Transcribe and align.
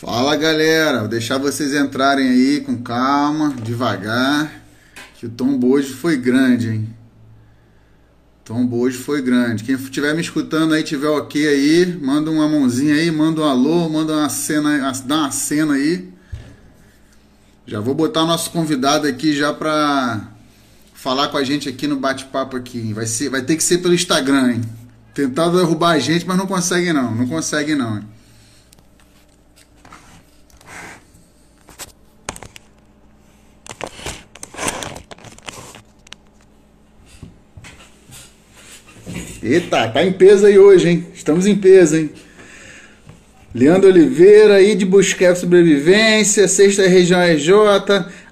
Fala 0.00 0.36
galera, 0.36 1.00
vou 1.00 1.08
deixar 1.08 1.38
vocês 1.38 1.74
entrarem 1.74 2.28
aí 2.28 2.60
com 2.60 2.80
calma, 2.80 3.52
devagar, 3.64 4.48
que 5.18 5.26
o 5.26 5.28
tombo 5.28 5.72
hoje 5.72 5.92
foi 5.92 6.16
grande, 6.16 6.68
hein? 6.68 6.88
O 8.40 8.44
tombo 8.44 8.78
hoje 8.78 8.96
foi 8.96 9.20
grande. 9.20 9.64
Quem 9.64 9.74
estiver 9.74 10.14
me 10.14 10.20
escutando 10.20 10.72
aí, 10.72 10.84
tiver 10.84 11.08
ok 11.08 11.48
aí, 11.48 11.98
manda 12.00 12.30
uma 12.30 12.46
mãozinha 12.46 12.94
aí, 12.94 13.10
manda 13.10 13.40
um 13.40 13.44
alô, 13.44 13.88
manda 13.88 14.12
uma 14.12 14.28
cena, 14.28 14.92
dá 15.04 15.16
uma 15.16 15.32
cena 15.32 15.74
aí. 15.74 16.08
Já 17.66 17.80
vou 17.80 17.92
botar 17.92 18.24
nosso 18.24 18.52
convidado 18.52 19.04
aqui 19.04 19.36
já 19.36 19.52
pra 19.52 20.28
falar 20.94 21.26
com 21.26 21.38
a 21.38 21.42
gente 21.42 21.68
aqui 21.68 21.88
no 21.88 21.96
bate-papo 21.96 22.56
aqui. 22.56 22.92
Vai, 22.92 23.06
ser, 23.06 23.30
vai 23.30 23.42
ter 23.42 23.56
que 23.56 23.64
ser 23.64 23.78
pelo 23.78 23.94
Instagram, 23.94 24.52
hein? 24.52 24.60
Tentar 25.12 25.48
derrubar 25.48 25.90
a 25.90 25.98
gente, 25.98 26.24
mas 26.24 26.38
não 26.38 26.46
consegue 26.46 26.92
não, 26.92 27.12
não 27.12 27.26
consegue 27.26 27.74
não, 27.74 27.96
hein? 27.96 28.17
Eita, 39.48 39.88
tá 39.88 40.04
em 40.04 40.12
peso 40.12 40.44
aí 40.44 40.58
hoje, 40.58 40.90
hein? 40.90 41.06
Estamos 41.14 41.46
em 41.46 41.54
peso, 41.54 41.96
hein? 41.96 42.10
Leandro 43.54 43.88
Oliveira 43.88 44.56
aí 44.56 44.74
de 44.74 44.84
Busquer 44.84 45.34
Sobrevivência, 45.34 46.46
Sexta 46.46 46.86
Região 46.86 47.18
RJ, 47.18 47.50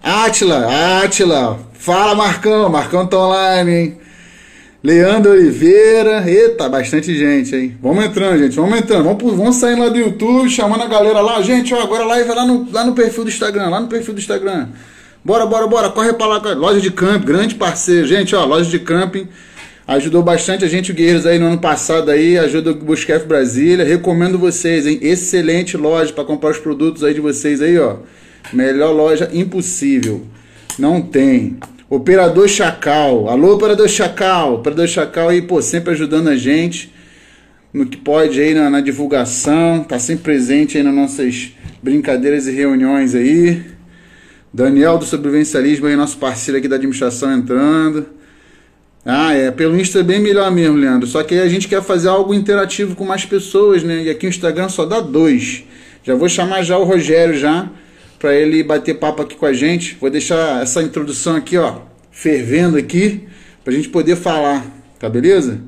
Atila, 0.02 1.02
Atila, 1.02 1.58
fala 1.73 2.14
Marcão, 2.14 2.68
Marcão 2.68 3.06
tá 3.06 3.16
online, 3.16 3.70
hein? 3.73 3.98
Leandro 4.84 5.32
Oliveira, 5.32 6.23
eita, 6.30 6.68
bastante 6.68 7.16
gente, 7.16 7.56
hein? 7.56 7.78
Vamos 7.80 8.04
entrando, 8.04 8.38
gente, 8.38 8.54
vamos 8.54 8.78
entrando, 8.78 9.04
vamos, 9.04 9.36
vamos 9.36 9.56
sair 9.56 9.74
lá 9.74 9.88
do 9.88 9.96
YouTube, 9.96 10.51
chamando 10.51 10.82
a 10.82 10.86
galera 10.86 11.23
lá, 11.23 11.40
gente, 11.40 11.73
ó, 11.73 11.80
agora 11.80 12.04
live 12.04 12.28
lá 12.28 12.45
no, 12.45 12.70
lá 12.70 12.84
no 12.84 12.92
perfil 12.92 13.24
do 13.24 13.30
Instagram, 13.30 13.70
lá 13.70 13.80
no 13.80 13.88
perfil 13.88 14.12
do 14.12 14.20
Instagram. 14.20 14.68
Bora, 15.24 15.46
bora, 15.46 15.66
bora, 15.66 15.88
corre 15.88 16.12
pra 16.12 16.26
lá, 16.26 16.38
loja 16.54 16.78
de 16.78 16.90
camping, 16.90 17.24
grande 17.24 17.54
parceiro, 17.54 18.06
gente, 18.06 18.36
ó, 18.36 18.45
loja 18.45 18.68
de 18.68 18.78
camping 18.78 19.26
Ajudou 19.88 20.20
bastante 20.20 20.65
a 20.65 20.68
gente, 20.68 20.90
o 20.90 20.95
Guerreiros, 20.95 21.26
aí 21.26 21.38
no 21.38 21.46
ano 21.46 21.59
passado 21.59 22.10
aí, 22.10 22.37
ajuda 22.37 22.73
o 22.73 22.74
Busquef 22.74 23.24
Brasília. 23.24 23.84
Recomendo 23.84 24.37
vocês, 24.37 24.84
hein? 24.84 24.98
Excelente 25.01 25.76
loja 25.76 26.12
para 26.12 26.24
comprar 26.24 26.51
os 26.51 26.59
produtos 26.59 27.04
aí 27.04 27.15
de 27.15 27.20
vocês 27.20 27.62
aí, 27.62 27.79
ó. 27.79 27.98
Melhor 28.52 28.90
loja 28.90 29.30
impossível. 29.32 30.26
Não 30.76 31.01
tem. 31.01 31.57
Operador 31.88 32.48
Chacal. 32.48 33.29
Alô, 33.29 33.54
Operador 33.54 33.88
Chacal. 33.88 34.54
Operador 34.54 34.88
Chacal 34.88 35.29
aí, 35.29 35.40
pô, 35.40 35.62
sempre 35.62 35.92
ajudando 35.92 36.29
a 36.30 36.37
gente 36.37 36.92
no 37.73 37.87
que 37.87 37.96
pode 37.96 38.40
aí 38.40 38.54
na, 38.54 38.68
na 38.68 38.80
divulgação. 38.80 39.84
Tá 39.84 40.01
sempre 40.01 40.24
presente 40.24 40.76
aí 40.76 40.82
nas 40.82 40.95
nossas 40.95 41.52
brincadeiras 41.80 42.48
e 42.48 42.51
reuniões 42.51 43.14
aí. 43.14 43.62
Daniel 44.52 44.98
do 44.98 45.04
Sobrevivencialismo 45.04 45.87
aí, 45.87 45.95
nosso 45.95 46.18
parceiro 46.18 46.59
aqui 46.59 46.66
da 46.66 46.74
administração 46.74 47.32
entrando. 47.32 48.16
Ah, 49.09 49.32
é. 49.32 49.52
Pelo 49.52 49.79
Insta 49.79 50.01
é 50.01 50.02
bem 50.02 50.18
melhor 50.18 50.51
mesmo, 50.51 50.76
Leandro. 50.76 51.07
Só 51.07 51.23
que 51.23 51.35
aí 51.35 51.40
a 51.40 51.49
gente 51.49 51.68
quer 51.68 51.80
fazer 51.80 52.09
algo 52.09 52.35
interativo 52.35 52.96
com 52.96 53.04
mais 53.04 53.24
pessoas, 53.24 53.85
né? 53.85 54.02
E 54.02 54.10
aqui 54.10 54.26
o 54.26 54.29
Instagram 54.29 54.68
só 54.68 54.85
dá 54.85 55.01
dois. 55.01 55.63
Já 56.02 56.16
vou 56.16 56.29
chamar 56.29 56.65
já 56.65 56.76
o 56.76 56.82
Rogério 56.82 57.38
já 57.38 57.71
para 58.18 58.35
ele 58.35 58.65
bater 58.65 58.95
papo 58.95 59.23
aqui 59.23 59.37
com 59.37 59.46
a 59.46 59.52
gente. 59.52 59.96
Vou 60.01 60.10
deixar 60.10 60.60
essa 60.60 60.82
introdução 60.82 61.37
aqui, 61.37 61.57
ó, 61.57 61.76
fervendo 62.10 62.76
aqui, 62.76 63.23
pra 63.63 63.73
gente 63.73 63.88
poder 63.88 64.16
falar, 64.16 64.66
tá 64.98 65.09
beleza? 65.09 65.60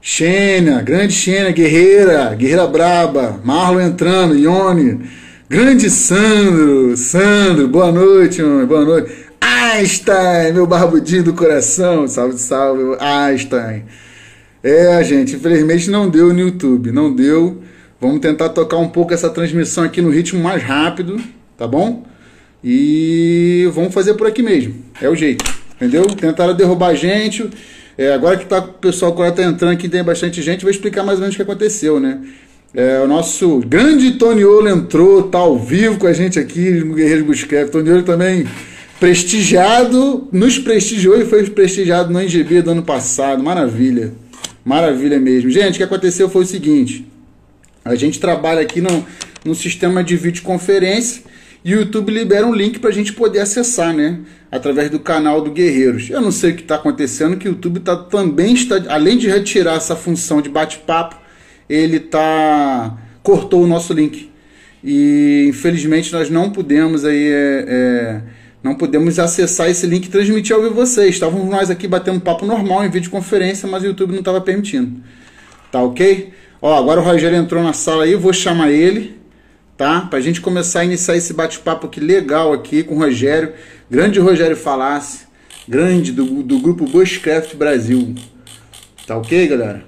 Xênia, 0.00 0.80
grande 0.80 1.12
Xênia, 1.12 1.50
guerreira, 1.50 2.34
guerreira 2.34 2.66
braba, 2.66 3.40
Marlon 3.44 3.80
entrando, 3.80 4.38
Ione, 4.38 5.00
grande 5.48 5.90
Sandro, 5.90 6.96
Sandro, 6.96 7.68
boa 7.68 7.92
noite, 7.92 8.42
mano, 8.42 8.66
boa 8.66 8.84
noite. 8.84 9.12
Einstein, 9.42 10.52
meu 10.52 10.68
barbudinho 10.68 11.24
do 11.24 11.32
coração. 11.32 12.06
Salve, 12.06 12.38
salve, 12.38 12.96
Einstein. 13.00 13.82
É, 14.62 15.02
gente, 15.02 15.34
infelizmente 15.34 15.90
não 15.90 16.08
deu 16.08 16.32
no 16.32 16.38
YouTube, 16.38 16.92
não 16.92 17.12
deu. 17.12 17.60
Vamos 18.00 18.20
tentar 18.20 18.50
tocar 18.50 18.76
um 18.76 18.88
pouco 18.88 19.12
essa 19.12 19.28
transmissão 19.28 19.82
aqui 19.82 20.00
no 20.00 20.10
ritmo 20.10 20.40
mais 20.40 20.62
rápido, 20.62 21.20
tá 21.58 21.66
bom? 21.66 22.04
E 22.62 23.68
vamos 23.72 23.92
fazer 23.92 24.14
por 24.14 24.28
aqui 24.28 24.42
mesmo. 24.42 24.74
É 25.00 25.08
o 25.08 25.16
jeito, 25.16 25.44
entendeu? 25.74 26.04
Tentaram 26.06 26.54
derrubar 26.54 26.88
a 26.90 26.94
gente. 26.94 27.50
É, 27.98 28.14
agora 28.14 28.36
que 28.36 28.46
tá, 28.46 28.58
o 28.58 28.74
pessoal 28.74 29.10
agora 29.10 29.32
tá 29.32 29.42
entrando 29.42 29.72
aqui, 29.72 29.88
tem 29.88 30.04
bastante 30.04 30.40
gente, 30.40 30.62
vou 30.62 30.70
explicar 30.70 31.02
mais 31.02 31.18
ou 31.18 31.22
menos 31.22 31.34
o 31.34 31.36
que 31.36 31.42
aconteceu, 31.42 31.98
né? 31.98 32.20
É, 32.72 33.00
o 33.00 33.08
nosso 33.08 33.58
grande 33.66 34.12
Toniolo 34.12 34.68
entrou, 34.68 35.24
tá 35.24 35.38
ao 35.38 35.58
vivo 35.58 35.98
com 35.98 36.06
a 36.06 36.12
gente 36.12 36.38
aqui 36.38 36.70
no 36.70 36.94
Guerreiros 36.94 37.26
Busquets. 37.26 37.70
Toniolo 37.70 38.02
também 38.02 38.46
prestigiado, 39.02 40.28
nos 40.30 40.60
prestigiou 40.60 41.20
e 41.20 41.24
foi 41.24 41.42
prestigiado 41.50 42.12
no 42.12 42.20
NGB 42.20 42.62
do 42.62 42.70
ano 42.70 42.84
passado. 42.84 43.42
Maravilha. 43.42 44.12
Maravilha 44.64 45.18
mesmo. 45.18 45.50
Gente, 45.50 45.74
o 45.74 45.76
que 45.78 45.82
aconteceu 45.82 46.30
foi 46.30 46.44
o 46.44 46.46
seguinte: 46.46 47.04
a 47.84 47.96
gente 47.96 48.20
trabalha 48.20 48.60
aqui 48.60 48.80
no, 48.80 49.04
no 49.44 49.56
sistema 49.56 50.04
de 50.04 50.16
videoconferência 50.16 51.24
e 51.64 51.74
o 51.74 51.80
YouTube 51.80 52.12
libera 52.12 52.46
um 52.46 52.54
link 52.54 52.78
para 52.78 52.90
a 52.90 52.92
gente 52.92 53.12
poder 53.12 53.40
acessar, 53.40 53.92
né? 53.92 54.20
Através 54.52 54.88
do 54.88 55.00
canal 55.00 55.40
do 55.40 55.50
Guerreiros. 55.50 56.08
Eu 56.08 56.20
não 56.20 56.30
sei 56.30 56.52
o 56.52 56.54
que 56.54 56.62
está 56.62 56.76
acontecendo, 56.76 57.36
que 57.36 57.48
o 57.48 57.50
YouTube 57.50 57.80
tá, 57.80 57.96
também 57.96 58.54
está, 58.54 58.84
além 58.86 59.18
de 59.18 59.26
retirar 59.26 59.78
essa 59.78 59.96
função 59.96 60.40
de 60.40 60.48
bate-papo, 60.48 61.16
ele 61.68 61.98
tá 61.98 62.96
cortou 63.20 63.64
o 63.64 63.66
nosso 63.66 63.92
link. 63.92 64.30
E 64.84 65.46
infelizmente 65.48 66.12
nós 66.12 66.30
não 66.30 66.50
pudemos 66.50 67.04
aí. 67.04 67.26
É, 67.26 67.64
é, 67.66 68.41
não 68.62 68.74
podemos 68.74 69.18
acessar 69.18 69.68
esse 69.68 69.86
link 69.86 70.06
e 70.06 70.08
transmitir 70.08 70.54
ao 70.54 70.62
vivo 70.62 70.74
vocês. 70.74 71.14
Estávamos 71.14 71.48
nós 71.48 71.68
aqui 71.68 71.88
batendo 71.88 72.20
papo 72.20 72.46
normal 72.46 72.84
em 72.84 72.90
videoconferência, 72.90 73.68
mas 73.68 73.82
o 73.82 73.86
YouTube 73.86 74.12
não 74.12 74.20
estava 74.20 74.40
permitindo. 74.40 75.02
Tá 75.70 75.82
ok? 75.82 76.32
Ó, 76.60 76.78
agora 76.78 77.00
o 77.00 77.04
Rogério 77.04 77.36
entrou 77.36 77.62
na 77.62 77.72
sala 77.72 78.04
aí, 78.04 78.14
vou 78.14 78.32
chamar 78.32 78.70
ele, 78.70 79.18
tá? 79.76 80.02
Pra 80.02 80.20
gente 80.20 80.40
começar 80.40 80.80
a 80.80 80.84
iniciar 80.84 81.16
esse 81.16 81.32
bate-papo 81.32 81.88
aqui 81.88 81.98
legal 81.98 82.52
aqui 82.52 82.84
com 82.84 82.94
o 82.94 82.98
Rogério. 82.98 83.52
Grande 83.90 84.20
Rogério 84.20 84.56
Falasse, 84.56 85.24
grande 85.66 86.12
do, 86.12 86.42
do 86.42 86.60
grupo 86.60 86.84
Bushcraft 86.84 87.56
Brasil. 87.56 88.14
Tá 89.06 89.16
ok, 89.16 89.48
galera? 89.48 89.84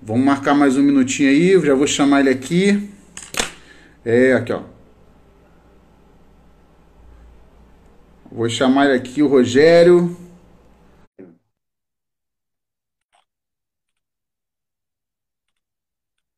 Vamos 0.00 0.24
marcar 0.24 0.54
mais 0.54 0.78
um 0.78 0.82
minutinho 0.82 1.28
aí, 1.28 1.60
já 1.66 1.74
vou 1.74 1.86
chamar 1.86 2.20
ele 2.20 2.30
aqui. 2.30 2.88
É, 4.04 4.32
aqui 4.32 4.54
ó. 4.54 4.77
Vou 8.30 8.48
chamar 8.48 8.90
aqui 8.90 9.22
o 9.22 9.26
Rogério. 9.26 10.14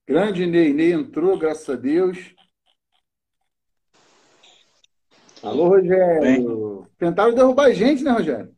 Grande 0.06 0.46
Ney, 0.46 0.72
Ney 0.72 0.92
entrou, 0.92 1.36
graças 1.36 1.68
a 1.68 1.74
Deus. 1.74 2.32
Alô, 5.42 5.68
Rogério. 5.68 6.20
Bem. 6.20 6.86
Tentaram 6.96 7.34
derrubar 7.34 7.66
a 7.66 7.72
gente, 7.72 8.04
né, 8.04 8.12
Rogério? 8.12 8.54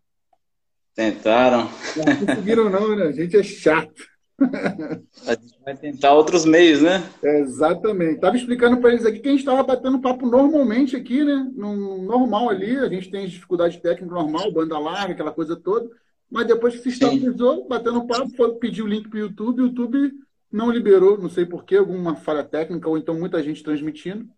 Tentaram. 0.95 1.71
Não 1.97 2.27
conseguiram 2.27 2.69
não, 2.69 2.95
né? 2.95 3.05
A 3.05 3.13
gente 3.13 3.37
é 3.37 3.43
chato. 3.43 4.05
Vai 5.65 5.77
tentar 5.77 6.13
outros 6.15 6.45
meios, 6.45 6.83
né? 6.83 7.03
É, 7.23 7.41
exatamente. 7.41 8.17
Estava 8.17 8.37
explicando 8.37 8.79
para 8.79 8.91
eles 8.91 9.07
aqui 9.07 9.21
que 9.21 9.29
a 9.29 9.31
gente 9.31 9.41
estava 9.41 9.63
batendo 9.63 10.01
papo 10.01 10.27
normalmente 10.27 10.97
aqui, 10.97 11.25
né? 11.25 11.51
No 11.55 12.03
normal 12.03 12.51
ali, 12.51 12.77
a 12.79 12.89
gente 12.89 13.11
tem 13.11 13.29
dificuldade 13.29 13.81
técnica 13.81 14.13
normal, 14.13 14.51
banda 14.53 14.79
larga, 14.79 15.13
aquela 15.13 15.31
coisa 15.31 15.55
toda. 15.55 15.89
Mas 16.29 16.47
depois 16.47 16.75
que 16.75 16.83
se 16.83 16.89
estabilizou, 16.89 17.69
batendo 17.69 18.07
papo, 18.07 18.31
foi 18.31 18.55
pedir 18.55 18.83
o 18.83 18.89
link 18.89 19.09
para 19.09 19.19
o 19.19 19.21
YouTube, 19.21 19.63
o 19.63 19.67
YouTube 19.67 20.13
não 20.51 20.71
liberou, 20.71 21.17
não 21.17 21.31
sei 21.31 21.47
porquê, 21.47 21.77
alguma 21.77 22.17
falha 22.17 22.43
técnica, 22.43 22.89
ou 22.89 22.99
então 22.99 23.15
muita 23.15 23.43
gente 23.43 23.63
transmitindo. 23.63 24.29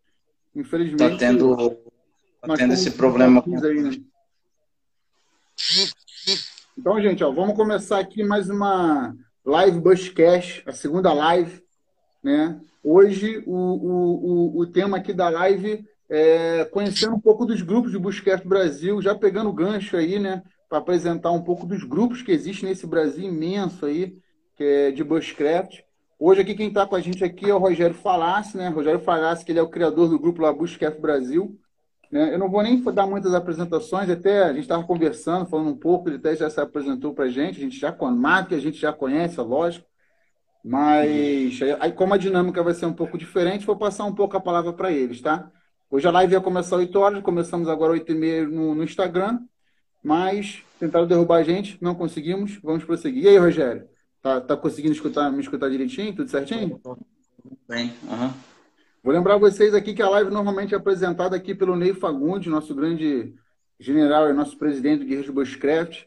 Infelizmente. 0.55 1.15
Está 1.15 1.17
tendo, 1.17 1.57
tá 2.41 2.55
tendo 2.55 2.75
esse 2.75 2.91
problema. 2.91 3.43
Aí, 3.47 3.81
né? 3.81 3.91
Então, 6.77 7.01
gente, 7.01 7.25
ó, 7.25 7.31
vamos 7.33 7.57
começar 7.57 7.99
aqui 7.99 8.23
mais 8.23 8.51
uma 8.51 9.15
Live 9.45 9.79
Buscast, 9.79 10.63
a 10.67 10.73
segunda 10.73 11.13
live. 11.13 11.63
Né? 12.23 12.59
Hoje, 12.83 13.43
o, 13.47 13.53
o, 13.53 14.57
o, 14.57 14.61
o 14.61 14.67
tema 14.67 14.97
aqui 14.97 15.13
da 15.13 15.29
live 15.29 15.85
é 16.09 16.65
conhecendo 16.67 17.15
um 17.15 17.21
pouco 17.21 17.45
dos 17.45 17.61
grupos 17.61 17.93
de 17.93 17.99
Buscast 17.99 18.47
Brasil, 18.47 19.03
já 19.03 19.15
pegando 19.15 19.51
o 19.51 19.55
gancho 19.55 19.97
aí, 19.97 20.19
né? 20.19 20.43
Para 20.69 20.79
apresentar 20.79 21.31
um 21.31 21.43
pouco 21.43 21.67
dos 21.67 21.85
grupos 21.85 22.23
que 22.23 22.33
existem 22.33 22.69
nesse 22.69 22.87
Brasil 22.87 23.25
imenso 23.25 23.85
aí, 23.85 24.17
que 24.57 24.65
é 24.65 24.91
de 24.91 25.05
Bushcraft. 25.05 25.81
Hoje 26.19 26.41
aqui 26.41 26.55
quem 26.55 26.69
está 26.69 26.87
com 26.87 26.97
a 26.97 27.01
gente 27.01 27.23
aqui 27.23 27.51
é 27.51 27.55
o 27.55 27.59
Rogério 27.59 27.95
Falassi, 27.95 28.57
né? 28.57 28.69
Rogério 28.69 29.01
Falassi, 29.01 29.45
que 29.45 29.53
ele 29.53 29.59
é 29.59 29.63
o 29.63 29.69
criador 29.69 30.09
do 30.09 30.19
grupo 30.19 30.41
lá 30.41 30.53
Bushcraft 30.53 31.01
Brasil. 31.01 31.59
Né? 32.15 32.33
Eu 32.33 32.39
não 32.39 32.49
vou 32.49 32.63
nem 32.63 32.81
dar 32.81 33.09
muitas 33.09 33.35
apresentações, 33.35 34.09
até 34.09 34.45
a 34.45 34.53
gente 34.53 34.61
estava 34.61 34.85
conversando, 34.85 35.47
falando 35.47 35.71
um 35.71 35.77
pouco, 35.77 36.09
ele 36.09 36.17
até 36.17 36.37
já 36.37 36.49
se 36.49 36.61
apresentou 36.61 37.13
para 37.13 37.25
a 37.25 37.29
gente, 37.29 37.59
a 37.59 37.61
gente 37.61 37.77
já 37.77 37.91
conhece, 37.91 38.55
a 38.55 38.61
gente 38.61 38.79
já 38.79 38.93
conhece, 38.93 39.41
é 39.41 39.43
lógico. 39.43 39.85
Mas 40.65 41.59
aí, 41.81 41.91
como 41.91 42.15
a 42.15 42.17
dinâmica 42.17 42.63
vai 42.63 42.73
ser 42.73 42.87
um 42.87 42.93
pouco 42.93 43.19
diferente, 43.19 43.67
vou 43.67 43.77
passar 43.77 44.05
um 44.05 44.15
pouco 44.15 44.37
a 44.37 44.41
palavra 44.41 44.73
para 44.73 44.93
eles, 44.93 45.21
tá? 45.21 45.51
Hoje 45.91 46.07
a 46.07 46.13
live 46.13 46.35
ia 46.35 46.41
começar 46.41 46.77
às 46.77 46.83
8 46.83 46.99
horas, 47.01 47.23
começamos 47.23 47.69
agora 47.69 47.93
às 47.93 47.99
8 47.99 48.13
e 48.13 48.15
meia 48.15 48.47
no, 48.47 48.77
no 48.77 48.85
Instagram, 48.85 49.41
mas 50.01 50.63
tentaram 50.79 51.09
derrubar 51.09 51.39
a 51.39 51.43
gente, 51.43 51.77
não 51.81 51.97
conseguimos, 51.97 52.61
vamos 52.63 52.85
prosseguir. 52.85 53.25
E 53.25 53.29
aí, 53.29 53.39
Rogério? 53.39 53.89
Tá, 54.23 54.41
tá 54.41 54.57
conseguindo 54.57 54.95
escutar, 54.95 55.33
me 55.33 55.41
escutar 55.41 55.69
direitinho? 55.69 56.15
Tudo 56.15 56.31
certinho? 56.31 56.81
Bem, 57.69 57.93
uhum. 58.05 58.54
Vou 59.05 59.13
lembrar 59.13 59.37
vocês 59.37 59.75
aqui 59.75 59.93
que 59.93 60.01
a 60.01 60.09
live 60.09 60.31
normalmente 60.31 60.73
é 60.73 60.79
apresentada 60.79 61.37
aqui 61.37 61.55
pelo 61.55 61.77
Ney 61.77 61.93
Fagundes, 61.93 62.51
nosso 62.51 62.75
grande 62.75 63.35
general 63.79 64.31
e 64.31 64.33
nosso 64.33 64.57
presidente 64.57 65.01
do 65.01 65.05
Guerreiros 65.05 65.29
Bushcraft, 65.29 66.05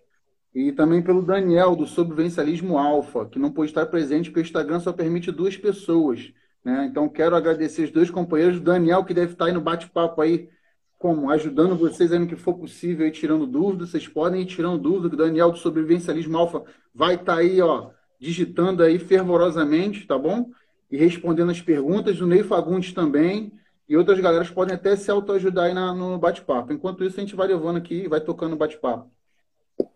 e 0.51 0.71
também 0.71 1.03
pelo 1.03 1.21
Daniel, 1.21 1.75
do 1.75 1.85
Sobrevivencialismo 1.85 2.75
Alfa, 2.75 3.27
que 3.27 3.37
não 3.37 3.51
pôde 3.51 3.69
estar 3.69 3.85
presente 3.85 4.31
porque 4.31 4.39
o 4.39 4.41
Instagram 4.41 4.79
só 4.79 4.91
permite 4.91 5.31
duas 5.31 5.55
pessoas. 5.55 6.33
Né? 6.65 6.87
Então, 6.89 7.07
quero 7.07 7.35
agradecer 7.35 7.83
os 7.83 7.91
dois 7.91 8.09
companheiros. 8.09 8.57
O 8.57 8.61
Daniel, 8.61 9.05
que 9.05 9.13
deve 9.13 9.33
estar 9.33 9.45
aí 9.45 9.53
no 9.53 9.61
bate-papo 9.61 10.19
aí, 10.19 10.49
como 10.97 11.29
ajudando 11.29 11.75
vocês 11.75 12.11
aí 12.11 12.17
no 12.17 12.25
que 12.25 12.35
for 12.35 12.55
possível, 12.55 13.05
e 13.05 13.11
tirando 13.11 13.45
dúvidas. 13.45 13.91
Vocês 13.91 14.07
podem 14.07 14.41
ir 14.41 14.47
tirando 14.47 14.79
dúvidas, 14.79 15.09
que 15.09 15.15
o 15.15 15.19
Daniel 15.19 15.51
do 15.51 15.59
Sobrevivencialismo 15.59 16.35
Alfa 16.35 16.63
vai 16.95 17.13
estar 17.13 17.35
aí, 17.35 17.61
ó, 17.61 17.91
digitando 18.19 18.81
aí 18.81 18.97
fervorosamente, 18.97 20.07
tá 20.07 20.17
bom? 20.17 20.49
E 20.91 20.97
respondendo 20.97 21.51
as 21.51 21.61
perguntas. 21.61 22.21
O 22.21 22.27
Ney 22.27 22.43
Fagundes 22.43 22.93
também. 22.93 23.51
E 23.89 23.95
outras 23.95 24.19
galeras 24.19 24.49
podem 24.49 24.75
até 24.75 24.95
se 24.95 25.09
autoajudar 25.09 25.65
aí 25.65 25.73
na, 25.73 25.93
no 25.93 26.17
bate-papo. 26.17 26.73
Enquanto 26.73 27.03
isso, 27.03 27.17
a 27.17 27.21
gente 27.21 27.35
vai 27.35 27.47
levando 27.47 27.77
aqui 27.77 28.03
e 28.03 28.07
vai 28.07 28.19
tocando 28.19 28.53
o 28.53 28.57
bate-papo. 28.57 29.09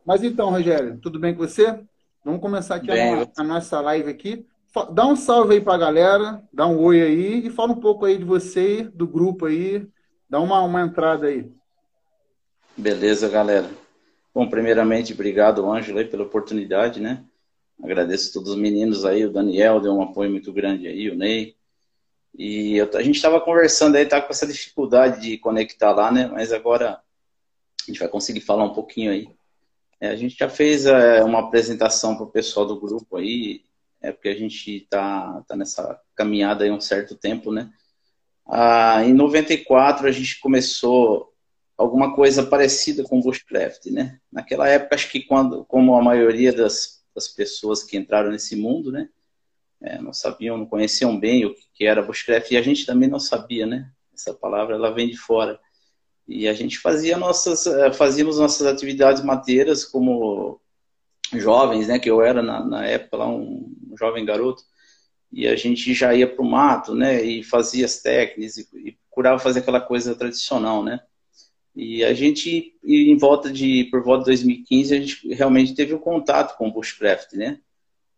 Mas 0.06 0.24
então, 0.24 0.50
Rogério, 0.50 0.98
tudo 1.02 1.20
bem 1.20 1.36
com 1.36 1.46
você? 1.46 1.80
Vamos 2.24 2.40
começar 2.40 2.76
aqui 2.76 2.92
a, 2.92 3.28
a, 3.38 3.44
nossa 3.44 3.82
live 3.82 4.10
aqui. 4.10 4.46
Dá 4.94 5.06
um 5.06 5.16
salve 5.16 5.56
aí 5.56 5.62
para 5.62 5.74
a 5.74 5.78
galera, 5.78 6.44
dá 6.54 6.68
um 6.68 6.80
oi 6.80 7.02
aí 7.02 7.48
e 7.48 7.50
fala 7.50 7.74
um 7.74 7.80
pouco 7.80 8.06
aí 8.06 8.18
de 8.18 8.24
você, 8.24 8.84
do 8.94 9.08
grupo 9.08 9.48
aí. 9.48 9.86
Dá 10.30 10.40
uma, 10.40 10.62
uma 10.62 10.82
entrada 10.82 11.28
aí. 11.28 11.52
Beleza, 12.78 13.28
galera. 13.28 13.70
Bom, 14.34 14.48
primeiramente, 14.48 15.14
obrigado, 15.14 15.70
Ângelo, 15.70 16.06
pela 16.08 16.24
oportunidade, 16.24 17.02
né? 17.02 17.26
Agradeço 17.83 18.31
todos 18.33 18.51
os 18.51 18.56
meninos 18.57 19.06
aí, 19.06 19.25
o 19.25 19.31
Daniel 19.31 19.80
deu 19.80 19.94
um 19.94 20.01
apoio 20.01 20.30
muito 20.30 20.54
grande 20.54 20.88
aí, 20.88 21.10
o 21.10 21.16
Ney. 21.16 21.56
E 22.38 22.78
eu, 22.78 22.89
a 22.94 23.01
gente 23.01 23.16
estava 23.16 23.42
conversando 23.42 23.95
aí, 23.95 24.06
tá 24.06 24.22
com 24.22 24.31
essa 24.31 24.48
dificuldade 24.48 25.22
de 25.22 25.38
conectar 25.38 25.92
lá, 25.92 26.12
né? 26.12 26.28
Mas 26.28 26.54
agora 26.54 27.01
a 27.81 27.86
gente 27.88 28.00
vai 28.00 28.07
conseguir 28.07 28.42
falar 28.42 28.63
um 28.63 28.74
pouquinho 28.74 29.12
aí. 29.12 29.30
É, 30.00 30.10
a 30.10 30.16
gente 30.16 30.38
já 30.38 30.48
fez 30.48 30.86
é, 30.86 31.24
uma 31.24 31.39
apresentação 31.39 32.16
para 32.16 32.25
o 32.25 32.31
pessoal 32.31 32.66
do 32.66 32.80
grupo 32.80 33.18
aí, 33.18 33.63
é 34.01 34.12
porque 34.12 34.30
a 34.30 34.36
gente 34.36 34.78
está 34.78 35.44
tá 35.48 35.56
nessa 35.56 36.00
caminhada 36.16 36.63
aí 36.63 36.72
um 36.72 36.80
certo 36.80 37.16
tempo, 37.16 37.51
né? 37.51 37.72
Ah, 38.48 39.04
em 39.04 39.13
94 39.13 40.07
a 40.07 40.12
gente 40.12 40.39
começou 40.39 41.31
alguma 41.78 42.16
coisa 42.16 42.44
parecida 42.44 43.04
com 43.04 43.19
o 43.19 43.22
Bushcraft, 43.22 43.88
né? 43.88 44.19
Naquela 44.31 44.68
época, 44.68 44.95
acho 44.95 45.10
que 45.10 45.22
quando, 45.22 45.66
como 45.66 45.95
a 45.95 46.04
maioria 46.04 46.54
das, 46.54 47.00
das 47.13 47.28
pessoas 47.28 47.84
que 47.84 47.98
entraram 47.98 48.31
nesse 48.31 48.56
mundo, 48.56 48.92
né? 48.92 49.10
É, 49.81 50.00
não 50.00 50.13
sabiam, 50.13 50.58
não 50.58 50.66
conheciam 50.66 51.19
bem 51.19 51.46
o 51.46 51.56
que 51.74 51.86
era 51.86 52.04
Bushcraft, 52.04 52.52
e 52.52 52.58
a 52.58 52.62
gente 52.62 52.86
também 52.86 53.10
não 53.10 53.19
sabia, 53.19 53.66
né? 53.66 53.92
Essa 54.13 54.34
palavra, 54.34 54.75
ela 54.75 54.92
vem 54.92 55.10
de 55.10 55.18
fora. 55.18 55.60
E 56.28 56.48
a 56.48 56.54
gente 56.54 56.78
fazia 56.78 57.18
nossas, 57.18 57.66
eh, 57.66 57.92
fazíamos 57.92 58.38
nossas 58.38 58.68
atividades 58.68 59.24
mateiras 59.24 59.84
como 59.84 60.62
jovens, 61.34 61.88
né? 61.88 62.00
Que 62.00 62.10
eu 62.10 62.22
era 62.22 62.42
na, 62.42 62.63
na 62.63 62.86
época 62.86 63.18
lá 63.18 63.28
um, 63.28 63.74
um 63.92 63.98
jovem 63.98 64.24
garoto 64.24 64.64
e 65.31 65.48
a 65.48 65.56
gente 65.56 65.94
já 65.94 66.14
ia 66.14 66.28
para 66.28 66.44
o 66.44 66.50
mato, 66.50 66.94
né? 66.94 67.24
E 67.24 67.44
fazia 67.44 67.86
as 67.86 68.02
técnicas 68.02 68.57
e, 68.57 68.68
e 68.75 68.92
procurava 68.92 69.40
fazer 69.40 69.60
aquela 69.60 69.81
coisa 69.81 70.16
tradicional, 70.16 70.84
né? 70.84 71.00
E 71.75 72.03
a 72.03 72.13
gente, 72.13 72.73
em 72.83 73.18
volta 73.18 73.51
de, 73.51 73.85
por 73.85 74.03
volta 74.03 74.23
de 74.23 74.31
2015, 74.31 74.94
a 74.94 75.00
gente 75.00 75.33
realmente 75.33 75.73
teve 75.73 75.94
um 75.94 76.00
contato 76.00 76.57
com 76.57 76.68
o 76.68 76.73
bushcraft, 76.73 77.33
né? 77.33 77.59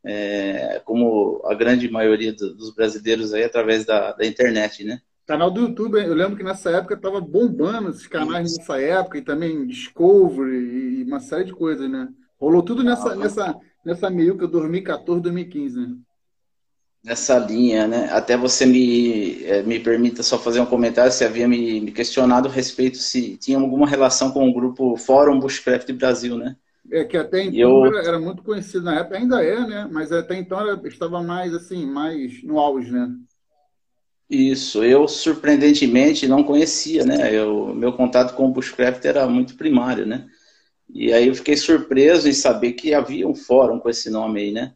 É, 0.03 0.81
como 0.83 1.41
a 1.45 1.53
grande 1.53 1.89
maioria 1.89 2.33
dos 2.33 2.73
brasileiros 2.75 3.33
aí 3.33 3.44
através 3.44 3.85
da, 3.85 4.11
da 4.11 4.25
internet, 4.25 4.83
né? 4.83 5.00
Canal 5.25 5.50
do 5.50 5.61
YouTube, 5.61 5.97
eu 5.97 6.13
lembro 6.13 6.35
que 6.35 6.44
nessa 6.44 6.69
época 6.71 6.95
estava 6.95 7.21
bombando 7.21 7.89
esses 7.89 8.07
canais 8.07 8.57
nessa 8.57 8.81
época, 8.81 9.17
e 9.17 9.21
também 9.21 9.65
Discovery 9.65 11.00
e 11.00 11.03
uma 11.03 11.21
série 11.21 11.45
de 11.45 11.53
coisas, 11.53 11.89
né? 11.89 12.09
Rolou 12.38 12.61
tudo 12.61 12.83
nessa, 12.83 13.13
ah, 13.13 13.15
nessa, 13.15 13.55
nessa 13.85 14.09
meiuca 14.09 14.45
2014, 14.45 15.21
2015, 15.21 15.79
né? 15.79 15.95
Nessa 17.03 17.38
linha, 17.38 17.85
né? 17.85 18.09
Até 18.11 18.38
você 18.38 18.65
me, 18.65 19.44
eh, 19.44 19.61
me 19.63 19.77
permita 19.77 20.23
só 20.23 20.39
fazer 20.39 20.61
um 20.61 20.65
comentário, 20.65 21.11
você 21.11 21.25
havia 21.25 21.47
me, 21.47 21.81
me 21.81 21.91
questionado 21.91 22.47
a 22.47 22.51
respeito 22.51 22.97
se 22.97 23.35
tinha 23.35 23.57
alguma 23.57 23.85
relação 23.85 24.31
com 24.31 24.47
o 24.47 24.53
grupo 24.53 24.95
Fórum 24.95 25.38
Bushcraft 25.38 25.91
Brasil, 25.91 26.38
né? 26.38 26.55
É 26.89 27.03
que 27.03 27.17
até 27.17 27.44
então 27.44 27.59
eu... 27.59 27.85
era, 27.85 28.07
era, 28.07 28.19
muito 28.19 28.41
conhecido 28.41 28.85
na 28.85 29.00
época, 29.00 29.17
ainda 29.17 29.44
é, 29.44 29.59
né? 29.67 29.89
Mas 29.91 30.13
até 30.13 30.35
então 30.35 30.59
era, 30.59 30.79
estava 30.88 31.21
mais 31.21 31.53
assim, 31.53 31.85
mais 31.85 32.41
no 32.41 32.57
auge, 32.57 32.91
né? 32.91 33.11
Isso, 34.29 34.83
eu 34.83 35.07
surpreendentemente 35.07 36.27
não 36.27 36.44
conhecia, 36.44 37.05
né? 37.05 37.33
Eu, 37.35 37.73
meu 37.75 37.94
contato 37.94 38.33
com 38.33 38.45
o 38.45 38.51
Bushcraft 38.51 39.03
era 39.05 39.27
muito 39.27 39.55
primário, 39.55 40.05
né? 40.05 40.25
E 40.89 41.11
aí 41.11 41.27
eu 41.27 41.35
fiquei 41.35 41.57
surpreso 41.57 42.29
em 42.29 42.33
saber 42.33 42.73
que 42.73 42.94
havia 42.94 43.27
um 43.27 43.35
fórum 43.35 43.79
com 43.79 43.89
esse 43.89 44.09
nome 44.09 44.39
aí, 44.39 44.51
né? 44.51 44.73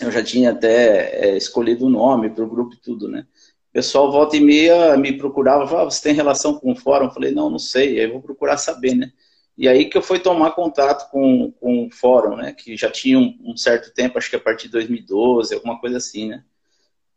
Eu 0.00 0.10
já 0.10 0.22
tinha 0.22 0.50
até 0.50 1.26
é, 1.26 1.36
escolhido 1.36 1.86
o 1.86 1.90
nome 1.90 2.30
para 2.30 2.44
o 2.44 2.48
grupo 2.48 2.74
e 2.74 2.80
tudo, 2.80 3.08
né? 3.08 3.26
O 3.70 3.72
pessoal 3.72 4.10
volta 4.10 4.36
e 4.36 4.40
meia 4.40 4.96
me 4.96 5.16
procurava, 5.16 5.66
falava, 5.66 5.88
ah, 5.88 5.90
você 5.90 6.02
tem 6.02 6.14
relação 6.14 6.58
com 6.58 6.72
o 6.72 6.76
fórum? 6.76 7.06
Eu 7.06 7.10
falei, 7.10 7.32
não, 7.32 7.48
não 7.48 7.58
sei, 7.58 7.98
aí 8.00 8.06
eu 8.06 8.12
vou 8.12 8.22
procurar 8.22 8.56
saber, 8.58 8.94
né? 8.94 9.12
E 9.56 9.68
aí 9.68 9.84
que 9.86 9.96
eu 9.96 10.02
fui 10.02 10.18
tomar 10.18 10.52
contato 10.52 11.10
com, 11.10 11.52
com 11.52 11.86
o 11.86 11.90
fórum, 11.90 12.36
né? 12.36 12.52
Que 12.52 12.76
já 12.76 12.90
tinha 12.90 13.18
um, 13.18 13.38
um 13.42 13.56
certo 13.56 13.92
tempo, 13.92 14.18
acho 14.18 14.30
que 14.30 14.36
a 14.36 14.40
partir 14.40 14.66
de 14.66 14.72
2012, 14.72 15.54
alguma 15.54 15.78
coisa 15.78 15.98
assim, 15.98 16.28
né? 16.28 16.42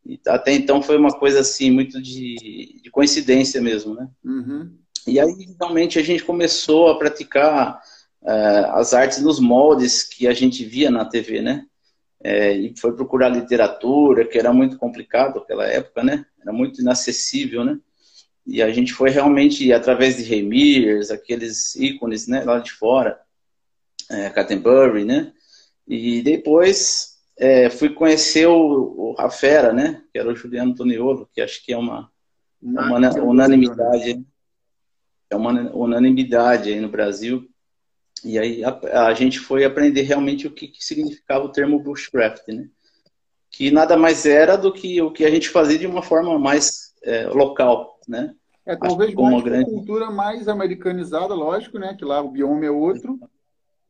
E 0.05 0.19
até 0.27 0.53
então 0.53 0.81
foi 0.81 0.97
uma 0.97 1.11
coisa 1.11 1.39
assim, 1.39 1.71
muito 1.71 2.01
de, 2.01 2.79
de 2.81 2.91
coincidência 2.91 3.59
mesmo, 3.61 3.95
né? 3.95 4.07
Uhum. 4.23 4.77
E 5.07 5.19
aí, 5.19 5.55
realmente, 5.59 5.97
a 5.97 6.03
gente 6.03 6.23
começou 6.23 6.89
a 6.89 6.97
praticar 6.97 7.81
uh, 8.21 8.71
as 8.73 8.93
artes 8.93 9.21
nos 9.21 9.39
moldes 9.39 10.03
que 10.03 10.27
a 10.27 10.33
gente 10.33 10.63
via 10.63 10.91
na 10.91 11.05
TV, 11.05 11.41
né? 11.41 11.65
É, 12.27 12.51
e 12.53 12.73
foi 12.75 12.91
procurar 12.95 13.29
literatura, 13.29 14.25
que 14.25 14.35
era 14.35 14.51
muito 14.51 14.79
complicado 14.79 15.35
naquela 15.35 15.67
época, 15.67 16.03
né? 16.03 16.25
Era 16.41 16.51
muito 16.51 16.81
inacessível, 16.81 17.63
né? 17.63 17.79
E 18.47 18.63
a 18.63 18.71
gente 18.71 18.93
foi 18.93 19.11
realmente, 19.11 19.71
através 19.71 20.17
de 20.17 20.23
Remirs, 20.23 21.11
aqueles 21.11 21.75
ícones, 21.75 22.27
né, 22.27 22.43
lá 22.43 22.57
de 22.57 22.71
fora, 22.71 23.19
é, 24.09 24.27
Cattenbury, 24.31 25.05
né? 25.05 25.33
E 25.87 26.23
depois 26.23 27.19
é, 27.37 27.69
fui 27.69 27.89
conhecer 27.89 28.47
o, 28.47 28.55
o 28.55 29.13
Rafera, 29.13 29.71
né? 29.71 30.01
Que 30.11 30.17
era 30.17 30.27
o 30.27 30.35
Juliano 30.35 30.73
Toniolo, 30.73 31.29
que 31.31 31.41
acho 31.41 31.63
que 31.63 31.73
é 31.73 31.77
uma, 31.77 32.09
uma 32.59 32.97
unanimidade. 33.21 34.25
É 35.29 35.35
uma 35.35 35.51
unanimidade 35.75 36.73
aí 36.73 36.79
no 36.79 36.89
Brasil. 36.89 37.47
E 38.23 38.39
aí 38.39 38.63
a, 38.63 39.07
a 39.07 39.13
gente 39.13 39.39
foi 39.39 39.65
aprender 39.65 40.01
realmente 40.01 40.47
o 40.47 40.51
que, 40.51 40.67
que, 40.67 40.83
significava 40.83 41.45
o 41.45 41.51
termo 41.51 41.79
bushcraft, 41.79 42.47
né? 42.47 42.67
Que 43.51 43.71
nada 43.71 43.95
mais 43.95 44.25
era 44.25 44.55
do 44.55 44.73
que 44.73 45.01
o 45.01 45.11
que 45.11 45.25
a 45.25 45.29
gente 45.29 45.49
fazia 45.49 45.77
de 45.77 45.87
uma 45.87 46.01
forma 46.01 46.37
mais 46.39 46.93
é, 47.03 47.27
local, 47.27 47.99
né? 48.07 48.33
É, 48.65 48.75
talvez 48.75 49.13
mais 49.13 49.33
uma 49.33 49.41
grande... 49.43 49.69
cultura 49.69 50.09
mais 50.09 50.47
americanizada, 50.47 51.33
lógico, 51.33 51.77
né? 51.77 51.93
Que 51.93 52.03
lá 52.03 52.21
o 52.21 52.31
bioma 52.31 52.65
é 52.65 52.71
outro 52.71 53.19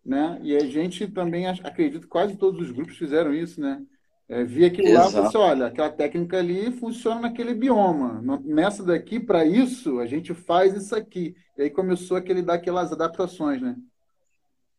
né? 0.05 0.39
E 0.43 0.55
a 0.55 0.59
gente 0.59 1.07
também 1.07 1.47
acredito 1.47 2.07
quase 2.07 2.37
todos 2.37 2.61
os 2.61 2.71
grupos 2.71 2.95
fizeram 2.95 3.33
isso, 3.33 3.59
né? 3.59 3.81
É, 4.27 4.43
vi 4.43 4.65
aquilo 4.65 4.87
Exato. 4.87 5.03
lá 5.03 5.09
e 5.09 5.11
falei 5.11 5.27
assim, 5.27 5.37
olha, 5.37 5.65
aquela 5.67 5.89
técnica 5.89 6.37
ali 6.37 6.71
funciona 6.71 7.21
naquele 7.21 7.53
bioma. 7.53 8.21
Nessa 8.43 8.83
daqui, 8.83 9.19
para 9.19 9.45
isso, 9.45 9.99
a 9.99 10.05
gente 10.05 10.33
faz 10.33 10.75
isso 10.75 10.95
aqui. 10.95 11.35
E 11.57 11.63
aí 11.63 11.69
começou 11.69 12.17
aquele 12.17 12.41
dar 12.41 12.55
aquelas 12.55 12.91
adaptações, 12.91 13.61
né? 13.61 13.75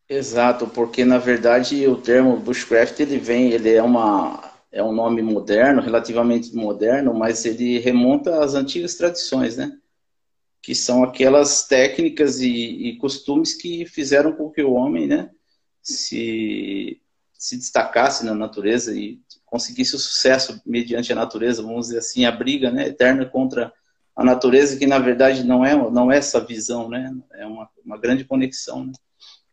Exato, 0.09 0.67
porque 0.69 1.05
na 1.05 1.19
verdade 1.19 1.87
o 1.89 1.97
termo 1.97 2.37
bushcraft 2.37 3.01
ele 3.01 3.19
vem, 3.19 3.51
ele 3.51 3.73
é 3.73 3.83
uma 3.83 4.53
é 4.71 4.83
um 4.83 4.93
nome 4.93 5.23
moderno, 5.23 5.81
relativamente 5.81 6.55
moderno, 6.55 7.15
mas 7.15 7.45
ele 7.47 7.79
remonta 7.79 8.45
às 8.45 8.55
antigas 8.55 8.95
tradições, 8.95 9.57
né? 9.57 9.73
que 10.67 10.75
são 10.75 11.05
aquelas 11.05 11.65
técnicas 11.69 12.41
e, 12.41 12.51
e, 12.89 12.97
costumes 12.97 13.55
que 13.55 13.87
fizeram 13.87 14.33
com 14.33 14.51
que 14.51 14.61
o 14.65 14.73
homem 14.73 15.07
né, 15.07 15.31
se, 15.81 17.01
se 17.33 17.57
destacasse 17.57 18.27
na 18.27 18.35
natureza 18.35 18.93
e 18.93 19.21
conseguisse 19.45 19.95
o 19.95 19.99
sucesso 20.01 20.61
mediante 20.67 21.13
a 21.13 21.15
natureza, 21.15 21.63
vamos 21.63 21.87
dizer 21.87 21.99
assim, 21.99 22.25
a 22.25 22.33
briga 22.33 22.73
né, 22.73 22.89
eterna 22.89 23.25
contra 23.25 23.73
a 24.17 24.25
natureza, 24.25 24.77
que 24.77 24.89
na 24.89 24.99
verdade 24.99 25.45
não 25.45 25.65
é, 25.65 25.73
não 25.89 26.11
é 26.11 26.19
essa 26.19 26.45
visão, 26.45 26.89
né, 26.89 27.17
é 27.35 27.47
uma, 27.47 27.71
uma 27.85 27.97
grande 27.97 28.25
conexão. 28.25 28.87
Né. 28.87 28.93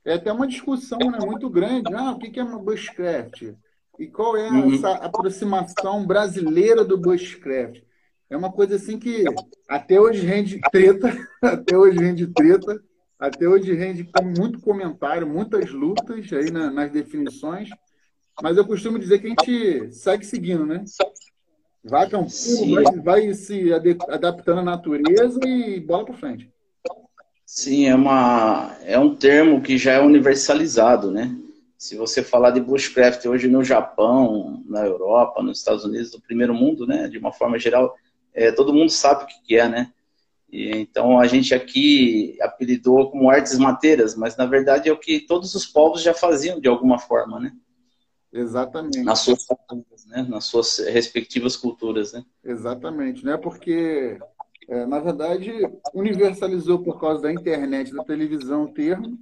É 0.05 0.13
até 0.13 0.31
uma 0.31 0.47
discussão 0.47 0.99
né, 0.99 1.19
muito 1.25 1.49
grande. 1.49 1.93
Ah, 1.93 2.11
o 2.11 2.19
que 2.19 2.39
é 2.39 2.43
uma 2.43 2.59
bushcraft? 2.59 3.53
E 3.99 4.07
qual 4.07 4.35
é 4.35 4.49
uhum. 4.49 4.73
essa 4.73 4.91
aproximação 4.91 6.05
brasileira 6.05 6.83
do 6.83 6.97
bushcraft? 6.97 7.81
É 8.29 8.35
uma 8.35 8.51
coisa 8.51 8.75
assim 8.75 8.97
que 8.97 9.23
até 9.69 10.01
hoje 10.01 10.25
rende 10.25 10.59
treta, 10.71 11.15
até 11.41 11.77
hoje 11.77 11.99
rende 11.99 12.27
treta, 12.27 12.81
até 13.19 13.47
hoje 13.47 13.73
rende 13.73 14.09
muito 14.37 14.59
comentário, 14.59 15.27
muitas 15.27 15.71
lutas 15.71 16.33
aí 16.33 16.51
na, 16.51 16.71
nas 16.71 16.91
definições. 16.91 17.69
Mas 18.41 18.57
eu 18.57 18.65
costumo 18.65 18.97
dizer 18.97 19.19
que 19.19 19.27
a 19.27 19.29
gente 19.29 19.93
segue 19.93 20.25
seguindo, 20.25 20.65
né? 20.65 20.83
Vai 21.83 22.09
campando, 22.09 22.73
vai, 22.73 23.01
vai 23.01 23.33
se 23.33 23.71
adaptando 23.71 24.59
à 24.59 24.63
natureza 24.63 25.39
e 25.45 25.79
bola 25.79 26.05
para 26.05 26.15
frente. 26.15 26.51
Sim, 27.55 27.85
é, 27.85 27.93
uma, 27.93 28.75
é 28.81 28.97
um 28.97 29.15
termo 29.15 29.61
que 29.61 29.77
já 29.77 29.91
é 29.91 30.01
universalizado, 30.01 31.11
né? 31.11 31.37
Se 31.77 31.95
você 31.95 32.23
falar 32.23 32.49
de 32.49 32.59
bushcraft 32.59 33.23
hoje 33.27 33.47
no 33.47 33.63
Japão, 33.63 34.63
na 34.65 34.83
Europa, 34.83 35.43
nos 35.43 35.59
Estados 35.59 35.85
Unidos, 35.85 36.11
no 36.11 36.19
primeiro 36.19 36.51
mundo, 36.55 36.87
né? 36.87 37.07
De 37.07 37.19
uma 37.19 37.31
forma 37.31 37.59
geral, 37.59 37.95
é, 38.33 38.51
todo 38.51 38.73
mundo 38.73 38.89
sabe 38.89 39.25
o 39.25 39.27
que 39.27 39.55
é, 39.55 39.69
né? 39.69 39.93
E, 40.51 40.71
então 40.71 41.19
a 41.19 41.27
gente 41.27 41.53
aqui 41.53 42.35
apelidou 42.41 43.11
como 43.11 43.29
artes 43.29 43.59
mateiras, 43.59 44.15
mas 44.15 44.35
na 44.35 44.47
verdade 44.47 44.89
é 44.89 44.91
o 44.91 44.97
que 44.97 45.19
todos 45.19 45.53
os 45.53 45.67
povos 45.67 46.01
já 46.01 46.15
faziam 46.15 46.59
de 46.59 46.67
alguma 46.67 46.97
forma, 46.97 47.39
né? 47.39 47.53
Exatamente. 48.33 49.03
Nas 49.03 49.19
suas 49.19 49.45
culturas, 49.45 50.07
né? 50.07 50.25
Nas 50.27 50.45
suas 50.45 50.79
respectivas 50.79 51.55
culturas, 51.55 52.13
né? 52.13 52.25
Exatamente, 52.43 53.23
né? 53.23 53.37
Porque 53.37 54.17
é, 54.69 54.85
na 54.85 54.99
verdade 54.99 55.51
universalizou 55.93 56.79
por 56.83 56.99
causa 56.99 57.21
da 57.21 57.31
internet, 57.31 57.93
da 57.93 58.03
televisão 58.03 58.63
o 58.63 58.73
termo, 58.73 59.17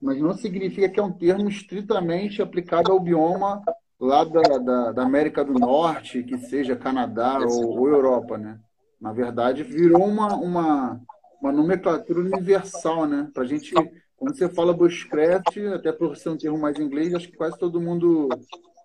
mas 0.00 0.18
não 0.18 0.32
significa 0.34 0.88
que 0.88 1.00
é 1.00 1.02
um 1.02 1.12
termo 1.12 1.48
estritamente 1.48 2.40
aplicado 2.40 2.92
ao 2.92 3.00
bioma 3.00 3.62
lá 4.00 4.24
da, 4.24 4.58
da, 4.58 4.92
da 4.92 5.02
América 5.02 5.44
do 5.44 5.54
Norte, 5.54 6.22
que 6.22 6.38
seja 6.38 6.76
Canadá 6.76 7.38
ou, 7.40 7.78
ou, 7.80 7.88
Europa, 7.88 8.38
né? 8.38 8.58
Na 9.00 9.12
verdade, 9.12 9.64
virou 9.64 10.04
uma, 10.04 10.34
uma, 10.36 11.00
uma 11.40 11.52
nomenclatura 11.52 12.20
universal, 12.20 13.06
né? 13.06 13.28
Para 13.34 13.44
gente 13.44 13.74
quando 14.18 14.36
você 14.36 14.48
fala 14.48 14.72
bushcraft, 14.72 15.56
até 15.74 15.92
por 15.92 16.16
ser 16.16 16.30
um 16.30 16.36
termo 16.36 16.58
mais 16.58 16.78
inglês, 16.78 17.14
acho 17.14 17.28
que 17.28 17.36
quase 17.36 17.56
todo 17.56 17.80
mundo, 17.80 18.28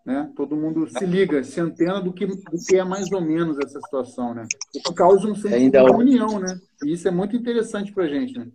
né, 0.05 0.29
todo 0.35 0.55
mundo 0.55 0.87
se 0.87 1.05
liga, 1.05 1.43
se 1.43 1.61
antena 1.61 2.01
do 2.01 2.11
que, 2.11 2.25
do 2.25 2.35
que 2.67 2.75
é 2.75 2.83
mais 2.83 3.09
ou 3.11 3.21
menos 3.21 3.57
essa 3.57 3.79
situação, 3.79 4.33
né? 4.33 4.45
O 4.87 4.93
causa 4.93 5.27
um 5.27 5.35
senso 5.35 5.71
de 5.71 5.77
união, 5.77 6.39
né? 6.39 6.59
E 6.83 6.91
isso 6.91 7.07
é 7.07 7.11
muito 7.11 7.35
interessante 7.35 7.93
para 7.93 8.03
a 8.03 8.07
gente, 8.07 8.37
né? 8.37 8.47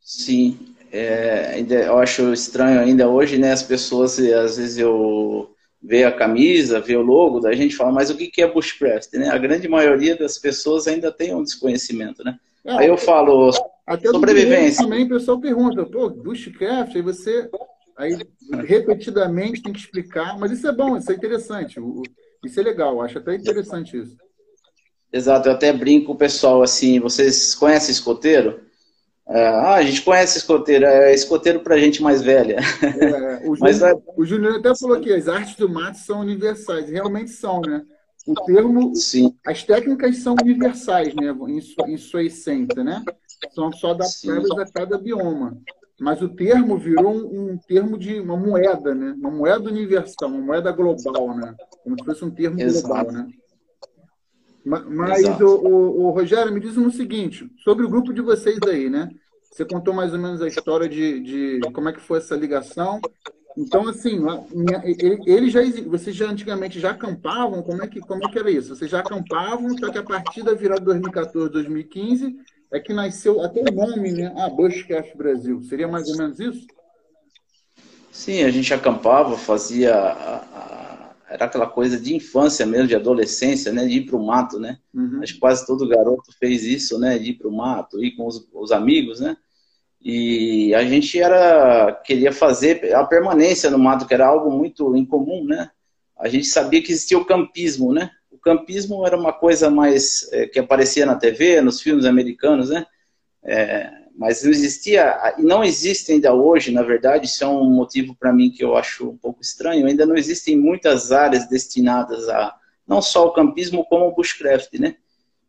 Sim, 0.00 0.58
é, 0.90 1.52
ainda, 1.54 1.74
eu 1.74 1.98
acho 1.98 2.32
estranho 2.32 2.80
ainda 2.80 3.08
hoje, 3.08 3.38
né? 3.38 3.52
As 3.52 3.62
pessoas, 3.62 4.18
às 4.18 4.56
vezes 4.56 4.78
eu 4.78 5.50
vê 5.80 6.04
a 6.04 6.10
camisa, 6.10 6.80
vê 6.80 6.96
o 6.96 7.02
logo, 7.02 7.38
da 7.38 7.52
gente 7.52 7.76
fala, 7.76 7.92
mas 7.92 8.10
o 8.10 8.16
que 8.16 8.42
é 8.42 8.50
bushcraft, 8.50 9.12
né? 9.14 9.28
A 9.28 9.38
grande 9.38 9.68
maioria 9.68 10.16
das 10.16 10.36
pessoas 10.38 10.88
ainda 10.88 11.12
tem 11.12 11.32
um 11.32 11.44
desconhecimento, 11.44 12.24
né? 12.24 12.38
É, 12.64 12.72
Aí 12.78 12.88
eu 12.88 12.96
falo, 12.96 13.50
até 13.86 14.10
sobrevivência. 14.10 14.82
Também 14.82 15.04
o 15.04 15.08
pessoal 15.08 15.40
pergunta, 15.40 15.86
pô, 15.86 16.10
bushcraft, 16.10 16.96
aí 16.96 17.02
você 17.02 17.48
aí 17.96 18.16
repetidamente 18.64 19.62
tem 19.62 19.72
que 19.72 19.80
explicar, 19.80 20.38
mas 20.38 20.50
isso 20.52 20.66
é 20.66 20.72
bom, 20.72 20.96
isso 20.96 21.10
é 21.10 21.14
interessante, 21.14 21.80
isso 22.44 22.60
é 22.60 22.62
legal, 22.62 23.00
acho 23.00 23.18
até 23.18 23.34
interessante 23.34 23.96
isso. 23.96 24.16
Exato, 25.12 25.48
eu 25.48 25.52
até 25.52 25.72
brinco 25.72 26.06
com 26.06 26.12
o 26.12 26.18
pessoal 26.18 26.62
assim, 26.62 27.00
vocês 27.00 27.54
conhecem 27.54 27.92
escoteiro? 27.92 28.60
É, 29.28 29.48
ah, 29.48 29.74
a 29.74 29.82
gente 29.82 30.02
conhece 30.02 30.38
escoteiro, 30.38 30.84
é 30.84 31.12
escoteiro 31.12 31.60
para 31.60 31.78
gente 31.78 32.00
mais 32.00 32.22
velha. 32.22 32.58
É, 32.82 33.48
o, 33.48 33.56
Mas, 33.58 33.78
Júnior, 33.78 34.02
o 34.16 34.24
Júnior 34.24 34.56
até 34.56 34.76
falou 34.76 35.00
que 35.00 35.12
as 35.12 35.26
artes 35.26 35.56
do 35.56 35.68
mato 35.68 35.98
são 35.98 36.20
universais, 36.20 36.88
realmente 36.88 37.30
são, 37.30 37.60
né? 37.60 37.82
O 38.26 38.34
termo, 38.44 38.94
Sim. 38.94 39.34
as 39.44 39.62
técnicas 39.62 40.18
são 40.18 40.34
universais, 40.40 41.14
né? 41.14 41.34
Em 41.48 41.60
sua, 41.60 41.90
em 41.90 41.96
sua 41.96 42.24
essência, 42.24 42.84
né? 42.84 43.02
São 43.52 43.72
só 43.72 43.90
adaptadas 43.90 44.50
a 44.50 44.66
cada 44.66 44.98
bioma. 44.98 45.56
Mas 45.98 46.20
o 46.20 46.28
termo 46.28 46.76
virou 46.76 47.10
um, 47.10 47.52
um, 47.52 47.58
termo 47.58 47.96
de 47.96 48.20
uma 48.20 48.36
moeda, 48.36 48.94
né? 48.94 49.14
Uma 49.18 49.30
moeda 49.30 49.68
universal, 49.68 50.28
uma 50.28 50.40
moeda 50.40 50.70
global, 50.70 51.34
né? 51.34 51.54
Como 51.82 51.98
se 51.98 52.04
fosse 52.04 52.24
um 52.24 52.30
termo 52.30 52.60
Exato. 52.60 52.86
global, 52.86 53.12
né? 53.12 53.28
Mas, 54.64 55.24
o, 55.40 55.46
o, 55.46 56.06
o, 56.06 56.10
Rogério, 56.10 56.52
me 56.52 56.58
diz 56.58 56.76
o 56.76 56.90
seguinte, 56.90 57.48
sobre 57.62 57.86
o 57.86 57.88
grupo 57.88 58.12
de 58.12 58.20
vocês 58.20 58.58
aí, 58.66 58.90
né? 58.90 59.08
Você 59.44 59.64
contou 59.64 59.94
mais 59.94 60.12
ou 60.12 60.18
menos 60.18 60.42
a 60.42 60.48
história 60.48 60.88
de, 60.88 61.20
de 61.20 61.60
como 61.72 61.88
é 61.88 61.92
que 61.92 62.00
foi 62.00 62.18
essa 62.18 62.34
ligação. 62.34 63.00
Então, 63.56 63.88
assim, 63.88 64.20
ele, 64.84 65.22
ele 65.24 65.50
já 65.50 65.62
vocês 65.86 66.14
já 66.14 66.28
antigamente 66.28 66.78
já 66.78 66.90
acampavam? 66.90 67.62
Como 67.62 67.82
é 67.82 67.86
que, 67.86 68.00
como 68.00 68.26
é 68.26 68.30
que 68.30 68.38
era 68.38 68.50
isso? 68.50 68.74
Vocês 68.74 68.90
já 68.90 69.00
acampavam, 69.00 69.70
só 69.78 69.90
que 69.90 69.98
a 69.98 70.02
partir 70.02 70.42
da 70.42 70.52
virada 70.52 70.80
de 70.80 70.86
2014, 70.86 71.50
2015, 71.50 72.36
é 72.72 72.80
que 72.80 72.92
nasceu 72.92 73.40
até 73.40 73.60
o 73.60 73.72
nome, 73.72 74.12
né? 74.12 74.32
Ah, 74.36 74.48
Bushcraft 74.48 75.16
Brasil. 75.16 75.62
Seria 75.62 75.88
mais 75.88 76.08
ou 76.08 76.16
menos 76.16 76.38
isso? 76.38 76.66
Sim, 78.10 78.42
a 78.42 78.50
gente 78.50 78.72
acampava, 78.72 79.36
fazia 79.36 79.94
a, 79.94 80.36
a, 80.36 81.14
era 81.28 81.44
aquela 81.44 81.66
coisa 81.66 81.98
de 81.98 82.14
infância 82.14 82.64
mesmo, 82.64 82.88
de 82.88 82.94
adolescência, 82.94 83.72
né? 83.72 83.84
De 83.84 83.98
ir 83.98 84.06
para 84.06 84.16
o 84.16 84.24
mato, 84.24 84.58
né? 84.58 84.78
Uhum. 84.94 85.20
Acho 85.22 85.34
que 85.34 85.40
quase 85.40 85.66
todo 85.66 85.88
garoto 85.88 86.32
fez 86.38 86.64
isso, 86.64 86.98
né? 86.98 87.18
De 87.18 87.30
ir 87.30 87.34
para 87.34 87.48
o 87.48 87.56
mato, 87.56 88.02
ir 88.02 88.12
com 88.12 88.26
os, 88.26 88.48
os 88.52 88.72
amigos, 88.72 89.20
né? 89.20 89.36
E 90.00 90.74
a 90.74 90.84
gente 90.84 91.20
era 91.20 91.92
queria 92.04 92.32
fazer 92.32 92.94
a 92.94 93.04
permanência 93.04 93.70
no 93.70 93.78
mato, 93.78 94.06
que 94.06 94.14
era 94.14 94.26
algo 94.26 94.50
muito 94.50 94.96
incomum, 94.96 95.44
né? 95.44 95.70
A 96.18 96.28
gente 96.28 96.46
sabia 96.46 96.82
que 96.82 96.92
existia 96.92 97.18
o 97.18 97.24
campismo, 97.24 97.92
né? 97.92 98.10
O 98.46 98.56
campismo 98.56 99.04
era 99.04 99.18
uma 99.18 99.32
coisa 99.32 99.68
mais 99.68 100.32
é, 100.32 100.46
que 100.46 100.60
aparecia 100.60 101.04
na 101.04 101.16
TV, 101.16 101.60
nos 101.60 101.80
filmes 101.80 102.04
americanos, 102.04 102.70
né? 102.70 102.86
É, 103.42 103.90
mas 104.16 104.44
não 104.44 104.52
existia, 104.52 105.34
e 105.36 105.42
não 105.42 105.64
existe 105.64 106.12
ainda 106.12 106.32
hoje, 106.32 106.70
na 106.70 106.84
verdade, 106.84 107.26
isso 107.26 107.42
é 107.42 107.48
um 107.48 107.68
motivo 107.68 108.14
para 108.14 108.32
mim 108.32 108.48
que 108.48 108.62
eu 108.62 108.76
acho 108.76 109.10
um 109.10 109.16
pouco 109.16 109.42
estranho, 109.42 109.84
ainda 109.84 110.06
não 110.06 110.14
existem 110.14 110.56
muitas 110.56 111.10
áreas 111.10 111.48
destinadas 111.48 112.28
a 112.28 112.54
não 112.86 113.02
só 113.02 113.26
o 113.26 113.32
campismo, 113.32 113.84
como 113.84 114.06
o 114.06 114.14
bushcraft, 114.14 114.74
né? 114.74 114.94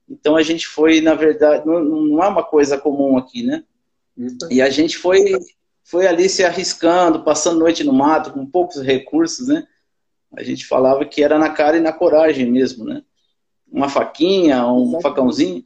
Então 0.10 0.36
a 0.36 0.42
gente 0.42 0.66
foi, 0.66 1.00
na 1.00 1.14
verdade, 1.14 1.68
não, 1.68 1.80
não 1.84 2.24
é 2.24 2.28
uma 2.28 2.44
coisa 2.44 2.80
comum 2.80 3.16
aqui, 3.16 3.44
né? 3.44 3.64
E 4.50 4.60
a 4.60 4.72
gente 4.72 4.98
foi, 4.98 5.24
foi 5.84 6.08
ali 6.08 6.28
se 6.28 6.44
arriscando, 6.44 7.24
passando 7.24 7.60
noite 7.60 7.84
no 7.84 7.94
mato, 7.94 8.34
com 8.34 8.44
poucos 8.44 8.82
recursos, 8.82 9.48
né? 9.50 9.68
A 10.36 10.44
gente 10.44 10.66
falava 10.66 11.06
que 11.06 11.24
era 11.24 11.38
na 11.38 11.50
cara 11.50 11.78
e 11.78 11.82
na 11.82 11.94
coragem 11.94 12.52
mesmo, 12.52 12.86
né? 12.86 13.04
Uma 13.72 13.90
faquinha, 13.90 14.66
um 14.68 14.82
Exatamente. 14.84 15.02
facãozinho. 15.04 15.66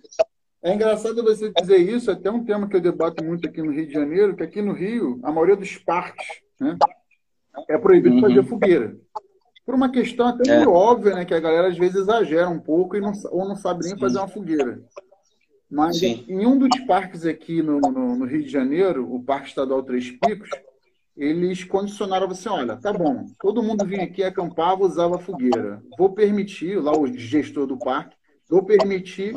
É 0.64 0.74
engraçado 0.74 1.24
você 1.24 1.52
dizer 1.52 1.78
isso, 1.78 2.12
até 2.12 2.30
um 2.30 2.44
tema 2.44 2.68
que 2.68 2.76
eu 2.76 2.82
debato 2.82 3.24
muito 3.24 3.48
aqui 3.48 3.62
no 3.62 3.72
Rio 3.72 3.88
de 3.88 3.94
Janeiro, 3.94 4.36
que 4.36 4.44
aqui 4.44 4.62
no 4.62 4.74
Rio, 4.74 5.20
a 5.24 5.32
maioria 5.32 5.56
dos 5.56 5.76
parques 5.78 6.28
né, 6.60 6.78
é 7.68 7.78
proibido 7.78 8.16
uhum. 8.16 8.22
fazer 8.22 8.44
fogueira. 8.44 8.96
Por 9.66 9.76
uma 9.76 9.92
questão 9.92 10.28
até 10.28 10.64
é. 10.64 10.68
óbvia, 10.68 11.16
né? 11.16 11.26
Que 11.26 11.34
a 11.34 11.40
galera 11.40 11.68
às 11.68 11.78
vezes 11.78 11.96
exagera 11.96 12.50
um 12.50 12.60
pouco 12.60 12.96
e 12.96 13.02
não, 13.02 13.12
ou 13.32 13.48
não 13.48 13.56
sabe 13.56 13.86
nem 13.86 13.94
Sim. 13.94 14.00
fazer 14.00 14.18
uma 14.18 14.28
fogueira. 14.28 14.84
Mas 15.70 16.00
Sim. 16.00 16.26
em 16.28 16.46
um 16.46 16.58
dos 16.58 16.80
parques 16.82 17.26
aqui 17.26 17.62
no, 17.62 17.80
no, 17.80 18.16
no, 18.18 18.26
Rio 18.26 18.44
de 18.44 18.50
Janeiro, 18.50 19.12
o 19.14 19.24
Parque 19.24 19.48
Estadual 19.48 19.82
Três 19.84 20.12
Picos, 20.12 20.50
eles 21.16 21.64
condicionaram 21.64 22.28
você, 22.28 22.48
olha, 22.48 22.78
tá 22.78 22.92
bom, 22.94 23.26
todo 23.40 23.64
mundo 23.64 23.86
vinha 23.86 24.04
aqui, 24.04 24.24
acampava, 24.24 24.84
usava 24.84 25.20
fogueira. 25.20 25.82
Vou 25.98 26.14
permitir, 26.14 26.82
lá 26.82 26.98
o 26.98 27.08
gestor 27.08 27.68
do 27.68 27.78
parque, 27.78 28.16
vou 28.50 28.64
permitir 28.64 29.34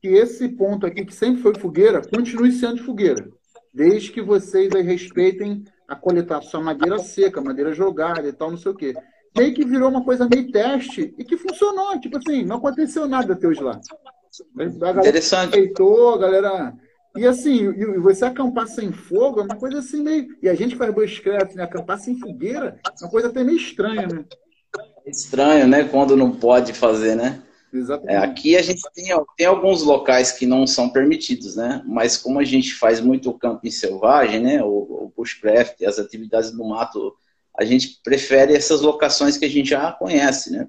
que 0.00 0.08
esse 0.08 0.48
ponto 0.48 0.86
aqui, 0.86 1.04
que 1.04 1.14
sempre 1.14 1.42
foi 1.42 1.54
fogueira, 1.54 2.02
continue 2.02 2.52
sendo 2.52 2.84
fogueira. 2.84 3.28
Desde 3.72 4.10
que 4.10 4.22
vocês 4.22 4.74
aí 4.74 4.82
respeitem 4.82 5.64
a 5.88 5.94
coletação, 5.94 6.60
a 6.60 6.64
madeira 6.64 6.98
seca, 6.98 7.40
madeira 7.40 7.72
jogada 7.72 8.26
e 8.26 8.32
tal, 8.32 8.50
não 8.50 8.58
sei 8.58 8.72
o 8.72 8.74
quê. 8.74 8.94
Meio 9.36 9.54
que 9.54 9.64
virou 9.64 9.90
uma 9.90 10.02
coisa 10.02 10.26
meio 10.26 10.50
teste 10.50 11.14
e 11.18 11.24
que 11.24 11.36
funcionou. 11.36 11.98
Tipo 12.00 12.16
assim, 12.16 12.42
não 12.44 12.56
aconteceu 12.56 13.06
nada 13.06 13.34
até 13.34 13.46
hoje 13.46 13.62
lá. 13.62 13.78
A 13.78 14.90
Interessante. 15.00 15.54
Respeitou, 15.54 16.14
a 16.14 16.18
galera. 16.18 16.74
E 17.16 17.26
assim, 17.26 17.70
e 17.70 17.98
você 17.98 18.24
acampar 18.24 18.68
sem 18.68 18.92
fogo 18.92 19.40
é 19.40 19.44
uma 19.44 19.56
coisa 19.56 19.78
assim 19.78 20.02
meio. 20.02 20.36
E 20.42 20.48
a 20.48 20.54
gente 20.54 20.76
faz 20.76 20.92
bushcraft, 20.92 21.54
né? 21.54 21.64
Acampar 21.64 21.98
sem 21.98 22.18
fogueira 22.18 22.78
é 22.84 23.04
uma 23.04 23.10
coisa 23.10 23.28
até 23.28 23.42
meio 23.42 23.56
estranha, 23.56 24.06
né? 24.06 24.24
Estranho, 25.06 25.66
né? 25.66 25.84
Quando 25.84 26.16
não 26.16 26.32
pode 26.32 26.72
fazer, 26.72 27.14
né? 27.14 27.42
Exatamente. 27.72 28.14
É, 28.14 28.18
aqui 28.18 28.56
a 28.56 28.62
gente 28.62 28.82
tem, 28.94 29.06
tem 29.36 29.46
alguns 29.46 29.82
locais 29.82 30.32
que 30.32 30.46
não 30.46 30.66
são 30.66 30.88
permitidos, 30.90 31.56
né? 31.56 31.82
Mas 31.86 32.16
como 32.16 32.38
a 32.38 32.44
gente 32.44 32.74
faz 32.74 33.00
muito 33.00 33.32
camping 33.34 33.70
selvagem, 33.70 34.40
né? 34.40 34.62
O, 34.62 34.68
o 34.68 35.12
bushcraft, 35.16 35.82
as 35.82 35.98
atividades 35.98 36.52
no 36.52 36.68
mato, 36.68 37.14
a 37.58 37.64
gente 37.64 38.00
prefere 38.04 38.54
essas 38.54 38.80
locações 38.80 39.36
que 39.36 39.44
a 39.44 39.50
gente 39.50 39.70
já 39.70 39.92
conhece, 39.92 40.50
né? 40.50 40.68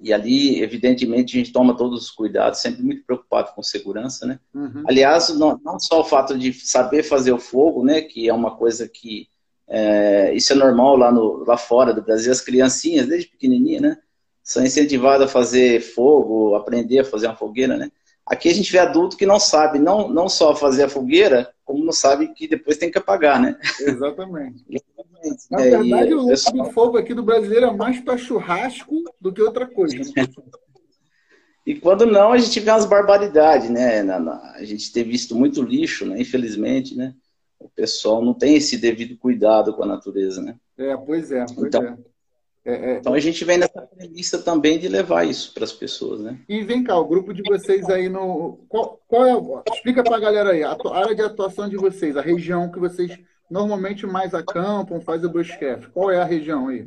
E 0.00 0.12
ali, 0.12 0.62
evidentemente, 0.62 1.36
a 1.36 1.38
gente 1.38 1.52
toma 1.52 1.76
todos 1.76 2.02
os 2.02 2.10
cuidados, 2.10 2.60
sempre 2.60 2.82
muito 2.82 3.04
preocupado 3.04 3.52
com 3.54 3.62
segurança, 3.62 4.26
né? 4.26 4.38
Uhum. 4.54 4.82
Aliás, 4.86 5.28
não, 5.38 5.58
não, 5.64 5.78
só 5.78 6.00
o 6.00 6.04
fato 6.04 6.36
de 6.36 6.52
saber 6.52 7.02
fazer 7.02 7.32
o 7.32 7.38
fogo, 7.38 7.84
né, 7.84 8.02
que 8.02 8.28
é 8.28 8.34
uma 8.34 8.56
coisa 8.56 8.88
que 8.88 9.28
É, 9.66 10.34
isso 10.34 10.52
é 10.52 10.56
normal 10.56 10.94
lá, 10.94 11.10
no, 11.10 11.42
lá 11.46 11.56
fora 11.56 11.94
do 11.94 12.02
Brasil. 12.02 12.30
As 12.30 12.42
criancinhas, 12.42 13.06
desde 13.08 13.30
pequenininha, 13.30 13.80
né? 13.80 13.98
São 14.42 14.62
incentivadas 14.62 15.26
a 15.26 15.32
fazer 15.32 15.80
fogo, 15.80 16.54
aprender 16.54 16.98
a 16.98 17.04
fazer 17.04 17.28
uma 17.28 17.36
fogueira, 17.36 17.74
né? 17.78 17.90
Aqui 18.26 18.50
a 18.50 18.54
gente 18.54 18.70
vê 18.70 18.78
adulto 18.78 19.16
que 19.16 19.24
não 19.24 19.40
sabe 19.40 19.78
não, 19.78 20.08
não 20.08 20.28
só 20.28 20.54
fazer 20.54 20.84
a 20.84 20.88
fogueira, 20.88 21.50
como 21.64 21.82
não 21.82 21.92
sabe 21.92 22.28
que 22.34 22.46
depois 22.46 22.76
tem 22.76 22.90
que 22.90 22.98
apagar, 22.98 23.40
né? 23.40 23.56
Exatamente. 23.80 24.64
Na 25.50 25.60
é, 25.60 25.70
verdade, 25.70 26.14
o 26.14 26.26
pessoal... 26.26 26.72
fogo 26.72 26.98
aqui 26.98 27.14
do 27.14 27.22
brasileiro 27.22 27.66
é 27.66 27.72
mais 27.72 28.00
para 28.00 28.16
churrasco 28.16 29.02
do 29.20 29.32
que 29.32 29.42
outra 29.42 29.66
coisa. 29.66 29.96
Né? 29.96 30.28
E 31.66 31.74
quando 31.74 32.04
não, 32.04 32.32
a 32.32 32.38
gente 32.38 32.60
vê 32.60 32.70
umas 32.70 32.84
barbaridades, 32.84 33.70
né? 33.70 34.00
A 34.00 34.64
gente 34.64 34.92
tem 34.92 35.04
visto 35.04 35.34
muito 35.34 35.62
lixo, 35.62 36.04
né? 36.04 36.20
Infelizmente, 36.20 36.94
né? 36.96 37.14
O 37.58 37.68
pessoal 37.68 38.22
não 38.22 38.34
tem 38.34 38.56
esse 38.56 38.76
devido 38.76 39.16
cuidado 39.16 39.72
com 39.72 39.82
a 39.82 39.86
natureza, 39.86 40.42
né? 40.42 40.56
É, 40.76 40.96
pois 40.96 41.32
é. 41.32 41.46
Pois 41.54 41.68
então, 41.68 41.82
é. 41.82 41.96
É, 42.66 42.72
é. 42.72 42.98
Então 42.98 43.12
a 43.12 43.20
gente 43.20 43.44
vem 43.44 43.58
nessa 43.58 43.82
premissa 43.82 44.38
também 44.38 44.78
de 44.78 44.88
levar 44.88 45.24
isso 45.24 45.52
para 45.52 45.64
as 45.64 45.72
pessoas, 45.72 46.20
né? 46.20 46.38
E 46.48 46.62
vem 46.62 46.82
cá, 46.82 46.98
o 46.98 47.06
grupo 47.06 47.32
de 47.34 47.42
vocês 47.42 47.88
aí 47.90 48.08
no. 48.08 48.64
Qual, 48.68 49.00
qual 49.06 49.26
é. 49.26 49.72
Explica 49.74 50.02
para 50.02 50.16
a 50.16 50.20
galera 50.20 50.50
aí, 50.50 50.62
a 50.62 50.76
área 50.92 51.14
de 51.14 51.22
atuação 51.22 51.68
de 51.68 51.76
vocês, 51.76 52.16
a 52.16 52.22
região 52.22 52.70
que 52.70 52.78
vocês 52.78 53.18
normalmente 53.50 54.06
mais 54.06 54.34
acampam, 54.34 55.00
fazem 55.00 55.28
o 55.28 55.32
bushcraft. 55.32 55.88
Qual 55.92 56.10
é 56.10 56.20
a 56.20 56.24
região 56.24 56.68
aí? 56.68 56.86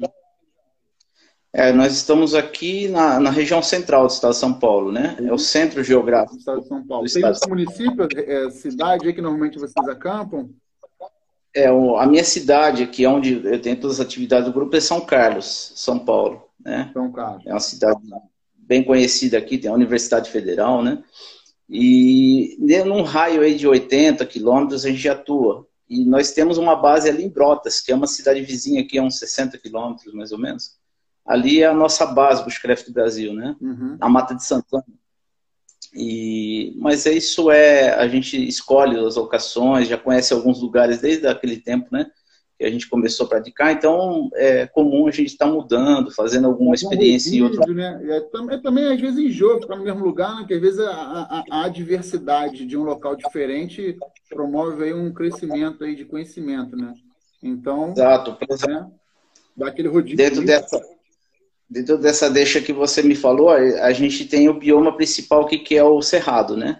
É, 1.54 1.72
nós 1.72 1.94
estamos 1.94 2.36
aqui 2.36 2.88
na, 2.88 3.20
na, 3.20 3.30
região 3.30 3.64
central 3.64 4.06
do 4.06 4.14
estado 4.14 4.34
de 4.34 4.38
São 4.38 4.54
Paulo, 4.54 4.92
né? 4.92 5.16
É 5.20 5.34
o 5.34 5.38
centro 5.38 5.84
geográfico. 5.84 6.34
Do 6.34 6.40
estado 6.40 6.62
de 6.62 6.68
São 6.68 6.86
Paulo. 6.86 7.08
Tem 7.12 7.26
outro 7.26 7.50
município, 7.50 8.08
é, 8.16 8.50
cidade 8.52 9.08
aí 9.08 9.14
que 9.14 9.22
normalmente 9.22 9.58
vocês 9.58 9.88
acampam? 9.88 10.50
É, 11.56 11.72
o, 11.72 11.98
a 11.98 12.06
minha 12.06 12.24
cidade 12.24 12.84
aqui, 12.84 13.08
onde 13.08 13.42
eu 13.44 13.60
tenho 13.62 13.80
todas 13.80 14.00
as 14.00 14.06
atividades 14.06 14.46
do 14.46 14.54
grupo, 14.54 14.76
é 14.76 14.80
São 14.80 15.02
Carlos, 15.02 15.72
São 15.76 15.98
Paulo. 15.98 16.44
Né? 16.64 16.92
São 16.94 17.12
Carlos. 17.12 17.48
É 17.48 17.52
uma 17.52 17.60
cidade 17.60 18.00
bem 18.56 18.84
conhecida 18.84 19.38
aqui, 19.38 19.58
tem 19.58 19.72
a 19.72 19.74
Universidade 19.74 20.30
Federal, 20.30 20.84
né? 20.84 21.02
E 21.70 22.58
num 22.86 23.02
raio 23.02 23.42
aí 23.42 23.56
de 23.56 23.68
80 23.68 24.26
quilômetros 24.26 24.86
a 24.86 24.90
gente 24.90 25.10
atua. 25.10 25.68
E 25.90 26.04
nós 26.06 26.32
temos 26.32 26.58
uma 26.58 26.76
base 26.76 27.10
ali 27.10 27.24
em 27.24 27.30
Brotas, 27.30 27.80
que 27.80 27.92
é 27.92 27.96
uma 27.96 28.08
cidade 28.08 28.42
vizinha 28.42 28.82
aqui, 28.82 28.98
a 28.98 29.04
uns 29.04 29.20
60 29.20 29.58
quilômetros 29.58 30.14
mais 30.14 30.32
ou 30.32 30.38
menos 30.38 30.78
ali 31.28 31.62
é 31.62 31.68
a 31.68 31.74
nossa 31.74 32.06
base, 32.06 32.44
Bushcraft 32.44 32.90
Brasil, 32.90 33.34
né? 33.34 33.56
Uhum. 33.62 33.98
A 34.00 34.08
Mata 34.08 34.34
de 34.34 34.44
Santana. 34.44 34.86
E, 35.94 36.74
mas 36.78 37.06
é 37.06 37.12
isso 37.12 37.52
é, 37.52 37.94
a 37.94 38.08
gente 38.08 38.48
escolhe 38.48 38.98
as 38.98 39.18
locações, 39.18 39.88
já 39.88 39.98
conhece 39.98 40.34
alguns 40.34 40.62
lugares 40.62 41.02
desde 41.02 41.28
aquele 41.28 41.58
tempo, 41.58 41.90
né? 41.92 42.10
Que 42.58 42.66
a 42.66 42.72
gente 42.72 42.90
começou 42.90 43.26
a 43.26 43.30
praticar, 43.30 43.72
então 43.72 44.30
é 44.34 44.66
comum 44.66 45.08
a 45.08 45.12
gente 45.12 45.28
estar 45.28 45.46
tá 45.46 45.52
mudando, 45.52 46.12
fazendo 46.12 46.48
alguma 46.48 46.74
experiência 46.74 47.36
em 47.36 47.44
outro. 47.44 47.74
Né? 47.74 48.00
É, 48.10 48.20
também, 48.22 48.62
também, 48.62 48.94
às 48.94 49.00
vezes, 49.00 49.20
enjoo 49.20 49.60
para 49.60 49.80
o 49.80 49.84
mesmo 49.84 50.04
lugar, 50.04 50.36
né? 50.36 50.46
que 50.48 50.54
às 50.56 50.62
vezes 50.62 50.80
a, 50.80 50.92
a, 50.92 51.66
a, 51.66 51.70
diversidade 51.70 52.66
de 52.66 52.76
um 52.76 52.84
local 52.84 53.16
diferente 53.16 53.96
promove 54.30 54.86
aí 54.86 54.94
um 54.94 55.14
crescimento 55.14 55.84
aí 55.84 55.96
de 55.96 56.06
conhecimento, 56.06 56.76
né? 56.76 56.94
Então, 57.44 57.92
Exato, 57.92 58.36
né? 58.68 58.88
dá 59.56 59.68
aquele 59.68 59.88
rodízio. 59.88 60.18
Dentro 60.18 60.44
dessa, 60.44 60.82
dentro 61.70 61.98
dessa 61.98 62.30
deixa 62.30 62.62
que 62.62 62.74
você 62.74 63.04
me 63.04 63.16
falou, 63.16 63.50
a 63.50 63.92
gente 63.92 64.26
tem 64.26 64.50
o 64.50 64.54
bioma 64.58 64.96
principal 64.96 65.46
que, 65.46 65.60
que 65.60 65.76
é 65.76 65.84
o 65.84 66.02
cerrado, 66.02 66.58
né? 66.58 66.80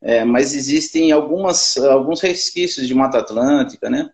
É, 0.00 0.24
mas 0.24 0.54
existem 0.54 1.10
algumas, 1.10 1.76
alguns 1.78 2.20
resquícios 2.20 2.86
de 2.86 2.94
Mata 2.94 3.18
Atlântica, 3.18 3.88
né? 3.88 4.10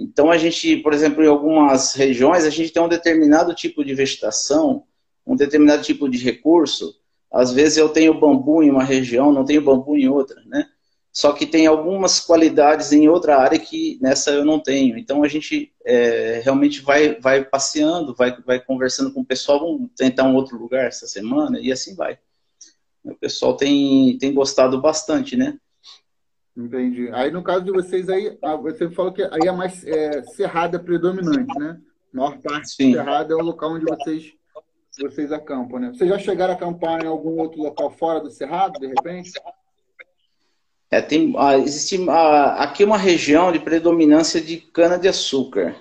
Então 0.00 0.30
a 0.30 0.38
gente, 0.38 0.78
por 0.78 0.94
exemplo, 0.94 1.22
em 1.22 1.28
algumas 1.28 1.92
regiões, 1.92 2.44
a 2.44 2.50
gente 2.50 2.72
tem 2.72 2.82
um 2.82 2.88
determinado 2.88 3.54
tipo 3.54 3.84
de 3.84 3.94
vegetação, 3.94 4.84
um 5.26 5.36
determinado 5.36 5.82
tipo 5.82 6.08
de 6.08 6.16
recurso. 6.16 6.96
Às 7.30 7.52
vezes 7.52 7.76
eu 7.76 7.90
tenho 7.90 8.18
bambu 8.18 8.62
em 8.62 8.70
uma 8.70 8.82
região, 8.82 9.30
não 9.30 9.44
tenho 9.44 9.60
bambu 9.60 9.98
em 9.98 10.08
outra, 10.08 10.42
né? 10.46 10.66
Só 11.12 11.32
que 11.32 11.44
tem 11.44 11.66
algumas 11.66 12.18
qualidades 12.18 12.92
em 12.92 13.08
outra 13.08 13.36
área 13.36 13.58
que 13.58 13.98
nessa 14.00 14.30
eu 14.30 14.42
não 14.42 14.58
tenho. 14.58 14.96
Então 14.96 15.22
a 15.22 15.28
gente 15.28 15.70
é, 15.84 16.40
realmente 16.42 16.80
vai, 16.80 17.20
vai 17.20 17.44
passeando, 17.44 18.14
vai, 18.14 18.34
vai 18.40 18.58
conversando 18.58 19.12
com 19.12 19.20
o 19.20 19.24
pessoal, 19.24 19.60
vamos 19.60 19.90
tentar 19.94 20.24
um 20.24 20.34
outro 20.34 20.56
lugar 20.56 20.86
essa 20.86 21.06
semana 21.06 21.60
e 21.60 21.70
assim 21.70 21.94
vai. 21.94 22.18
O 23.04 23.14
pessoal 23.16 23.54
tem, 23.54 24.16
tem 24.16 24.32
gostado 24.32 24.80
bastante, 24.80 25.36
né? 25.36 25.58
Entendi. 26.64 27.08
Aí 27.12 27.30
no 27.30 27.42
caso 27.42 27.64
de 27.64 27.72
vocês 27.72 28.08
aí, 28.08 28.36
ah, 28.42 28.56
você 28.56 28.90
falou 28.90 29.12
que 29.12 29.22
aí 29.22 29.46
é 29.46 29.52
mais 29.52 29.84
é, 29.84 30.22
cerrada 30.22 30.78
predominante, 30.78 31.58
né? 31.58 31.80
A 32.12 32.16
maior 32.16 32.38
parte 32.38 32.70
Sim. 32.70 32.92
cerrada 32.92 33.32
é 33.32 33.36
o 33.36 33.40
local 33.40 33.72
onde 33.72 33.84
vocês 33.84 34.32
vocês 34.98 35.32
acampam, 35.32 35.78
né? 35.78 35.88
Vocês 35.88 36.10
já 36.10 36.18
chegaram 36.18 36.52
a 36.52 36.56
acampar 36.56 37.02
em 37.02 37.06
algum 37.06 37.38
outro 37.38 37.62
local 37.62 37.90
fora 37.90 38.20
do 38.20 38.30
cerrado, 38.30 38.78
de 38.78 38.86
repente? 38.86 39.32
É, 40.90 41.00
tem, 41.00 41.32
ah, 41.38 41.56
existe 41.56 42.04
ah, 42.10 42.62
aqui 42.62 42.84
uma 42.84 42.98
região 42.98 43.52
de 43.52 43.60
predominância 43.60 44.40
de 44.40 44.58
cana-de-açúcar. 44.58 45.76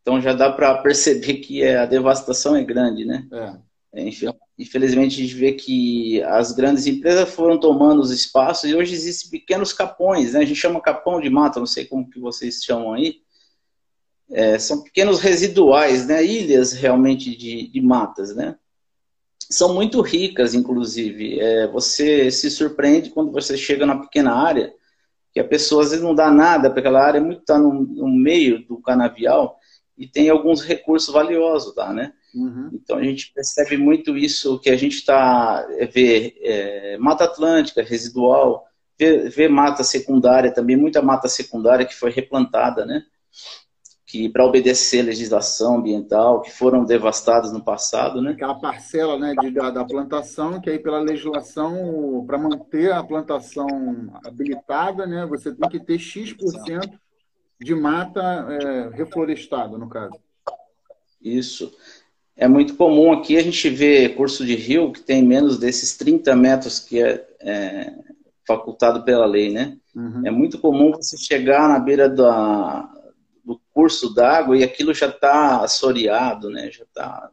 Então 0.00 0.20
já 0.20 0.32
dá 0.32 0.50
para 0.50 0.78
perceber 0.78 1.34
que 1.34 1.62
é, 1.62 1.76
a 1.76 1.86
devastação 1.86 2.56
é 2.56 2.64
grande, 2.64 3.04
né? 3.04 3.26
É. 3.30 3.54
é 3.94 4.04
infelizmente 4.58 5.20
a 5.20 5.24
gente 5.24 5.34
vê 5.34 5.52
que 5.52 6.22
as 6.24 6.52
grandes 6.52 6.86
empresas 6.86 7.30
foram 7.30 7.58
tomando 7.58 8.00
os 8.00 8.10
espaços 8.10 8.68
e 8.68 8.74
hoje 8.74 8.94
existem 8.94 9.30
pequenos 9.30 9.72
capões, 9.72 10.32
né? 10.32 10.40
A 10.40 10.44
gente 10.44 10.58
chama 10.58 10.80
capão 10.80 11.20
de 11.20 11.30
mata, 11.30 11.60
não 11.60 11.66
sei 11.66 11.84
como 11.84 12.08
que 12.08 12.18
vocês 12.18 12.62
chamam 12.62 12.92
aí. 12.92 13.22
É, 14.30 14.58
são 14.58 14.82
pequenos 14.82 15.20
residuais, 15.20 16.06
né? 16.06 16.24
Ilhas 16.24 16.72
realmente 16.72 17.36
de, 17.36 17.68
de 17.68 17.80
matas, 17.80 18.34
né? 18.34 18.56
são 19.50 19.74
muito 19.74 20.00
ricas, 20.00 20.54
inclusive. 20.54 21.38
É, 21.40 21.66
você 21.68 22.30
se 22.30 22.50
surpreende 22.50 23.10
quando 23.10 23.32
você 23.32 23.56
chega 23.56 23.86
na 23.86 23.98
pequena 23.98 24.34
área, 24.34 24.72
que 25.32 25.40
a 25.40 25.44
pessoa 25.44 25.82
às 25.82 25.90
vezes 25.90 26.04
não 26.04 26.14
dá 26.14 26.30
nada 26.30 26.70
para 26.70 26.80
aquela 26.80 27.04
área, 27.04 27.20
muito 27.20 27.40
está 27.40 27.58
no, 27.58 27.72
no, 27.72 28.08
meio 28.08 28.64
do 28.66 28.80
canavial 28.80 29.58
e 29.98 30.06
tem 30.06 30.28
alguns 30.28 30.62
recursos 30.62 31.12
valiosos 31.12 31.74
lá, 31.74 31.92
né? 31.92 32.12
Uhum. 32.34 32.70
Então 32.72 32.98
a 32.98 33.02
gente 33.02 33.32
percebe 33.32 33.76
muito 33.76 34.16
isso 34.16 34.58
que 34.58 34.70
a 34.70 34.76
gente 34.76 34.96
está 34.96 35.66
é, 35.78 35.86
vê 35.86 36.34
é, 36.40 36.98
mata 36.98 37.24
atlântica 37.24 37.82
residual, 37.82 38.64
vê, 38.98 39.28
vê 39.28 39.48
mata 39.48 39.84
secundária 39.84 40.52
também, 40.52 40.76
muita 40.76 41.00
mata 41.00 41.28
secundária 41.28 41.86
que 41.86 41.94
foi 41.94 42.10
replantada, 42.10 42.84
né? 42.84 43.04
que 44.14 44.28
para 44.28 44.46
obedecer 44.46 45.00
a 45.00 45.06
legislação 45.06 45.78
ambiental, 45.78 46.40
que 46.40 46.52
foram 46.52 46.84
devastadas 46.84 47.52
no 47.52 47.64
passado, 47.64 48.22
né? 48.22 48.30
Aquela 48.30 48.54
parcela, 48.54 49.18
né, 49.18 49.34
de, 49.34 49.50
da, 49.50 49.70
da 49.70 49.84
plantação, 49.84 50.60
que 50.60 50.70
aí 50.70 50.78
pela 50.78 51.00
legislação, 51.00 52.24
para 52.24 52.38
manter 52.38 52.92
a 52.92 53.02
plantação 53.02 53.66
habilitada, 54.24 55.04
né, 55.04 55.26
você 55.26 55.52
tem 55.52 55.68
que 55.68 55.80
ter 55.80 55.98
X% 55.98 56.96
de 57.60 57.74
mata 57.74 58.22
é, 58.50 58.96
reflorestada, 58.96 59.76
no 59.76 59.88
caso. 59.88 60.16
Isso. 61.20 61.72
É 62.36 62.48
muito 62.48 62.74
comum 62.74 63.12
aqui 63.12 63.36
a 63.36 63.42
gente 63.42 63.68
ver 63.68 64.16
curso 64.16 64.44
de 64.44 64.54
rio 64.56 64.92
que 64.92 65.00
tem 65.00 65.22
menos 65.22 65.58
desses 65.58 65.96
30 65.96 66.34
metros 66.34 66.80
que 66.80 67.00
é, 67.00 67.24
é 67.40 67.92
facultado 68.46 69.04
pela 69.04 69.24
lei, 69.24 69.50
né? 69.50 69.76
Uhum. 69.94 70.22
É 70.26 70.30
muito 70.30 70.58
comum 70.58 70.90
você 70.90 71.16
chegar 71.16 71.68
na 71.68 71.78
beira 71.78 72.08
da, 72.08 72.90
do 73.44 73.60
curso 73.72 74.12
d'água 74.12 74.56
e 74.56 74.64
aquilo 74.64 74.92
já 74.92 75.06
está 75.06 75.62
assoreado, 75.62 76.50
né? 76.50 76.70
Já 76.70 76.84
está 76.84 77.30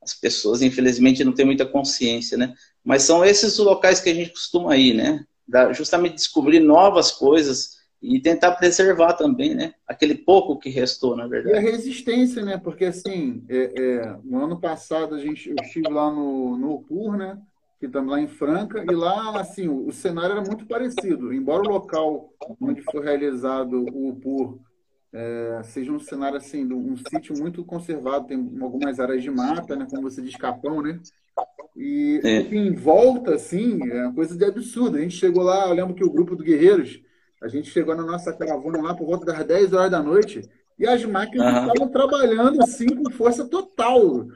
as 0.00 0.14
pessoas 0.14 0.62
infelizmente 0.62 1.22
não 1.22 1.32
têm 1.32 1.44
muita 1.44 1.66
consciência, 1.66 2.38
né? 2.38 2.54
Mas 2.82 3.02
são 3.02 3.22
esses 3.22 3.58
os 3.58 3.64
locais 3.64 4.00
que 4.00 4.08
a 4.08 4.14
gente 4.14 4.30
costuma 4.30 4.74
ir, 4.76 4.94
né? 4.94 5.24
Da, 5.46 5.72
justamente 5.74 6.14
descobrir 6.14 6.60
novas 6.60 7.10
coisas 7.10 7.77
e 8.00 8.20
tentar 8.20 8.52
preservar 8.52 9.14
também, 9.14 9.54
né? 9.54 9.74
Aquele 9.86 10.14
pouco 10.14 10.58
que 10.58 10.70
restou, 10.70 11.16
na 11.16 11.26
verdade. 11.26 11.56
E 11.56 11.58
a 11.58 11.60
resistência, 11.60 12.44
né? 12.44 12.56
Porque 12.56 12.84
assim, 12.84 13.44
é, 13.48 13.72
é, 13.76 14.16
no 14.24 14.44
ano 14.44 14.60
passado 14.60 15.14
a 15.14 15.18
gente, 15.18 15.50
eu 15.50 15.56
estive 15.60 15.88
lá 15.88 16.10
no, 16.10 16.56
no 16.56 16.74
UPUR, 16.74 17.16
né? 17.16 17.38
Que 17.80 17.86
estamos 17.86 18.10
lá 18.10 18.20
em 18.20 18.26
Franca, 18.26 18.84
e 18.88 18.94
lá, 18.94 19.40
assim, 19.40 19.68
o, 19.68 19.86
o 19.86 19.92
cenário 19.92 20.32
era 20.32 20.42
muito 20.42 20.66
parecido. 20.66 21.32
Embora 21.32 21.62
o 21.62 21.72
local 21.72 22.32
onde 22.60 22.82
foi 22.82 23.04
realizado 23.04 23.84
o 23.92 24.08
UPUR 24.08 24.58
é, 25.12 25.60
seja 25.64 25.90
um 25.90 25.98
cenário 25.98 26.36
assim, 26.36 26.70
um 26.72 26.96
sítio 26.96 27.36
muito 27.36 27.64
conservado, 27.64 28.26
tem 28.26 28.58
algumas 28.60 29.00
áreas 29.00 29.22
de 29.22 29.30
mata, 29.30 29.74
né, 29.74 29.86
como 29.88 30.02
você 30.02 30.20
diz, 30.20 30.36
capão, 30.36 30.82
né? 30.82 31.00
E 31.76 32.20
é. 32.24 32.40
em 32.40 32.74
volta, 32.74 33.34
assim, 33.34 33.78
é 33.90 34.02
uma 34.02 34.12
coisa 34.12 34.36
de 34.36 34.44
absurdo. 34.44 34.96
A 34.96 35.00
gente 35.00 35.14
chegou 35.14 35.44
lá, 35.44 35.68
eu 35.68 35.74
lembro 35.74 35.94
que 35.94 36.04
o 36.04 36.10
grupo 36.10 36.34
do 36.34 36.42
Guerreiros, 36.42 37.00
a 37.42 37.48
gente 37.48 37.70
chegou 37.70 37.94
na 37.94 38.02
nossa 38.02 38.32
caravana 38.32 38.82
lá 38.82 38.94
por 38.94 39.06
volta 39.06 39.26
das 39.26 39.44
10 39.44 39.72
horas 39.72 39.90
da 39.90 40.02
noite, 40.02 40.42
e 40.78 40.86
as 40.86 41.04
máquinas 41.04 41.52
uhum. 41.52 41.66
estavam 41.66 41.88
trabalhando 41.88 42.62
assim 42.62 42.86
com 42.86 43.10
força 43.10 43.44
total. 43.44 44.26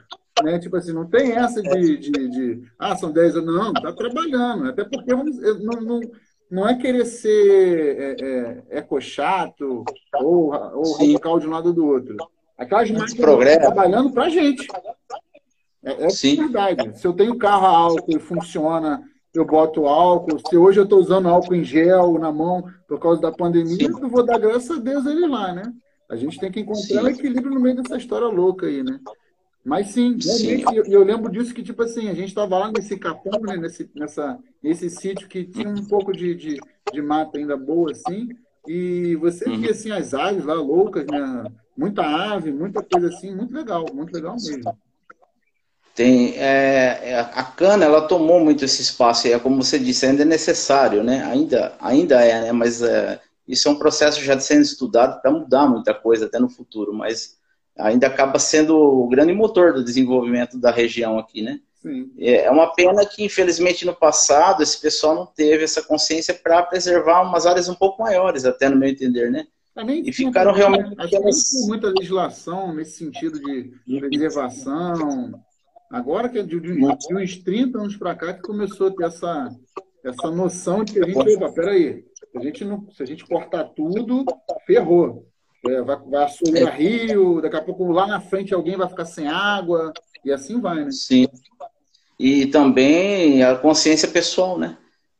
Né? 0.43 0.59
Tipo 0.59 0.77
assim, 0.77 0.91
não 0.91 1.05
tem 1.05 1.31
essa 1.31 1.61
de, 1.61 1.97
de, 1.97 2.11
de 2.11 2.63
ah, 2.77 2.95
são 2.95 3.11
10 3.11 3.35
horas. 3.35 3.47
Não, 3.47 3.71
está 3.71 3.93
trabalhando. 3.93 4.69
Até 4.69 4.83
porque 4.83 5.13
vamos, 5.13 5.37
não, 5.61 5.81
não, 5.81 6.01
não 6.49 6.67
é 6.67 6.75
querer 6.75 7.05
ser 7.05 7.97
é, 7.99 8.25
é, 8.71 8.79
ecochato 8.79 9.83
ou, 10.15 10.53
ou 10.53 10.97
radical 10.97 11.39
de 11.39 11.47
um 11.47 11.51
lado 11.51 11.71
do 11.71 11.85
outro. 11.85 12.17
Aquelas 12.57 12.89
máquinas 12.91 13.13
trabalhando 13.59 14.11
para 14.11 14.25
a 14.25 14.29
gente. 14.29 14.67
É, 15.83 16.05
é 16.05 16.35
verdade. 16.35 16.99
Se 16.99 17.05
eu 17.05 17.13
tenho 17.13 17.37
carro 17.37 17.65
a 17.65 17.69
álcool 17.69 18.17
e 18.17 18.19
funciona, 18.19 19.01
eu 19.33 19.45
boto 19.45 19.87
álcool. 19.87 20.39
Se 20.47 20.55
hoje 20.55 20.79
eu 20.79 20.83
estou 20.83 20.99
usando 20.99 21.27
álcool 21.27 21.55
em 21.55 21.63
gel 21.63 22.19
na 22.19 22.31
mão 22.31 22.63
por 22.87 22.99
causa 22.99 23.21
da 23.21 23.31
pandemia, 23.31 23.91
sim. 23.91 24.01
eu 24.01 24.09
vou 24.09 24.23
dar 24.23 24.37
graças 24.39 24.77
a 24.77 24.79
Deus 24.79 25.05
ele 25.05 25.27
lá, 25.27 25.53
né? 25.53 25.63
A 26.09 26.15
gente 26.15 26.39
tem 26.39 26.51
que 26.51 26.59
encontrar 26.59 26.81
sim. 26.81 26.99
um 26.99 27.07
equilíbrio 27.07 27.53
no 27.53 27.59
meio 27.59 27.75
dessa 27.81 27.97
história 27.97 28.27
louca 28.27 28.67
aí, 28.67 28.83
né? 28.83 28.99
Mas 29.65 29.87
sim, 29.87 30.17
realmente, 30.21 30.75
eu, 30.75 30.83
eu, 30.99 31.03
lembro 31.03 31.31
disso 31.31 31.53
que, 31.53 31.63
tipo 31.63 31.81
assim, 31.83 32.09
a 32.09 32.13
gente 32.13 32.27
estava 32.27 32.57
lá 32.57 32.71
nesse 32.71 32.97
capão, 32.97 33.39
né, 33.41 33.55
nesse, 33.55 33.89
nessa, 33.95 34.37
nesse 34.61 34.89
sítio 34.89 35.27
que 35.27 35.45
tinha 35.45 35.69
um 35.69 35.85
pouco 35.85 36.11
de, 36.11 36.35
de, 36.35 36.59
de 36.91 37.01
mata 37.01 37.37
ainda 37.37 37.55
boa, 37.55 37.91
assim, 37.91 38.27
e 38.67 39.15
você 39.15 39.47
uhum. 39.47 39.61
via, 39.61 39.71
assim, 39.71 39.89
as 39.91 40.13
aves 40.13 40.43
lá 40.43 40.55
loucas, 40.55 41.05
né? 41.07 41.45
Muita 41.77 42.03
ave, 42.03 42.51
muita 42.51 42.83
coisa 42.83 43.07
assim, 43.07 43.33
muito 43.33 43.53
legal, 43.53 43.85
muito 43.93 44.13
legal 44.13 44.33
mesmo. 44.33 44.77
Tem, 45.95 46.33
é, 46.37 46.99
é 47.03 47.19
a 47.19 47.43
cana, 47.43 47.85
ela 47.85 48.07
tomou 48.07 48.39
muito 48.39 48.65
esse 48.65 48.81
espaço, 48.81 49.27
e 49.27 49.31
é 49.31 49.37
como 49.37 49.61
você 49.63 49.77
disse, 49.77 50.05
ainda 50.05 50.23
é 50.23 50.25
necessário, 50.25 51.03
né? 51.03 51.23
Ainda, 51.25 51.75
ainda 51.79 52.19
é, 52.21 52.41
né? 52.41 52.51
Mas 52.51 52.81
é, 52.81 53.19
isso 53.47 53.67
é 53.67 53.71
um 53.71 53.77
processo 53.77 54.19
já 54.21 54.39
sendo 54.39 54.61
estudado 54.61 55.21
para 55.21 55.31
mudar 55.31 55.67
muita 55.67 55.93
coisa 55.93 56.25
até 56.25 56.39
no 56.39 56.49
futuro, 56.49 56.93
mas 56.93 57.37
ainda 57.77 58.07
acaba 58.07 58.39
sendo 58.39 58.75
o 58.75 59.07
grande 59.07 59.33
motor 59.33 59.73
do 59.73 59.83
desenvolvimento 59.83 60.57
da 60.57 60.71
região 60.71 61.19
aqui, 61.19 61.43
né? 61.43 61.59
Sim. 61.75 62.11
É, 62.17 62.49
uma 62.49 62.73
pena 62.73 63.05
que, 63.05 63.23
infelizmente, 63.25 63.85
no 63.85 63.93
passado, 63.93 64.63
esse 64.63 64.79
pessoal 64.79 65.13
não 65.13 65.25
teve 65.25 65.63
essa 65.63 65.83
consciência 65.83 66.33
para 66.33 66.63
preservar 66.63 67.21
umas 67.21 67.45
áreas 67.45 67.67
um 67.67 67.75
pouco 67.75 68.01
maiores, 68.01 68.45
até 68.45 68.69
no 68.69 68.77
meu 68.77 68.89
entender, 68.89 69.29
né? 69.29 69.45
e 70.05 70.13
ficaram 70.13 70.53
realmente. 70.53 70.93
Aquelas... 70.97 71.51
muita 71.67 71.87
legislação 71.87 72.73
nesse 72.73 72.97
sentido 72.97 73.39
de 73.39 73.99
preservação. 73.99 75.33
Agora 75.93 76.27
que 76.27 76.39
é 76.39 76.41
de, 76.41 76.59
de, 76.59 76.73
uns 77.13 77.37
30 77.37 77.77
anos 77.77 77.95
para 77.95 78.15
cá 78.15 78.33
que 78.33 78.41
começou 78.41 78.87
a 78.87 78.91
ter 78.91 79.03
essa, 79.03 79.55
essa 80.03 80.31
noção 80.31 80.83
de 80.83 80.93
que 80.93 80.99
a 80.99 81.05
gente, 81.05 81.35
opa, 81.35 81.51
peraí, 81.51 82.03
se 82.31 82.37
a 82.37 82.41
gente, 82.41 82.65
não, 82.65 82.87
se 82.91 83.03
a 83.03 83.05
gente 83.05 83.23
cortar 83.23 83.65
tudo, 83.65 84.25
ferrou. 84.65 85.27
É, 85.67 85.83
vai, 85.83 85.95
vai 85.97 86.23
assolar 86.23 86.73
é. 86.73 86.75
rio, 86.75 87.39
daqui 87.39 87.55
a 87.57 87.61
pouco 87.61 87.91
lá 87.91 88.07
na 88.07 88.19
frente 88.19 88.55
alguém 88.55 88.75
vai 88.75 88.89
ficar 88.89 89.05
sem 89.05 89.27
água, 89.27 89.93
e 90.25 90.31
assim 90.31 90.59
vai, 90.59 90.83
né? 90.83 90.91
Sim. 90.91 91.27
E 92.19 92.47
também 92.47 93.43
a 93.43 93.55
consciência 93.55 94.07
pessoal, 94.07 94.57
né? 94.57 94.75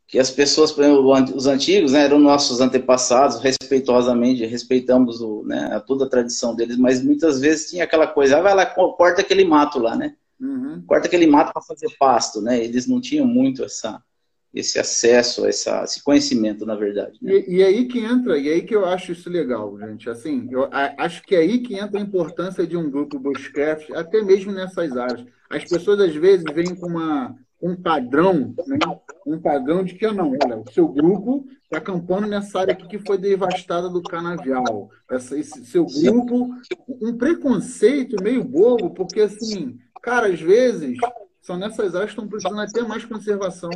Que 0.08 0.18
as 0.18 0.32
pessoas, 0.32 0.72
por 0.72 0.84
exemplo, 0.84 1.36
os 1.36 1.46
antigos, 1.46 1.92
né, 1.92 2.06
eram 2.06 2.18
nossos 2.18 2.60
antepassados, 2.60 3.40
respeitosamente, 3.40 4.44
respeitamos 4.46 5.22
o, 5.22 5.44
né, 5.46 5.82
toda 5.86 6.06
a 6.06 6.10
tradição 6.10 6.56
deles, 6.56 6.78
mas 6.78 7.04
muitas 7.04 7.40
vezes 7.40 7.70
tinha 7.70 7.84
aquela 7.84 8.08
coisa, 8.08 8.40
ah, 8.40 8.42
vai 8.42 8.56
lá, 8.56 8.66
corta 8.66 9.22
aquele 9.22 9.46
mato 9.46 9.78
lá, 9.78 9.96
né? 9.96 10.16
Uhum. 10.44 10.84
Corta 10.86 11.08
aquele 11.08 11.26
mato 11.26 11.54
para 11.54 11.62
fazer 11.62 11.88
pasto, 11.98 12.42
né? 12.42 12.62
Eles 12.62 12.86
não 12.86 13.00
tinham 13.00 13.26
muito 13.26 13.64
essa, 13.64 14.04
esse 14.54 14.78
acesso, 14.78 15.46
essa, 15.46 15.84
esse 15.86 16.04
conhecimento, 16.04 16.66
na 16.66 16.76
verdade. 16.76 17.18
Né? 17.22 17.34
E, 17.48 17.56
e, 17.56 17.64
aí 17.64 17.88
que 17.88 18.00
entra, 18.00 18.38
e 18.38 18.50
aí 18.50 18.62
que 18.62 18.76
eu 18.76 18.86
acho 18.86 19.14
isso 19.14 19.30
legal, 19.30 19.80
gente. 19.80 20.10
Assim, 20.10 20.50
eu 20.52 20.68
acho 20.98 21.24
que 21.24 21.34
é 21.34 21.40
aí 21.40 21.60
que 21.60 21.76
entra 21.76 21.98
a 21.98 22.04
importância 22.04 22.68
de 22.68 22.76
um 22.76 22.92
grupo 22.92 23.18
bushcraft, 23.18 23.90
até 23.92 24.22
mesmo 24.22 24.52
nessas 24.52 24.98
áreas. 24.98 25.26
As 25.50 25.64
pessoas 25.64 26.02
às 26.02 26.14
vezes 26.14 26.44
vêm 26.54 26.76
com 26.76 26.88
uma, 26.88 27.36
um 27.62 27.74
padrão, 27.78 28.54
né? 28.68 28.78
um 29.26 29.40
padrão 29.40 29.82
de 29.82 29.96
que 29.96 30.06
não, 30.12 30.32
olha, 30.32 30.58
o 30.58 30.72
seu 30.74 30.90
grupo 30.90 31.48
está 31.64 31.78
acampando 31.78 32.28
nessa 32.28 32.60
área 32.60 32.74
aqui 32.74 32.86
que 32.86 33.00
foi 33.00 33.18
devastada 33.18 33.90
do 33.90 34.04
canavial. 34.04 34.90
Essa, 35.10 35.40
esse 35.40 35.66
seu 35.66 35.86
grupo, 35.86 36.50
um 37.02 37.18
preconceito 37.18 38.22
meio 38.22 38.44
bobo, 38.44 38.90
porque 38.90 39.22
assim, 39.22 39.80
cara, 40.04 40.28
às 40.28 40.40
vezes 40.40 40.98
são 41.42 41.58
nessas 41.58 41.96
áreas 41.96 42.12
que 42.12 42.20
estão 42.20 42.28
precisando 42.28 42.62
até 42.62 42.84
mais 42.84 43.04
conservação 43.04 43.72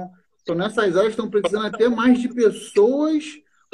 então, 0.48 0.56
nessas 0.56 0.96
áreas 0.96 1.12
estão 1.12 1.30
precisando 1.30 1.66
até 1.66 1.90
mais 1.90 2.22
de 2.22 2.30
pessoas 2.30 3.26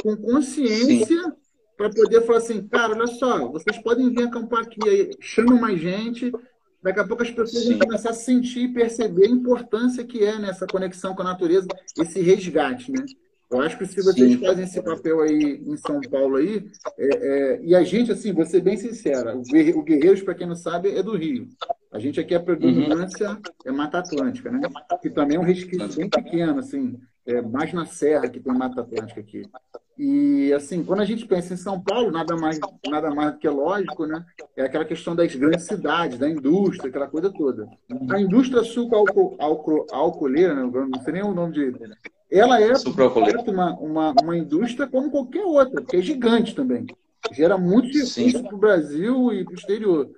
com 0.01 0.17
consciência 0.17 1.31
para 1.77 1.87
poder 1.87 2.21
falar 2.23 2.39
assim, 2.39 2.67
cara, 2.67 2.93
olha 2.93 3.05
só, 3.05 3.47
vocês 3.47 3.77
podem 3.77 4.09
vir 4.09 4.23
acampar 4.23 4.63
aqui, 4.63 4.79
aí, 4.89 5.11
chamam 5.19 5.61
mais 5.61 5.79
gente, 5.79 6.31
daqui 6.81 6.99
a 6.99 7.07
pouco 7.07 7.21
as 7.21 7.29
pessoas 7.29 7.65
Sim. 7.65 7.77
vão 7.77 7.87
começar 7.87 8.09
a 8.09 8.13
sentir 8.13 8.61
e 8.61 8.73
perceber 8.73 9.27
a 9.27 9.29
importância 9.29 10.03
que 10.03 10.23
é 10.23 10.39
nessa 10.39 10.65
conexão 10.65 11.13
com 11.13 11.21
a 11.21 11.25
natureza, 11.25 11.67
esse 11.95 12.19
resgate, 12.21 12.91
né? 12.91 13.05
Eu 13.51 13.61
acho 13.61 13.77
que 13.77 13.85
se 13.85 14.01
vocês 14.01 14.31
Sim. 14.33 14.39
fazem 14.39 14.63
esse 14.63 14.81
papel 14.81 15.21
aí 15.21 15.61
em 15.65 15.77
São 15.77 16.01
Paulo 16.01 16.37
aí, 16.37 16.65
é, 16.97 17.07
é, 17.07 17.61
e 17.63 17.75
a 17.75 17.83
gente, 17.83 18.11
assim, 18.11 18.33
vou 18.33 18.45
ser 18.45 18.61
bem 18.61 18.77
sincera, 18.77 19.37
o 19.37 19.83
Guerreiros, 19.83 20.23
para 20.23 20.33
quem 20.33 20.47
não 20.47 20.55
sabe, 20.55 20.95
é 20.95 21.03
do 21.03 21.15
Rio. 21.15 21.47
A 21.91 21.99
gente 21.99 22.19
aqui, 22.19 22.33
a 22.33 22.39
predominância 22.39 23.29
uhum. 23.29 23.41
é 23.65 23.71
Mata 23.71 23.99
Atlântica, 23.99 24.49
né? 24.49 24.61
Que 25.01 25.09
também 25.09 25.37
é 25.37 25.39
um 25.39 25.43
resquício 25.43 25.95
bem 25.95 26.09
pequeno, 26.09 26.57
assim, 26.57 26.99
é 27.25 27.41
mais 27.41 27.71
na 27.71 27.85
Serra 27.85 28.27
que 28.27 28.39
tem 28.39 28.53
Mata 28.53 28.81
Atlântica 28.81 29.19
aqui. 29.19 29.43
E, 29.97 30.51
assim, 30.53 30.83
quando 30.83 31.01
a 31.01 31.05
gente 31.05 31.25
pensa 31.27 31.53
em 31.53 31.57
São 31.57 31.79
Paulo, 31.79 32.11
nada 32.11 32.35
mais, 32.35 32.59
nada 32.87 33.13
mais 33.13 33.33
do 33.33 33.37
que 33.37 33.47
lógico, 33.47 34.07
né? 34.07 34.25
É 34.57 34.63
aquela 34.63 34.85
questão 34.85 35.15
das 35.15 35.35
grandes 35.35 35.65
cidades, 35.65 36.17
da 36.17 36.27
indústria, 36.27 36.89
aquela 36.89 37.07
coisa 37.07 37.31
toda. 37.31 37.69
A 38.09 38.19
indústria 38.19 38.63
suco-alcooleira, 38.63 40.55
né? 40.55 40.63
não 40.63 41.01
sei 41.01 41.13
nem 41.13 41.23
o 41.23 41.33
nome 41.33 41.53
de... 41.53 41.73
Ela 42.33 42.59
é 42.59 42.73
uma, 43.47 43.73
uma, 43.75 44.15
uma 44.23 44.35
indústria 44.35 44.87
como 44.87 45.11
qualquer 45.11 45.45
outra, 45.45 45.83
que 45.83 45.97
é 45.97 46.01
gigante 46.01 46.55
também. 46.55 46.87
Gera 47.31 47.59
muito 47.59 47.87
recurso 47.87 48.43
para 48.43 48.55
o 48.55 48.57
Brasil 48.57 49.33
e 49.33 49.43
para 49.45 49.51
o 49.51 49.55
exterior. 49.55 50.09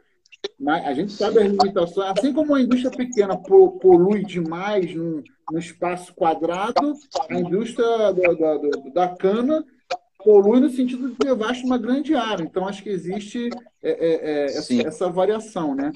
Mas 0.58 0.86
a 0.86 0.94
gente 0.94 1.12
sabe 1.12 1.40
as 1.40 1.48
limitações. 1.52 2.18
Assim 2.18 2.32
como 2.32 2.56
a 2.56 2.62
indústria 2.62 2.90
pequena 2.90 3.36
polui 3.38 4.24
demais 4.24 4.96
num, 4.96 5.22
num 5.52 5.60
espaço 5.60 6.14
quadrado, 6.14 6.94
a 7.30 7.36
indústria 7.36 8.14
da, 8.14 8.34
da, 8.34 8.58
da, 8.94 9.08
cana 9.10 9.66
polui 10.24 10.62
no 10.62 10.70
sentido 10.70 11.10
de 11.10 11.18
devasta 11.18 11.66
uma 11.66 11.78
grande 11.78 12.16
área. 12.16 12.44
Então, 12.44 12.66
acho 12.66 12.82
que 12.82 12.90
existe 12.90 13.50
é, 13.84 13.90
é, 13.90 14.14
é, 14.14 14.46
essa, 14.46 14.74
essa, 14.88 15.10
variação. 15.10 15.76
Né? 15.76 15.92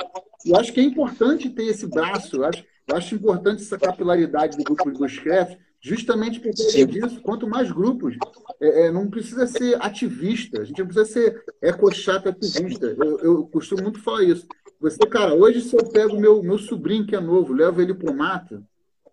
E 0.46 0.54
acho 0.54 0.74
que 0.74 0.82
é 0.82 0.84
importante 0.84 1.50
ter 1.50 1.64
esse 1.64 1.88
braço. 1.88 2.36
Eu 2.36 2.46
acho, 2.46 2.66
eu 2.90 2.98
acho 2.98 3.16
importante 3.16 3.62
essa 3.62 3.80
capilaridade 3.80 4.58
do 4.58 4.64
grupo 4.66 4.92
de 4.92 5.00
Bushcraft, 5.00 5.58
justamente 5.82 6.40
por 6.40 6.54
causa 6.54 6.86
disso. 6.86 7.22
Quanto 7.22 7.48
mais 7.48 7.72
grupos, 7.72 8.16
é, 8.60 8.88
é, 8.88 8.92
não 8.92 9.10
precisa 9.10 9.48
ser 9.48 9.82
ativista, 9.82 10.62
a 10.62 10.66
gente 10.66 10.80
não 10.80 10.88
precisa 10.88 11.06
ser 11.06 11.44
ecochato 11.62 12.30
ativista. 12.30 12.88
Eu, 12.88 13.20
eu, 13.20 13.48
costumo 13.48 13.84
muito 13.84 14.02
falar 14.02 14.24
isso. 14.24 14.48
Você, 14.80 15.00
cara, 15.00 15.34
hoje 15.34 15.62
se 15.62 15.76
eu 15.76 15.86
pego 15.90 16.20
meu, 16.20 16.42
meu 16.44 16.58
sobrinho 16.58 17.06
que 17.06 17.16
é 17.16 17.20
novo, 17.20 17.54
levo 17.54 17.82
ele 17.82 17.94
para 17.94 18.12
o 18.12 18.16
mato, 18.16 18.64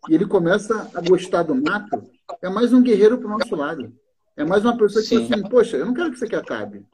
e 0.09 0.14
ele 0.14 0.26
começa 0.26 0.90
a 0.94 1.00
gostar 1.00 1.42
do 1.42 1.55
mato, 1.55 2.02
é 2.42 2.48
mais 2.48 2.72
um 2.72 2.83
guerreiro 2.83 3.18
para 3.18 3.26
o 3.26 3.38
nosso 3.38 3.55
lado. 3.55 3.92
É 4.37 4.44
mais 4.44 4.64
uma 4.64 4.76
pessoa 4.76 5.02
que 5.02 5.16
diz 5.16 5.33
assim, 5.33 5.42
poxa, 5.48 5.76
eu 5.76 5.87
não 5.87 5.94
quero 5.94 6.11
que 6.11 6.16
isso 6.16 6.24
aqui 6.24 6.37
acabe. 6.37 6.85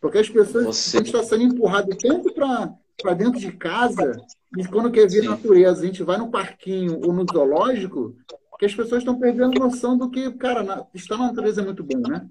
Porque 0.00 0.18
as 0.18 0.28
pessoas, 0.28 0.76
Você... 0.76 0.96
a 0.96 1.00
gente 1.00 1.14
está 1.14 1.22
sendo 1.22 1.44
empurrado 1.44 1.90
tanto 1.96 2.32
para 2.32 3.14
dentro 3.14 3.40
de 3.40 3.52
casa, 3.52 4.12
e 4.56 4.64
quando 4.66 4.90
quer 4.90 5.08
ver 5.08 5.22
Sim. 5.22 5.28
natureza, 5.28 5.82
a 5.82 5.86
gente 5.86 6.02
vai 6.02 6.18
no 6.18 6.30
parquinho 6.30 7.00
ou 7.04 7.12
no 7.12 7.24
zoológico, 7.30 8.14
que 8.60 8.66
as 8.66 8.74
pessoas 8.74 9.00
estão 9.00 9.18
perdendo 9.18 9.58
noção 9.58 9.96
do 9.96 10.10
que, 10.10 10.30
cara, 10.32 10.62
na, 10.62 10.86
estar 10.92 11.16
na 11.16 11.28
natureza 11.28 11.62
é 11.62 11.64
muito 11.64 11.82
bom, 11.82 11.98
né? 12.06 12.28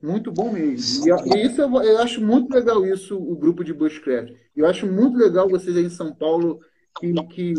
Muito 0.00 0.30
bom 0.30 0.52
mesmo. 0.52 1.08
E, 1.08 1.36
e 1.36 1.44
isso 1.44 1.60
eu, 1.60 1.82
eu, 1.82 1.98
acho 1.98 2.20
muito 2.20 2.54
legal 2.54 2.86
isso, 2.86 3.18
o 3.18 3.34
grupo 3.34 3.64
de 3.64 3.74
Bushcraft. 3.74 4.32
Eu 4.54 4.64
acho 4.64 4.86
muito 4.86 5.18
legal 5.18 5.48
vocês 5.48 5.76
aí 5.76 5.84
em 5.84 5.90
São 5.90 6.14
Paulo, 6.14 6.60
que, 7.00 7.12
que, 7.24 7.54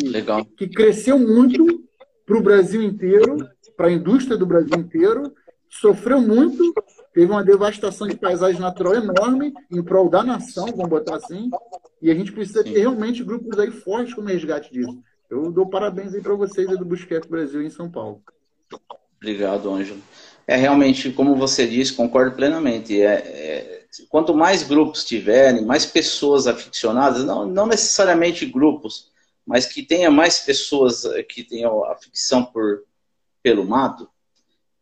que 0.56 0.67
cresceu 0.70 1.20
muito 1.20 1.84
para 2.26 2.38
o 2.38 2.41
Brasil 2.41 2.82
inteiro, 2.82 3.46
para 3.76 3.88
a 3.88 3.91
indústria 3.91 4.38
do 4.38 4.46
Brasil 4.46 4.78
inteiro, 4.78 5.34
sofreu 5.70 6.22
muito, 6.22 6.63
teve 7.13 7.30
uma 7.30 7.43
devastação 7.43 8.08
de 8.08 8.15
paisagem 8.15 8.62
natural 8.62 8.96
enorme 8.96 9.54
em 9.70 9.84
prol 9.84 10.10
da 10.10 10.24
nação, 10.24 10.67
vamos 10.67 10.89
botar 10.89 11.17
assim, 11.17 11.50
e 12.02 12.10
a 12.10 12.15
gente 12.15 12.32
precisa 12.32 12.63
ter 12.63 12.80
realmente 12.80 13.22
grupos 13.22 13.60
aí 13.60 13.70
fortes 13.70 14.13
como 14.13 14.30
resgate 14.30 14.72
disso. 14.72 14.98
Eu 15.30 15.52
dou 15.52 15.68
parabéns 15.68 16.13
aí 16.13 16.22
para 16.22 16.36
vocês 16.36 16.68
do 16.68 16.86
Busquete 16.86 17.28
Brasil 17.28 17.62
em 17.62 17.70
São 17.70 17.90
Paulo. 17.90 18.24
Obrigado, 19.18 19.70
Ângelo. 19.70 20.02
É 20.46 20.56
realmente, 20.56 21.12
como 21.12 21.36
você 21.36 21.68
disse, 21.68 21.94
concordo 21.94 22.36
plenamente. 22.36 23.02
É, 23.02 23.13
é, 23.13 23.86
quanto 24.10 24.34
mais 24.34 24.63
grupos 24.63 25.04
tiverem, 25.04 25.66
mais 25.66 25.86
pessoas 25.86 26.48
aficionadas, 26.48 27.26
não, 27.26 27.46
não 27.46 27.66
necessariamente 27.66 28.46
grupos, 28.46 29.12
mas 29.46 29.66
que 29.66 29.84
tenha 29.84 30.10
mais 30.10 30.40
pessoas 30.40 31.04
que 31.30 31.44
tenham 31.44 31.84
a 31.84 31.96
ficção 31.98 32.46
por, 32.46 32.84
pelo 33.44 33.66
mato, 33.66 34.10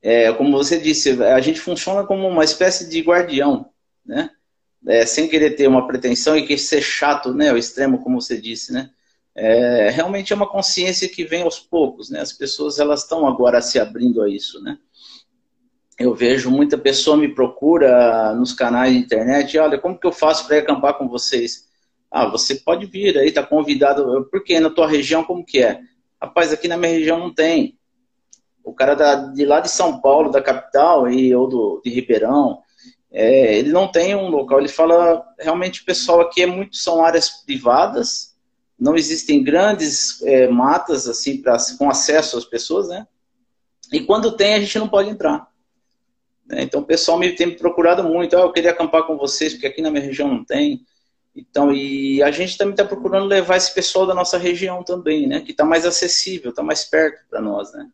é, 0.02 0.32
como 0.34 0.56
você 0.56 0.80
disse, 0.80 1.24
a 1.24 1.40
gente 1.42 1.60
funciona 1.60 2.06
como 2.06 2.28
uma 2.28 2.44
espécie 2.44 2.88
de 2.88 3.02
guardião, 3.02 3.72
né? 4.06 4.30
É, 4.88 5.04
sem 5.04 5.28
querer 5.28 5.56
ter 5.56 5.68
uma 5.68 5.88
pretensão 5.88 6.38
e 6.38 6.46
que 6.46 6.60
ser 6.60 6.80
chato, 6.80 7.34
né? 7.34 7.52
O 7.52 7.58
extremo, 7.58 8.04
como 8.04 8.22
você 8.22 8.40
disse, 8.40 8.72
né? 8.72 8.92
É, 9.36 9.90
realmente 9.90 10.32
é 10.32 10.36
uma 10.36 10.48
consciência 10.48 11.10
que 11.10 11.26
vem 11.26 11.42
aos 11.42 11.60
poucos, 11.60 12.10
né? 12.10 12.22
As 12.22 12.32
pessoas 12.32 12.80
elas 12.80 13.02
estão 13.02 13.28
agora 13.28 13.62
se 13.62 13.80
abrindo 13.80 14.22
a 14.22 14.30
isso, 14.30 14.62
né? 14.62 14.78
eu 15.98 16.14
vejo 16.14 16.52
muita 16.52 16.78
pessoa 16.78 17.16
me 17.16 17.34
procura 17.34 18.34
nos 18.34 18.52
canais 18.52 18.94
de 18.94 19.00
internet, 19.00 19.58
olha, 19.58 19.78
como 19.78 19.98
que 19.98 20.06
eu 20.06 20.12
faço 20.12 20.46
para 20.46 20.58
acampar 20.58 20.98
com 20.98 21.08
vocês? 21.08 21.70
Ah, 22.12 22.28
você 22.28 22.56
pode 22.56 22.86
vir 22.86 23.18
aí, 23.18 23.32
tá 23.32 23.44
convidado. 23.44 24.28
Por 24.30 24.44
quê? 24.44 24.60
Na 24.60 24.70
tua 24.70 24.88
região, 24.88 25.24
como 25.24 25.46
que 25.46 25.62
é? 25.62 25.82
Rapaz, 26.22 26.52
aqui 26.52 26.68
na 26.68 26.78
minha 26.78 26.94
região 26.94 27.20
não 27.20 27.34
tem. 27.34 27.78
O 28.64 28.74
cara 28.74 28.96
da, 28.96 29.16
de 29.16 29.46
lá 29.46 29.60
de 29.60 29.70
São 29.70 30.02
Paulo, 30.02 30.32
da 30.32 30.42
capital, 30.42 31.10
e, 31.10 31.34
ou 31.36 31.48
do, 31.48 31.82
de 31.84 31.90
Ribeirão, 31.92 32.60
é, 33.12 33.58
ele 33.58 33.72
não 33.72 33.88
tem 33.90 34.16
um 34.16 34.30
local. 34.30 34.60
Ele 34.60 34.68
fala, 34.68 35.26
realmente, 35.40 35.82
o 35.82 35.86
pessoal 35.86 36.22
aqui 36.22 36.42
é 36.42 36.46
muito, 36.46 36.76
são 36.76 37.04
áreas 37.04 37.30
privadas, 37.46 38.35
não 38.80 38.96
existem 38.96 39.44
grandes 39.44 40.22
é, 40.24 40.48
matas, 40.48 41.08
assim, 41.08 41.42
pra, 41.42 41.58
com 41.78 41.90
acesso 41.90 42.38
às 42.38 42.46
pessoas, 42.46 42.90
né? 42.90 43.08
E 43.92 44.02
quando 44.02 44.36
tem, 44.36 44.54
a 44.54 44.60
gente 44.60 44.78
não 44.80 44.90
pode 44.90 45.10
entrar. 45.10 45.48
Né? 46.46 46.64
Então, 46.64 46.82
o 46.82 46.86
pessoal 46.86 47.18
me 47.18 47.32
tem 47.34 47.56
procurado 47.56 48.04
muito. 48.04 48.36
Ah, 48.36 48.42
eu 48.42 48.52
queria 48.52 48.72
acampar 48.72 49.04
com 49.04 49.18
vocês, 49.18 49.54
porque 49.54 49.68
aqui 49.68 49.82
na 49.82 49.92
minha 49.92 50.04
região 50.04 50.28
não 50.28 50.44
tem. 50.44 50.86
Então, 51.36 51.74
e 51.74 52.24
a 52.24 52.32
gente 52.32 52.58
também 52.58 52.74
está 52.74 52.86
procurando 52.86 53.26
levar 53.26 53.58
esse 53.58 53.74
pessoal 53.74 54.06
da 54.06 54.14
nossa 54.14 54.38
região 54.38 54.84
também, 54.84 55.28
né? 55.28 55.42
Que 55.42 55.52
está 55.52 55.66
mais 55.66 55.86
acessível, 55.86 56.50
está 56.50 56.64
mais 56.64 56.86
perto 56.86 57.26
para 57.30 57.42
nós, 57.42 57.74
né? 57.74 57.90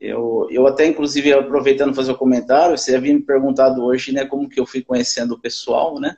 Eu, 0.00 0.48
eu 0.50 0.66
até, 0.66 0.84
inclusive, 0.86 1.32
aproveitando 1.32 1.94
fazer 1.94 2.10
o 2.10 2.14
um 2.14 2.18
comentário, 2.18 2.76
você 2.76 2.96
havia 2.96 3.14
me 3.14 3.22
perguntado 3.22 3.84
hoje, 3.84 4.10
né, 4.10 4.26
como 4.26 4.48
que 4.48 4.58
eu 4.58 4.66
fui 4.66 4.82
conhecendo 4.82 5.34
o 5.34 5.38
pessoal, 5.38 6.00
né, 6.00 6.16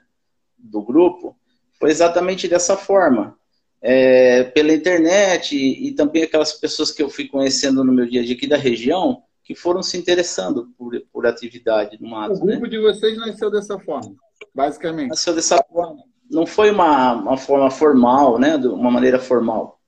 do 0.56 0.80
grupo. 0.80 1.36
Foi 1.78 1.90
exatamente 1.90 2.48
dessa 2.48 2.78
forma. 2.78 3.38
É, 3.86 4.44
pela 4.44 4.72
internet 4.72 5.54
e, 5.54 5.88
e, 5.88 5.92
também 5.92 6.22
aquelas 6.22 6.54
pessoas 6.54 6.90
que 6.90 7.02
eu 7.02 7.10
fui 7.10 7.28
conhecendo 7.28 7.84
no 7.84 7.92
meu 7.92 8.06
dia 8.06 8.22
a 8.22 8.24
dia 8.24 8.34
aqui 8.34 8.46
da 8.46 8.56
região, 8.56 9.22
que 9.42 9.54
foram 9.54 9.82
se 9.82 9.98
interessando 9.98 10.70
por, 10.78 10.98
por 11.12 11.26
atividade 11.26 11.98
no 12.00 12.08
mato. 12.08 12.34
O 12.34 12.40
grupo 12.40 12.62
né? 12.62 12.68
de 12.70 12.78
vocês 12.78 13.14
nasceu 13.18 13.50
dessa 13.50 13.78
forma, 13.78 14.14
basicamente. 14.54 15.10
Nasceu 15.10 15.34
dessa 15.34 15.62
forma. 15.70 16.02
Não 16.30 16.46
foi 16.46 16.70
uma, 16.70 17.12
uma 17.12 17.36
forma 17.36 17.70
formal, 17.70 18.38
né? 18.38 18.56
De 18.56 18.68
uma 18.68 18.90
maneira 18.90 19.18
formal. 19.18 19.78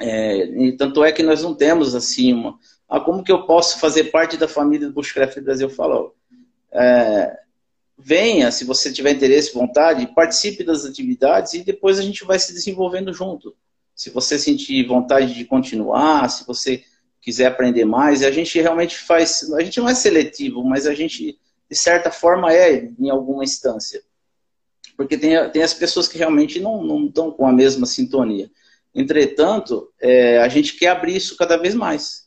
É, 0.00 0.46
e 0.46 0.76
tanto 0.76 1.02
é 1.02 1.10
que 1.10 1.24
nós 1.24 1.42
não 1.42 1.56
temos 1.56 1.94
assim 1.96 2.32
uma. 2.32 2.56
Ah, 2.88 3.00
como 3.00 3.24
que 3.24 3.32
eu 3.32 3.46
posso 3.46 3.80
fazer 3.80 4.04
parte 4.04 4.36
da 4.36 4.46
família 4.46 4.86
do 4.86 4.94
Bushcraft 4.94 5.40
Brasil? 5.40 5.68
Eu 5.68 5.74
falo, 5.74 6.14
é, 6.72 7.36
venha, 7.96 8.50
se 8.50 8.64
você 8.64 8.92
tiver 8.92 9.12
interesse, 9.12 9.54
vontade, 9.54 10.12
participe 10.14 10.64
das 10.64 10.84
atividades 10.84 11.54
e 11.54 11.64
depois 11.64 11.98
a 11.98 12.02
gente 12.02 12.24
vai 12.24 12.38
se 12.38 12.52
desenvolvendo 12.52 13.12
junto. 13.12 13.54
Se 13.94 14.10
você 14.10 14.38
sentir 14.38 14.86
vontade 14.86 15.34
de 15.34 15.44
continuar, 15.44 16.28
se 16.28 16.44
você 16.46 16.82
quiser 17.20 17.46
aprender 17.46 17.84
mais, 17.84 18.22
a 18.22 18.30
gente 18.30 18.60
realmente 18.60 18.98
faz, 18.98 19.50
a 19.52 19.62
gente 19.62 19.80
não 19.80 19.88
é 19.88 19.94
seletivo, 19.94 20.62
mas 20.64 20.86
a 20.86 20.94
gente, 20.94 21.38
de 21.70 21.76
certa 21.76 22.10
forma, 22.10 22.52
é 22.52 22.90
em 22.98 23.08
alguma 23.08 23.44
instância. 23.44 24.02
Porque 24.96 25.16
tem, 25.16 25.50
tem 25.50 25.62
as 25.62 25.74
pessoas 25.74 26.06
que 26.06 26.18
realmente 26.18 26.60
não, 26.60 26.82
não 26.82 27.06
estão 27.06 27.30
com 27.30 27.46
a 27.46 27.52
mesma 27.52 27.86
sintonia. 27.86 28.50
Entretanto, 28.94 29.90
é, 30.00 30.38
a 30.38 30.48
gente 30.48 30.76
quer 30.76 30.88
abrir 30.88 31.16
isso 31.16 31.36
cada 31.36 31.56
vez 31.56 31.74
mais. 31.74 32.23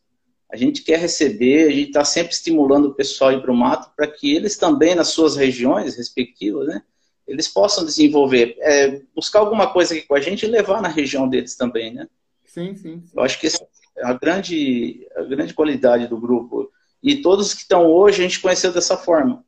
A 0.51 0.55
gente 0.55 0.81
quer 0.81 0.99
receber, 0.99 1.67
a 1.67 1.71
gente 1.71 1.87
está 1.87 2.05
sempre 2.05 2.33
estimulando 2.33 2.87
o 2.87 2.93
pessoal 2.93 3.31
a 3.31 3.33
ir 3.33 3.41
para 3.41 3.51
o 3.51 3.55
mato 3.55 3.91
para 3.95 4.07
que 4.07 4.33
eles 4.33 4.57
também, 4.57 4.95
nas 4.95 5.09
suas 5.09 5.35
regiões 5.35 5.97
respectivas, 5.97 6.67
né, 6.67 6.81
eles 7.27 7.47
possam 7.47 7.83
desenvolver, 7.83 8.55
é, 8.59 9.01
buscar 9.13 9.39
alguma 9.39 9.67
coisa 9.67 9.93
aqui 9.93 10.07
com 10.07 10.15
a 10.15 10.21
gente 10.21 10.45
e 10.45 10.49
levar 10.49 10.81
na 10.81 10.87
região 10.87 11.27
deles 11.27 11.55
também, 11.55 11.93
né? 11.93 12.07
Sim, 12.45 12.73
sim. 12.75 13.01
sim. 13.01 13.11
Eu 13.13 13.21
acho 13.21 13.39
que 13.39 13.47
a 14.01 14.13
grande, 14.13 15.05
a 15.15 15.23
grande 15.23 15.53
qualidade 15.53 16.07
do 16.07 16.17
grupo. 16.17 16.71
E 17.03 17.17
todos 17.17 17.53
que 17.53 17.61
estão 17.61 17.85
hoje 17.85 18.21
a 18.21 18.23
gente 18.23 18.39
conheceu 18.39 18.71
dessa 18.71 18.95
forma. 18.95 19.43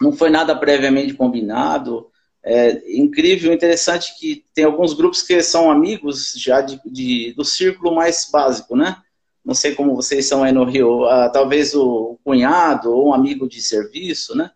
Não 0.00 0.12
foi 0.12 0.28
nada 0.28 0.56
previamente 0.56 1.14
combinado. 1.14 2.10
É 2.42 2.82
incrível, 2.98 3.52
interessante 3.52 4.18
que 4.18 4.44
tem 4.52 4.64
alguns 4.64 4.92
grupos 4.92 5.22
que 5.22 5.40
são 5.40 5.70
amigos 5.70 6.34
já 6.36 6.60
de, 6.60 6.80
de 6.84 7.32
do 7.34 7.44
círculo 7.44 7.94
mais 7.94 8.28
básico, 8.30 8.76
né? 8.76 8.96
Não 9.44 9.54
sei 9.54 9.74
como 9.74 9.94
vocês 9.94 10.26
são 10.26 10.42
aí 10.42 10.52
no 10.52 10.64
Rio, 10.64 11.04
ah, 11.04 11.28
talvez 11.28 11.74
o 11.74 12.18
cunhado 12.24 12.90
ou 12.90 13.08
um 13.08 13.14
amigo 13.14 13.46
de 13.46 13.60
serviço, 13.60 14.34
né? 14.34 14.50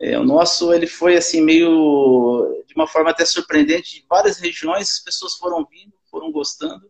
É, 0.00 0.16
o 0.16 0.24
nosso 0.24 0.72
ele 0.72 0.86
foi 0.86 1.16
assim 1.16 1.40
meio 1.40 2.64
de 2.66 2.74
uma 2.74 2.86
forma 2.86 3.10
até 3.10 3.24
surpreendente 3.24 3.96
de 3.96 4.06
várias 4.08 4.38
regiões, 4.38 4.90
as 4.90 5.00
pessoas 5.00 5.34
foram 5.34 5.66
vindo, 5.68 5.92
foram 6.08 6.30
gostando 6.30 6.88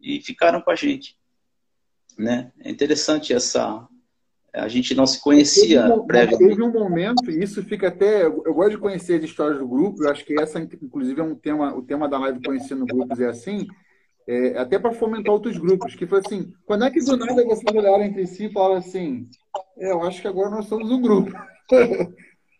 e 0.00 0.20
ficaram 0.20 0.60
com 0.60 0.70
a 0.70 0.76
gente. 0.76 1.16
Né? 2.16 2.52
É 2.60 2.70
interessante 2.70 3.32
essa. 3.32 3.86
A 4.52 4.68
gente 4.68 4.94
não 4.94 5.06
se 5.06 5.20
conhecia 5.20 5.82
teve 5.82 5.92
um, 5.92 6.06
previamente. 6.06 6.48
Teve 6.48 6.62
um 6.62 6.72
momento, 6.72 7.30
e 7.30 7.42
isso 7.42 7.62
fica 7.64 7.88
até. 7.88 8.24
Eu 8.24 8.54
gosto 8.54 8.70
de 8.70 8.78
conhecer 8.78 9.18
as 9.18 9.24
histórias 9.24 9.58
do 9.58 9.68
grupo, 9.68 10.04
eu 10.04 10.10
acho 10.10 10.24
que 10.24 10.40
essa, 10.40 10.58
inclusive, 10.60 11.20
é 11.20 11.24
um 11.24 11.34
tema, 11.34 11.74
o 11.74 11.82
tema 11.82 12.08
da 12.08 12.18
live 12.18 12.42
Conhecendo 12.42 12.86
Grupos 12.86 13.20
é 13.20 13.26
assim, 13.26 13.66
é, 14.28 14.58
até 14.58 14.78
para 14.78 14.92
fomentar 14.92 15.32
outros 15.32 15.56
grupos, 15.56 15.94
que 15.94 16.06
foi 16.06 16.20
assim: 16.20 16.52
quando 16.64 16.84
é 16.84 16.90
que 16.90 17.00
do 17.00 17.16
nada 17.16 17.44
vocês 17.44 17.74
olharam 17.74 18.02
entre 18.02 18.26
si 18.26 18.46
e 18.46 18.52
falaram 18.52 18.76
assim, 18.76 19.28
é, 19.78 19.92
eu 19.92 20.02
acho 20.02 20.20
que 20.20 20.28
agora 20.28 20.50
nós 20.50 20.66
somos 20.66 20.90
um 20.90 21.00
grupo. 21.00 21.32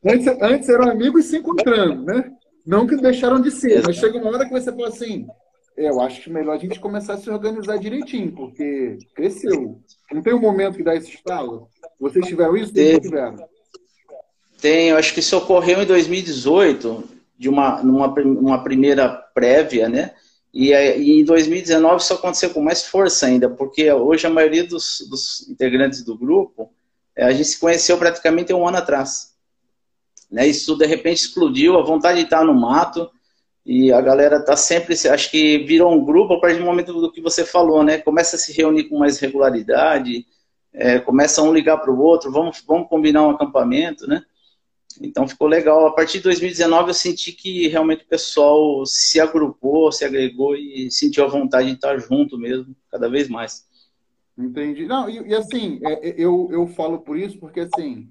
antes, 0.05 0.27
antes 0.41 0.69
eram 0.69 0.91
amigos 0.91 1.25
se 1.27 1.39
encontrando, 1.39 2.05
né? 2.05 2.33
Não 2.65 2.87
que 2.87 2.97
deixaram 2.97 3.41
de 3.41 3.51
ser, 3.51 3.83
mas 3.85 3.97
chega 3.97 4.19
uma 4.19 4.31
hora 4.31 4.45
que 4.45 4.51
você 4.51 4.73
fala 4.73 4.89
assim, 4.89 5.27
é, 5.77 5.89
eu 5.89 6.01
acho 6.01 6.23
que 6.23 6.31
melhor 6.31 6.55
a 6.55 6.59
gente 6.59 6.81
começar 6.81 7.15
a 7.15 7.19
se 7.19 7.29
organizar 7.29 7.79
direitinho, 7.79 8.33
porque 8.33 8.99
cresceu. 9.15 9.81
Não 10.13 10.23
tem 10.23 10.35
um 10.35 10.41
momento 10.41 10.77
que 10.77 10.85
dá 10.85 10.95
esse 10.95 11.11
estalo? 11.11 11.69
Vocês 12.01 12.27
tiveram 12.27 12.57
isso? 12.57 12.73
Tem, 12.73 12.99
tiveram? 12.99 13.37
Tem, 14.61 14.89
eu 14.89 14.97
acho 14.97 15.13
que 15.13 15.21
isso 15.21 15.37
ocorreu 15.37 15.83
em 15.83 15.87
2018, 15.87 17.05
de 17.39 17.49
uma, 17.49 17.83
numa 17.83 18.09
uma 18.09 18.65
primeira 18.65 19.09
prévia, 19.09 19.89
né? 19.89 20.13
E, 20.57 20.73
e, 20.73 21.21
em 21.21 21.25
2019 21.25 22.03
isso 22.03 22.15
aconteceu 22.15 22.49
com 22.49 22.63
mais 22.63 22.83
força 22.83 23.27
ainda, 23.27 23.47
porque 23.51 23.93
hoje 23.93 24.27
a 24.27 24.31
maioria 24.31 24.65
dos, 24.65 25.07
dos 25.11 25.47
integrantes 25.51 26.03
do 26.03 26.17
grupo, 26.17 26.73
é, 27.15 27.27
a 27.27 27.33
gente 27.33 27.49
se 27.49 27.61
conheceu 27.61 27.99
praticamente 27.99 28.55
um 28.55 28.67
ano 28.67 28.79
atrás. 28.79 29.35
Né? 30.31 30.47
Isso 30.47 30.75
de 30.75 30.87
repente 30.87 31.19
explodiu, 31.19 31.79
a 31.79 31.85
vontade 31.85 32.21
de 32.21 32.25
estar 32.25 32.43
no 32.43 32.55
mato, 32.55 33.11
e 33.67 33.93
a 33.93 34.01
galera 34.01 34.43
tá 34.43 34.57
sempre, 34.57 34.95
acho 34.95 35.31
que 35.31 35.59
virou 35.59 35.93
um 35.93 36.03
grupo 36.03 36.33
a 36.33 36.41
partir 36.41 36.59
do 36.59 36.65
momento 36.65 36.95
do 36.95 37.13
que 37.13 37.21
você 37.21 37.45
falou, 37.45 37.83
né? 37.83 37.99
Começa 37.99 38.37
a 38.37 38.39
se 38.39 38.53
reunir 38.53 38.85
com 38.85 38.97
mais 38.97 39.19
regularidade, 39.19 40.25
é, 40.73 41.01
começa 41.01 41.43
um 41.43 41.53
ligar 41.53 41.77
para 41.79 41.91
o 41.91 42.01
outro, 42.01 42.31
vamos, 42.33 42.63
vamos 42.67 42.89
combinar 42.89 43.27
um 43.27 43.31
acampamento, 43.31 44.07
né? 44.07 44.23
Então 45.01 45.29
ficou 45.29 45.47
legal. 45.47 45.87
A 45.87 45.93
partir 45.93 46.19
de 46.19 46.25
2019 46.25 46.91
eu 46.91 46.95
senti 46.95 47.33
que 47.33 47.69
realmente 47.69 48.05
o 48.05 48.09
pessoal 48.09 48.85
se 48.87 49.21
agrupou, 49.21 49.93
se 49.93 50.05
agregou 50.05 50.57
e 50.57 50.91
sentiu 50.91 51.25
a 51.25 51.29
vontade 51.29 51.69
de 51.69 51.75
estar 51.75 51.99
junto 51.99 52.39
mesmo, 52.39 52.75
cada 52.91 53.09
vez 53.09 53.29
mais. 53.29 53.67
Entendi. 54.39 54.87
Não, 54.87 55.09
e, 55.09 55.29
e 55.29 55.35
assim, 55.35 55.81
é, 55.83 56.11
é 56.11 56.15
eu, 56.19 56.49
eu 56.51 56.67
falo 56.67 57.01
por 57.01 57.17
isso 57.17 57.39
porque 57.39 57.61
assim, 57.61 58.09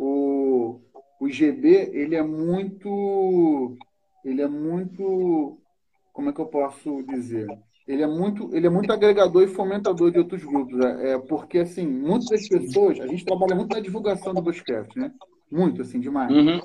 o, 0.00 0.80
o 1.20 1.28
GB, 1.28 1.90
ele 1.92 2.16
é 2.16 2.22
muito 2.22 3.76
ele 4.24 4.42
é 4.42 4.48
muito, 4.48 5.58
como 6.12 6.30
é 6.30 6.32
que 6.32 6.40
eu 6.40 6.46
posso 6.46 7.02
dizer? 7.04 7.46
Ele 7.86 8.02
é 8.02 8.06
muito, 8.06 8.54
ele 8.54 8.66
é 8.66 8.70
muito 8.70 8.92
agregador 8.92 9.42
e 9.42 9.48
fomentador 9.48 10.10
de 10.10 10.18
outros 10.18 10.44
grupos, 10.44 10.78
é, 10.80 11.12
é 11.12 11.18
porque 11.18 11.58
assim, 11.58 11.86
muitas 11.86 12.46
pessoas, 12.46 13.00
a 13.00 13.06
gente 13.06 13.24
trabalha 13.24 13.54
muito 13.54 13.74
na 13.74 13.80
divulgação 13.80 14.34
do 14.34 14.42
Bushcraft, 14.42 14.94
né? 14.96 15.12
Muito 15.50 15.82
assim, 15.82 16.00
demais. 16.00 16.30
Uhum. 16.30 16.60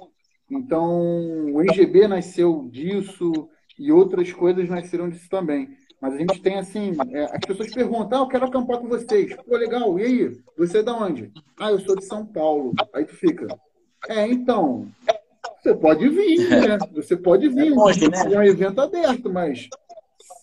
Então, 0.50 1.52
o 1.52 1.62
NGB 1.62 2.08
nasceu 2.08 2.67
disso 2.71 3.50
e 3.80 3.91
outras 3.91 4.32
coisas 4.32 4.69
nasceram 4.69 5.10
disso 5.10 5.30
também. 5.30 5.69
Mas 6.00 6.13
a 6.13 6.17
gente 6.17 6.39
tem 6.39 6.58
assim, 6.58 6.91
é, 7.12 7.24
as 7.24 7.45
pessoas 7.45 7.74
perguntam, 7.74 8.19
ah, 8.19 8.24
eu 8.24 8.28
quero 8.28 8.45
acampar 8.45 8.78
com 8.78 8.88
vocês. 8.88 9.36
Pô, 9.36 9.58
legal, 9.58 9.98
e 9.98 10.04
aí? 10.04 10.38
Você 10.58 10.80
é 10.80 10.84
da 10.84 10.95
onde? 10.95 11.32
Ah, 11.60 11.71
eu 11.71 11.80
sou 11.80 11.95
de 11.95 12.06
São 12.06 12.26
Paulo. 12.26 12.74
Aí 12.93 13.06
tu 13.06 13.15
fica. 13.15 13.48
É, 14.08 14.28
então, 14.28 14.88
você 15.62 15.74
pode 15.74 16.08
vir, 16.10 16.38
né? 16.67 16.78
Você 16.93 17.17
pode 17.17 17.50
vir. 17.50 17.71
É 17.71 18.10
né? 18.10 18.34
É 18.34 18.38
um 18.38 18.43
evento 18.43 18.82
aberto, 18.82 19.32
mas 19.32 19.67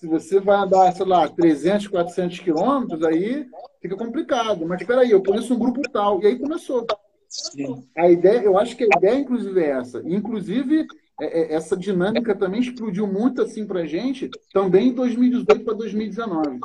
se 0.01 0.07
você 0.09 0.41
vai 0.41 0.57
andar, 0.57 0.93
sei 0.93 1.07
lá, 1.07 1.29
300, 1.29 1.87
400 1.87 2.41
quilômetros, 2.41 3.05
aí 3.05 3.47
fica 3.81 3.97
complicado. 3.97 4.67
Mas 4.67 4.81
espera 4.81 5.03
aí, 5.03 5.13
eu 5.13 5.23
conheço 5.23 5.55
um 5.55 5.59
grupo 5.59 5.81
tal. 5.93 6.21
E 6.21 6.27
aí 6.27 6.39
começou. 6.39 6.85
Sim. 7.33 7.89
A 7.97 8.11
ideia, 8.11 8.43
eu 8.43 8.59
acho 8.59 8.77
que 8.77 8.85
a 8.85 8.99
ideia, 8.99 9.19
inclusive, 9.19 9.59
é 9.59 9.71
essa. 9.71 10.03
Inclusive, 10.05 10.87
é, 11.19 11.25
é, 11.25 11.55
essa 11.55 11.75
dinâmica 11.75 12.35
também 12.35 12.61
explodiu 12.61 13.07
muito 13.07 13.41
assim 13.41 13.67
para 13.67 13.87
gente, 13.87 14.31
também 14.53 14.89
em 14.89 14.93
2018 14.93 15.65
para 15.65 15.75
2019. 15.75 16.61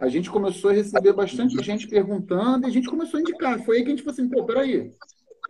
A 0.00 0.08
gente 0.08 0.30
começou 0.30 0.70
a 0.70 0.74
receber 0.74 1.14
bastante 1.14 1.62
gente 1.64 1.88
perguntando 1.88 2.66
e 2.66 2.68
a 2.68 2.72
gente 2.72 2.88
começou 2.88 3.18
a 3.18 3.20
indicar. 3.22 3.58
Foi 3.64 3.78
aí 3.78 3.82
que 3.82 3.88
a 3.88 3.90
gente 3.90 4.02
falou 4.02 4.12
assim, 4.12 4.28
pô, 4.28 4.44
peraí, 4.44 4.92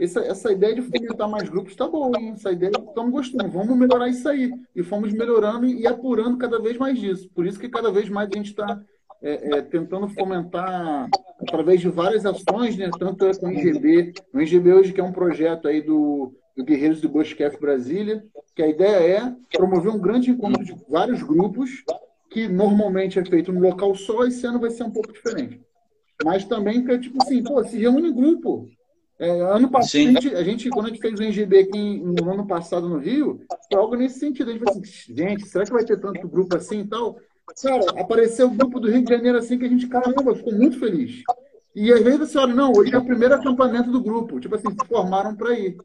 essa, 0.01 0.21
essa 0.21 0.53
ideia 0.53 0.77
de 0.77 0.83
fomentar 0.83 1.29
mais 1.29 1.49
grupos 1.49 1.73
está 1.73 1.89
boa, 1.89 2.17
hein? 2.21 2.33
Essa 2.35 2.53
ideia 2.53 2.71
estamos 2.71 3.11
gostando. 3.11 3.51
Vamos 3.51 3.77
melhorar 3.77 4.09
isso 4.09 4.29
aí. 4.29 4.53
E 4.77 4.83
fomos 4.85 5.13
melhorando 5.13 5.67
e 5.67 5.87
apurando 5.89 6.39
cada 6.39 6.61
vez 6.61 6.77
mais 6.77 6.99
disso. 6.99 7.29
Por 7.35 7.47
isso 7.47 7.59
que 7.59 7.69
cada 7.69 7.91
vez 7.91 8.09
mais 8.09 8.29
a 8.33 8.37
gente 8.37 8.51
está 8.51 8.81
é, 9.23 9.59
é, 9.59 9.63
tentando 9.63 10.09
fomentar 10.09 11.09
através 11.43 11.81
de 11.81 11.89
várias 11.89 12.25
ações, 12.25 12.77
né? 12.77 12.91
Tanto 12.99 13.27
é 13.27 13.35
com 13.35 13.49
o 13.49 13.53
IGB, 13.53 14.13
o 14.33 14.41
IGB 14.41 14.73
hoje 14.73 14.93
que 14.93 15.01
é 15.01 15.05
um 15.05 15.13
projeto 15.13 15.69
aí 15.69 15.83
do, 15.83 16.33
do 16.57 16.65
Guerreiros 16.65 17.01
do 17.01 17.09
Bushcraft 17.09 17.59
Brasília, 17.61 18.25
que 18.55 18.63
a 18.63 18.69
ideia 18.69 18.97
é 18.97 19.35
promover 19.57 19.93
um 19.93 20.01
grande 20.01 20.31
encontro 20.31 20.65
de 20.65 20.75
vários 20.89 21.23
grupos, 21.23 21.85
que 22.31 22.49
normalmente 22.49 23.19
é 23.19 23.25
feito 23.25 23.53
num 23.53 23.61
local 23.61 23.95
só, 23.95 24.25
esse 24.25 24.47
ano 24.47 24.61
vai 24.61 24.71
ser 24.71 24.85
um 24.85 24.91
pouco 24.91 25.13
diferente. 25.13 25.61
Mas 26.25 26.45
também 26.45 26.85
que 26.85 26.93
é 26.93 26.99
tipo 26.99 27.23
assim, 27.23 27.43
pô, 27.43 27.63
se 27.65 27.77
reúne 27.77 28.09
em 28.09 28.15
grupo. 28.15 28.69
É, 29.19 29.31
ano 29.41 29.71
passado, 29.71 30.01
a 30.01 30.21
gente, 30.21 30.35
a 30.35 30.43
gente, 30.43 30.71
quando 30.71 30.87
a 30.87 30.89
gente 30.89 31.01
fez 31.01 31.19
o 31.19 31.23
NGB 31.23 31.59
aqui 31.61 31.99
no 31.99 32.31
ano 32.31 32.47
passado 32.47 32.89
no 32.89 32.99
Rio, 32.99 33.41
foi 33.71 33.81
algo 33.81 33.95
nesse 33.95 34.19
sentido. 34.19 34.51
A 34.51 34.53
gente 34.53 34.65
falou 34.65 34.81
assim, 34.81 35.15
gente, 35.15 35.47
será 35.47 35.65
que 35.65 35.73
vai 35.73 35.85
ter 35.85 36.01
tanto 36.01 36.29
grupo 36.29 36.57
assim 36.57 36.81
e 36.81 36.87
tal? 36.87 37.19
Cara, 37.63 38.01
apareceu 38.01 38.47
o 38.47 38.51
grupo 38.51 38.81
do 38.81 38.91
Rio 38.91 39.05
de 39.05 39.13
Janeiro 39.13 39.39
assim 39.39 39.59
que 39.59 39.65
a 39.65 39.69
gente, 39.69 39.87
caramba, 39.87 40.35
ficou 40.35 40.55
muito 40.55 40.79
feliz. 40.79 41.23
E 41.75 41.93
às 41.93 42.03
vezes 42.03 42.19
você 42.21 42.39
olha, 42.39 42.55
não, 42.55 42.73
hoje 42.73 42.95
é 42.95 42.99
o 42.99 43.05
primeiro 43.05 43.35
acampamento 43.35 43.91
do 43.91 44.03
grupo. 44.03 44.41
Tipo 44.41 44.55
assim, 44.55 44.71
se 44.71 44.87
formaram 44.87 45.35
para 45.35 45.59
ir. 45.59 45.77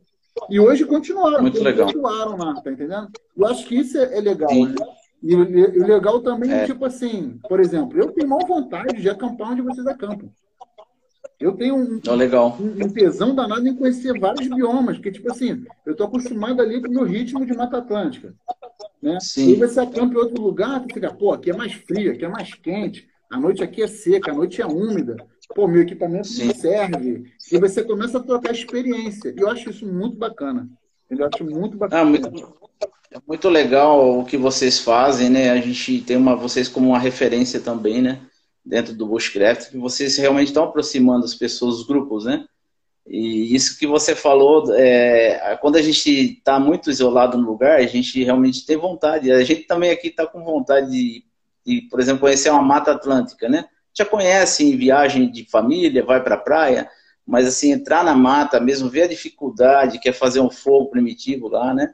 E 0.50 0.60
hoje 0.60 0.86
continuaram. 0.86 1.42
Muito 1.42 1.62
legal. 1.62 1.88
Continuaram 1.88 2.38
lá, 2.38 2.62
tá 2.62 2.72
entendendo? 2.72 3.10
Eu 3.36 3.48
acho 3.48 3.66
que 3.66 3.76
isso 3.76 3.98
é, 3.98 4.18
é 4.18 4.22
legal, 4.22 4.54
né? 4.54 4.76
E 5.24 5.36
o, 5.36 5.42
o 5.42 5.88
legal 5.88 6.22
também 6.22 6.52
é. 6.52 6.66
tipo 6.66 6.86
assim, 6.86 7.40
por 7.50 7.60
exemplo, 7.60 7.98
eu 8.00 8.12
tenho 8.12 8.30
maior 8.30 8.46
vontade 8.46 9.02
de 9.02 9.10
acampar 9.10 9.52
onde 9.52 9.62
vocês 9.62 9.88
acampam. 9.88 10.30
Eu 11.40 11.54
tenho 11.54 11.76
um, 11.76 12.02
oh, 12.08 12.16
legal. 12.16 12.58
Um, 12.60 12.86
um, 12.86 12.90
tesão 12.90 13.36
danado 13.36 13.68
em 13.68 13.76
conhecer 13.76 14.20
vários 14.20 14.48
biomas, 14.48 14.98
porque, 14.98 15.12
tipo 15.12 15.32
assim, 15.32 15.64
eu 15.86 15.96
tô 15.96 16.04
acostumado 16.04 16.62
ali 16.62 16.82
com 16.82 16.88
o 16.88 16.92
meu 16.92 17.04
ritmo 17.04 17.46
de 17.46 17.54
Mata 17.54 17.78
Atlântica. 17.78 18.34
Né? 19.02 19.18
Sim. 19.22 19.52
E 19.52 19.56
você 19.56 19.80
acampa 19.80 20.14
em 20.14 20.18
outro 20.18 20.42
lugar, 20.42 20.82
você 20.82 20.94
fica, 20.94 21.14
pô, 21.14 21.32
aqui 21.32 21.52
é 21.52 21.56
mais 21.56 21.74
frio, 21.74 22.12
aqui 22.12 22.26
é 22.26 22.30
mais 22.30 22.54
quente, 22.54 23.08
a 23.32 23.40
noite 23.40 23.64
aqui 23.64 23.84
é 23.84 23.88
seca, 23.88 24.32
a 24.32 24.34
noite 24.36 24.62
é 24.62 24.66
úmida, 24.66 25.16
pô, 25.54 25.68
meu 25.68 25.82
equipamento 25.82 26.28
Sim. 26.28 26.48
não 26.48 26.56
serve. 26.56 27.32
E 27.52 27.60
você 27.60 27.84
começa 27.84 28.18
a 28.18 28.24
trocar 28.24 28.54
experiência. 28.54 29.34
E 29.36 29.40
eu 29.40 29.50
acho 29.50 29.70
isso 29.70 29.86
muito 29.86 30.18
bacana. 30.18 30.68
Eu 31.10 31.26
acho 31.26 31.44
muito 31.44 31.78
bacana. 31.78 32.02
Ah, 32.02 32.06
muito, 32.06 32.28
é 33.12 33.20
muito 33.26 33.50
legal 33.50 34.20
o 34.20 34.26
que 34.26 34.38
vocês 34.38 34.80
fazem, 34.80 35.30
né? 35.30 35.52
A 35.52 35.58
gente 35.62 36.02
tem 36.02 36.18
uma, 36.18 36.36
vocês 36.36 36.68
como 36.68 36.90
uma 36.90 37.00
referência 37.00 37.60
também, 37.60 38.02
né? 38.02 38.22
Dentro 38.66 38.94
do 38.94 39.08
Bushcraft, 39.08 39.72
que 39.72 39.78
vocês 39.78 40.18
realmente 40.18 40.50
estão 40.50 40.66
aproximando 40.66 41.24
as 41.24 41.34
pessoas, 41.34 41.80
os 41.80 41.88
grupos, 41.88 42.26
né? 42.26 42.46
E 43.10 43.56
isso 43.56 43.80
que 43.80 43.88
você 43.88 44.14
falou, 44.14 44.76
é, 44.76 45.58
quando 45.62 45.78
a 45.78 45.82
gente 45.82 46.10
está 46.38 46.60
muito 46.60 46.90
isolado 46.90 47.38
no 47.38 47.48
lugar, 47.48 47.80
a 47.80 47.88
gente 47.88 48.22
realmente 48.22 48.66
tem 48.66 48.76
vontade. 48.76 49.32
A 49.32 49.44
gente 49.44 49.64
também 49.64 49.92
aqui 49.92 50.10
está 50.10 50.28
com 50.28 50.44
vontade 50.44 50.92
de, 50.92 51.24
de, 51.66 51.82
por 51.90 52.02
exemplo, 52.02 52.22
conhecer 52.22 52.50
uma 52.50 52.62
mata 52.62 52.92
atlântica, 52.92 53.48
né? 53.48 53.66
Já 53.98 54.06
conhece 54.06 54.66
em 54.66 54.76
viagem 54.76 55.32
de 55.32 55.46
família, 55.50 56.04
vai 56.04 56.22
para 56.22 56.36
a 56.36 56.40
praia, 56.40 56.90
mas 57.26 57.48
assim, 57.48 57.72
entrar 57.72 58.04
na 58.04 58.14
mata 58.14 58.60
mesmo, 58.60 58.90
ver 58.90 59.04
a 59.04 59.08
dificuldade 59.08 60.00
que 60.00 60.10
é 60.10 60.14
fazer 60.14 60.42
um 60.42 60.50
fogo 60.50 60.90
primitivo 60.90 61.48
lá, 61.48 61.74
né? 61.74 61.94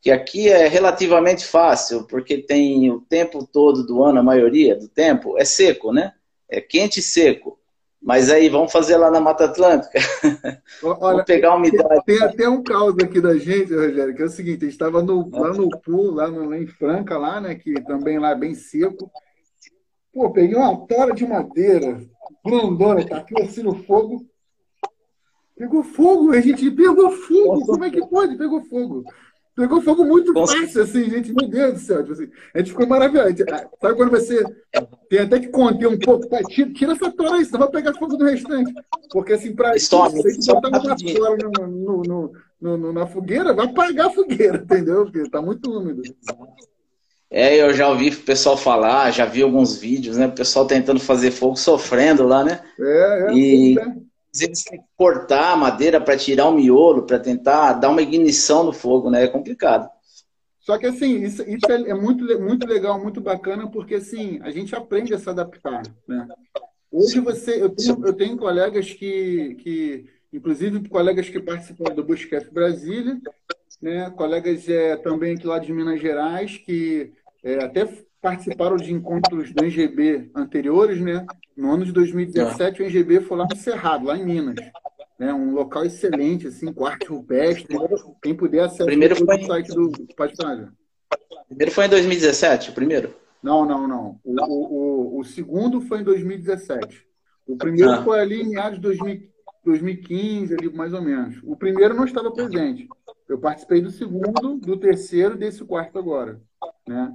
Que 0.00 0.10
aqui 0.10 0.48
é 0.48 0.68
relativamente 0.68 1.44
fácil, 1.44 2.04
porque 2.04 2.38
tem 2.38 2.90
o 2.92 3.00
tempo 3.00 3.44
todo 3.44 3.84
do 3.84 4.04
ano, 4.04 4.20
a 4.20 4.22
maioria 4.22 4.76
do 4.76 4.88
tempo, 4.88 5.36
é 5.36 5.44
seco, 5.44 5.92
né? 5.92 6.12
É 6.48 6.60
quente 6.60 7.00
e 7.00 7.02
seco. 7.02 7.58
Mas 8.04 8.30
aí, 8.30 8.50
vamos 8.50 8.70
fazer 8.70 8.98
lá 8.98 9.10
na 9.10 9.18
Mata 9.18 9.46
Atlântica. 9.46 9.98
Olha, 10.84 10.98
vamos 10.98 11.24
pegar 11.24 11.48
uma 11.52 11.56
umidade. 11.56 12.04
Tem, 12.04 12.22
até 12.22 12.46
um 12.46 12.62
caos 12.62 12.94
aqui 13.02 13.18
da 13.18 13.34
gente, 13.38 13.74
Rogério, 13.74 14.14
que 14.14 14.20
é 14.20 14.26
o 14.26 14.28
seguinte, 14.28 14.58
a 14.58 14.64
gente 14.66 14.72
estava 14.72 15.02
no, 15.02 15.30
lá 15.30 15.54
no 15.54 15.70
pool, 15.80 16.10
lá, 16.10 16.28
no, 16.28 16.46
lá 16.50 16.58
em 16.58 16.66
Franca, 16.66 17.16
lá, 17.16 17.40
né? 17.40 17.54
Que 17.54 17.80
também 17.80 18.18
lá 18.18 18.32
é 18.32 18.34
bem 18.34 18.54
seco. 18.54 19.10
Pô, 20.12 20.30
peguei 20.30 20.54
uma 20.54 20.86
tora 20.86 21.14
de 21.14 21.26
madeira, 21.26 21.98
grandona, 22.44 23.08
taquei 23.08 23.42
assim 23.42 23.62
no 23.62 23.74
fogo. 23.74 24.26
Pegou 25.56 25.82
fogo, 25.82 26.32
a 26.32 26.40
gente 26.42 26.70
pegou 26.70 27.10
fogo. 27.10 27.64
Como 27.64 27.84
é 27.84 27.90
que 27.90 28.06
pode? 28.06 28.36
Pegou 28.36 28.60
fogo. 28.64 29.04
Pegou 29.56 29.80
fogo 29.80 30.04
muito 30.04 30.32
Nossa. 30.32 30.56
fácil, 30.56 30.82
assim, 30.82 31.08
gente. 31.08 31.32
Meu 31.32 31.48
Deus 31.48 31.74
do 31.74 31.78
céu. 31.78 32.02
Tipo 32.02 32.12
assim, 32.12 32.28
a 32.52 32.58
gente 32.58 32.70
ficou 32.72 32.86
maravilhado. 32.88 33.44
Ah, 33.52 33.68
sabe 33.80 33.94
quando 33.94 34.10
você 34.10 34.42
tem 35.08 35.20
até 35.20 35.38
que 35.38 35.48
conter 35.48 35.86
um 35.86 35.98
pouco? 35.98 36.28
Tá, 36.28 36.42
tira, 36.42 36.72
tira 36.72 36.92
essa 36.92 37.10
tora 37.12 37.36
aí, 37.36 37.44
senão 37.44 37.60
vai 37.60 37.70
pegar 37.70 37.94
fogo 37.94 38.16
do 38.16 38.24
restante. 38.24 38.74
Porque 39.12 39.34
assim, 39.34 39.54
para 39.54 39.76
isso, 39.76 39.96
você 39.96 40.52
botar 40.52 40.68
uma 40.68 40.96
tora 40.96 41.36
no, 41.56 42.02
no, 42.02 42.32
no, 42.60 42.76
no, 42.76 42.92
na 42.92 43.06
fogueira, 43.06 43.54
vai 43.54 43.66
apagar 43.66 44.06
a 44.06 44.10
fogueira, 44.10 44.58
entendeu? 44.64 45.04
Porque 45.04 45.30
tá 45.30 45.40
muito 45.40 45.70
úmido. 45.70 46.02
É, 47.30 47.60
eu 47.60 47.72
já 47.72 47.88
ouvi 47.88 48.08
o 48.08 48.16
pessoal 48.22 48.56
falar, 48.56 49.12
já 49.12 49.24
vi 49.24 49.42
alguns 49.42 49.76
vídeos, 49.76 50.16
né? 50.16 50.26
O 50.26 50.32
pessoal 50.32 50.66
tentando 50.66 50.98
fazer 50.98 51.30
fogo, 51.30 51.56
sofrendo 51.56 52.26
lá, 52.26 52.42
né? 52.42 52.60
É, 52.80 53.26
é. 53.28 53.34
E... 53.34 53.78
É 53.78 54.13
vezes 54.40 54.64
tem 54.64 54.80
que 54.80 54.86
cortar 54.96 55.52
a 55.52 55.56
madeira 55.56 56.00
para 56.00 56.16
tirar 56.16 56.48
o 56.48 56.54
miolo, 56.54 57.06
para 57.06 57.18
tentar 57.18 57.74
dar 57.74 57.90
uma 57.90 58.02
ignição 58.02 58.64
no 58.64 58.72
fogo, 58.72 59.10
né? 59.10 59.24
É 59.24 59.28
complicado. 59.28 59.88
Só 60.60 60.78
que 60.78 60.86
assim, 60.86 61.22
isso, 61.22 61.42
isso 61.42 61.70
é, 61.70 61.90
é, 61.90 61.94
muito, 61.94 62.24
muito 62.40 62.66
legal, 62.66 62.98
muito 62.98 63.20
bacana, 63.20 63.70
porque 63.70 63.96
assim, 63.96 64.40
a 64.42 64.50
gente 64.50 64.74
aprende 64.74 65.12
a 65.12 65.18
se 65.18 65.28
adaptar, 65.28 65.82
né? 66.08 66.26
Hoje 66.90 67.20
você, 67.20 67.62
eu 67.62 67.68
tenho, 67.68 68.06
eu 68.06 68.12
tenho 68.12 68.36
colegas 68.36 68.92
que, 68.92 69.56
que, 69.56 70.06
inclusive 70.32 70.88
colegas 70.88 71.28
que 71.28 71.40
participam 71.40 71.92
do 71.92 72.04
Bushcraft 72.04 72.50
Brasília, 72.50 73.20
né? 73.82 74.10
Colegas 74.10 74.66
é, 74.68 74.96
também 74.96 75.34
aqui 75.34 75.46
lá 75.46 75.58
de 75.58 75.72
Minas 75.72 76.00
Gerais, 76.00 76.56
que 76.56 77.12
é, 77.42 77.62
até 77.62 77.86
participaram 78.24 78.76
de 78.76 78.90
encontros 78.90 79.52
do 79.52 79.62
NGB 79.62 80.30
anteriores, 80.34 80.98
né? 80.98 81.26
No 81.54 81.72
ano 81.72 81.84
de 81.84 81.92
2017, 81.92 82.80
o 82.80 82.84
NGB 82.86 83.20
foi 83.20 83.36
lá 83.36 83.46
no 83.48 83.54
Cerrado, 83.54 84.06
lá 84.06 84.16
em 84.16 84.24
Minas. 84.24 84.54
Né? 85.18 85.30
Um 85.34 85.52
local 85.52 85.84
excelente, 85.84 86.46
assim, 86.46 86.72
com 86.72 86.86
arte 86.86 87.06
rupestre. 87.06 87.76
Quem 88.22 88.34
puder 88.34 88.60
acessar 88.60 88.86
primeiro 88.86 89.14
foi 89.14 89.26
o 89.26 89.46
site 89.46 89.68
do... 89.68 89.92
Pode 90.16 90.34
falar, 90.36 90.72
Primeiro 91.48 91.70
foi 91.70 91.84
em 91.84 91.90
2017, 91.90 92.70
o 92.70 92.72
primeiro? 92.72 93.14
Não, 93.42 93.66
não, 93.66 93.86
não. 93.86 94.18
O, 94.24 95.18
o, 95.18 95.20
o, 95.20 95.24
segundo 95.24 95.82
foi 95.82 96.00
em 96.00 96.04
2017. 96.04 97.06
O 97.46 97.58
primeiro 97.58 97.92
ah. 97.92 98.02
foi 98.02 98.20
ali 98.20 98.40
em 98.40 98.48
meados 98.48 98.80
de 98.80 99.28
2015, 99.66 100.54
ali 100.54 100.72
mais 100.74 100.94
ou 100.94 101.02
menos. 101.02 101.38
O 101.44 101.54
primeiro 101.54 101.92
não 101.92 102.06
estava 102.06 102.32
presente. 102.32 102.88
Eu 103.28 103.38
participei 103.38 103.82
do 103.82 103.90
segundo, 103.90 104.56
do 104.56 104.78
terceiro, 104.78 105.36
desse 105.36 105.62
quarto 105.62 105.98
agora. 105.98 106.40
Né? 106.88 107.12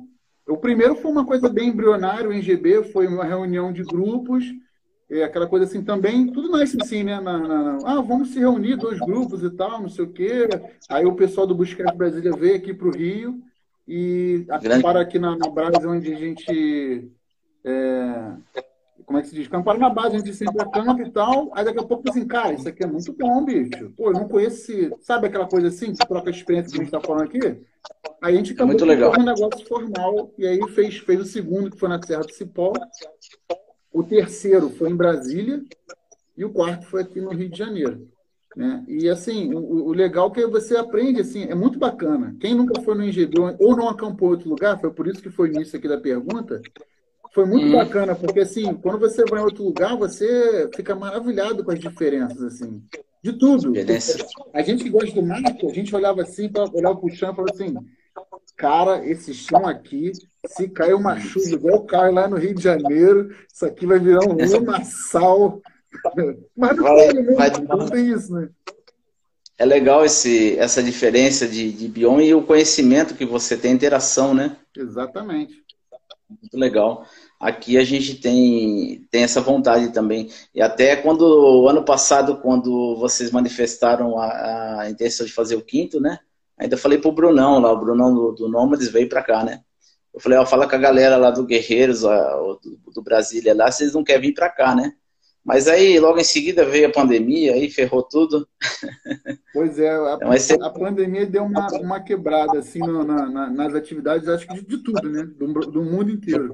O 0.49 0.57
primeiro 0.57 0.95
foi 0.95 1.11
uma 1.11 1.25
coisa 1.25 1.47
bem 1.47 1.69
embrionária, 1.69 2.27
o 2.27 2.33
NGB 2.33 2.83
foi 2.85 3.07
uma 3.07 3.23
reunião 3.23 3.71
de 3.71 3.83
grupos, 3.83 4.43
é, 5.09 5.23
aquela 5.23 5.47
coisa 5.47 5.65
assim 5.65 5.83
também, 5.83 6.27
tudo 6.27 6.51
nasce 6.51 6.77
assim, 6.81 7.03
né? 7.03 7.19
Na, 7.19 7.37
na, 7.37 7.77
ah, 7.83 8.01
vamos 8.01 8.29
se 8.29 8.39
reunir, 8.39 8.75
dois 8.75 8.99
grupos 8.99 9.43
e 9.43 9.49
tal, 9.49 9.81
não 9.81 9.89
sei 9.89 10.05
o 10.05 10.11
quê. 10.11 10.47
Aí 10.89 11.05
o 11.05 11.15
pessoal 11.15 11.47
do 11.47 11.55
Buscap 11.55 11.97
Brasília 11.97 12.31
veio 12.31 12.55
aqui 12.55 12.73
para 12.73 12.87
o 12.87 12.91
Rio 12.91 13.41
e 13.87 14.45
para 14.81 15.01
aqui 15.01 15.17
na, 15.17 15.35
na 15.35 15.49
Brasa, 15.49 15.87
onde 15.87 16.13
a 16.13 16.17
gente. 16.17 17.11
É, 17.63 18.33
como 19.09 19.17
é 19.17 19.23
que 19.23 19.29
se 19.29 19.35
diz? 19.35 19.47
Camparam 19.47 19.79
na 19.79 19.89
base, 19.89 20.15
a 20.15 20.19
gente 20.19 20.35
sempre 20.35 20.61
acampa 20.61 21.01
e 21.01 21.09
tal. 21.09 21.49
Aí 21.55 21.65
daqui 21.65 21.79
a 21.79 21.83
pouco 21.83 22.07
assim, 22.07 22.27
cara, 22.27 22.53
isso 22.53 22.69
aqui 22.69 22.83
é 22.83 22.85
muito 22.85 23.11
bom, 23.11 23.43
bicho. 23.43 23.91
Pô, 23.97 24.09
eu 24.09 24.13
não 24.13 24.27
conheço. 24.27 24.71
Sabe 25.01 25.25
aquela 25.25 25.47
coisa 25.47 25.69
assim, 25.69 25.93
que 25.93 26.07
troca 26.07 26.29
experiência 26.29 26.69
que 26.69 26.77
a 26.77 26.83
gente 26.83 26.93
está 26.93 27.01
falando 27.01 27.23
aqui? 27.23 27.39
Aí 28.21 28.35
a 28.35 28.37
gente 28.37 28.53
acabou 28.53 28.67
muito 28.67 28.85
legal. 28.85 29.11
um 29.17 29.23
negócio 29.23 29.65
formal. 29.65 30.31
E 30.37 30.45
aí 30.45 30.59
fez, 30.75 30.99
fez 30.99 31.21
o 31.21 31.25
segundo, 31.25 31.71
que 31.71 31.79
foi 31.79 31.89
na 31.89 31.99
Serra 31.99 32.21
do 32.21 32.31
Cipó. 32.31 32.71
O 33.91 34.03
terceiro 34.03 34.69
foi 34.69 34.91
em 34.91 34.95
Brasília. 34.95 35.59
E 36.37 36.45
o 36.45 36.51
quarto 36.51 36.85
foi 36.85 37.01
aqui 37.01 37.19
no 37.19 37.31
Rio 37.31 37.49
de 37.49 37.57
Janeiro. 37.57 38.07
Né? 38.55 38.85
E 38.87 39.09
assim, 39.09 39.51
o, 39.55 39.87
o 39.87 39.91
legal 39.91 40.27
é 40.27 40.33
que 40.35 40.45
você 40.45 40.77
aprende, 40.77 41.19
assim, 41.19 41.45
é 41.45 41.55
muito 41.55 41.79
bacana. 41.79 42.35
Quem 42.39 42.53
nunca 42.53 42.79
foi 42.79 42.93
no 42.93 43.03
IGB 43.03 43.39
ou 43.59 43.75
não 43.75 43.89
acampou 43.89 44.27
em 44.29 44.31
outro 44.33 44.49
lugar, 44.49 44.79
foi 44.79 44.91
por 44.91 45.07
isso 45.07 45.19
que 45.19 45.31
foi 45.31 45.49
início 45.49 45.79
aqui 45.79 45.87
da 45.87 45.97
pergunta, 45.97 46.61
foi 47.39 47.45
muito 47.45 47.67
hum. 47.67 47.71
bacana, 47.71 48.15
porque 48.15 48.41
assim, 48.41 48.73
quando 48.73 48.99
você 48.99 49.23
vai 49.23 49.39
em 49.39 49.43
outro 49.43 49.63
lugar, 49.63 49.95
você 49.95 50.69
fica 50.75 50.93
maravilhado 50.93 51.63
com 51.63 51.71
as 51.71 51.79
diferenças, 51.79 52.41
assim, 52.41 52.83
de 53.23 53.31
tudo. 53.31 53.71
Beleza. 53.71 54.25
A 54.53 54.61
gente 54.61 54.83
que 54.83 54.89
gosta 54.89 55.13
do 55.13 55.25
mato, 55.25 55.69
a 55.69 55.73
gente 55.73 55.95
olhava 55.95 56.21
assim, 56.21 56.51
olhava 56.73 56.97
pro 56.97 57.09
chão 57.09 57.31
e 57.31 57.35
falava 57.35 57.53
assim, 57.53 57.75
cara, 58.57 59.07
esse 59.09 59.33
chão 59.33 59.65
aqui, 59.65 60.11
se 60.47 60.67
cair 60.67 60.93
uma 60.93 61.17
chuva 61.17 61.49
igual 61.49 61.85
cai 61.85 62.11
lá 62.11 62.27
no 62.27 62.35
Rio 62.35 62.53
de 62.53 62.61
Janeiro, 62.61 63.33
isso 63.53 63.65
aqui 63.65 63.85
vai 63.85 63.99
virar 63.99 64.25
um 64.25 64.35
lamaçal. 64.35 65.61
Mas 66.57 66.75
não, 66.75 66.83
vai, 66.83 67.07
tem, 67.07 67.23
né? 67.23 67.33
vai, 67.35 67.51
não 67.51 67.85
tem 67.87 68.09
isso, 68.09 68.33
né? 68.33 68.49
É 69.57 69.65
legal 69.65 70.03
esse, 70.03 70.57
essa 70.57 70.83
diferença 70.83 71.47
de, 71.47 71.71
de 71.71 71.87
bioma 71.87 72.21
e 72.21 72.33
o 72.33 72.43
conhecimento 72.43 73.15
que 73.15 73.25
você 73.25 73.55
tem, 73.55 73.71
interação, 73.71 74.33
né? 74.33 74.57
Exatamente. 74.75 75.53
Muito 76.29 76.57
legal. 76.57 77.05
Aqui 77.39 77.77
a 77.77 77.85
gente 77.85 78.15
tem, 78.15 79.07
tem 79.09 79.23
essa 79.23 79.39
vontade 79.39 79.93
também. 79.93 80.29
E 80.53 80.61
até 80.61 80.97
quando, 80.97 81.67
ano 81.69 81.83
passado, 81.85 82.37
quando 82.37 82.97
vocês 82.97 83.31
manifestaram 83.31 84.19
a, 84.19 84.81
a 84.81 84.89
intenção 84.89 85.25
de 85.25 85.31
fazer 85.31 85.55
o 85.55 85.61
quinto, 85.61 86.01
né? 86.01 86.19
Ainda 86.57 86.75
falei 86.75 86.97
pro 86.97 87.13
Brunão 87.13 87.59
lá, 87.59 87.71
o 87.71 87.79
Brunão 87.79 88.13
do, 88.13 88.31
do 88.33 88.49
Nômades 88.49 88.89
veio 88.89 89.07
para 89.07 89.23
cá, 89.23 89.45
né? 89.45 89.61
Eu 90.13 90.19
falei, 90.19 90.37
ó, 90.37 90.45
fala 90.45 90.67
com 90.67 90.75
a 90.75 90.79
galera 90.79 91.15
lá 91.15 91.31
do 91.31 91.45
Guerreiros, 91.45 92.03
ó, 92.03 92.59
do, 92.61 92.77
do 92.93 93.01
Brasília 93.01 93.55
lá, 93.55 93.71
vocês 93.71 93.93
não 93.93 94.03
querem 94.03 94.21
vir 94.29 94.33
para 94.33 94.49
cá, 94.49 94.75
né? 94.75 94.91
Mas 95.43 95.69
aí, 95.69 95.97
logo 95.97 96.19
em 96.19 96.23
seguida, 96.25 96.65
veio 96.65 96.87
a 96.87 96.91
pandemia, 96.91 97.53
aí 97.53 97.69
ferrou 97.71 98.03
tudo. 98.03 98.47
Pois 99.51 99.79
é, 99.79 99.89
a, 99.89 100.17
então, 100.21 100.65
a 100.65 100.69
pandemia 100.69 101.25
deu 101.25 101.43
uma, 101.43 101.67
uma 101.79 101.99
quebrada 101.99 102.59
assim, 102.59 102.79
no, 102.79 103.03
na, 103.03 103.49
nas 103.49 103.73
atividades, 103.73 104.27
acho 104.27 104.47
que 104.47 104.53
de, 104.53 104.65
de 104.65 104.77
tudo, 104.83 105.09
né? 105.09 105.23
Do, 105.23 105.47
do, 105.47 105.83
mundo 105.83 106.11
inteiro. 106.11 106.53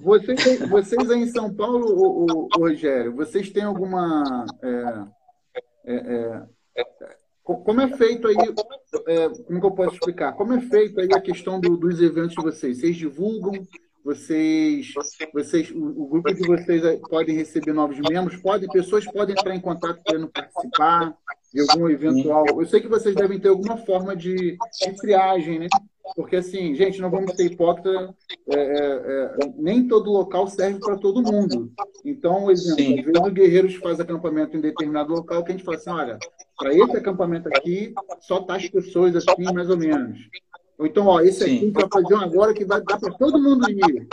Vocês, 0.00 0.68
vocês 0.68 1.10
aí 1.10 1.20
em 1.22 1.28
São 1.28 1.52
Paulo, 1.54 1.86
o, 1.86 2.24
o, 2.26 2.48
Rogério, 2.56 3.14
vocês 3.14 3.50
têm 3.50 3.62
alguma. 3.62 4.44
É, 4.62 5.94
é, 5.94 6.42
é, 6.76 6.86
como 7.44 7.80
é 7.80 7.96
feito 7.96 8.26
aí, 8.26 8.36
é, 9.06 9.28
como 9.28 9.60
que 9.60 9.66
eu 9.66 9.70
posso 9.70 9.94
explicar? 9.94 10.32
Como 10.32 10.54
é 10.54 10.60
feito 10.60 11.00
aí 11.00 11.08
a 11.14 11.20
questão 11.20 11.60
do, 11.60 11.76
dos 11.76 12.00
eventos 12.02 12.34
de 12.34 12.42
vocês? 12.42 12.78
Vocês 12.78 12.96
divulgam 12.96 13.52
vocês, 14.04 14.92
vocês, 15.32 15.70
o, 15.70 16.02
o, 16.02 16.08
grupo 16.08 16.34
de 16.34 16.44
vocês 16.44 16.82
podem 17.08 17.36
receber 17.36 17.72
novos 17.72 18.00
membros, 18.00 18.36
podem, 18.42 18.68
pessoas 18.68 19.04
podem 19.04 19.36
entrar 19.38 19.54
em 19.54 19.60
contato 19.60 20.02
querendo 20.04 20.28
participar 20.28 21.16
de 21.52 21.60
algum 21.60 21.88
eventual. 21.88 22.44
Eu 22.48 22.66
sei 22.66 22.80
que 22.80 22.88
vocês 22.88 23.14
devem 23.14 23.38
ter 23.38 23.48
alguma 23.48 23.76
forma 23.76 24.16
de, 24.16 24.56
de 24.56 24.96
triagem, 24.96 25.58
né? 25.58 25.68
Porque 26.16 26.36
assim, 26.36 26.74
gente, 26.74 27.00
não 27.00 27.10
vamos 27.10 27.34
ser 27.34 27.46
hipócrita, 27.46 28.14
é, 28.48 28.56
é, 28.56 29.34
é, 29.42 29.52
nem 29.56 29.86
todo 29.86 30.10
local 30.10 30.46
serve 30.46 30.78
para 30.80 30.98
todo 30.98 31.22
mundo. 31.22 31.72
Então, 32.04 32.50
exemplo, 32.50 32.82
Sim. 32.82 32.98
às 32.98 33.04
vezes 33.04 33.20
o 33.20 33.30
Guerreiros 33.30 33.74
faz 33.76 34.00
acampamento 34.00 34.56
em 34.56 34.60
determinado 34.60 35.12
local 35.12 35.44
que 35.44 35.52
a 35.52 35.56
gente 35.56 35.64
fala 35.64 35.76
assim, 35.76 35.90
olha, 35.90 36.18
para 36.58 36.74
esse 36.74 36.96
acampamento 36.96 37.48
aqui, 37.48 37.94
só 38.20 38.42
tá 38.42 38.56
as 38.56 38.68
pessoas 38.68 39.14
assim, 39.16 39.52
mais 39.54 39.70
ou 39.70 39.76
menos. 39.76 40.18
Ou 40.78 40.86
então, 40.86 41.06
ó, 41.06 41.20
esse 41.20 41.44
aqui 41.44 41.70
vai 41.70 41.86
fazer 41.90 42.14
um 42.14 42.20
agora 42.20 42.52
que 42.52 42.64
vai 42.64 42.82
dar 42.82 42.98
para 42.98 43.12
todo 43.14 43.40
mundo 43.40 43.70
ir. 43.70 44.08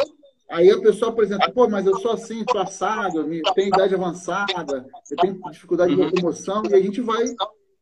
Aí 0.50 0.72
a 0.72 0.82
pessoa 0.82 1.12
apresenta, 1.12 1.52
pô, 1.52 1.68
mas 1.70 1.86
eu 1.86 1.98
sou 2.00 2.12
assim, 2.12 2.44
tô 2.44 2.58
assado, 2.58 3.24
tenho 3.54 3.68
idade 3.68 3.94
avançada, 3.94 4.86
eu 5.12 5.18
tenho 5.18 5.40
dificuldade 5.52 5.94
de 5.94 6.02
uhum. 6.02 6.08
locomoção, 6.08 6.64
e 6.70 6.74
a 6.74 6.82
gente 6.82 7.02
vai 7.02 7.24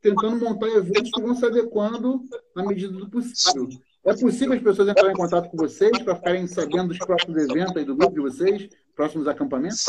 tentando 0.02 0.38
montar 0.38 0.68
eventos 0.68 1.10
que 1.12 1.22
vão 1.22 1.34
se 1.34 1.46
adequando 1.46 2.22
à 2.56 2.64
medida 2.64 2.94
do 2.94 3.10
possível. 3.10 3.70
É 4.06 4.14
possível 4.14 4.54
as 4.54 4.62
pessoas 4.62 4.90
entrarem 4.90 5.14
em 5.14 5.18
contato 5.18 5.50
com 5.50 5.58
vocês 5.58 5.98
para 6.00 6.16
ficarem 6.16 6.46
sabendo 6.48 6.90
dos 6.90 6.98
próximos 6.98 7.38
eventos 7.44 7.76
aí 7.76 7.86
do 7.86 7.96
grupo 7.96 8.14
de 8.14 8.22
vocês, 8.22 8.70
próximos 8.96 9.28
acampamentos? 9.28 9.86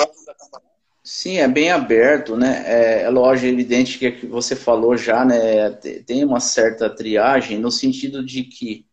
Sim, 1.03 1.39
é 1.39 1.49
bem 1.49 1.71
aberto, 1.71 2.37
né? 2.37 2.63
É, 2.67 3.03
é 3.03 3.11
lógico, 3.11 3.47
é 3.47 3.51
evidente 3.51 3.99
que 3.99 4.27
você 4.27 4.55
falou 4.55 4.97
já, 4.97 5.25
né? 5.25 5.71
Tem 6.07 6.25
uma 6.25 6.41
certa 6.41 6.91
triagem 6.91 7.59
no 7.59 7.71
sentido 7.71 8.25
de 8.25 8.45
que, 8.45 8.87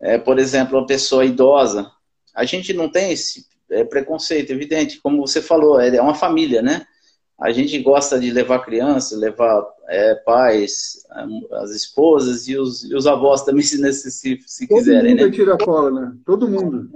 é, 0.00 0.18
por 0.18 0.38
exemplo, 0.38 0.78
uma 0.78 0.86
pessoa 0.86 1.24
idosa, 1.24 1.90
a 2.34 2.44
gente 2.44 2.72
não 2.72 2.88
tem 2.88 3.12
esse 3.12 3.46
é, 3.70 3.84
preconceito, 3.84 4.50
evidente, 4.50 5.00
como 5.00 5.26
você 5.26 5.40
falou, 5.40 5.80
é, 5.80 5.94
é 5.94 6.02
uma 6.02 6.14
família, 6.14 6.60
né? 6.60 6.86
A 7.40 7.50
gente 7.50 7.78
gosta 7.80 8.18
de 8.18 8.30
levar 8.30 8.64
crianças, 8.64 9.18
levar 9.18 9.64
é, 9.88 10.14
pais, 10.14 11.04
as 11.52 11.70
esposas 11.70 12.46
e 12.48 12.56
os, 12.56 12.84
e 12.84 12.94
os 12.94 13.06
avós 13.06 13.42
também, 13.42 13.62
se, 13.64 13.76
se, 13.92 14.40
se 14.46 14.68
Todo 14.68 14.78
quiserem. 14.78 15.16
Todo 15.16 15.20
mundo 15.20 15.30
né? 15.30 15.36
tira 15.36 15.58
cola, 15.58 15.90
né? 15.90 16.12
Todo 16.24 16.48
mundo. 16.48 16.90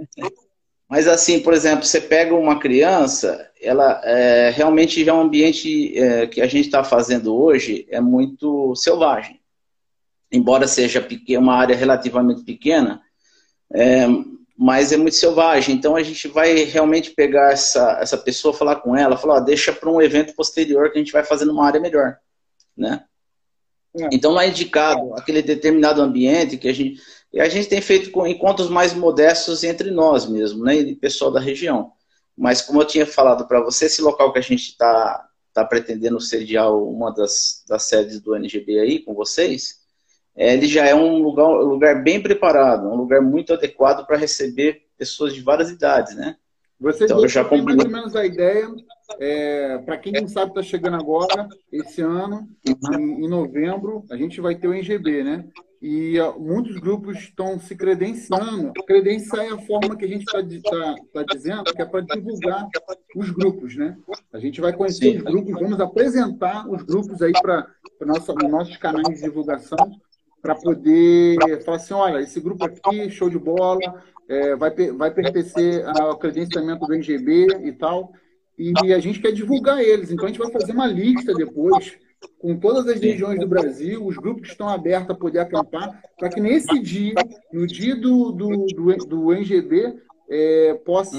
Mas 0.89 1.07
assim, 1.07 1.39
por 1.39 1.53
exemplo, 1.53 1.85
você 1.85 2.01
pega 2.01 2.33
uma 2.33 2.57
criança, 2.57 3.47
ela 3.61 4.01
é, 4.03 4.49
realmente 4.49 5.03
já 5.03 5.11
é 5.11 5.15
um 5.15 5.21
ambiente 5.21 5.95
é, 5.97 6.25
que 6.25 6.41
a 6.41 6.47
gente 6.47 6.65
está 6.65 6.83
fazendo 6.83 7.35
hoje 7.35 7.85
é 7.89 8.01
muito 8.01 8.73
selvagem. 8.75 9.39
Embora 10.31 10.67
seja 10.67 11.05
uma 11.37 11.55
área 11.55 11.75
relativamente 11.75 12.43
pequena, 12.43 13.01
é, 13.71 14.07
mas 14.61 14.91
é 14.91 14.97
muito 14.97 15.15
selvagem. 15.15 15.73
Então 15.73 15.95
a 15.95 16.03
gente 16.03 16.27
vai 16.27 16.65
realmente 16.65 17.11
pegar 17.11 17.53
essa, 17.53 17.97
essa 18.01 18.17
pessoa, 18.17 18.53
falar 18.53 18.75
com 18.75 18.93
ela, 18.93 19.15
falar, 19.15 19.35
ó, 19.35 19.39
deixa 19.39 19.71
para 19.71 19.89
um 19.89 20.01
evento 20.01 20.35
posterior 20.35 20.91
que 20.91 20.97
a 20.97 21.01
gente 21.01 21.13
vai 21.13 21.23
fazer 21.23 21.45
numa 21.45 21.65
área 21.65 21.79
melhor, 21.79 22.17
né? 22.75 23.05
É. 23.97 24.09
Então 24.11 24.33
não 24.33 24.41
é 24.41 24.49
indicado 24.49 25.13
aquele 25.13 25.41
determinado 25.41 26.01
ambiente 26.01 26.57
que 26.57 26.67
a 26.67 26.73
gente 26.73 27.01
a 27.35 27.47
gente 27.47 27.69
tem 27.69 27.79
feito 27.79 28.11
com 28.11 28.27
encontros 28.27 28.69
mais 28.69 28.93
modestos 28.93 29.63
entre 29.63 29.91
nós 29.91 30.25
mesmo, 30.25 30.63
né, 30.63 30.75
e 30.75 30.95
pessoal 30.95 31.31
da 31.31 31.39
região. 31.39 31.93
Mas 32.35 32.61
como 32.61 32.81
eu 32.81 32.85
tinha 32.85 33.05
falado 33.05 33.47
para 33.47 33.61
você, 33.61 33.85
esse 33.85 34.01
local 34.01 34.33
que 34.33 34.39
a 34.39 34.41
gente 34.41 34.71
está 34.71 35.25
tá 35.53 35.63
pretendendo 35.63 36.19
sediar 36.19 36.73
uma 36.73 37.13
das, 37.13 37.63
das 37.67 37.83
sedes 37.83 38.19
do 38.19 38.35
NGB 38.35 38.79
aí 38.79 38.99
com 38.99 39.13
vocês, 39.13 39.78
ele 40.47 40.67
já 40.67 40.85
é 40.85 40.95
um 40.95 41.21
lugar, 41.21 41.47
um 41.47 41.65
lugar 41.65 42.01
bem 42.01 42.21
preparado, 42.21 42.87
um 42.87 42.95
lugar 42.95 43.21
muito 43.21 43.53
adequado 43.53 44.05
para 44.05 44.17
receber 44.17 44.83
pessoas 44.97 45.33
de 45.33 45.41
várias 45.41 45.69
idades, 45.69 46.15
né? 46.15 46.37
Você 46.79 47.03
então, 47.03 47.27
já 47.27 47.43
tem 47.43 47.61
mais 47.61 47.77
ou 47.77 47.89
menos 47.89 48.15
a 48.15 48.25
ideia, 48.25 48.69
é, 49.19 49.79
para 49.79 49.97
quem 49.97 50.13
não 50.13 50.29
sabe, 50.29 50.51
está 50.51 50.63
chegando 50.63 50.95
agora, 50.95 51.49
esse 51.73 52.01
ano, 52.01 52.47
em, 52.65 53.25
em, 53.25 53.27
novembro, 53.27 54.05
a 54.09 54.15
gente 54.15 54.39
vai 54.39 54.55
ter 54.55 54.69
o 54.69 54.73
NGB, 54.73 55.23
né? 55.23 55.45
E 55.81 56.19
uh, 56.19 56.39
muitos 56.39 56.77
grupos 56.77 57.17
estão 57.17 57.59
se 57.59 57.75
credenciando. 57.75 58.71
Credenciar 58.85 59.45
é 59.45 59.49
a 59.49 59.57
forma 59.57 59.95
que 59.95 60.05
a 60.05 60.07
gente 60.07 60.23
está 60.23 60.41
tá, 60.41 60.95
tá 61.13 61.33
dizendo, 61.33 61.63
que 61.65 61.81
é 61.81 61.85
para 61.85 62.01
divulgar 62.01 62.67
os 63.15 63.29
grupos, 63.29 63.75
né? 63.75 63.97
A 64.31 64.39
gente 64.39 64.61
vai 64.61 64.71
conhecer 64.71 65.11
Sim. 65.11 65.17
os 65.17 65.23
grupos, 65.23 65.53
vamos 65.53 65.81
apresentar 65.81 66.69
os 66.69 66.83
grupos 66.83 67.21
aí 67.21 67.33
para 67.41 67.67
nossa, 68.05 68.33
nossos 68.33 68.77
canais 68.77 69.07
de 69.07 69.21
divulgação 69.21 69.77
para 70.41 70.55
poder 70.55 71.37
falar 71.63 71.77
assim, 71.77 71.93
olha, 71.93 72.19
esse 72.19 72.39
grupo 72.39 72.65
aqui, 72.65 73.09
show 73.09 73.29
de 73.29 73.37
bola, 73.37 74.03
é, 74.27 74.55
vai, 74.55 74.71
vai 74.91 75.11
pertencer 75.11 75.85
ao 75.99 76.17
credenciamento 76.17 76.85
do 76.85 76.93
NGB 76.93 77.47
e 77.63 77.71
tal, 77.71 78.13
e 78.57 78.93
a 78.93 78.99
gente 78.99 79.19
quer 79.19 79.31
divulgar 79.31 79.81
eles. 79.81 80.11
Então 80.11 80.25
a 80.25 80.27
gente 80.27 80.39
vai 80.39 80.51
fazer 80.51 80.71
uma 80.71 80.87
lista 80.87 81.33
depois 81.33 81.97
com 82.37 82.57
todas 82.57 82.87
as 82.87 82.99
regiões 82.99 83.39
do 83.39 83.47
Brasil, 83.47 84.05
os 84.05 84.17
grupos 84.17 84.43
que 84.43 84.49
estão 84.49 84.67
abertos 84.67 85.11
a 85.11 85.17
poder 85.17 85.39
acampar, 85.39 86.01
para 86.17 86.29
que 86.29 86.41
nesse 86.41 86.77
dia, 86.79 87.15
no 87.51 87.65
dia 87.65 87.95
do, 87.95 88.31
do, 88.31 88.65
do, 88.67 88.95
do 89.05 89.33
NGB, 89.33 89.95
é, 90.29 90.73
possa. 90.85 91.17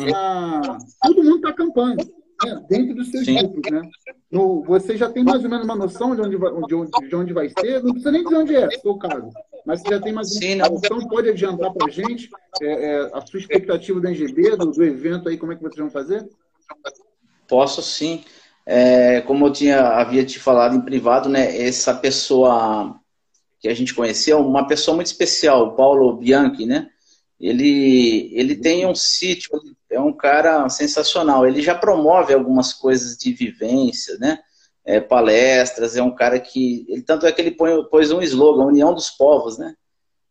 Todo 1.03 1.25
mundo 1.25 1.37
está 1.37 1.49
acampando 1.51 2.20
né, 2.45 2.65
dentro 2.69 2.95
dos 2.95 3.11
seus 3.11 3.25
Sim. 3.25 3.39
grupos, 3.39 3.71
né? 3.71 3.83
No, 4.31 4.63
você 4.63 4.97
já 4.97 5.11
tem 5.11 5.25
mais 5.25 5.43
ou 5.43 5.51
menos 5.51 5.65
uma 5.65 5.77
noção 5.77 6.15
de 6.15 6.23
onde 6.23 6.37
vai, 6.37 6.53
de 6.67 6.75
onde, 6.75 7.09
de 7.09 7.17
onde 7.17 7.33
vai 7.33 7.49
ser, 7.49 7.83
não 7.83 7.93
precisa 7.93 8.13
nem 8.13 8.23
dizer 8.23 8.37
onde 8.37 8.57
é, 8.57 8.71
se 8.71 8.83
for 8.83 8.93
o 8.93 8.99
caso. 8.99 9.31
Mas 9.67 9.81
você 9.81 9.91
já 9.91 10.01
tem 10.01 10.13
mais 10.13 10.31
uma 10.37 10.69
noção, 10.69 11.09
pode 11.09 11.29
adiantar 11.29 11.73
para 11.73 11.87
a 11.87 11.91
gente 11.91 12.31
é, 12.63 12.67
é, 12.67 13.11
a 13.13 13.25
sua 13.27 13.41
expectativa 13.41 14.01
do 14.01 14.07
NGB, 14.07 14.57
do, 14.57 14.71
do 14.71 14.85
evento 14.85 15.29
aí, 15.29 15.37
como 15.37 15.53
é 15.53 15.57
que 15.57 15.63
vocês 15.63 15.77
vão 15.77 15.91
fazer? 15.91 16.29
Posso 17.49 17.83
sim. 17.83 18.25
É, 18.65 19.21
como 19.23 19.47
eu 19.47 19.53
tinha 19.53 19.81
havia 19.81 20.25
te 20.25 20.39
falado 20.39 20.77
em 20.77 20.81
privado, 20.81 21.29
né? 21.29 21.61
Essa 21.61 21.95
pessoa 21.95 23.01
que 23.59 23.69
a 23.69 23.75
gente 23.75 23.95
conheceu, 23.95 24.39
uma 24.39 24.67
pessoa 24.67 24.95
muito 24.95 25.09
especial, 25.09 25.67
o 25.67 25.77
Paulo 25.77 26.17
Bianchi, 26.17 26.67
né? 26.67 26.89
Ele, 27.39 28.31
ele 28.33 28.55
tem 28.55 28.87
um 28.87 28.95
sítio, 28.95 29.51
é 29.91 30.01
um 30.01 30.13
cara 30.13 30.69
sensacional. 30.69 31.47
Ele 31.47 31.61
já 31.61 31.75
promove 31.75 32.33
algumas 32.33 32.73
coisas 32.73 33.17
de 33.17 33.33
vivência, 33.33 34.17
né? 34.19 34.39
É, 34.85 35.01
palestras, 35.01 35.97
é 35.97 36.03
um 36.03 36.15
cara 36.15 36.39
que. 36.39 36.87
Ele, 36.89 37.03
tanto 37.03 37.27
é 37.27 37.33
que 37.33 37.41
ele 37.41 37.51
põe, 37.51 37.85
pôs 37.85 38.11
um 38.11 38.23
slogan, 38.23 38.65
União 38.65 38.95
dos 38.95 39.11
Povos, 39.11 39.59
né? 39.59 39.75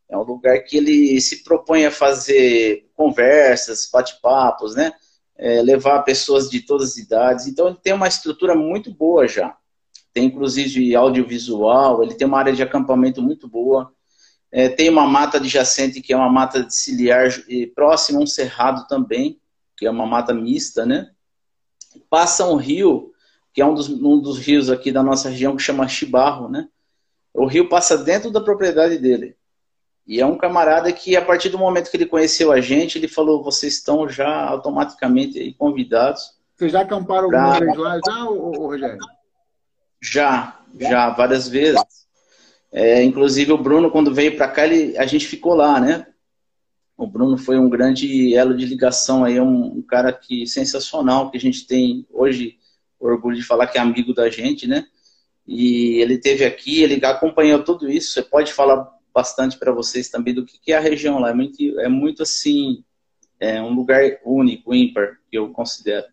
É 0.09 0.17
um 0.17 0.23
lugar 0.23 0.57
que 0.63 0.77
ele 0.77 1.21
se 1.21 1.43
propõe 1.43 1.85
a 1.85 1.91
fazer 1.91 2.89
conversas, 2.95 3.87
bate-papos, 3.91 4.75
né? 4.75 4.91
É, 5.37 5.61
levar 5.61 6.03
pessoas 6.03 6.49
de 6.49 6.61
todas 6.61 6.91
as 6.91 6.97
idades. 6.97 7.47
Então 7.47 7.67
ele 7.67 7.77
tem 7.81 7.93
uma 7.93 8.07
estrutura 8.07 8.55
muito 8.55 8.91
boa 8.91 9.27
já. 9.27 9.55
Tem 10.11 10.25
inclusive 10.25 10.95
audiovisual, 10.95 12.01
ele 12.01 12.15
tem 12.15 12.27
uma 12.27 12.39
área 12.39 12.53
de 12.53 12.63
acampamento 12.63 13.21
muito 13.21 13.47
boa. 13.47 13.93
É, 14.51 14.67
tem 14.67 14.89
uma 14.89 15.05
mata 15.05 15.37
adjacente 15.37 16.01
que 16.01 16.11
é 16.11 16.17
uma 16.17 16.29
mata 16.29 16.63
de 16.63 16.73
ciliar 16.73 17.29
próxima 17.75 18.19
a 18.19 18.23
um 18.23 18.27
cerrado 18.27 18.87
também 18.87 19.38
que 19.79 19.87
é 19.87 19.89
uma 19.89 20.05
mata 20.05 20.33
mista, 20.33 20.85
né? 20.85 21.09
Passa 22.09 22.45
um 22.45 22.57
rio, 22.57 23.13
que 23.53 23.61
é 23.61 23.65
um 23.65 23.73
dos, 23.73 23.87
um 23.87 24.19
dos 24.19 24.37
rios 24.37 24.69
aqui 24.69 24.91
da 24.91 25.01
nossa 25.01 25.29
região, 25.29 25.55
que 25.55 25.63
chama 25.63 25.87
Chibarro, 25.87 26.49
né? 26.49 26.67
O 27.33 27.45
rio 27.45 27.69
passa 27.69 27.97
dentro 27.97 28.29
da 28.29 28.41
propriedade 28.41 28.97
dele. 28.97 29.37
E 30.05 30.19
é 30.19 30.25
um 30.25 30.37
camarada 30.37 30.91
que, 30.91 31.15
a 31.15 31.23
partir 31.23 31.49
do 31.49 31.57
momento 31.57 31.89
que 31.89 31.95
ele 31.95 32.05
conheceu 32.05 32.51
a 32.51 32.59
gente, 32.59 32.97
ele 32.97 33.07
falou: 33.07 33.43
vocês 33.43 33.75
estão 33.75 34.09
já 34.09 34.43
automaticamente 34.45 35.53
convidados. 35.53 36.33
Vocês 36.57 36.71
já 36.71 36.81
acamparam 36.81 37.29
pra... 37.29 37.43
alguma 37.43 37.59
vez 37.59 37.77
lá, 37.77 37.99
já, 38.05 38.23
Rogério? 38.23 38.97
Já, 40.01 40.59
já, 40.79 41.09
várias 41.11 41.47
vezes. 41.47 41.81
É, 42.71 43.03
inclusive 43.03 43.51
o 43.51 43.57
Bruno, 43.57 43.89
quando 43.91 44.13
veio 44.13 44.35
para 44.35 44.47
cá, 44.47 44.65
ele, 44.65 44.97
a 44.97 45.05
gente 45.05 45.25
ficou 45.25 45.53
lá, 45.53 45.79
né? 45.79 46.07
O 46.99 47.07
Bruno 47.07 47.37
foi 47.37 47.57
um 47.57 47.69
grande 47.69 48.35
elo 48.35 48.53
de 48.53 48.65
ligação 48.65 49.23
aí, 49.23 49.39
um, 49.39 49.77
um 49.77 49.81
cara 49.81 50.11
que 50.11 50.45
sensacional 50.45 51.31
que 51.31 51.37
a 51.37 51.39
gente 51.39 51.65
tem 51.65 52.05
hoje 52.11 52.57
orgulho 52.99 53.37
de 53.37 53.41
falar 53.41 53.67
que 53.67 53.77
é 53.77 53.81
amigo 53.81 54.13
da 54.13 54.29
gente, 54.29 54.67
né? 54.67 54.85
E 55.47 56.01
ele 56.01 56.17
teve 56.17 56.43
aqui, 56.43 56.83
ele 56.83 57.03
acompanhou 57.05 57.63
tudo 57.63 57.89
isso. 57.89 58.11
Você 58.11 58.21
pode 58.21 58.51
falar 58.51 58.85
bastante 59.13 59.57
para 59.57 59.71
vocês 59.71 60.09
também 60.09 60.33
do 60.33 60.45
que 60.45 60.73
é 60.73 60.75
a 60.75 60.81
região 60.81 61.19
lá. 61.19 61.29
É 61.29 61.33
muito, 61.33 61.79
é 61.79 61.87
muito 61.87 62.21
assim, 62.21 62.83
é 63.39 63.61
um 63.61 63.73
lugar 63.73 64.03
único, 64.25 64.75
ímpar, 64.75 65.19
que 65.31 65.37
eu 65.37 65.49
considero. 65.51 66.05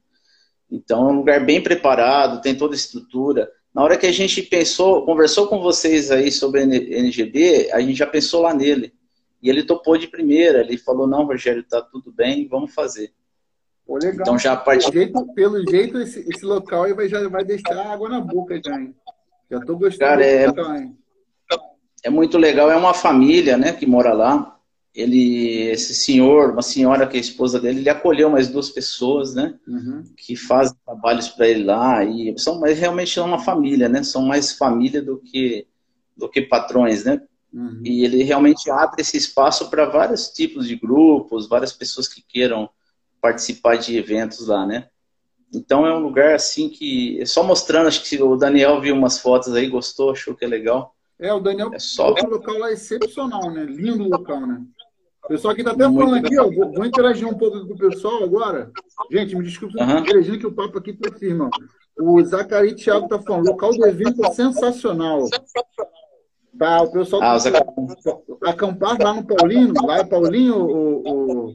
Então 0.70 1.08
é 1.08 1.12
um 1.12 1.16
lugar 1.16 1.44
bem 1.44 1.60
preparado, 1.60 2.40
tem 2.40 2.56
toda 2.56 2.74
a 2.74 2.76
estrutura. 2.76 3.50
Na 3.74 3.82
hora 3.82 3.96
que 3.96 4.06
a 4.06 4.12
gente 4.12 4.40
pensou, 4.40 5.04
conversou 5.04 5.48
com 5.48 5.60
vocês 5.60 6.12
aí 6.12 6.30
sobre 6.30 6.62
NGB, 6.62 7.72
a 7.72 7.80
gente 7.80 7.96
já 7.96 8.06
pensou 8.06 8.42
lá 8.42 8.54
nele. 8.54 8.94
E 9.42 9.50
ele 9.50 9.62
topou 9.62 9.96
de 9.96 10.08
primeira. 10.08 10.60
Ele 10.60 10.78
falou: 10.78 11.06
Não, 11.06 11.24
Rogério, 11.24 11.62
tá 11.62 11.80
tudo 11.80 12.12
bem, 12.12 12.48
vamos 12.48 12.74
fazer. 12.74 13.12
Pô, 13.86 13.98
legal. 13.98 14.20
Então 14.20 14.38
já 14.38 14.56
part... 14.56 14.90
pelo 14.90 14.94
jeito, 14.94 15.34
pelo 15.34 15.70
jeito 15.70 15.98
esse, 15.98 16.20
esse 16.28 16.44
local 16.44 16.84
aí 16.84 16.92
vai, 16.92 17.08
já 17.08 17.28
vai 17.28 17.44
deixar 17.44 17.86
água 17.86 18.08
na 18.08 18.20
boca 18.20 18.60
já, 18.64 18.80
hein? 18.80 18.94
Já 19.50 19.60
tô 19.60 19.76
gostando. 19.76 20.10
Cara, 20.10 20.24
é, 20.24 20.46
local, 20.48 20.74
é 22.02 22.10
muito 22.10 22.36
legal. 22.36 22.70
É 22.70 22.76
uma 22.76 22.94
família, 22.94 23.56
né, 23.56 23.72
que 23.72 23.86
mora 23.86 24.12
lá 24.12 24.56
ele, 24.96 25.68
esse 25.68 25.94
senhor, 25.94 26.52
uma 26.52 26.62
senhora 26.62 27.06
que 27.06 27.18
é 27.18 27.20
a 27.20 27.20
esposa 27.20 27.60
dele, 27.60 27.80
ele 27.80 27.90
acolheu 27.90 28.30
mais 28.30 28.48
duas 28.48 28.70
pessoas, 28.70 29.34
né? 29.34 29.54
Uhum. 29.68 30.02
Que 30.16 30.34
fazem 30.34 30.74
trabalhos 30.86 31.28
para 31.28 31.46
ele 31.46 31.64
lá 31.64 32.02
e 32.02 32.34
são, 32.38 32.58
mas 32.58 32.78
realmente 32.78 33.12
são 33.12 33.26
uma 33.26 33.38
família, 33.38 33.90
né? 33.90 34.02
São 34.02 34.22
mais 34.22 34.52
família 34.52 35.02
do 35.02 35.18
que 35.18 35.66
do 36.16 36.30
que 36.30 36.40
patrões, 36.40 37.04
né? 37.04 37.20
Uhum. 37.56 37.80
E 37.82 38.04
ele 38.04 38.22
realmente 38.22 38.70
abre 38.70 39.00
esse 39.00 39.16
espaço 39.16 39.70
para 39.70 39.86
vários 39.86 40.28
tipos 40.28 40.68
de 40.68 40.76
grupos, 40.76 41.48
várias 41.48 41.72
pessoas 41.72 42.06
que 42.06 42.20
queiram 42.20 42.68
participar 43.18 43.76
de 43.78 43.96
eventos 43.96 44.46
lá, 44.46 44.66
né? 44.66 44.88
Então 45.54 45.86
é 45.86 45.94
um 45.94 46.00
lugar 46.00 46.34
assim 46.34 46.68
que 46.68 47.24
só 47.24 47.42
mostrando, 47.42 47.86
acho 47.86 48.04
que 48.04 48.22
o 48.22 48.36
Daniel 48.36 48.78
viu 48.78 48.94
umas 48.94 49.18
fotos 49.18 49.54
aí, 49.54 49.70
gostou, 49.70 50.10
achou 50.10 50.34
que 50.34 50.44
é 50.44 50.48
legal. 50.48 50.94
É, 51.18 51.32
o 51.32 51.40
Daniel 51.40 51.70
é 51.72 51.78
só... 51.78 52.12
o 52.12 52.28
local 52.28 52.58
lá 52.58 52.68
é 52.68 52.74
excepcional, 52.74 53.50
né? 53.50 53.64
Lindo 53.64 54.06
local, 54.06 54.46
né? 54.46 54.62
O 55.24 55.28
pessoal 55.28 55.52
aqui 55.52 55.62
está 55.62 55.72
até 55.72 55.84
falando 55.84 56.14
aqui, 56.14 56.38
ó, 56.38 56.44
vou, 56.50 56.72
vou, 56.72 56.84
interagir 56.84 57.26
um 57.26 57.38
pouco 57.38 57.66
com 57.66 57.72
o 57.72 57.78
pessoal 57.78 58.22
agora. 58.22 58.70
Gente, 59.10 59.34
me 59.34 59.44
desculpe, 59.44 59.80
uhum. 59.80 59.98
interagindo 59.98 60.38
que 60.38 60.46
o 60.46 60.52
papo 60.52 60.78
aqui 60.78 60.90
está 60.90 61.10
firme. 61.18 61.48
O 61.98 62.22
Zacari 62.22 62.74
Thiago 62.74 63.06
está 63.06 63.18
falando, 63.18 63.46
local 63.46 63.70
do 63.70 63.86
evento 63.86 64.24
é 64.24 64.30
sensacional. 64.30 65.26
Tá, 66.58 66.82
o 66.82 66.90
pessoal 66.90 67.22
ah, 67.22 67.38
tá, 67.38 68.50
acampar 68.50 68.96
lá 69.00 69.14
no 69.14 69.24
Paulinho, 69.24 69.74
lá 69.84 69.98
é 69.98 70.04
Paulinho 70.04 70.56
ou, 70.56 71.02
ou, 71.06 71.54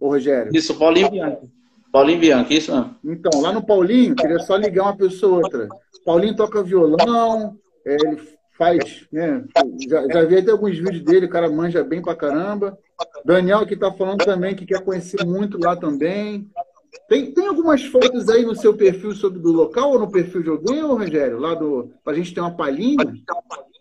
ou 0.00 0.10
Rogério? 0.10 0.50
Isso, 0.54 0.78
Paulinho 0.78 1.10
Bianchi. 1.10 1.48
Paulinho 1.92 2.20
Bianchi, 2.20 2.56
isso 2.56 2.74
mesmo. 2.74 2.96
Então, 3.04 3.40
lá 3.40 3.52
no 3.52 3.64
Paulinho, 3.64 4.14
queria 4.14 4.38
só 4.38 4.56
ligar 4.56 4.84
uma 4.84 4.96
pessoa 4.96 5.38
outra. 5.38 5.68
Paulinho 6.04 6.36
toca 6.36 6.62
violão, 6.62 7.56
é, 7.86 7.94
ele 7.94 8.20
faz, 8.56 9.06
né? 9.12 9.44
Já, 9.88 10.06
já 10.08 10.24
vi 10.24 10.38
até 10.38 10.50
alguns 10.50 10.76
vídeos 10.76 11.02
dele, 11.02 11.26
o 11.26 11.30
cara 11.30 11.50
manja 11.50 11.84
bem 11.84 12.02
pra 12.02 12.16
caramba. 12.16 12.78
Daniel 13.24 13.66
que 13.66 13.76
tá 13.76 13.92
falando 13.92 14.24
também 14.24 14.54
que 14.54 14.66
quer 14.66 14.82
conhecer 14.82 15.24
muito 15.24 15.58
lá 15.58 15.76
também. 15.76 16.48
Tem, 17.08 17.30
tem 17.32 17.46
algumas 17.46 17.84
fotos 17.84 18.28
aí 18.28 18.44
no 18.44 18.56
seu 18.56 18.74
perfil 18.74 19.14
sobre 19.14 19.38
do 19.38 19.52
local 19.52 19.92
ou 19.92 19.98
no 19.98 20.10
perfil 20.10 20.42
de 20.42 20.48
alguém, 20.48 20.82
ô 20.82 20.96
Rogério? 20.96 21.38
Lá 21.38 21.54
do. 21.54 21.90
Pra 22.02 22.14
gente 22.14 22.34
ter 22.34 22.40
uma 22.40 22.54
palhinha? 22.54 23.14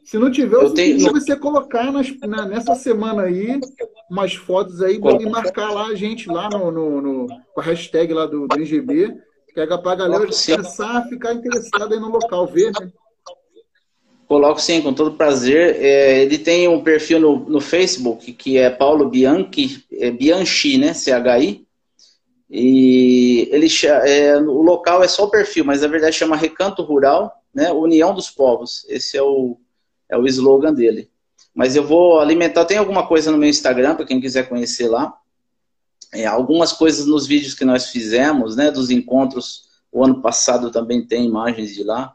Se 0.07 0.17
não 0.17 0.31
tiver, 0.31 0.55
eu 0.55 0.73
tenho... 0.73 1.11
você 1.11 1.35
colocar 1.35 1.91
nas, 1.91 2.07
na, 2.21 2.45
nessa 2.45 2.75
semana 2.75 3.23
aí 3.23 3.59
umas 4.09 4.33
fotos 4.33 4.81
aí 4.81 4.95
e 4.95 5.29
marcar 5.29 5.69
lá 5.69 5.87
a 5.87 5.95
gente 5.95 6.29
lá 6.29 6.47
no, 6.49 6.71
no, 6.71 7.01
no 7.01 7.27
com 7.53 7.59
a 7.59 7.63
hashtag 7.63 8.13
lá 8.13 8.25
do, 8.25 8.47
do 8.47 8.55
NGB, 8.55 9.17
que 9.53 9.59
é 9.59 9.65
pra 9.65 9.95
galera 9.95 10.21
começar 10.21 10.97
a 10.97 11.05
ficar 11.09 11.33
interessada 11.33 11.93
aí 11.93 11.99
no 11.99 12.07
local, 12.07 12.47
ver, 12.47 12.71
né? 12.79 12.89
Coloco 14.29 14.61
sim, 14.61 14.81
com 14.81 14.93
todo 14.93 15.17
prazer. 15.17 15.75
É, 15.75 16.23
ele 16.23 16.37
tem 16.37 16.69
um 16.69 16.81
perfil 16.81 17.19
no, 17.19 17.39
no 17.39 17.59
Facebook 17.59 18.31
que 18.31 18.57
é 18.57 18.69
Paulo 18.69 19.09
Bianchi, 19.09 19.83
é 19.91 20.09
Bianchi, 20.09 20.77
né? 20.77 20.93
CHI. 20.93 21.67
E 22.49 23.49
ele 23.51 23.67
é, 24.05 24.37
o 24.37 24.61
local 24.61 25.03
é 25.03 25.07
só 25.09 25.25
o 25.25 25.29
perfil, 25.29 25.65
mas 25.65 25.81
na 25.81 25.89
verdade 25.89 26.15
chama 26.15 26.37
Recanto 26.37 26.81
Rural, 26.81 27.29
né? 27.53 27.73
União 27.73 28.13
dos 28.13 28.29
Povos. 28.29 28.85
Esse 28.87 29.17
é 29.17 29.21
o, 29.21 29.57
é 30.09 30.17
o 30.17 30.25
slogan 30.25 30.73
dele. 30.73 31.09
Mas 31.53 31.75
eu 31.75 31.83
vou 31.83 32.19
alimentar. 32.19 32.65
Tem 32.65 32.77
alguma 32.77 33.07
coisa 33.07 33.31
no 33.31 33.37
meu 33.37 33.49
Instagram 33.49 33.95
para 33.95 34.05
quem 34.05 34.21
quiser 34.21 34.47
conhecer 34.47 34.87
lá. 34.87 35.13
É, 36.13 36.25
algumas 36.25 36.71
coisas 36.71 37.05
nos 37.05 37.25
vídeos 37.27 37.53
que 37.53 37.65
nós 37.65 37.87
fizemos, 37.89 38.55
né? 38.55 38.71
Dos 38.71 38.89
encontros. 38.89 39.67
O 39.91 40.03
ano 40.03 40.21
passado 40.21 40.71
também 40.71 41.05
tem 41.05 41.25
imagens 41.25 41.73
de 41.73 41.83
lá. 41.83 42.13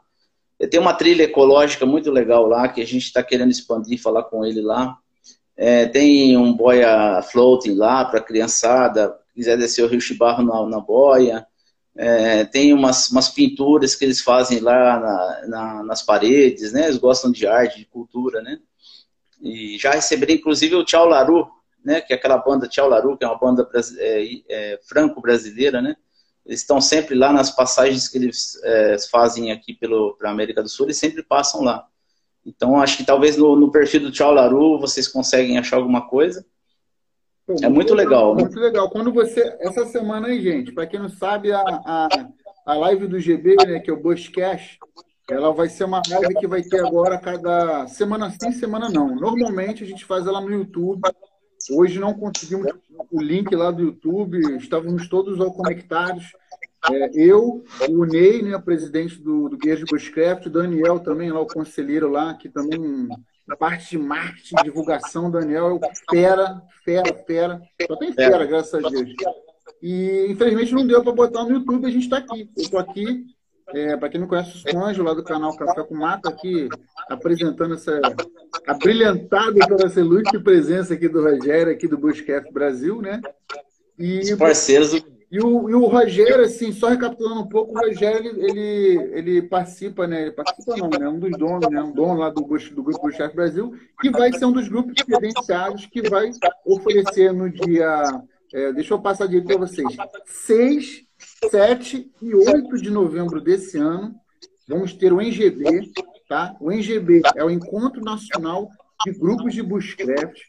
Tem 0.69 0.79
uma 0.79 0.93
trilha 0.93 1.23
ecológica 1.23 1.85
muito 1.85 2.09
legal 2.09 2.47
lá, 2.47 2.69
que 2.69 2.81
a 2.81 2.85
gente 2.85 3.03
está 3.03 3.21
querendo 3.21 3.51
expandir, 3.51 4.01
falar 4.01 4.23
com 4.23 4.45
ele 4.45 4.61
lá. 4.61 4.97
É, 5.55 5.85
tem 5.85 6.37
um 6.37 6.53
boia 6.53 7.21
floating 7.21 7.75
lá 7.75 8.05
para 8.05 8.21
criançada, 8.21 9.15
quiser 9.35 9.57
descer 9.57 9.83
o 9.83 9.87
Rio 9.87 10.01
Chibarro 10.01 10.43
na, 10.43 10.65
na 10.67 10.79
boia. 10.79 11.45
É, 11.95 12.43
tem 12.45 12.73
umas, 12.73 13.09
umas 13.09 13.29
pinturas 13.29 13.95
que 13.95 14.03
eles 14.03 14.19
fazem 14.21 14.59
lá 14.59 14.99
na, 14.99 15.47
na, 15.47 15.83
nas 15.83 16.01
paredes, 16.01 16.73
né? 16.73 16.85
Eles 16.85 16.97
gostam 16.97 17.31
de 17.31 17.45
arte, 17.45 17.79
de 17.79 17.85
cultura, 17.85 18.41
né? 18.41 18.59
E 19.41 19.77
já 19.77 19.91
receberam, 19.91 20.33
inclusive, 20.33 20.75
o 20.75 20.83
Tchau 20.83 21.05
Laru, 21.07 21.47
né? 21.83 22.01
Que 22.01 22.13
é 22.13 22.15
aquela 22.15 22.37
banda 22.37 22.67
Tchau 22.67 22.89
Laru, 22.89 23.17
que 23.17 23.23
é 23.23 23.27
uma 23.27 23.37
banda 23.37 23.69
é, 23.99 24.27
é, 24.49 24.79
franco-brasileira, 24.87 25.81
né? 25.81 25.95
Eles 26.45 26.61
estão 26.61 26.81
sempre 26.81 27.15
lá 27.15 27.31
nas 27.31 27.51
passagens 27.51 28.07
que 28.07 28.17
eles 28.17 28.59
é, 28.63 28.97
fazem 29.09 29.51
aqui 29.51 29.73
para 29.73 30.29
a 30.29 30.31
América 30.31 30.61
do 30.61 30.69
Sul, 30.69 30.87
eles 30.87 30.97
sempre 30.97 31.23
passam 31.23 31.61
lá. 31.61 31.87
Então, 32.45 32.81
acho 32.81 32.97
que 32.97 33.05
talvez 33.05 33.37
no, 33.37 33.55
no 33.55 33.71
perfil 33.71 34.01
do 34.01 34.11
Tchau 34.11 34.33
Laru 34.33 34.79
vocês 34.79 35.07
conseguem 35.07 35.57
achar 35.57 35.77
alguma 35.77 36.07
coisa. 36.07 36.45
Pô, 37.45 37.55
é 37.61 37.69
muito 37.69 37.93
legal. 37.93 38.35
Muito 38.35 38.59
legal. 38.59 38.89
Quando 38.89 39.11
você. 39.11 39.55
Essa 39.59 39.85
semana 39.85 40.27
aí, 40.27 40.41
gente, 40.41 40.71
para 40.71 40.87
quem 40.87 40.99
não 40.99 41.09
sabe, 41.09 41.51
a, 41.51 41.61
a, 41.61 42.07
a 42.65 42.73
live 42.75 43.07
do 43.07 43.19
GB, 43.19 43.55
né, 43.67 43.79
que 43.79 43.89
é 43.89 43.93
o 43.93 44.01
Bushcast, 44.01 44.79
ela 45.29 45.51
vai 45.51 45.69
ser 45.69 45.83
uma 45.83 46.01
live 46.09 46.35
que 46.35 46.47
vai 46.47 46.61
ter 46.61 46.85
agora 46.85 47.17
cada 47.17 47.87
semana 47.87 48.29
sim, 48.29 48.51
semana 48.51 48.89
não. 48.89 49.15
Normalmente 49.15 49.83
a 49.83 49.87
gente 49.87 50.05
faz 50.05 50.25
ela 50.25 50.41
no 50.41 50.51
YouTube 50.51 51.01
Hoje 51.71 51.99
não 51.99 52.13
conseguimos 52.13 52.67
o 53.11 53.21
link 53.21 53.55
lá 53.55 53.71
do 53.71 53.81
YouTube, 53.81 54.57
estávamos 54.57 55.07
todos 55.07 55.39
ao 55.39 55.53
conectados. 55.53 56.25
É, 56.91 57.09
eu, 57.13 57.63
o 57.89 58.05
Ney, 58.05 58.41
né, 58.41 58.57
presidente 58.59 59.21
do, 59.21 59.47
do 59.47 59.57
Guia 59.57 59.77
de 59.77 59.85
Bushcraft, 59.85 60.47
o 60.47 60.49
Daniel 60.49 60.99
também, 60.99 61.31
lá, 61.31 61.39
o 61.39 61.47
conselheiro 61.47 62.09
lá, 62.09 62.33
que 62.33 62.49
também, 62.49 63.07
na 63.47 63.55
parte 63.55 63.91
de 63.91 63.97
marketing, 63.97 64.55
divulgação, 64.63 65.29
Daniel 65.29 65.79
é 65.83 66.15
fera, 66.15 66.61
fera, 66.83 67.13
fera. 67.25 67.61
Só 67.87 67.95
tem 67.95 68.13
fera, 68.13 68.45
graças 68.45 68.73
a 68.73 68.89
Deus. 68.89 69.13
E, 69.81 70.27
infelizmente, 70.29 70.73
não 70.73 70.87
deu 70.87 71.03
para 71.03 71.11
botar 71.11 71.43
no 71.43 71.51
YouTube, 71.51 71.85
a 71.85 71.91
gente 71.91 72.03
está 72.03 72.17
aqui. 72.17 72.49
Eu 72.55 72.63
estou 72.63 72.79
aqui 72.79 73.25
é, 73.69 73.97
para 73.97 74.09
quem 74.09 74.19
não 74.19 74.27
conhece, 74.27 74.51
o 74.51 74.71
Sonjo, 74.71 75.03
lá 75.03 75.13
do 75.13 75.23
canal 75.23 75.55
Café 75.55 75.83
com 75.83 75.95
Mata, 75.95 76.29
aqui 76.29 76.69
apresentando 77.09 77.73
essa 77.73 77.99
abrilhantada 78.67 79.65
pela 79.67 79.85
essa 79.85 79.99
ilustre 79.99 80.39
presença 80.39 80.93
aqui 80.93 81.07
do 81.07 81.23
Rogério, 81.23 81.71
aqui 81.71 81.87
do 81.87 81.97
Bushcraft 81.97 82.51
Brasil, 82.51 83.01
né? 83.01 83.21
E, 83.97 84.19
Os 84.19 84.35
parceiros. 84.35 85.03
E 85.33 85.39
o, 85.39 85.67
e 85.67 85.73
o 85.73 85.87
Rogério, 85.87 86.45
assim, 86.45 86.71
só 86.71 86.89
recapitulando 86.89 87.41
um 87.41 87.49
pouco, 87.49 87.75
o 87.75 87.79
Rogério, 87.79 88.37
ele, 88.37 88.99
ele 89.13 89.41
participa, 89.41 90.05
né? 90.05 90.21
Ele 90.21 90.31
participa 90.31 90.77
não, 90.77 90.87
né? 90.87 91.09
Um 91.09 91.17
dos 91.17 91.31
donos, 91.31 91.67
né? 91.71 91.81
Um 91.81 91.91
dono 91.91 92.19
lá 92.19 92.29
do, 92.29 92.41
do 92.41 92.83
Grupo 92.83 93.01
Bushcraft 93.01 93.33
Brasil, 93.33 93.73
que 93.99 94.11
vai 94.11 94.31
ser 94.31 94.45
um 94.45 94.51
dos 94.51 94.67
grupos 94.67 94.93
credenciados 95.01 95.87
que 95.87 96.07
vai 96.07 96.29
oferecer 96.63 97.33
no 97.33 97.49
dia... 97.49 98.21
É, 98.53 98.71
deixa 98.73 98.93
eu 98.93 99.01
passar 99.01 99.25
direito 99.25 99.47
para 99.47 99.57
vocês. 99.57 99.87
6 100.27 101.03
7 101.49 102.11
e 102.21 102.35
8 102.35 102.77
de 102.77 102.91
novembro 102.91 103.41
desse 103.41 103.79
ano, 103.79 104.13
vamos 104.67 104.93
ter 104.93 105.11
o 105.11 105.19
NGB, 105.19 105.91
tá? 106.29 106.55
O 106.59 106.71
NGB 106.71 107.23
é 107.35 107.43
o 107.43 107.49
Encontro 107.49 108.01
Nacional 108.01 108.69
de 109.03 109.13
Grupos 109.13 109.55
de 109.55 109.63
Bushcraft. 109.63 110.39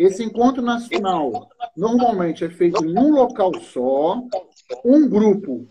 Esse 0.00 0.24
encontro 0.24 0.62
nacional 0.62 1.50
normalmente 1.76 2.42
é 2.42 2.48
feito 2.48 2.82
em 2.82 2.98
um 2.98 3.10
local 3.10 3.52
só. 3.60 4.18
Um 4.82 5.06
grupo 5.06 5.68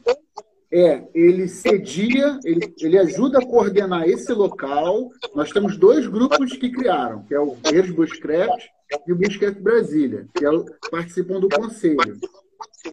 é, 0.72 1.04
ele 1.16 1.48
cedia, 1.48 2.40
ele, 2.46 2.72
ele 2.80 3.00
ajuda 3.00 3.40
a 3.40 3.44
coordenar 3.44 4.08
esse 4.08 4.32
local. 4.32 5.10
Nós 5.34 5.52
temos 5.52 5.78
dois 5.78 6.06
grupos 6.06 6.54
que 6.54 6.70
criaram, 6.70 7.24
que 7.24 7.34
é 7.34 7.40
o 7.40 7.56
Bushcraft 7.96 8.68
e 9.08 9.12
o 9.12 9.16
Bushcraft 9.16 9.60
Brasília, 9.62 10.28
que 10.36 10.46
é, 10.46 10.52
participam 10.92 11.40
do 11.40 11.50
conselho. 11.50 12.20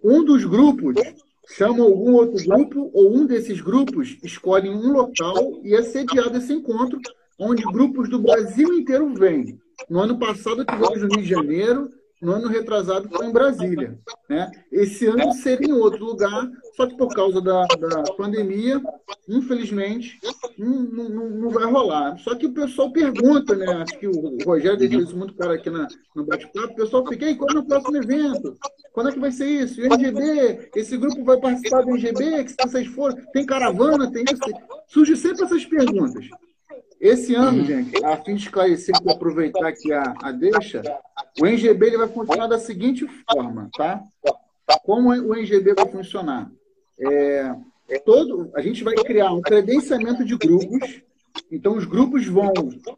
Um 0.03 0.25
dos 0.25 0.43
grupos 0.47 0.95
chama 1.49 1.85
algum 1.85 2.15
outro 2.15 2.43
grupo 2.47 2.91
ou 2.95 3.15
um 3.15 3.27
desses 3.27 3.61
grupos 3.61 4.17
escolhe 4.23 4.71
um 4.71 4.91
local 4.91 5.61
e 5.63 5.75
é 5.75 5.83
sediado 5.83 6.39
esse 6.39 6.55
encontro, 6.55 6.99
onde 7.39 7.63
grupos 7.63 8.09
do 8.09 8.21
Brasil 8.21 8.73
inteiro 8.73 9.13
vêm. 9.13 9.61
No 9.89 10.01
ano 10.01 10.19
passado 10.19 10.65
tivemos 10.65 11.01
no 11.01 11.09
Rio 11.09 11.23
de 11.23 11.29
Janeiro 11.29 11.91
no 12.21 12.33
ano 12.33 12.49
retrasado 12.49 13.09
foi 13.09 13.27
em 13.27 13.33
Brasília. 13.33 13.99
Né? 14.29 14.51
Esse 14.73 15.07
ano 15.07 15.33
seria 15.33 15.69
em 15.69 15.73
outro 15.73 16.05
lugar, 16.05 16.51
só 16.75 16.87
que 16.87 16.97
por 16.97 17.15
causa 17.15 17.41
da, 17.41 17.67
da 17.67 18.03
pandemia, 18.15 18.81
infelizmente, 19.29 20.19
não, 20.57 20.83
não, 20.83 21.31
não, 21.31 21.51
vai 21.51 21.71
rolar. 21.71 22.17
Só 22.19 22.35
que 22.35 22.47
o 22.47 22.53
pessoal 22.53 22.91
pergunta, 22.91 23.55
né? 23.55 23.67
Acho 23.83 23.99
que 23.99 24.09
o 24.09 24.39
Rogério 24.45 24.79
deixou 24.79 25.03
isso 25.03 25.17
muito 25.17 25.35
claro 25.35 25.53
aqui 25.53 25.69
na, 25.69 25.87
no 26.15 26.25
bate-papo. 26.25 26.73
O 26.73 26.77
pessoal 26.77 27.07
fica, 27.07 27.29
e 27.29 27.37
quando 27.37 27.59
é 27.59 27.61
o 27.61 27.67
próximo 27.67 27.97
evento? 27.97 28.57
Quando 28.93 29.11
é 29.11 29.13
que 29.13 29.21
vai 29.21 29.31
ser 29.31 29.47
isso? 29.47 29.81
E 29.81 29.85
o 29.85 29.87
NGB? 29.93 30.71
Esse 30.75 30.97
grupo 30.97 31.23
vai 31.23 31.39
participar 31.39 31.83
do 31.83 31.91
NGB? 31.91 32.45
Que 32.45 32.51
se 32.51 32.57
vocês 32.63 32.87
forem, 32.89 33.23
tem 33.33 33.45
caravana, 33.45 34.11
tem 34.11 34.25
isso? 34.25 34.41
Surge 34.89 35.17
sempre 35.17 35.45
essas 35.45 35.67
perguntas. 35.67 36.27
Esse 37.01 37.35
ano, 37.35 37.59
uhum. 37.59 37.65
gente, 37.65 38.05
a 38.05 38.17
fim 38.17 38.35
de 38.35 38.45
esclarecer 38.45 38.95
e 39.05 39.11
aproveitar 39.11 39.69
aqui 39.69 39.93
a, 39.93 40.15
a 40.23 40.33
deixa, 40.33 40.83
o 41.41 41.47
NGB 41.47 41.87
ele 41.87 41.99
vai 41.99 42.09
funcionar 42.09 42.47
da 42.47 42.59
seguinte 42.59 43.07
forma, 43.31 43.69
tá? 43.77 44.03
Como 44.83 45.11
o 45.11 45.35
NGB 45.35 45.75
vai 45.75 45.89
funcionar? 45.89 46.51
É, 46.99 47.55
todo, 48.05 48.51
a 48.55 48.61
gente 48.61 48.83
vai 48.83 48.95
criar 48.95 49.33
um 49.33 49.43
credenciamento 49.43 50.25
de 50.25 50.37
grupos. 50.37 51.03
Então, 51.53 51.77
os 51.77 51.85
grupos 51.85 52.27
vão, 52.27 52.53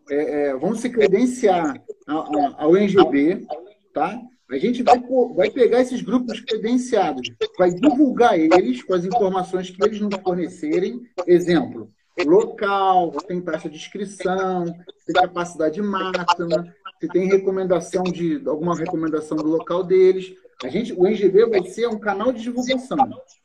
é, 0.09 0.49
é, 0.49 0.57
vão 0.57 0.75
se 0.75 0.89
credenciar 0.89 1.75
ao 2.07 2.77
NGB, 2.77 3.47
tá? 3.93 4.19
A 4.51 4.57
gente 4.57 4.83
vai, 4.83 4.99
vai 5.35 5.51
pegar 5.51 5.81
esses 5.81 6.01
grupos 6.01 6.41
credenciados, 6.41 7.31
vai 7.59 7.71
divulgar 7.71 8.39
eles 8.39 8.83
com 8.83 8.95
as 8.95 9.05
informações 9.05 9.69
que 9.69 9.85
eles 9.85 10.01
nos 10.01 10.15
fornecerem. 10.23 11.03
Exemplo, 11.27 11.91
local, 12.25 13.13
se 13.19 13.27
tem 13.27 13.41
taxa 13.41 13.69
de 13.69 13.77
inscrição, 13.77 14.67
se 14.99 15.13
tem 15.13 15.23
capacidade 15.23 15.81
máxima, 15.81 16.75
se 17.01 17.09
tem 17.09 17.29
recomendação 17.29 18.03
de 18.03 18.43
alguma 18.47 18.77
recomendação 18.77 19.37
do 19.37 19.49
local 19.49 19.85
deles. 19.85 20.35
A 20.63 20.69
gente, 20.69 20.93
o 20.93 21.07
NGB 21.07 21.47
vai 21.47 21.63
ser 21.63 21.89
um 21.89 21.99
canal 21.99 22.33
de 22.33 22.43
divulgação, 22.43 22.97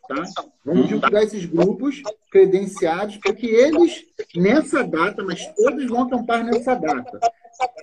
tá? 0.07 0.23
Vamos 0.65 0.87
divulgar 0.87 1.23
esses 1.23 1.45
grupos 1.45 2.01
credenciados 2.31 3.17
porque 3.17 3.45
eles 3.45 4.05
nessa 4.35 4.83
data, 4.83 5.23
mas 5.23 5.45
todos 5.55 5.85
vão 5.85 6.03
acampar 6.03 6.43
nessa 6.43 6.73
data, 6.73 7.19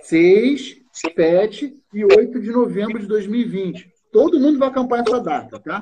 6, 0.03 0.81
7 1.15 1.81
e 1.93 2.03
8 2.03 2.41
de 2.41 2.51
novembro 2.51 2.99
de 2.99 3.07
2020. 3.07 3.89
Todo 4.11 4.39
mundo 4.39 4.59
vai 4.59 4.67
acampar 4.67 4.99
essa 4.99 5.21
data, 5.21 5.59
tá? 5.59 5.81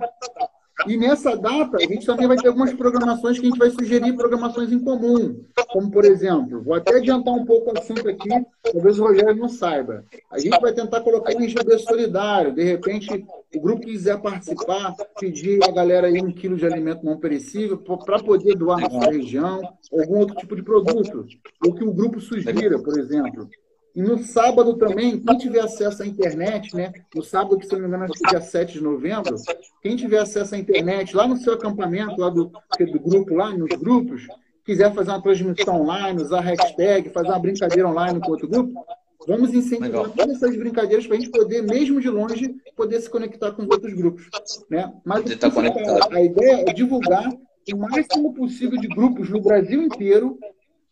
E 0.87 0.97
nessa 0.97 1.35
data, 1.35 1.77
a 1.77 1.81
gente 1.81 2.05
também 2.05 2.27
vai 2.27 2.37
ter 2.37 2.47
algumas 2.47 2.73
programações 2.73 3.37
que 3.37 3.45
a 3.45 3.49
gente 3.49 3.59
vai 3.59 3.69
sugerir 3.69 4.13
programações 4.13 4.71
em 4.71 4.79
comum. 4.79 5.43
Como, 5.69 5.91
por 5.91 6.05
exemplo, 6.05 6.61
vou 6.61 6.73
até 6.73 6.95
adiantar 6.95 7.33
um 7.33 7.45
pouco 7.45 7.71
o 7.71 7.77
assunto 7.77 8.07
aqui, 8.07 8.29
talvez 8.63 8.97
o 8.97 9.03
Rogério 9.03 9.35
não 9.35 9.49
saiba. 9.49 10.05
A 10.31 10.39
gente 10.39 10.59
vai 10.59 10.73
tentar 10.73 11.01
colocar 11.01 11.35
um 11.35 11.41
IGB 11.41 11.77
solidário. 11.79 12.53
De 12.53 12.63
repente, 12.63 13.25
o 13.55 13.59
grupo 13.59 13.81
quiser 13.81 14.21
participar, 14.21 14.95
pedir 15.19 15.63
a 15.63 15.71
galera 15.71 16.07
aí 16.07 16.21
um 16.21 16.31
quilo 16.31 16.55
de 16.55 16.65
alimento 16.65 17.05
não 17.05 17.17
perecível 17.17 17.77
para 17.77 18.19
poder 18.19 18.55
doar 18.55 18.79
na 18.79 18.89
sua 18.89 19.11
região, 19.11 19.61
algum 19.91 20.19
outro 20.19 20.35
tipo 20.35 20.55
de 20.55 20.63
produto. 20.63 21.25
O 21.65 21.73
que 21.73 21.83
o 21.83 21.93
grupo 21.93 22.21
sugira, 22.21 22.79
por 22.79 22.97
exemplo. 22.97 23.49
E 23.95 24.01
no 24.01 24.19
sábado 24.19 24.75
também, 24.75 25.19
quem 25.19 25.37
tiver 25.37 25.61
acesso 25.61 26.03
à 26.03 26.07
internet, 26.07 26.75
né? 26.75 26.93
No 27.13 27.23
sábado, 27.23 27.57
que 27.57 27.65
se 27.65 27.73
não 27.73 27.81
me 27.81 27.87
engano, 27.87 28.05
é 28.05 28.29
dia 28.29 28.41
7 28.41 28.73
de 28.73 28.83
novembro, 28.83 29.35
quem 29.81 29.95
tiver 29.95 30.19
acesso 30.19 30.55
à 30.55 30.57
internet, 30.57 31.15
lá 31.15 31.27
no 31.27 31.37
seu 31.37 31.53
acampamento, 31.53 32.19
lá 32.19 32.29
do, 32.29 32.51
do 32.79 32.99
grupo, 32.99 33.33
lá 33.33 33.51
nos 33.51 33.69
grupos, 33.77 34.27
quiser 34.63 34.93
fazer 34.93 35.09
uma 35.09 35.21
transmissão 35.21 35.81
online, 35.81 36.21
usar 36.21 36.41
hashtag, 36.41 37.09
fazer 37.09 37.29
uma 37.29 37.39
brincadeira 37.39 37.89
online 37.89 38.19
com 38.19 38.31
outro 38.31 38.47
grupo, 38.47 38.85
vamos 39.27 39.53
incentivar 39.53 40.03
Legal. 40.03 40.09
todas 40.09 40.35
essas 40.35 40.55
brincadeiras 40.55 41.07
para 41.07 41.17
a 41.17 41.19
gente 41.19 41.31
poder, 41.31 41.63
mesmo 41.63 41.99
de 41.99 42.09
longe, 42.09 42.55
poder 42.75 43.01
se 43.01 43.09
conectar 43.09 43.51
com 43.51 43.63
os 43.63 43.69
outros 43.69 43.93
grupos. 43.93 44.29
Né? 44.69 44.93
Mas 45.03 45.23
tá 45.37 45.49
a 46.11 46.21
ideia 46.21 46.65
é 46.67 46.73
divulgar 46.73 47.29
o 47.73 47.77
máximo 47.77 48.33
possível 48.33 48.79
de 48.79 48.87
grupos 48.87 49.29
no 49.29 49.41
Brasil 49.41 49.81
inteiro 49.81 50.37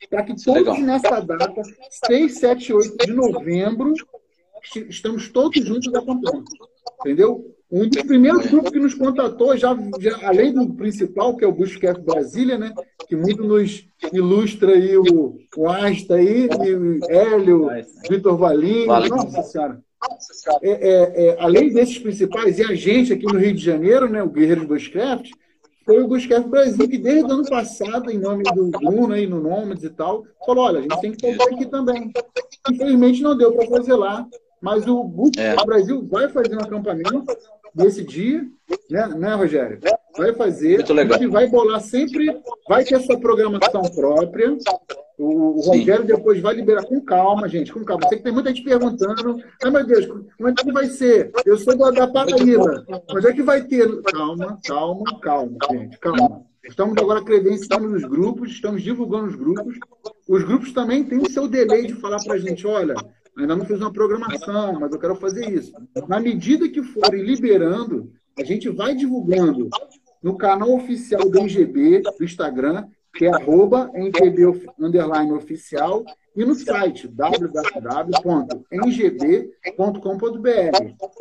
para 0.09 0.23
que 0.23 0.35
todos 0.35 0.61
Legal. 0.61 0.79
nessa 0.81 1.19
data, 1.19 1.61
6, 2.05 2.39
7 2.39 2.73
8 2.73 2.97
de 3.05 3.13
novembro, 3.13 3.93
estamos 4.89 5.29
todos 5.29 5.63
juntos 5.65 5.93
acampando. 5.93 6.43
Entendeu? 6.99 7.53
Um 7.69 7.89
dos 7.89 8.01
primeiros 8.03 8.45
grupos 8.45 8.71
que 8.71 8.79
nos 8.79 8.93
contatou, 8.93 9.57
já, 9.57 9.77
já 9.99 10.27
além 10.27 10.53
do 10.53 10.73
principal, 10.73 11.35
que 11.35 11.43
é 11.43 11.47
o 11.47 11.51
Busquets 11.51 12.01
Brasília, 12.01 12.57
né? 12.57 12.73
que 13.07 13.15
muito 13.15 13.43
nos 13.43 13.85
ilustra 14.13 14.71
aí 14.71 14.97
o, 14.97 15.37
o 15.55 15.69
Asta 15.69 16.15
aí, 16.15 16.47
e 16.47 16.75
o 16.75 16.99
Hélio, 17.09 17.69
Vitor 18.09 18.37
Valinho, 18.37 18.87
nossa 18.87 19.43
senhora. 19.43 19.83
É, 20.61 20.71
é, 20.71 21.27
é, 21.27 21.37
além 21.39 21.73
desses 21.73 21.99
principais, 21.99 22.57
e 22.59 22.63
a 22.63 22.73
gente 22.73 23.11
aqui 23.11 23.25
no 23.25 23.37
Rio 23.39 23.53
de 23.53 23.63
Janeiro, 23.63 24.07
né, 24.07 24.23
o 24.23 24.29
Guerreiros 24.29 24.65
Bushcraft, 24.65 25.31
foi 25.87 26.03
o 26.03 26.07
Busquets 26.07 26.45
Brasil, 26.45 26.85
que 26.89 26.97
desde 26.97 27.31
o 27.31 27.33
ano 27.33 27.49
passado, 27.49 28.11
em 28.11 28.17
nome 28.17 28.43
do 28.43 28.69
Bruno 28.69 29.13
aí 29.13 29.25
no 29.25 29.41
Nomads 29.41 29.85
e 29.85 29.89
tal, 29.89 30.25
falou: 30.45 30.65
olha, 30.65 30.79
a 30.79 30.81
gente 30.81 30.99
tem 30.99 31.11
que 31.13 31.37
fazer 31.37 31.53
aqui 31.53 31.65
também. 31.65 32.11
Infelizmente 32.69 33.23
não 33.23 33.37
deu 33.37 33.53
para 33.53 33.65
fazer 33.67 33.95
lá, 33.95 34.27
mas 34.61 34.85
o 34.85 35.01
Busquets 35.05 35.61
é. 35.61 35.65
Brasil 35.65 36.05
vai 36.05 36.27
fazer 36.27 36.57
um 36.57 36.59
acampamento 36.59 37.23
nesse 37.77 38.03
dia, 38.03 38.45
né, 38.89 39.07
né 39.07 39.33
Rogério? 39.35 39.79
Vai 40.17 40.33
fazer, 40.33 40.83
vai 41.29 41.47
bolar 41.47 41.79
sempre, 41.79 42.25
vai 42.67 42.83
ter 42.83 42.95
essa 42.95 43.17
programação 43.17 43.83
própria, 43.83 44.57
o, 45.17 45.57
o 45.57 45.61
Rogério 45.61 46.05
depois 46.05 46.39
vai 46.39 46.53
liberar 46.53 46.85
com 46.85 47.01
calma, 47.01 47.49
gente, 47.49 47.73
com 47.73 47.83
calma. 47.83 48.07
Sei 48.07 48.19
que 48.19 48.23
tem 48.23 48.31
muita 48.31 48.49
gente 48.49 48.63
perguntando. 48.63 49.41
Ai, 49.63 49.71
meu 49.71 49.85
Deus, 49.85 50.05
como 50.05 50.49
é 50.49 50.53
que 50.53 50.71
vai 50.71 50.85
ser? 50.85 51.31
Eu 51.43 51.57
sou 51.57 51.75
da, 51.75 51.89
da 51.89 52.07
Paraíba. 52.07 52.85
Onde 53.09 53.27
é 53.27 53.33
que 53.33 53.41
vai 53.41 53.63
ter? 53.63 54.01
Calma, 54.03 54.59
calma, 54.63 55.19
calma, 55.19 55.57
gente, 55.71 55.97
calma. 55.97 56.45
Estamos 56.63 56.97
agora 57.01 57.23
credenciando 57.23 57.89
nos 57.89 58.03
grupos, 58.03 58.51
estamos 58.51 58.83
divulgando 58.83 59.27
os 59.27 59.35
grupos. 59.35 59.79
Os 60.27 60.43
grupos 60.43 60.71
também 60.71 61.03
têm 61.03 61.17
o 61.17 61.29
seu 61.29 61.47
delay 61.47 61.87
de 61.87 61.95
falar 61.95 62.17
para 62.23 62.35
a 62.35 62.39
gente: 62.39 62.67
olha, 62.67 62.93
ainda 63.37 63.55
não 63.55 63.65
fiz 63.65 63.79
uma 63.79 63.93
programação, 63.93 64.79
mas 64.79 64.91
eu 64.91 64.99
quero 64.99 65.15
fazer 65.15 65.49
isso. 65.49 65.71
Na 66.07 66.19
medida 66.19 66.67
que 66.67 66.83
forem 66.83 67.23
liberando, 67.23 68.11
a 68.37 68.43
gente 68.43 68.69
vai 68.69 68.95
divulgando 68.95 69.69
no 70.21 70.37
canal 70.37 70.73
oficial 70.73 71.29
do 71.29 71.39
IGB, 71.39 72.01
do 72.01 72.23
Instagram, 72.23 72.87
que 73.13 73.25
é 73.25 73.33
arroba 73.33 73.89
NGB 73.93 74.71
underline 74.79 75.31
oficial, 75.31 76.03
e 76.35 76.45
no 76.45 76.53
site 76.53 77.07
www.ngb.com.br. 77.07 77.75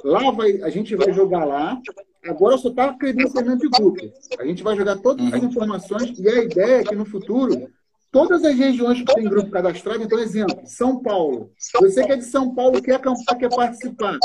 Lá 0.05 0.31
vai, 0.31 0.61
a 0.63 0.69
gente 0.69 0.95
vai 0.95 1.11
jogar 1.13 1.47
lá. 1.47 1.81
Agora 2.29 2.59
só 2.59 2.69
está 2.69 2.93
credenciamento 2.93 3.63
de 3.63 3.69
grupo. 3.69 3.99
A 4.39 4.45
gente 4.45 4.63
vai 4.63 4.77
jogar 4.77 4.97
todas 4.97 5.33
as 5.33 5.43
informações 5.43 6.19
e 6.19 6.29
a 6.29 6.43
ideia 6.45 6.81
é 6.81 6.85
que 6.85 6.95
no 6.95 7.07
futuro 7.07 7.71
todas 8.17 8.43
as 8.45 8.57
regiões 8.57 9.03
que 9.03 9.15
tem 9.15 9.25
grupo 9.25 9.51
cadastrado, 9.51 10.03
então, 10.03 10.19
exemplo, 10.19 10.63
São 10.65 11.03
Paulo. 11.03 11.51
Você 11.81 12.03
que 12.03 12.13
é 12.13 12.17
de 12.17 12.25
São 12.25 12.55
Paulo, 12.55 12.81
quer 12.81 12.95
acampar, 12.95 13.37
quer 13.37 13.55
participar. 13.55 14.19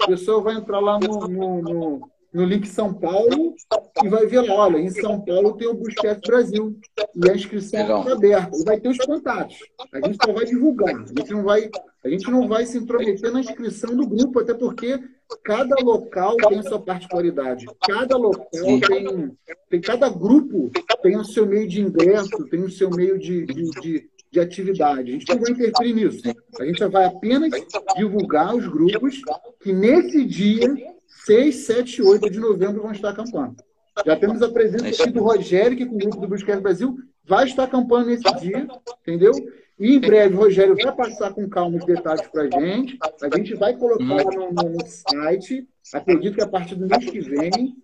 A 0.00 0.06
pessoa 0.08 0.42
vai 0.42 0.56
entrar 0.56 0.80
lá 0.80 0.98
no, 0.98 1.28
no, 1.28 1.62
no 1.62 2.11
no 2.32 2.44
link 2.44 2.66
São 2.66 2.94
Paulo 2.94 3.54
e 4.02 4.08
vai 4.08 4.26
ver 4.26 4.40
lá, 4.40 4.54
olha, 4.54 4.78
em 4.78 4.88
São 4.88 5.20
Paulo 5.20 5.56
tem 5.56 5.68
o 5.68 5.74
Busquets 5.74 6.20
Brasil 6.26 6.78
e 7.14 7.30
a 7.30 7.34
inscrição 7.34 7.80
está 7.80 8.12
aberta. 8.12 8.56
E 8.56 8.64
vai 8.64 8.80
ter 8.80 8.88
os 8.88 8.98
contatos. 8.98 9.58
A 9.92 10.00
gente 10.06 10.16
só 10.24 10.32
vai 10.32 10.44
divulgar. 10.46 10.94
A 10.94 11.20
gente 11.20 11.30
não 11.30 11.42
vai, 11.42 11.70
a 12.04 12.08
gente 12.08 12.30
não 12.30 12.48
vai 12.48 12.64
se 12.64 12.78
intrometer 12.78 13.30
na 13.30 13.40
inscrição 13.40 13.94
do 13.94 14.06
grupo, 14.06 14.40
até 14.40 14.54
porque 14.54 14.98
cada 15.44 15.76
local 15.82 16.36
tem 16.36 16.58
a 16.58 16.62
sua 16.62 16.80
particularidade. 16.80 17.66
Cada 17.86 18.16
local 18.16 18.46
tem, 18.50 19.36
tem 19.68 19.80
cada 19.80 20.08
grupo 20.08 20.70
tem 21.02 21.16
o 21.16 21.24
seu 21.24 21.46
meio 21.46 21.68
de 21.68 21.80
ingresso, 21.80 22.46
tem 22.48 22.62
o 22.62 22.70
seu 22.70 22.88
meio 22.90 23.18
de, 23.18 23.44
de, 23.44 23.70
de, 23.80 24.10
de 24.30 24.40
atividade. 24.40 25.10
A 25.10 25.12
gente 25.12 25.28
não 25.28 25.40
vai 25.40 25.50
interferir 25.50 25.92
nisso. 25.92 26.22
A 26.58 26.64
gente 26.64 26.84
vai 26.86 27.04
apenas 27.04 27.50
divulgar 27.96 28.54
os 28.54 28.66
grupos 28.66 29.20
que 29.60 29.72
nesse 29.72 30.24
dia 30.24 30.91
6, 31.24 31.54
7 31.54 31.98
e 31.98 32.02
8 32.02 32.30
de 32.30 32.40
novembro 32.40 32.82
vão 32.82 32.92
estar 32.92 33.10
acampando. 33.10 33.56
Já 34.04 34.16
temos 34.16 34.42
a 34.42 34.50
presença 34.50 35.02
aqui 35.02 35.12
do 35.12 35.22
Rogério, 35.22 35.76
que 35.76 35.86
com 35.86 35.94
o 35.94 35.98
grupo 35.98 36.20
do 36.20 36.28
Busquets 36.28 36.62
Brasil 36.62 36.96
vai 37.24 37.44
estar 37.46 37.64
acampando 37.64 38.06
nesse 38.06 38.24
dia, 38.40 38.66
entendeu? 39.02 39.32
E 39.78 39.94
em 39.94 40.00
breve 40.00 40.34
o 40.34 40.38
Rogério 40.38 40.76
vai 40.76 40.94
passar 40.94 41.32
com 41.32 41.48
calma 41.48 41.76
os 41.76 41.84
detalhes 41.84 42.26
para 42.28 42.42
a 42.42 42.50
gente. 42.50 42.98
A 43.22 43.36
gente 43.36 43.54
vai 43.54 43.76
colocar 43.76 44.04
no, 44.04 44.52
no, 44.52 44.86
site. 44.86 45.68
Acredito 45.92 46.36
que 46.36 46.42
a 46.42 46.48
partir 46.48 46.74
do 46.74 46.86
mês 46.86 47.04
que 47.10 47.20
vem 47.20 47.76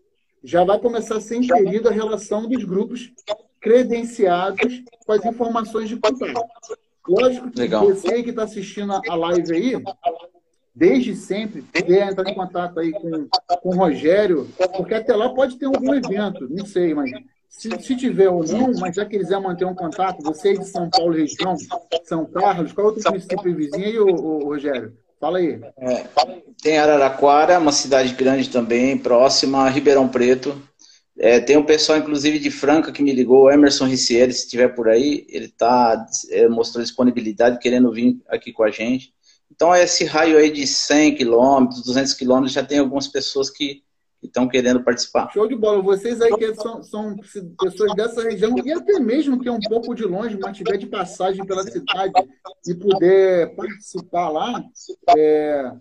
já 0.43 0.65
vai 0.65 0.79
começar 0.79 1.17
a 1.17 1.21
ser 1.21 1.37
inserida 1.37 1.91
a 1.91 1.93
relação 1.93 2.49
dos 2.49 2.65
grupos 2.65 3.13
credenciados 3.61 4.83
com 5.05 5.13
as 5.13 5.25
informações 5.25 5.89
de 5.89 5.97
contato. 5.97 6.41
Lógico 7.09 7.51
que 7.51 7.61
Legal. 7.61 7.87
você 7.87 8.23
que 8.23 8.31
está 8.31 8.45
assistindo 8.45 8.93
a 8.93 9.15
live 9.15 9.55
aí 9.55 9.83
desde 10.79 11.17
sempre, 11.17 11.63
puder 11.63 12.09
entrar 12.09 12.31
em 12.31 12.35
contato 12.35 12.79
aí 12.79 12.93
com, 12.93 13.29
com 13.61 13.69
o 13.71 13.77
Rogério, 13.77 14.49
porque 14.77 14.95
até 14.95 15.15
lá 15.15 15.29
pode 15.31 15.57
ter 15.57 15.67
algum 15.67 15.93
evento, 15.93 16.49
não 16.49 16.65
sei, 16.65 16.95
mas 16.95 17.11
se, 17.49 17.69
se 17.83 17.97
tiver 17.97 18.29
ou 18.29 18.45
não, 18.45 18.73
mas 18.79 18.95
já 18.95 19.05
quiser 19.05 19.41
manter 19.41 19.65
um 19.65 19.75
contato, 19.75 20.23
você 20.23 20.57
de 20.57 20.65
São 20.65 20.89
Paulo, 20.89 21.13
região, 21.13 21.57
São 22.05 22.25
Carlos, 22.27 22.73
qual 22.73 22.87
outro 22.87 23.03
município 23.11 23.57
vizinho 23.57 23.85
aí, 23.85 23.99
ô, 23.99 24.07
ô, 24.07 24.45
Rogério? 24.45 24.93
Fala 25.21 25.39
aí. 25.39 25.61
É, 25.79 26.07
tem 26.63 26.79
Araraquara, 26.79 27.59
uma 27.59 27.73
cidade 27.73 28.15
grande 28.15 28.49
também, 28.49 28.97
próxima 28.97 29.65
a 29.65 29.69
Ribeirão 29.69 30.09
Preto. 30.09 30.57
É, 31.19 31.41
tem 31.41 31.57
um 31.57 31.65
pessoal, 31.65 31.99
inclusive, 31.99 32.39
de 32.39 32.53
Franca 32.53 32.93
que 32.93 33.03
me 33.03 33.13
ligou, 33.13 33.51
Emerson 33.51 33.87
Ricieri, 33.87 34.33
se 34.33 34.45
estiver 34.45 34.69
por 34.69 34.89
aí, 34.89 35.27
ele 35.29 35.49
tá, 35.49 36.07
é, 36.31 36.49
mostrou 36.49 36.85
disponibilidade, 36.85 37.59
querendo 37.59 37.91
vir 37.91 38.21
aqui 38.29 38.53
com 38.53 38.63
a 38.63 38.71
gente. 38.71 39.13
Então, 39.59 39.75
esse 39.75 40.05
raio 40.05 40.39
aí 40.39 40.53
de 40.53 40.65
100 40.69 41.17
quilômetros, 41.17 41.83
200 41.83 42.15
quilômetros, 42.15 42.53
já 42.53 42.65
tem 42.65 42.79
algumas 42.79 43.09
pessoas 43.09 43.51
que 43.51 43.83
estão 44.23 44.47
querendo 44.47 44.85
participar. 44.85 45.33
Show 45.33 45.49
de 45.49 45.57
bola. 45.57 45.83
Vocês 45.83 46.21
aí 46.21 46.33
que 46.37 46.55
são, 46.55 46.81
são, 46.81 47.17
pessoas 47.61 47.93
dessa 47.97 48.23
região, 48.23 48.55
e 48.65 48.73
até 48.73 49.01
mesmo 49.01 49.41
que 49.41 49.49
é 49.49 49.53
um 49.53 49.59
pouco 49.59 49.97
de 49.97 50.05
longe, 50.05 50.39
mas 50.41 50.57
tiver 50.57 50.77
de 50.77 50.87
passagem 50.87 51.45
pela 51.45 51.65
cidade 51.65 52.13
e 52.69 52.73
puder 52.73 53.53
participar 53.57 54.29
lá, 54.29 54.63
é, 55.17 55.73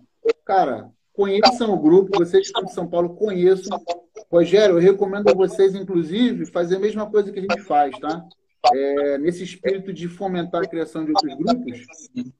cara, 0.44 0.90
conheçam 1.12 1.72
o 1.72 1.78
grupo, 1.78 2.18
vocês 2.18 2.42
que 2.42 2.46
estão 2.48 2.64
em 2.64 2.74
São 2.74 2.88
Paulo, 2.88 3.10
conheçam. 3.10 3.80
Rogério, 4.28 4.74
eu 4.74 4.80
recomendo 4.80 5.28
a 5.28 5.34
vocês, 5.34 5.76
inclusive, 5.76 6.46
fazer 6.46 6.76
a 6.76 6.80
mesma 6.80 7.08
coisa 7.08 7.30
que 7.30 7.38
a 7.38 7.42
gente 7.42 7.60
faz, 7.60 7.96
tá? 8.00 8.26
É, 8.74 9.18
nesse 9.18 9.44
espírito 9.44 9.92
de 9.92 10.08
fomentar 10.08 10.62
a 10.62 10.66
criação 10.66 11.04
de 11.04 11.12
outros 11.12 11.34
grupos, 11.36 11.86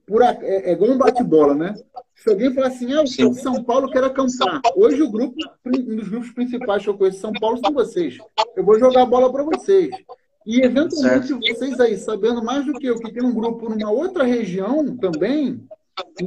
por, 0.05 0.23
é, 0.23 0.37
é 0.43 0.73
igual 0.73 0.91
um 0.91 0.99
bate-bola, 0.99 1.55
né? 1.55 1.75
Se 2.15 2.29
alguém 2.29 2.53
falar 2.53 2.67
assim, 2.67 2.93
ah, 2.93 3.05
eu 3.19 3.31
de 3.31 3.41
São 3.41 3.63
Paulo, 3.63 3.91
quero 3.91 4.07
acampar. 4.07 4.61
Hoje 4.75 5.01
o 5.01 5.11
grupo, 5.11 5.37
um 5.65 5.97
dos 5.97 6.09
grupos 6.09 6.33
principais 6.33 6.83
que 6.83 6.89
eu 6.89 6.99
conheço 6.99 7.19
de 7.19 7.23
São 7.23 7.33
Paulo 7.33 7.59
são 7.59 7.73
vocês. 7.73 8.19
Eu 8.57 8.65
vou 8.65 8.79
jogar 8.79 9.03
a 9.03 9.07
bola 9.07 9.33
para 9.33 9.45
vocês. 9.45 9.91
E 10.45 10.61
eventualmente 10.61 11.29
certo. 11.29 11.41
vocês 11.41 11.79
aí, 11.79 11.97
sabendo 11.97 12.43
mais 12.43 12.67
do 12.67 12.73
que 12.73 12.87
eu, 12.87 12.99
que 12.99 13.13
tem 13.13 13.23
um 13.23 13.35
grupo 13.35 13.69
numa 13.69 13.91
outra 13.91 14.25
região 14.25 14.97
também, 14.97 15.63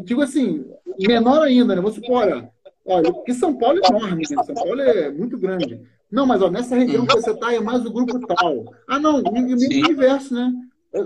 digo 0.04 0.22
assim, 0.22 0.66
menor 1.00 1.42
ainda, 1.42 1.76
né? 1.76 1.82
Você 1.82 2.02
olha, 2.10 2.50
olha, 2.86 3.12
porque 3.12 3.34
São 3.34 3.58
Paulo 3.58 3.80
é 3.84 3.88
enorme, 3.88 4.24
né? 4.30 4.44
São 4.44 4.56
Paulo 4.56 4.82
é 4.82 5.12
muito 5.12 5.38
grande. 5.38 5.82
Não, 6.12 6.26
mas 6.26 6.42
ó, 6.42 6.50
nessa 6.50 6.76
região 6.76 7.06
que 7.06 7.14
você 7.14 7.32
está 7.32 7.54
é 7.54 7.60
mais 7.60 7.86
o 7.86 7.92
grupo 7.92 8.20
tal. 8.28 8.74
Ah, 8.88 9.00
não, 9.00 9.20
e 9.20 9.54
o 9.54 9.58
universo, 9.58 10.34
né? 10.34 10.52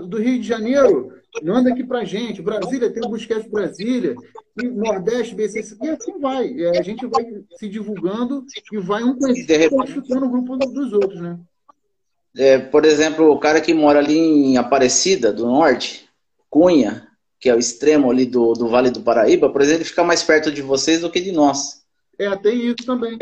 Do 0.08 0.18
Rio 0.18 0.40
de 0.40 0.46
Janeiro, 0.46 1.12
manda 1.44 1.70
aqui 1.70 1.84
pra 1.84 2.04
gente. 2.04 2.42
Brasília 2.42 2.90
tem 2.90 3.04
o 3.04 3.08
Busquets 3.08 3.48
Brasília, 3.48 4.16
e 4.60 4.66
Nordeste, 4.66 5.34
BC, 5.34 5.76
e 5.80 5.88
assim 5.90 6.18
vai. 6.18 6.48
E 6.48 6.66
a 6.66 6.82
gente 6.82 7.06
vai 7.06 7.24
se 7.56 7.68
divulgando 7.68 8.44
e 8.72 8.78
vai 8.78 9.04
um 9.04 9.16
conhecendo 9.16 10.24
o 10.24 10.28
grupo 10.28 10.56
dos 10.56 10.92
outros, 10.92 11.20
né? 11.20 11.38
É, 12.36 12.58
por 12.58 12.84
exemplo, 12.84 13.30
o 13.30 13.38
cara 13.38 13.60
que 13.60 13.72
mora 13.72 13.98
ali 13.98 14.18
em 14.18 14.56
Aparecida, 14.58 15.32
do 15.32 15.46
Norte, 15.46 16.08
Cunha, 16.50 17.05
que 17.38 17.48
é 17.48 17.54
o 17.54 17.58
extremo 17.58 18.10
ali 18.10 18.26
do, 18.26 18.52
do 18.54 18.68
Vale 18.68 18.90
do 18.90 19.02
Paraíba, 19.02 19.50
por 19.50 19.60
exemplo, 19.60 19.82
ele 19.82 19.88
fica 19.88 20.04
mais 20.04 20.22
perto 20.22 20.50
de 20.50 20.62
vocês 20.62 21.00
do 21.00 21.10
que 21.10 21.20
de 21.20 21.32
nós. 21.32 21.82
É, 22.18 22.34
tem 22.36 22.66
isso 22.66 22.84
também. 22.86 23.18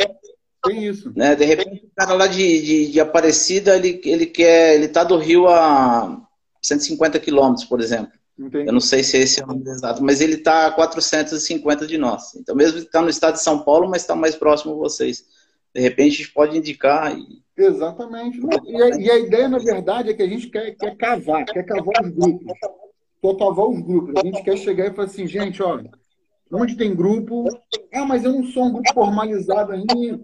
Tem 0.65 0.87
isso. 0.87 1.13
Né? 1.15 1.35
De 1.35 1.45
repente, 1.45 1.85
o 1.85 1.91
cara 1.97 2.15
lá 2.15 2.27
de, 2.27 2.63
de, 2.63 2.93
de 2.93 3.01
Aparecida, 3.01 3.77
ele, 3.77 4.01
ele 4.05 4.27
quer. 4.27 4.77
Ele 4.77 4.89
tá 4.89 5.05
do 5.05 5.19
Rio 5.19 5.47
a 5.49 6.23
150 6.63 7.19
quilômetros, 7.19 7.67
por 7.67 7.81
exemplo. 7.81 8.13
Entendi. 8.39 8.67
Eu 8.67 8.73
não 8.73 8.81
sei 8.81 9.03
se 9.03 9.17
esse 9.17 9.41
é 9.41 9.45
o 9.45 9.47
número 9.47 9.71
exato, 9.71 10.03
mas 10.03 10.21
ele 10.21 10.35
está 10.35 10.67
a 10.67 10.73
450 10.73 11.87
de 11.87 11.97
nós. 11.99 12.35
Então, 12.35 12.55
mesmo 12.55 12.81
que 12.81 12.87
está 12.87 13.01
no 13.01 13.09
estado 13.09 13.35
de 13.35 13.43
São 13.43 13.61
Paulo, 13.61 13.89
mas 13.89 14.03
está 14.03 14.17
mais 14.17 14.35
próximo 14.35 14.75
de 14.75 14.81
vocês. 14.81 15.25
De 15.73 15.81
repente, 15.81 16.15
a 16.15 16.17
gente 16.19 16.33
pode 16.33 16.57
indicar. 16.57 17.17
E... 17.17 17.43
Exatamente. 17.57 18.41
E 18.67 18.83
a, 18.83 18.89
e 18.97 19.11
a, 19.11 19.19
ideia, 19.19 19.49
na 19.49 19.59
verdade, 19.59 20.11
é 20.11 20.15
que 20.15 20.23
a 20.23 20.29
gente 20.29 20.49
quer, 20.49 20.73
quer 20.73 20.97
cavar, 20.97 21.45
quer 21.45 21.65
cavar 21.65 22.03
os 22.03 22.11
grupos. 22.11 22.53
Cavar 23.39 23.67
os 23.67 23.81
grupos. 23.81 24.15
A 24.17 24.27
gente 24.27 24.43
quer 24.43 24.57
chegar 24.57 24.87
e 24.87 24.95
falar 24.95 25.07
assim, 25.07 25.27
gente, 25.27 25.63
ó, 25.63 25.81
onde 26.53 26.77
tem 26.77 26.95
grupo. 26.95 27.45
Ah, 27.93 28.05
mas 28.05 28.25
eu 28.25 28.33
não 28.33 28.45
sou 28.45 28.65
um 28.65 28.73
grupo 28.73 28.93
formalizado 28.93 29.73
ainda. 29.73 30.21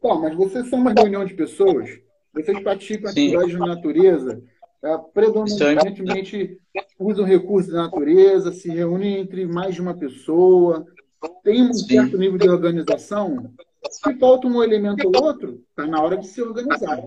Pô, 0.00 0.18
mas 0.18 0.34
vocês 0.34 0.68
são 0.68 0.78
uma 0.80 0.92
reunião 0.92 1.24
de 1.24 1.34
pessoas. 1.34 1.88
Vocês 2.34 2.58
praticam 2.60 3.10
atividades 3.10 3.58
na 3.58 3.66
natureza 3.66 4.42
é, 4.82 4.98
predominantemente 5.14 6.58
usam 6.98 7.24
recursos 7.24 7.72
da 7.72 7.84
natureza, 7.84 8.52
se 8.52 8.68
reúnem 8.68 9.18
entre 9.18 9.46
mais 9.46 9.74
de 9.76 9.80
uma 9.80 9.94
pessoa, 9.94 10.84
tem 11.44 11.62
um 11.62 11.72
Sim. 11.72 11.86
certo 11.86 12.18
nível 12.18 12.36
de 12.36 12.48
organização. 12.48 13.52
Se 13.88 14.14
falta 14.18 14.48
um 14.48 14.62
elemento 14.62 15.06
ou 15.06 15.24
outro, 15.24 15.62
está 15.70 15.86
na 15.86 16.02
hora 16.02 16.16
de 16.16 16.26
se 16.26 16.42
organizar. 16.42 17.00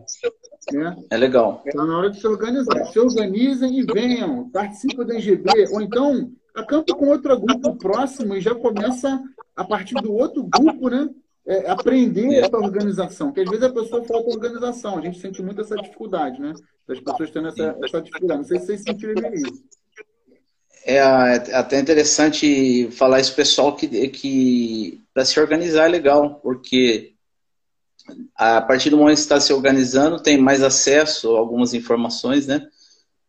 Né? 0.74 0.96
É 1.10 1.18
legal. 1.18 1.62
Está 1.66 1.86
na 1.86 1.98
hora 1.98 2.10
de 2.10 2.20
se 2.20 2.28
organizar. 2.28 2.86
Se 2.86 3.00
organizem 3.00 3.80
e 3.80 3.84
venham, 3.84 4.50
participem 4.50 5.06
da 5.06 5.14
NGB, 5.14 5.70
ou 5.72 5.82
então 5.82 6.32
acampa 6.54 6.96
com 6.96 7.08
outro 7.08 7.40
grupo 7.40 7.76
próximo 7.76 8.36
e 8.36 8.42
já 8.42 8.56
começa 8.56 9.22
a 9.56 9.64
partir 9.64 9.96
do 9.96 10.14
outro 10.14 10.44
grupo, 10.44 10.90
né? 10.90 11.10
é, 11.46 11.70
aprender 11.70 12.34
é. 12.34 12.40
essa 12.40 12.58
organização, 12.58 13.32
que 13.32 13.42
às 13.42 13.50
vezes 13.50 13.64
a 13.64 13.72
pessoa 13.72 14.04
falta 14.04 14.30
organização, 14.30 14.98
a 14.98 15.02
gente 15.02 15.20
sente 15.20 15.42
muito 15.42 15.62
essa 15.62 15.76
dificuldade, 15.76 16.42
né? 16.42 16.54
Das 16.88 17.00
pessoas 17.00 17.30
tendo 17.30 17.48
essa, 17.50 17.78
essa 17.84 18.02
dificuldade. 18.02 18.40
Não 18.40 18.48
sei 18.48 18.60
se 18.60 18.66
vocês 18.66 18.82
sentiram 18.82 19.34
isso. 19.34 19.64
É, 20.86 20.98
é 20.98 21.56
até 21.56 21.80
interessante 21.80 22.90
falar 22.92 23.20
isso 23.20 23.36
pessoal 23.36 23.76
que, 23.76 23.88
que 24.10 25.04
para 25.14 25.26
se 25.26 25.40
organizar 25.40 25.86
é 25.86 25.90
legal, 25.90 26.40
porque 26.42 27.15
a 28.36 28.62
partir 28.62 28.90
do 28.90 28.98
momento 28.98 29.16
que 29.16 29.22
está 29.22 29.40
se 29.40 29.54
organizando, 29.54 30.22
tem 30.22 30.38
mais 30.38 30.62
acesso 30.62 31.36
a 31.36 31.40
algumas 31.40 31.74
informações, 31.74 32.48
né? 32.48 32.68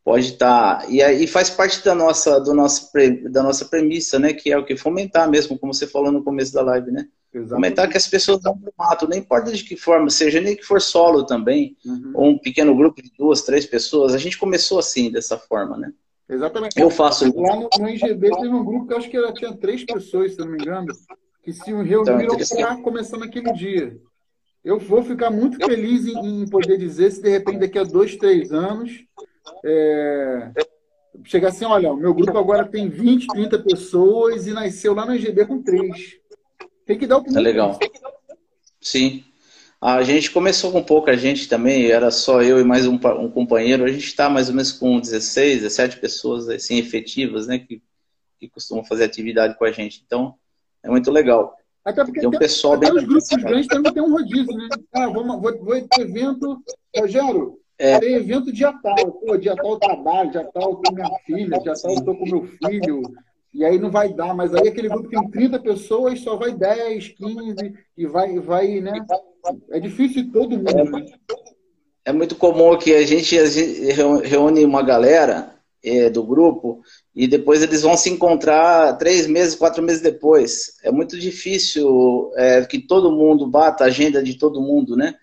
Pode 0.05 0.33
estar. 0.33 0.79
Tá, 0.79 0.87
e 0.89 1.03
aí 1.03 1.27
faz 1.27 1.51
parte 1.51 1.85
da 1.85 1.95
nossa, 1.95 2.39
do 2.41 2.55
nosso, 2.55 2.91
da 3.31 3.43
nossa 3.43 3.64
premissa, 3.64 4.18
né? 4.18 4.33
Que 4.33 4.53
é 4.53 4.59
o 4.59 4.64
que 4.64 4.77
fomentar 4.77 5.29
mesmo, 5.29 5.59
como 5.59 5.74
você 5.74 5.87
falou 5.87 6.12
no 6.12 6.22
começo 6.22 6.53
da 6.53 6.62
live, 6.62 6.91
né? 6.91 7.09
Exatamente. 7.35 7.55
Comentar 7.55 7.89
que 7.91 7.97
as 7.97 8.07
pessoas 8.07 8.43
vão 8.43 8.57
para 8.57 8.70
o 8.70 8.74
mato, 8.79 9.09
não 9.09 9.16
importa 9.16 9.53
de 9.53 9.64
que 9.64 9.77
forma 9.77 10.09
seja, 10.09 10.41
nem 10.41 10.57
que 10.57 10.62
for 10.62 10.81
solo 10.81 11.24
também, 11.24 11.77
uhum. 11.85 12.12
ou 12.14 12.29
um 12.31 12.39
pequeno 12.39 12.74
grupo 12.74 13.03
de 13.03 13.11
duas, 13.18 13.43
três 13.43 13.66
pessoas. 13.66 14.14
A 14.14 14.18
gente 14.18 14.39
começou 14.39 14.79
assim, 14.79 15.11
dessa 15.11 15.37
forma, 15.37 15.77
né? 15.77 15.93
Exatamente. 16.29 16.81
Eu 16.81 16.91
faço. 16.91 17.24
Lá 17.39 17.57
no, 17.57 17.68
no 17.79 17.89
IGB 17.89 18.31
teve 18.31 18.49
um 18.49 18.64
grupo 18.64 18.87
que 18.87 18.93
eu 18.93 18.99
acho 18.99 19.11
que 19.11 19.33
tinha 19.35 19.57
três 19.57 19.85
pessoas, 19.85 20.33
se 20.33 20.39
não 20.39 20.49
me 20.49 20.59
engano, 20.61 20.87
que 21.43 21.53
se 21.53 21.70
reuniram 21.70 22.35
então, 22.35 22.59
para 22.59 22.83
começar 22.83 23.18
naquele 23.18 23.53
dia. 23.53 23.97
Eu 24.66 24.80
vou 24.80 25.00
ficar 25.00 25.30
muito 25.30 25.64
feliz 25.64 26.06
em, 26.08 26.42
em, 26.42 26.48
poder 26.48 26.76
dizer 26.76 27.12
se 27.12 27.22
de 27.22 27.30
repente 27.30 27.60
daqui 27.60 27.78
a 27.78 27.84
dois, 27.84 28.16
três 28.16 28.50
anos 28.50 28.90
é, 29.64 30.50
chegar 31.22 31.50
assim, 31.50 31.64
olha, 31.64 31.92
o 31.92 31.96
meu 31.96 32.12
grupo 32.12 32.36
agora 32.36 32.66
tem 32.66 32.88
20, 32.88 33.28
30 33.28 33.60
pessoas 33.60 34.44
e 34.48 34.52
nasceu 34.52 34.92
lá 34.92 35.06
no 35.06 35.14
IGB 35.14 35.46
com 35.46 35.62
três. 35.62 36.18
Tem 36.84 36.98
que 36.98 37.06
dar 37.06 37.18
o 37.18 37.22
primeiro. 37.22 37.48
É 37.48 37.52
legal. 37.52 37.78
Sim. 38.80 39.24
A 39.80 40.02
gente 40.02 40.32
começou 40.32 40.72
com 40.72 40.82
pouca 40.82 41.16
gente 41.16 41.48
também, 41.48 41.88
era 41.88 42.10
só 42.10 42.42
eu 42.42 42.58
e 42.58 42.64
mais 42.64 42.88
um, 42.88 42.94
um 42.94 43.30
companheiro. 43.30 43.84
A 43.84 43.88
gente 43.88 44.06
está 44.06 44.28
mais 44.28 44.48
ou 44.48 44.54
menos 44.56 44.72
com 44.72 44.98
16, 44.98 45.60
17 45.60 46.00
pessoas 46.00 46.48
assim, 46.48 46.76
efetivas, 46.78 47.46
né, 47.46 47.60
que, 47.60 47.80
que 48.40 48.48
costumam 48.48 48.84
fazer 48.84 49.04
atividade 49.04 49.56
com 49.56 49.64
a 49.64 49.70
gente. 49.70 50.02
Então, 50.04 50.34
é 50.82 50.90
muito 50.90 51.08
legal. 51.12 51.56
Até 51.87 52.05
porque 52.05 52.18
tem 52.18 52.28
um 52.28 52.32
pessoal 52.32 52.74
até 52.74 52.93
os 52.93 53.05
grupos 53.05 53.28
grandes 53.28 53.68
também 53.68 53.95
tem 53.95 54.03
um 54.03 54.11
rodízio, 54.11 54.53
né? 54.57 54.68
Ah, 54.93 55.07
vamos, 55.07 55.41
vou, 55.41 55.57
vou 55.64 55.80
ter 55.80 56.01
evento, 56.01 56.61
Rogério, 56.97 57.61
é. 57.78 58.01
tem 58.01 58.14
evento 58.16 58.53
dia 58.53 58.72
tal. 58.82 59.12
Pô, 59.12 59.37
dia 59.37 59.55
tal 59.55 59.70
eu 59.70 59.78
trabalho, 59.78 60.32
dia 60.32 60.45
tal 60.53 60.72
eu 60.72 60.76
tenho 60.78 60.97
minha 60.97 61.18
filha, 61.24 61.61
dia 61.61 61.74
tal 61.80 61.93
eu 61.93 61.99
estou 61.99 62.16
com 62.16 62.24
meu 62.24 62.45
filho, 62.45 63.03
e 63.55 63.64
aí 63.64 63.78
não 63.78 63.89
vai 63.89 64.12
dar, 64.12 64.34
mas 64.34 64.53
aí 64.53 64.66
aquele 64.66 64.89
grupo 64.89 65.09
tem 65.09 65.30
30 65.30 65.61
pessoas, 65.61 66.18
só 66.18 66.34
vai 66.34 66.53
10, 66.53 67.11
15, 67.11 67.55
e 67.97 68.07
vai, 68.07 68.37
vai 68.41 68.80
né? 68.80 69.07
É 69.70 69.78
difícil 69.78 70.32
todo 70.32 70.57
mundo, 70.57 70.91
né? 70.91 71.07
É 72.05 72.12
muito 72.12 72.34
comum 72.34 72.76
que 72.76 72.93
a 72.97 73.07
gente, 73.07 73.39
a 73.39 73.47
gente 73.47 73.93
reúne 74.24 74.64
uma 74.64 74.82
galera 74.82 75.55
é, 75.84 76.11
do 76.11 76.24
grupo 76.24 76.82
e 77.16 77.26
depois 77.26 77.62
eles 77.62 77.82
vão 77.82 77.96
se 77.96 78.10
encontrar 78.10 78.92
três 78.98 79.26
meses, 79.26 79.54
quatro 79.54 79.82
meses 79.82 80.02
depois. 80.02 80.76
É 80.84 80.92
muito 80.92 81.18
difícil 81.18 82.30
é, 82.36 82.62
que 82.64 82.78
todo 82.78 83.10
mundo 83.10 83.46
bata 83.46 83.84
a 83.84 83.86
agenda 83.86 84.22
de 84.22 84.34
todo 84.34 84.60
mundo, 84.60 84.94
né? 84.94 85.14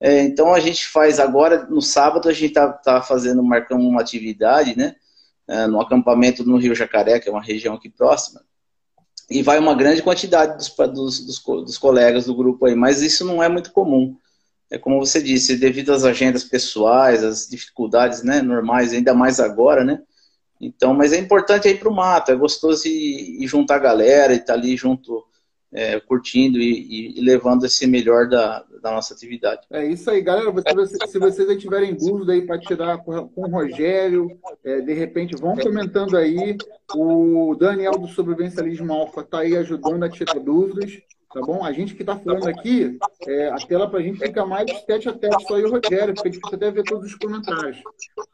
É, 0.00 0.22
então 0.22 0.52
a 0.52 0.58
gente 0.58 0.86
faz 0.88 1.20
agora, 1.20 1.66
no 1.66 1.82
sábado, 1.82 2.28
a 2.28 2.32
gente 2.32 2.54
tá, 2.54 2.72
tá 2.72 3.02
fazendo, 3.02 3.42
marcando 3.42 3.86
uma 3.86 4.00
atividade, 4.00 4.76
né? 4.76 4.96
é, 5.48 5.66
no 5.66 5.80
acampamento 5.80 6.44
no 6.44 6.56
Rio 6.56 6.74
Jacaré, 6.74 7.20
que 7.20 7.28
é 7.28 7.32
uma 7.32 7.42
região 7.42 7.74
aqui 7.74 7.90
próxima, 7.90 8.40
e 9.30 9.42
vai 9.42 9.58
uma 9.58 9.74
grande 9.74 10.02
quantidade 10.02 10.56
dos, 10.56 10.74
dos, 10.92 11.26
dos, 11.26 11.42
dos 11.64 11.78
colegas 11.78 12.26
do 12.26 12.34
grupo 12.34 12.66
aí, 12.66 12.74
mas 12.74 13.02
isso 13.02 13.24
não 13.24 13.42
é 13.42 13.48
muito 13.48 13.72
comum. 13.72 14.16
É 14.70 14.78
como 14.78 14.98
você 14.98 15.22
disse, 15.22 15.56
devido 15.56 15.92
às 15.92 16.04
agendas 16.04 16.44
pessoais, 16.44 17.22
às 17.22 17.46
dificuldades 17.46 18.22
né, 18.22 18.40
normais, 18.40 18.92
ainda 18.92 19.12
mais 19.12 19.38
agora, 19.38 19.84
né? 19.84 20.00
Então, 20.62 20.94
mas 20.94 21.12
é 21.12 21.18
importante 21.18 21.68
ir 21.68 21.80
para 21.80 21.88
o 21.88 21.94
mato, 21.94 22.30
é 22.30 22.36
gostoso 22.36 22.86
ir, 22.86 23.42
ir, 23.42 23.46
juntar 23.48 23.74
a 23.74 23.80
galera 23.80 24.32
e 24.32 24.36
estar 24.36 24.52
tá 24.52 24.58
ali 24.58 24.76
junto 24.76 25.24
é, 25.72 25.98
curtindo 25.98 26.58
e, 26.58 27.18
e, 27.18 27.20
levando 27.20 27.64
esse 27.64 27.84
melhor 27.84 28.28
da, 28.28 28.64
da 28.80 28.92
nossa 28.92 29.12
atividade. 29.12 29.62
É 29.72 29.84
isso 29.84 30.08
aí, 30.08 30.20
galera. 30.20 30.52
Se 31.08 31.18
vocês 31.18 31.58
tiverem 31.58 31.94
dúvida 31.94 32.32
aí 32.32 32.42
para 32.42 32.60
tirar 32.60 32.98
com, 32.98 33.26
com 33.26 33.40
o 33.40 33.50
Rogério, 33.50 34.38
é, 34.62 34.80
de 34.80 34.92
repente 34.92 35.34
vão 35.34 35.56
comentando 35.56 36.16
aí. 36.16 36.56
O 36.94 37.56
Daniel 37.58 37.92
do 37.92 38.06
Sobrevivencialismo 38.06 38.92
Alfa 38.92 39.22
está 39.22 39.40
aí 39.40 39.56
ajudando 39.56 40.04
a 40.04 40.10
tirar 40.10 40.38
dúvidas. 40.38 40.92
Tá 41.32 41.40
bom? 41.40 41.64
A 41.64 41.72
gente 41.72 41.94
que 41.94 42.02
está 42.02 42.16
falando 42.16 42.46
aqui, 42.46 42.98
é, 43.26 43.48
a 43.48 43.56
tela 43.56 43.88
para 43.88 44.00
a 44.00 44.02
gente 44.02 44.18
fica 44.18 44.44
mais 44.44 44.70
tete 44.84 45.08
a 45.08 45.12
tete, 45.12 45.46
só 45.46 45.58
eu 45.58 45.66
e 45.66 45.70
o 45.70 45.72
Rogério, 45.72 46.14
porque 46.14 46.28
a 46.28 46.32
gente 46.32 46.54
até 46.54 46.70
ver 46.70 46.82
todos 46.82 47.06
os 47.06 47.14
comentários. 47.14 47.82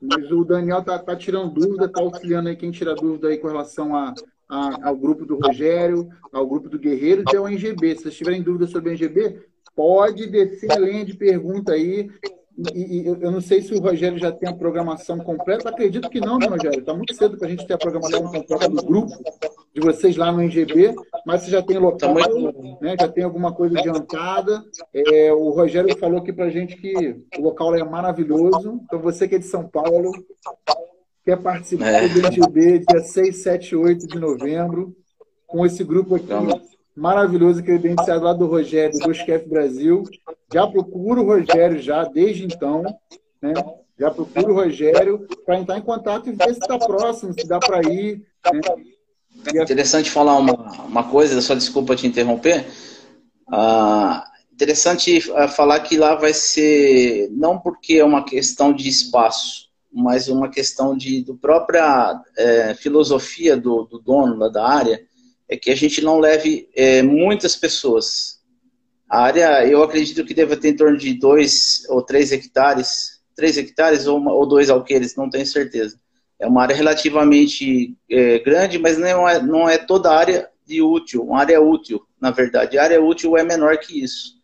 Mas 0.03 0.31
o 0.33 0.45
Daniel 0.45 0.83
tá, 0.83 0.99
tá 0.99 1.15
tirando 1.15 1.55
dúvida, 1.55 1.89
tá 1.89 2.01
auxiliando 2.01 2.49
aí 2.49 2.57
quem 2.57 2.73
tira 2.73 2.97
dúvida 2.97 3.29
aí 3.29 3.39
com 3.39 3.47
relação 3.47 3.95
a, 3.95 4.13
a, 4.49 4.89
ao 4.89 4.97
grupo 4.97 5.25
do 5.25 5.39
Rogério, 5.39 6.09
ao 6.33 6.47
grupo 6.47 6.69
do 6.69 6.79
Guerreiro 6.79 7.23
e 7.33 7.37
ao 7.37 7.49
NGB. 7.49 7.97
Se 7.97 8.03
vocês 8.03 8.17
tiverem 8.17 8.43
dúvida 8.43 8.67
sobre 8.67 8.91
o 8.91 8.93
NGB, 8.93 9.47
pode 9.77 10.27
descer 10.27 10.73
a 10.73 10.79
linha 10.79 11.05
de 11.05 11.15
pergunta 11.15 11.75
aí. 11.75 12.11
E, 12.75 13.03
e, 13.03 13.07
eu 13.07 13.31
não 13.31 13.41
sei 13.41 13.63
se 13.63 13.73
o 13.73 13.81
Rogério 13.81 14.19
já 14.19 14.33
tem 14.33 14.49
a 14.49 14.55
programação 14.55 15.19
completa. 15.19 15.69
Acredito 15.69 16.11
que 16.11 16.21
não, 16.21 16.39
né, 16.39 16.47
Rogério? 16.47 16.81
Está 16.81 16.93
muito 16.93 17.15
cedo 17.15 17.39
para 17.39 17.47
a 17.47 17.51
gente 17.51 17.67
ter 17.67 17.75
a 17.75 17.79
programação 17.79 18.25
completa 18.25 18.69
do 18.69 18.83
grupo 18.83 19.15
de 19.73 19.81
vocês 19.81 20.17
lá 20.17 20.33
no 20.33 20.43
NGB, 20.43 20.95
mas 21.25 21.43
você 21.43 21.51
já 21.53 21.63
tem 21.63 21.79
local, 21.79 22.15
né? 22.81 22.97
já 22.99 23.07
tem 23.07 23.23
alguma 23.23 23.53
coisa 23.53 23.79
adiantada. 23.79 24.65
É, 24.93 25.33
o 25.33 25.51
Rogério 25.51 25.97
falou 25.99 26.19
aqui 26.19 26.33
para 26.33 26.47
a 26.47 26.51
gente 26.51 26.77
que 26.77 27.23
o 27.39 27.43
local 27.43 27.77
é 27.77 27.85
maravilhoso. 27.85 28.81
Então, 28.85 28.99
você 28.99 29.29
que 29.29 29.37
é 29.37 29.39
de 29.39 29.47
São 29.47 29.69
Paulo, 29.69 30.11
quer 31.25 31.37
participar 31.41 31.87
é. 31.87 32.09
do 32.09 32.19
NGB 32.27 32.81
dia 32.81 33.01
6, 33.01 33.37
7 33.37 33.77
8 33.77 34.09
de 34.09 34.19
novembro, 34.19 34.97
com 35.47 35.65
esse 35.65 35.85
grupo 35.85 36.17
aqui 36.17 36.33
maravilhoso 36.99 37.63
credenciado 37.63 38.25
lá 38.25 38.33
do 38.33 38.47
Rogério, 38.47 38.99
do 38.99 39.07
Busquef 39.07 39.49
Brasil. 39.49 40.03
Já 40.53 40.67
procuro 40.67 41.23
o 41.23 41.27
Rogério 41.27 41.81
já, 41.81 42.05
desde 42.05 42.45
então, 42.45 42.83
né? 43.41 43.55
Já 43.99 44.11
procuro 44.11 44.53
o 44.53 44.55
Rogério 44.55 45.27
para 45.47 45.59
entrar 45.59 45.79
em 45.79 45.83
contato 45.83 46.29
e 46.29 46.33
ver 46.33 46.55
se 46.55 46.61
está 46.61 46.79
próximo, 46.79 47.33
se 47.33 47.47
dá 47.47 47.59
para 47.59 47.81
ir. 47.89 48.23
Né? 48.53 48.61
É 49.55 49.63
interessante 49.63 50.11
falar 50.11 50.37
uma, 50.37 50.55
uma 50.85 51.05
coisa, 51.05 51.41
só 51.41 51.55
desculpa 51.55 51.97
te 51.97 52.07
interromper. 52.07 52.67
Ah, 53.51 54.25
interessante 54.53 55.31
ah, 55.35 55.49
falar 55.49 55.81
que 55.81 55.97
lá 55.97 56.17
vai 56.17 56.35
ser, 56.35 57.29
não 57.31 57.59
porque 57.59 57.95
é 57.95 58.05
uma 58.05 58.25
questão 58.25 58.73
de 58.73 58.89
espaço, 58.89 59.69
mas 59.93 60.29
uma 60.29 60.49
questão 60.49 60.97
de 60.97 61.23
do 61.23 61.37
própria 61.37 62.21
é, 62.37 62.75
filosofia 62.75 63.57
do, 63.57 63.85
do 63.85 63.99
dono 63.99 64.51
da 64.51 64.67
área, 64.67 65.08
é 65.49 65.57
que 65.57 65.71
a 65.71 65.75
gente 65.75 66.03
não 66.03 66.19
leve 66.19 66.69
é, 66.75 67.03
muitas 67.03 67.57
pessoas. 67.57 68.39
A 69.09 69.23
área, 69.23 69.67
eu 69.67 69.83
acredito 69.83 70.25
que 70.25 70.35
deve 70.35 70.57
ter 70.57 70.69
em 70.69 70.77
torno 70.77 70.99
de 70.99 71.15
dois 71.15 71.83
ou 71.89 72.03
três 72.03 72.31
hectares, 72.31 73.21
três 73.35 73.57
hectares 73.57 74.07
ou, 74.07 74.19
uma, 74.19 74.33
ou 74.33 74.47
dois 74.47 74.69
alqueires, 74.69 75.17
não 75.17 75.31
tenho 75.31 75.47
certeza. 75.47 75.99
É 76.39 76.47
uma 76.47 76.63
área 76.63 76.77
relativamente 76.77 77.97
é, 78.11 78.39
grande, 78.41 78.79
mas 78.79 78.99
não 78.99 79.29
é, 79.29 79.43
não 79.43 79.69
é 79.69 79.79
toda 79.79 80.15
área 80.15 80.49
de 80.67 80.83
útil, 80.83 81.25
uma 81.25 81.41
área 81.41 81.61
útil, 81.61 82.07
na 82.21 82.31
verdade. 82.31 82.77
A 82.77 82.83
área 82.83 83.03
útil 83.03 83.37
é 83.37 83.43
menor 83.43 83.79
que 83.79 84.03
isso. 84.03 84.39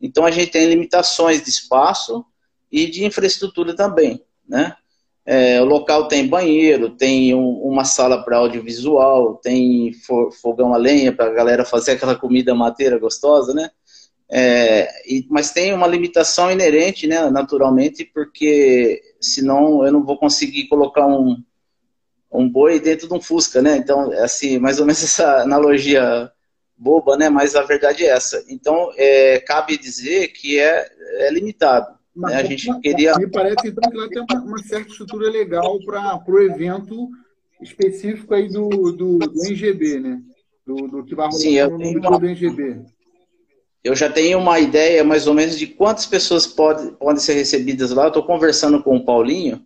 Então 0.00 0.24
a 0.24 0.30
gente 0.30 0.52
tem 0.52 0.68
limitações 0.68 1.42
de 1.42 1.50
espaço 1.50 2.24
e 2.70 2.86
de 2.86 3.04
infraestrutura 3.04 3.74
também, 3.74 4.24
né? 4.48 4.76
É, 5.26 5.60
o 5.60 5.64
local 5.64 6.06
tem 6.06 6.28
banheiro, 6.28 6.90
tem 6.90 7.34
um, 7.34 7.48
uma 7.62 7.84
sala 7.84 8.22
para 8.22 8.36
audiovisual, 8.36 9.36
tem 9.36 9.92
fogão 10.42 10.74
a 10.74 10.76
lenha 10.76 11.12
para 11.14 11.26
a 11.26 11.32
galera 11.32 11.64
fazer 11.64 11.92
aquela 11.92 12.14
comida 12.14 12.54
mateira 12.54 12.98
gostosa, 12.98 13.54
né? 13.54 13.70
É, 14.30 14.88
e, 15.10 15.26
mas 15.30 15.52
tem 15.52 15.72
uma 15.72 15.86
limitação 15.86 16.50
inerente, 16.50 17.06
né, 17.06 17.30
naturalmente, 17.30 18.04
porque 18.04 19.00
senão 19.20 19.84
eu 19.84 19.92
não 19.92 20.04
vou 20.04 20.18
conseguir 20.18 20.66
colocar 20.66 21.06
um, 21.06 21.42
um 22.32 22.48
boi 22.48 22.80
dentro 22.80 23.06
de 23.06 23.14
um 23.14 23.20
fusca, 23.20 23.62
né? 23.62 23.76
Então, 23.76 24.12
é 24.12 24.24
assim, 24.24 24.58
mais 24.58 24.78
ou 24.78 24.86
menos 24.86 25.02
essa 25.04 25.42
analogia 25.42 26.30
boba, 26.76 27.16
né? 27.16 27.28
Mas 27.28 27.54
a 27.54 27.62
verdade 27.62 28.04
é 28.04 28.08
essa. 28.08 28.44
Então, 28.48 28.90
é, 28.96 29.40
cabe 29.40 29.78
dizer 29.78 30.28
que 30.28 30.58
é, 30.58 30.90
é 31.18 31.30
limitado. 31.30 31.96
Né? 32.16 32.34
A 32.34 32.44
gente 32.44 32.80
queria. 32.80 33.14
Me 33.16 33.28
parece 33.28 33.68
então 33.68 33.90
que 33.90 33.96
lá 33.96 34.08
tem 34.08 34.22
uma, 34.22 34.42
uma 34.42 34.58
certa 34.58 34.90
estrutura 34.90 35.30
legal 35.30 35.78
para 35.84 36.22
o 36.28 36.40
evento 36.40 37.08
específico 37.60 38.34
aí 38.34 38.48
do, 38.48 38.68
do, 38.92 39.18
do 39.18 39.46
NGB, 39.46 40.00
né? 40.00 40.22
Do, 40.66 40.76
do 40.88 41.04
que 41.04 41.14
vai 41.14 41.26
rolar 41.26 41.38
Sim, 41.38 41.60
no 41.60 42.08
uma... 42.08 42.18
do 42.18 42.26
NGB. 42.26 42.82
Eu 43.82 43.94
já 43.94 44.08
tenho 44.08 44.38
uma 44.38 44.58
ideia 44.58 45.04
mais 45.04 45.26
ou 45.26 45.34
menos 45.34 45.58
de 45.58 45.66
quantas 45.66 46.06
pessoas 46.06 46.46
pode, 46.46 46.92
podem 46.92 47.20
ser 47.20 47.34
recebidas 47.34 47.90
lá. 47.90 48.04
Eu 48.04 48.08
estou 48.08 48.24
conversando 48.24 48.82
com 48.82 48.96
o 48.96 49.04
Paulinho 49.04 49.62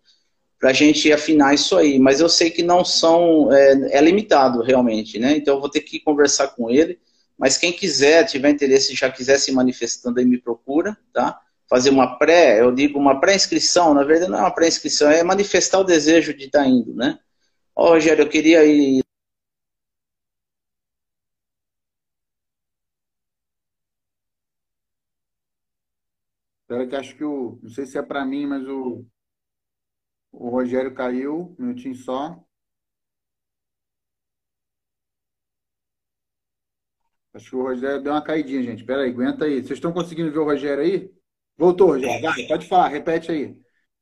para 0.58 0.70
a 0.70 0.72
gente 0.72 1.12
afinar 1.12 1.54
isso 1.54 1.76
aí, 1.76 2.00
mas 2.00 2.20
eu 2.20 2.28
sei 2.28 2.50
que 2.50 2.64
não 2.64 2.84
são, 2.84 3.52
é, 3.52 3.96
é, 3.96 4.00
limitado 4.00 4.60
realmente, 4.60 5.16
né? 5.18 5.36
Então 5.36 5.54
eu 5.54 5.60
vou 5.60 5.70
ter 5.70 5.82
que 5.82 6.00
conversar 6.00 6.48
com 6.48 6.68
ele. 6.68 6.98
Mas 7.38 7.56
quem 7.56 7.72
quiser, 7.72 8.24
tiver 8.24 8.50
interesse, 8.50 8.92
já 8.96 9.08
quiser 9.08 9.38
se 9.38 9.52
manifestando 9.52 10.18
aí, 10.18 10.26
me 10.26 10.38
procura, 10.38 10.98
tá? 11.12 11.40
Fazer 11.68 11.90
uma 11.90 12.18
pré, 12.18 12.60
eu 12.60 12.72
digo 12.74 12.98
uma 12.98 13.20
pré-inscrição, 13.20 13.94
na 13.94 14.04
verdade 14.04 14.30
não 14.30 14.38
é 14.38 14.42
uma 14.42 14.54
pré-inscrição, 14.54 15.10
é 15.10 15.22
manifestar 15.22 15.78
o 15.80 15.84
desejo 15.84 16.34
de 16.34 16.46
estar 16.46 16.60
tá 16.60 16.66
indo, 16.66 16.94
né? 16.94 17.18
Ó, 17.76 17.86
oh, 17.86 17.90
Rogério, 17.90 18.22
eu 18.22 18.28
queria 18.28 18.64
ir 18.64 19.02
Espera 26.68 26.86
que 26.86 26.96
acho 26.96 27.16
que 27.16 27.24
o. 27.24 27.58
Não 27.62 27.70
sei 27.70 27.86
se 27.86 27.96
é 27.98 28.02
para 28.02 28.24
mim, 28.26 28.46
mas 28.46 28.66
o. 28.68 29.04
O 30.32 30.50
Rogério 30.50 30.94
caiu. 30.94 31.56
Um 31.58 31.66
minutinho 31.66 31.94
só. 31.94 32.42
Acho 37.32 37.50
que 37.50 37.56
o 37.56 37.62
Rogério 37.62 38.02
deu 38.02 38.12
uma 38.12 38.22
caidinha, 38.22 38.62
gente. 38.62 38.80
Espera 38.80 39.02
aí, 39.02 39.10
aguenta 39.10 39.44
aí. 39.46 39.62
Vocês 39.62 39.78
estão 39.78 39.92
conseguindo 39.92 40.30
ver 40.30 40.38
o 40.40 40.44
Rogério 40.44 40.82
aí? 40.84 41.17
Voltou, 41.58 41.88
Rogério. 41.88 42.22
Vai, 42.22 42.42
pode 42.44 42.68
falar, 42.68 42.88
repete 42.88 43.32
aí. 43.32 43.56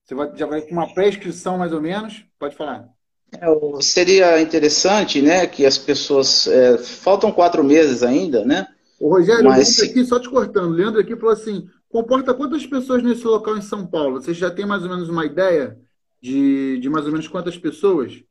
Você 0.05 0.15
vai, 0.15 0.31
já 0.37 0.47
vai 0.47 0.61
com 0.61 0.73
uma 0.73 0.93
pré-inscrição, 0.93 1.57
mais 1.57 1.73
ou 1.73 1.81
menos? 1.81 2.25
Pode 2.39 2.55
falar. 2.55 2.87
É, 3.33 3.47
seria 3.81 4.41
interessante, 4.41 5.21
né, 5.21 5.47
que 5.47 5.65
as 5.65 5.79
pessoas. 5.79 6.47
É, 6.47 6.79
faltam 6.79 7.33
quatro 7.33 7.65
meses 7.65 8.03
ainda, 8.03 8.45
né? 8.45 8.69
O 9.01 9.09
Rogério, 9.09 9.45
Mas... 9.45 9.81
aqui, 9.81 10.05
só 10.05 10.21
te 10.21 10.29
cortando, 10.29 10.71
o 10.71 10.75
Leandro 10.75 11.01
aqui 11.01 11.17
falou 11.17 11.33
assim: 11.33 11.67
comporta 11.89 12.35
quantas 12.35 12.65
pessoas 12.67 13.03
nesse 13.03 13.25
local 13.25 13.57
em 13.57 13.63
São 13.63 13.87
Paulo? 13.87 14.21
Você 14.21 14.33
já 14.33 14.51
tem 14.51 14.67
mais 14.67 14.83
ou 14.83 14.91
menos 14.91 15.09
uma 15.09 15.25
ideia 15.25 15.77
de, 16.21 16.79
de 16.79 16.89
mais 16.89 17.05
ou 17.05 17.13
menos 17.13 17.27
quantas 17.27 17.59
pessoas? 17.59 18.23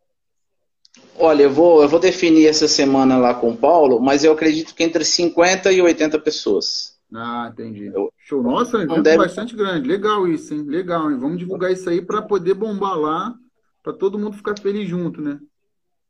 Olha, 1.17 1.43
eu 1.43 1.51
vou, 1.51 1.82
eu 1.82 1.89
vou 1.89 1.99
definir 1.99 2.47
essa 2.47 2.67
semana 2.67 3.17
lá 3.17 3.34
com 3.34 3.49
o 3.49 3.57
Paulo, 3.57 3.99
mas 3.99 4.23
eu 4.23 4.32
acredito 4.32 4.73
que 4.73 4.84
entre 4.84 5.03
50 5.03 5.71
e 5.71 5.82
80 5.82 6.19
pessoas. 6.19 6.95
Ah, 7.18 7.49
entendi. 7.51 7.88
Eu, 7.88 8.11
Show. 8.26 8.41
Nossa, 8.41 8.78
evento 8.78 9.03
deve... 9.03 9.18
bastante 9.18 9.55
grande. 9.55 9.88
Legal 9.88 10.28
isso, 10.28 10.51
hein? 10.51 10.63
Legal, 10.63 11.11
hein? 11.11 11.18
Vamos 11.20 11.38
divulgar 11.38 11.72
isso 11.72 11.88
aí 11.88 12.01
para 12.01 12.24
poder 12.24 12.55
bombar 12.55 12.97
lá, 12.97 13.36
para 13.84 13.93
todo 13.93 14.18
mundo 14.18 14.36
ficar 14.36 14.57
feliz 14.59 14.89
junto, 14.89 15.22
né? 15.22 15.39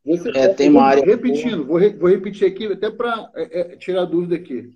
Você, 0.06 0.30
é, 0.30 0.48
tem 0.48 0.70
uma 0.70 0.84
área. 0.84 1.04
Repetindo, 1.04 1.66
vou, 1.66 1.76
re, 1.76 1.90
vou 1.90 2.10
repetir 2.10 2.48
aqui, 2.48 2.68
até 2.68 2.90
para 2.90 3.30
é, 3.36 3.60
é, 3.60 3.76
tirar 3.76 4.06
dúvida 4.06 4.36
aqui. 4.36 4.70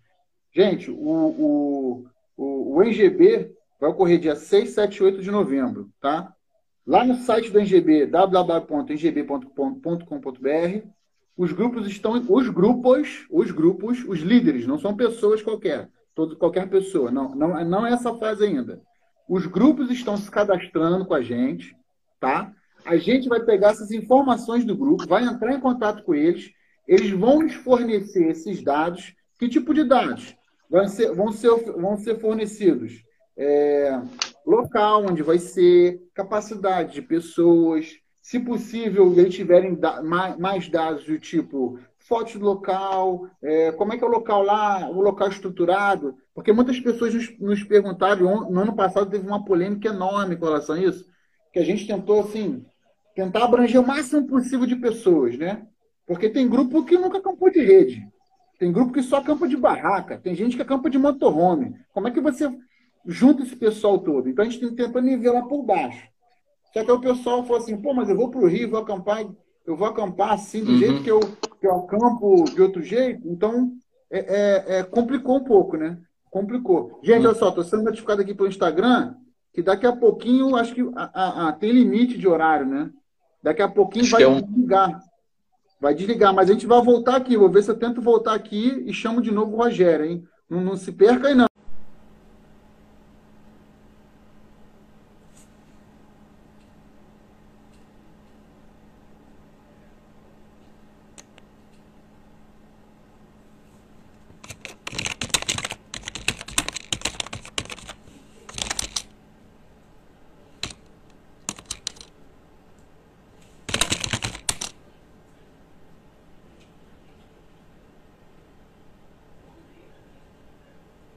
Gente, 0.54 0.92
o, 0.92 0.96
o, 0.98 2.06
o, 2.36 2.76
o 2.76 2.84
NGB 2.84 3.54
vai 3.80 3.90
ocorrer 3.90 4.20
dia 4.20 4.36
6, 4.36 4.72
7 4.72 4.98
e 4.98 5.04
8 5.04 5.22
de 5.22 5.32
novembro, 5.32 5.90
tá? 6.02 6.34
Lá 6.86 7.06
no 7.06 7.16
site 7.16 7.52
do 7.52 7.60
NGB, 7.60 8.08
www.ngb.com.br, 8.08 8.88
os 11.38 11.54
grupos 11.54 11.88
estão. 11.88 12.22
Os 12.28 12.50
grupos, 12.50 13.26
os 13.30 13.50
grupos, 13.52 14.04
os 14.06 14.20
líderes, 14.20 14.68
não 14.68 14.78
são 14.78 14.94
pessoas 14.94 15.42
qualquer 15.42 15.90
todo, 16.16 16.36
qualquer 16.38 16.70
pessoa. 16.70 17.12
Não, 17.12 17.36
não, 17.36 17.66
não 17.66 17.88
é 17.88 17.94
essa 17.94 18.14
fase 18.16 18.46
ainda. 18.46 18.82
Os 19.28 19.46
grupos 19.46 19.92
estão 19.92 20.18
se 20.18 20.30
cadastrando 20.30 21.06
com 21.06 21.14
a 21.14 21.22
gente, 21.22 21.76
tá? 22.20 22.52
A 22.86 22.98
gente 22.98 23.30
vai 23.30 23.42
pegar 23.42 23.72
essas 23.72 23.92
informações 23.92 24.66
do 24.66 24.76
grupo, 24.76 25.08
vai 25.08 25.24
entrar 25.24 25.54
em 25.54 25.60
contato 25.60 26.04
com 26.04 26.16
eles, 26.16 26.52
eles 26.88 27.12
vão 27.12 27.42
nos 27.42 27.54
fornecer 27.54 28.30
esses 28.30 28.64
dados. 28.64 29.14
Que 29.38 29.48
tipo 29.48 29.74
de 29.74 29.84
dados? 29.84 30.36
Vão 30.70 30.88
ser, 30.88 31.14
vão 31.14 31.32
ser, 31.32 31.50
vão 31.74 31.98
ser 31.98 32.20
fornecidos 32.20 33.04
é, 33.40 33.98
local 34.46 35.06
onde 35.10 35.24
vai 35.24 35.40
ser, 35.40 36.02
capacidade 36.14 36.94
de 36.94 37.02
pessoas, 37.02 37.88
se 38.22 38.38
possível, 38.38 39.18
eles 39.18 39.34
tiverem 39.34 39.80
mais 40.38 40.68
dados 40.68 41.06
do 41.06 41.18
tipo 41.18 41.80
fotos 42.10 42.34
do 42.34 42.46
local, 42.46 43.28
é, 43.42 43.72
como 43.74 43.94
é 43.94 43.98
que 43.98 44.04
é 44.04 44.08
o 44.08 44.10
local 44.10 44.42
lá, 44.42 44.90
o 44.90 45.00
local 45.00 45.30
estruturado, 45.30 46.16
porque 46.34 46.52
muitas 46.52 46.80
pessoas 46.80 47.14
nos, 47.14 47.40
nos, 47.40 47.64
perguntaram, 47.64 48.50
no 48.50 48.60
ano 48.62 48.76
passado 48.76 49.12
teve 49.12 49.26
uma 49.26 49.46
polêmica 49.46 49.90
enorme 49.90 50.36
com 50.36 50.46
relação 50.46 50.76
a 50.76 50.80
isso, 50.80 51.06
que 51.54 51.60
a 51.60 51.64
gente 51.64 51.86
tentou, 51.86 52.22
assim, 52.22 52.66
tentar 53.16 53.46
abranger 53.46 53.80
o 53.80 53.88
máximo 53.88 54.26
possível 54.28 54.66
de 54.66 54.76
pessoas, 54.76 55.38
né? 55.38 55.68
Porque 56.08 56.28
tem 56.30 56.50
grupo 56.50 56.84
que 56.84 56.98
nunca 56.98 57.22
campou 57.22 57.52
de 57.52 57.60
rede. 57.60 58.08
tem 58.58 58.72
grupo 58.72 58.92
que 58.92 59.04
só 59.04 59.18
acampa 59.18 59.48
de 59.48 59.56
barraca, 59.56 60.18
tem 60.18 60.34
gente 60.34 60.56
que 60.56 60.62
acampa 60.62 60.90
de 60.90 60.98
motorhome. 60.98 61.76
Como 61.94 62.08
é 62.08 62.12
que 62.12 62.20
você 62.20 62.50
junta 63.06 63.44
esse 63.44 63.56
pessoal 63.56 64.00
todo? 64.00 64.28
Então 64.28 64.44
a 64.44 64.50
gente 64.50 64.60
tem 64.60 64.70
que 64.70 64.76
tentar 64.76 65.02
nivelar 65.02 65.48
por 65.48 65.64
baixo. 65.64 66.08
Só 66.74 66.84
que 66.84 66.92
o 66.92 67.00
pessoal 67.00 67.44
falou 67.44 67.62
assim, 67.62 67.78
pô, 67.78 67.94
mas 67.94 68.10
eu 68.10 68.16
vou 68.16 68.30
para 68.30 68.42
o 68.42 68.48
Rio, 68.48 68.70
vou 68.70 68.80
acampar, 68.80 69.26
eu 69.66 69.76
vou 69.76 69.88
acampar 69.88 70.34
assim, 70.34 70.64
do 70.64 70.72
uhum. 70.72 70.78
jeito 70.78 71.04
que 71.04 71.12
eu, 71.12 71.20
que 71.60 71.68
eu 71.68 71.76
acampo 71.76 72.46
de 72.46 72.62
outro 72.62 72.82
jeito. 72.82 73.28
Então, 73.28 73.74
é, 74.10 74.20
é, 74.20 74.80
é 74.80 74.84
complicou 74.84 75.38
um 75.38 75.44
pouco, 75.44 75.78
né? 75.78 75.98
Complicou. 76.32 77.00
Gente, 77.04 77.26
olha 77.26 77.36
só, 77.36 77.50
estou 77.50 77.64
sendo 77.64 77.84
notificado 77.84 78.22
aqui 78.22 78.34
pelo 78.34 78.50
Instagram 78.50 79.16
que 79.54 79.64
daqui 79.64 79.86
a 79.86 79.96
pouquinho, 79.96 80.56
acho 80.56 80.74
que 80.74 80.82
a, 80.96 81.10
a, 81.14 81.48
a, 81.50 81.52
tem 81.52 81.72
limite 81.72 82.18
de 82.18 82.28
horário, 82.28 82.66
né? 82.66 82.92
Daqui 83.42 83.62
a 83.62 83.68
pouquinho 83.68 84.04
acho 84.04 84.12
vai 84.12 84.24
é 84.24 84.28
um... 84.28 84.42
desligar. 84.42 85.02
Vai 85.82 85.94
desligar, 85.94 86.34
mas 86.34 86.50
a 86.50 86.54
gente 86.54 86.68
vai 86.68 86.82
voltar 86.82 87.16
aqui. 87.16 87.38
Vou 87.38 87.50
ver 87.50 87.64
se 87.64 87.72
eu 87.72 87.78
tento 87.78 88.02
voltar 88.02 88.34
aqui 88.34 88.84
e 88.86 88.94
chamo 88.94 89.22
de 89.22 89.32
novo 89.32 89.54
o 89.54 89.58
Rogério, 89.58 90.06
hein? 90.06 90.24
Não, 90.50 90.62
não 90.62 90.76
se 90.76 90.92
perca 90.92 91.28
aí, 91.28 91.36
não. 91.36 91.49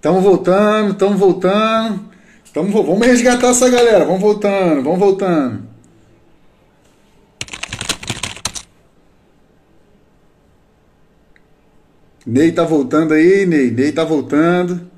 Estamos 0.03 0.25
voltando, 0.25 0.91
estamos 0.95 1.17
voltando. 1.17 2.01
Tamo, 2.53 2.83
vamos 2.83 3.07
resgatar 3.07 3.53
essa 3.53 3.71
galera. 3.71 4.05
Vamos 4.05 4.21
voltando, 4.21 4.83
vamos 4.83 4.99
voltando. 4.99 5.63
Ney 12.27 12.51
tá 12.51 12.65
voltando 12.65 13.15
aí, 13.15 13.47
Ney. 13.47 13.71
Ney 13.71 13.93
tá 13.93 14.03
voltando. 14.03 14.91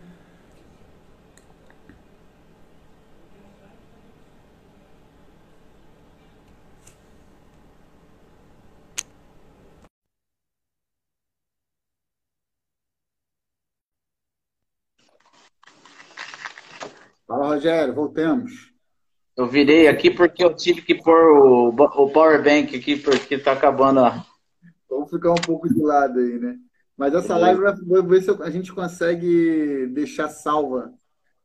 Rogério, 17.65 17.95
voltemos. 17.95 18.53
Eu 19.35 19.49
virei 19.49 19.89
aqui 19.89 20.11
porque 20.11 20.45
eu 20.45 20.55
tive 20.55 20.83
que 20.83 20.95
pôr 20.95 21.31
o, 21.31 21.69
o 21.71 22.11
power 22.11 22.45
bank 22.45 22.77
aqui 22.77 22.95
porque 22.95 23.37
está 23.37 23.53
acabando 23.53 24.01
a. 24.01 24.23
Vamos 24.89 25.09
ficar 25.09 25.33
um 25.33 25.37
pouco 25.37 25.67
de 25.73 25.81
lado 25.83 26.19
aí, 26.19 26.39
né? 26.39 26.59
Mas 26.95 27.15
essa 27.15 27.39
live 27.39 27.63
vai 27.63 28.03
ver 28.03 28.23
se 28.23 28.31
a 28.31 28.51
gente 28.51 28.71
consegue 28.71 29.87
deixar 29.95 30.29
salva 30.29 30.93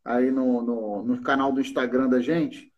aí 0.04 0.30
no, 0.30 0.62
no, 0.62 1.04
no, 1.04 1.22
canal 1.22 1.54
do 1.54 1.62
Instagram 1.62 2.10
da 2.10 2.20
gente. 2.20 2.70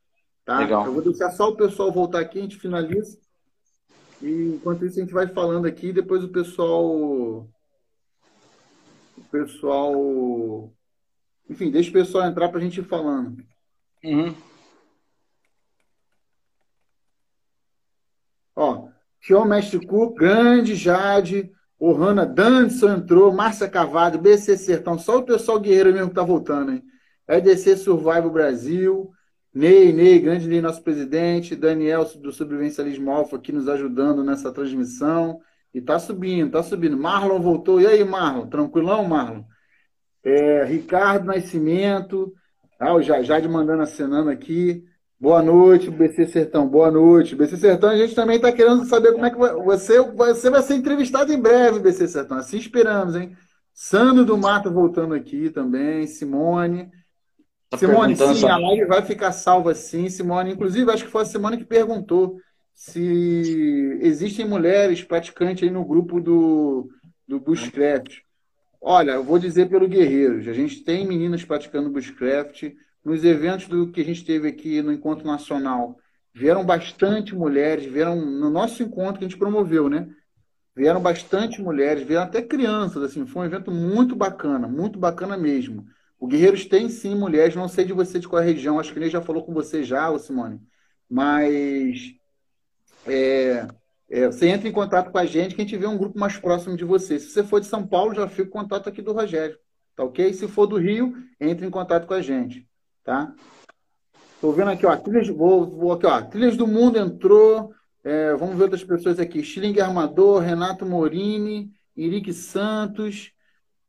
Tá? 0.46 0.60
Legal. 0.60 0.86
Eu 0.86 0.94
vou 0.94 1.02
deixar 1.02 1.32
só 1.32 1.50
o 1.50 1.58
pessoal 1.58 1.92
voltar 1.92 2.20
aqui, 2.20 2.38
a 2.38 2.44
gente 2.44 2.58
finaliza. 2.58 3.18
E 4.22 4.54
enquanto 4.56 4.86
isso 4.86 5.00
a 5.00 5.02
gente 5.02 5.14
vai 5.14 5.28
falando 5.28 5.66
aqui, 5.66 5.92
depois 5.92 6.24
o 6.24 6.30
pessoal. 6.30 6.86
O 9.18 9.24
pessoal 9.32 10.72
enfim, 11.50 11.70
deixa 11.72 11.90
o 11.90 11.94
pessoal 11.94 12.28
entrar 12.28 12.50
para 12.50 12.60
a 12.60 12.62
gente 12.62 12.80
ir 12.80 12.84
falando. 12.84 13.44
Uhum. 14.04 14.34
Ó, 18.56 18.88
Tio 19.20 19.46
Mestre 19.46 19.86
Cu, 19.86 20.14
Grande 20.14 20.76
Jade, 20.76 21.52
Ohana 21.80 22.26
Danson 22.26 22.96
entrou, 22.96 23.34
Márcia 23.34 23.70
Cavado, 23.70 24.20
BC 24.20 24.58
Sertão, 24.58 24.98
só 24.98 25.18
o 25.18 25.24
pessoal 25.24 25.60
guerreiro 25.60 25.94
mesmo 25.94 26.10
que 26.10 26.16
tá 26.16 26.24
voltando, 26.24 26.72
hein? 26.72 26.84
EDC 27.28 27.78
Survival 27.78 28.30
Brasil, 28.30 29.12
Ney, 29.54 29.92
Ney, 29.92 30.20
grande 30.20 30.48
Ney, 30.48 30.62
nosso 30.62 30.82
presidente, 30.82 31.56
Daniel 31.56 32.06
do 32.20 32.32
Sobrevivencialismo 32.32 33.12
Alfa 33.12 33.36
aqui 33.36 33.52
nos 33.52 33.68
ajudando 33.68 34.24
nessa 34.24 34.52
transmissão. 34.52 35.42
E 35.74 35.82
tá 35.82 36.00
subindo, 36.00 36.52
tá 36.52 36.64
subindo. 36.64 36.98
Marlon 36.98 37.42
voltou. 37.42 37.80
E 37.80 37.88
aí, 37.88 38.04
Marlon? 38.04 38.48
Tranquilão, 38.48 39.06
Marlon? 39.06 39.44
É, 40.24 40.64
Ricardo 40.66 41.26
Nascimento, 41.26 42.34
ah, 42.80 42.96
o 42.96 43.02
Jade 43.02 43.48
mandando 43.48 43.84
acenando 43.84 44.30
aqui. 44.30 44.84
Boa 45.20 45.44
noite, 45.44 45.92
BC 45.92 46.26
Sertão. 46.26 46.68
Boa 46.68 46.90
noite. 46.90 47.36
BC 47.36 47.58
Sertão, 47.58 47.92
a 47.92 47.96
gente 47.96 48.16
também 48.16 48.38
está 48.38 48.52
querendo 48.52 48.86
saber 48.86 49.12
como 49.12 49.24
é 49.24 49.30
que 49.30 49.38
vai, 49.38 49.54
você, 49.54 50.02
você 50.02 50.50
vai 50.50 50.64
ser 50.64 50.74
entrevistado 50.74 51.32
em 51.32 51.40
breve, 51.40 51.80
BC 51.80 52.08
Sertão. 52.08 52.38
Assim 52.38 52.58
esperamos, 52.58 53.16
hein? 53.16 53.38
Sandro 53.72 54.26
do 54.26 54.36
Mato 54.36 54.72
voltando 54.72 55.14
aqui 55.14 55.52
também, 55.52 56.08
Simone. 56.08 56.90
Tá 57.70 57.78
Simone, 57.78 58.16
sim, 58.16 58.34
só... 58.34 58.48
a 58.48 58.58
live 58.58 58.86
vai 58.86 59.04
ficar 59.04 59.32
salva 59.32 59.76
sim, 59.76 60.10
Simone. 60.10 60.54
Inclusive, 60.54 60.90
acho 60.90 61.06
que 61.06 61.12
foi 61.12 61.22
a 61.22 61.26
Simone 61.26 61.58
que 61.58 61.66
perguntou 61.66 62.38
se 62.74 64.00
existem 64.02 64.44
mulheres 64.48 65.04
praticantes 65.04 65.64
aí 65.64 65.70
no 65.70 65.86
grupo 65.86 66.20
do, 66.20 66.90
do 67.28 67.40
Bushcraft. 67.40 68.22
Olha, 68.82 69.12
eu 69.12 69.24
vou 69.24 69.38
dizer 69.38 69.70
pelo 69.70 69.88
Guerreiros. 69.88 70.48
A 70.48 70.54
gente 70.54 70.84
tem 70.84 71.08
meninas 71.08 71.46
praticando 71.46 71.90
bushcraft. 71.90 72.74
Nos 73.06 73.24
eventos 73.24 73.68
do 73.68 73.92
que 73.92 74.02
a 74.02 74.06
gente 74.06 74.26
teve 74.26 74.48
aqui 74.48 74.82
no 74.82 74.92
Encontro 74.92 75.26
Nacional, 75.26 75.98
vieram 76.34 76.64
bastante 76.66 77.36
mulheres, 77.36 77.86
vieram 77.86 78.16
no 78.16 78.50
nosso 78.50 78.84
encontro 78.84 79.20
que 79.20 79.26
a 79.26 79.28
gente 79.28 79.40
promoveu, 79.40 79.90
né? 79.90 80.08
Vieram 80.76 81.02
bastante 81.02 81.62
mulheres, 81.62 82.04
vieram 82.04 82.26
até 82.26 82.42
crianças, 82.42 83.04
assim, 83.04 83.26
foi 83.26 83.44
um 83.44 83.46
evento 83.46 83.72
muito 83.72 84.16
bacana, 84.16 84.68
muito 84.68 85.00
bacana 85.00 85.38
mesmo. 85.38 85.86
O 86.20 86.28
Guerreiros 86.28 86.66
tem 86.66 86.90
sim 86.90 87.16
mulheres, 87.16 87.56
não 87.56 87.68
sei 87.68 87.86
de 87.86 87.94
você 87.94 88.20
de 88.20 88.28
qual 88.28 88.42
região, 88.44 88.80
acho 88.80 88.94
que 88.94 89.00
ele 89.00 89.10
já 89.10 89.22
falou 89.22 89.44
com 89.44 89.54
você 89.54 89.84
já, 89.84 90.18
Simone, 90.20 90.62
mas 91.10 92.14
é, 93.06 93.68
é, 94.12 94.28
você 94.28 94.50
entra 94.50 94.68
em 94.68 94.74
contato 94.74 95.10
com 95.10 95.18
a 95.18 95.26
gente 95.26 95.56
que 95.56 95.62
a 95.62 95.64
gente 95.64 95.78
vê 95.78 95.88
um 95.88 95.98
grupo 95.98 96.20
mais 96.20 96.38
próximo 96.38 96.76
de 96.76 96.84
você. 96.84 97.18
Se 97.18 97.30
você 97.30 97.46
for 97.46 97.62
de 97.62 97.68
São 97.68 97.88
Paulo, 97.88 98.14
já 98.14 98.28
fica 98.28 98.50
o 98.50 98.52
contato 98.52 98.90
aqui 98.90 99.02
do 99.02 99.14
Rogério. 99.14 99.58
Tá 99.96 100.04
ok? 100.04 100.34
Se 100.34 100.50
for 100.50 100.68
do 100.68 100.78
Rio, 100.78 101.16
entre 101.40 101.66
em 101.66 101.70
contato 101.70 102.06
com 102.06 102.14
a 102.14 102.22
gente. 102.22 102.68
Tá? 103.06 103.34
Estou 104.36 104.52
vendo 104.52 104.70
aqui, 104.70 104.86
ó. 104.86 104.98
Trilhas, 104.98 105.30
vou, 105.30 105.66
vou 105.66 105.94
aqui, 105.94 106.06
ó. 106.06 106.22
Trilhas 106.24 106.58
do 106.58 106.68
Mundo 106.68 107.00
entrou. 107.00 107.72
É, 108.04 108.36
vamos 108.36 108.58
ver 108.58 108.64
outras 108.64 108.84
pessoas 108.84 109.18
aqui. 109.18 109.44
Schilling 109.44 109.80
Armador, 109.80 110.42
Renato 110.42 110.86
Morini, 110.86 111.72
Irique 111.96 112.34
Santos. 112.34 113.32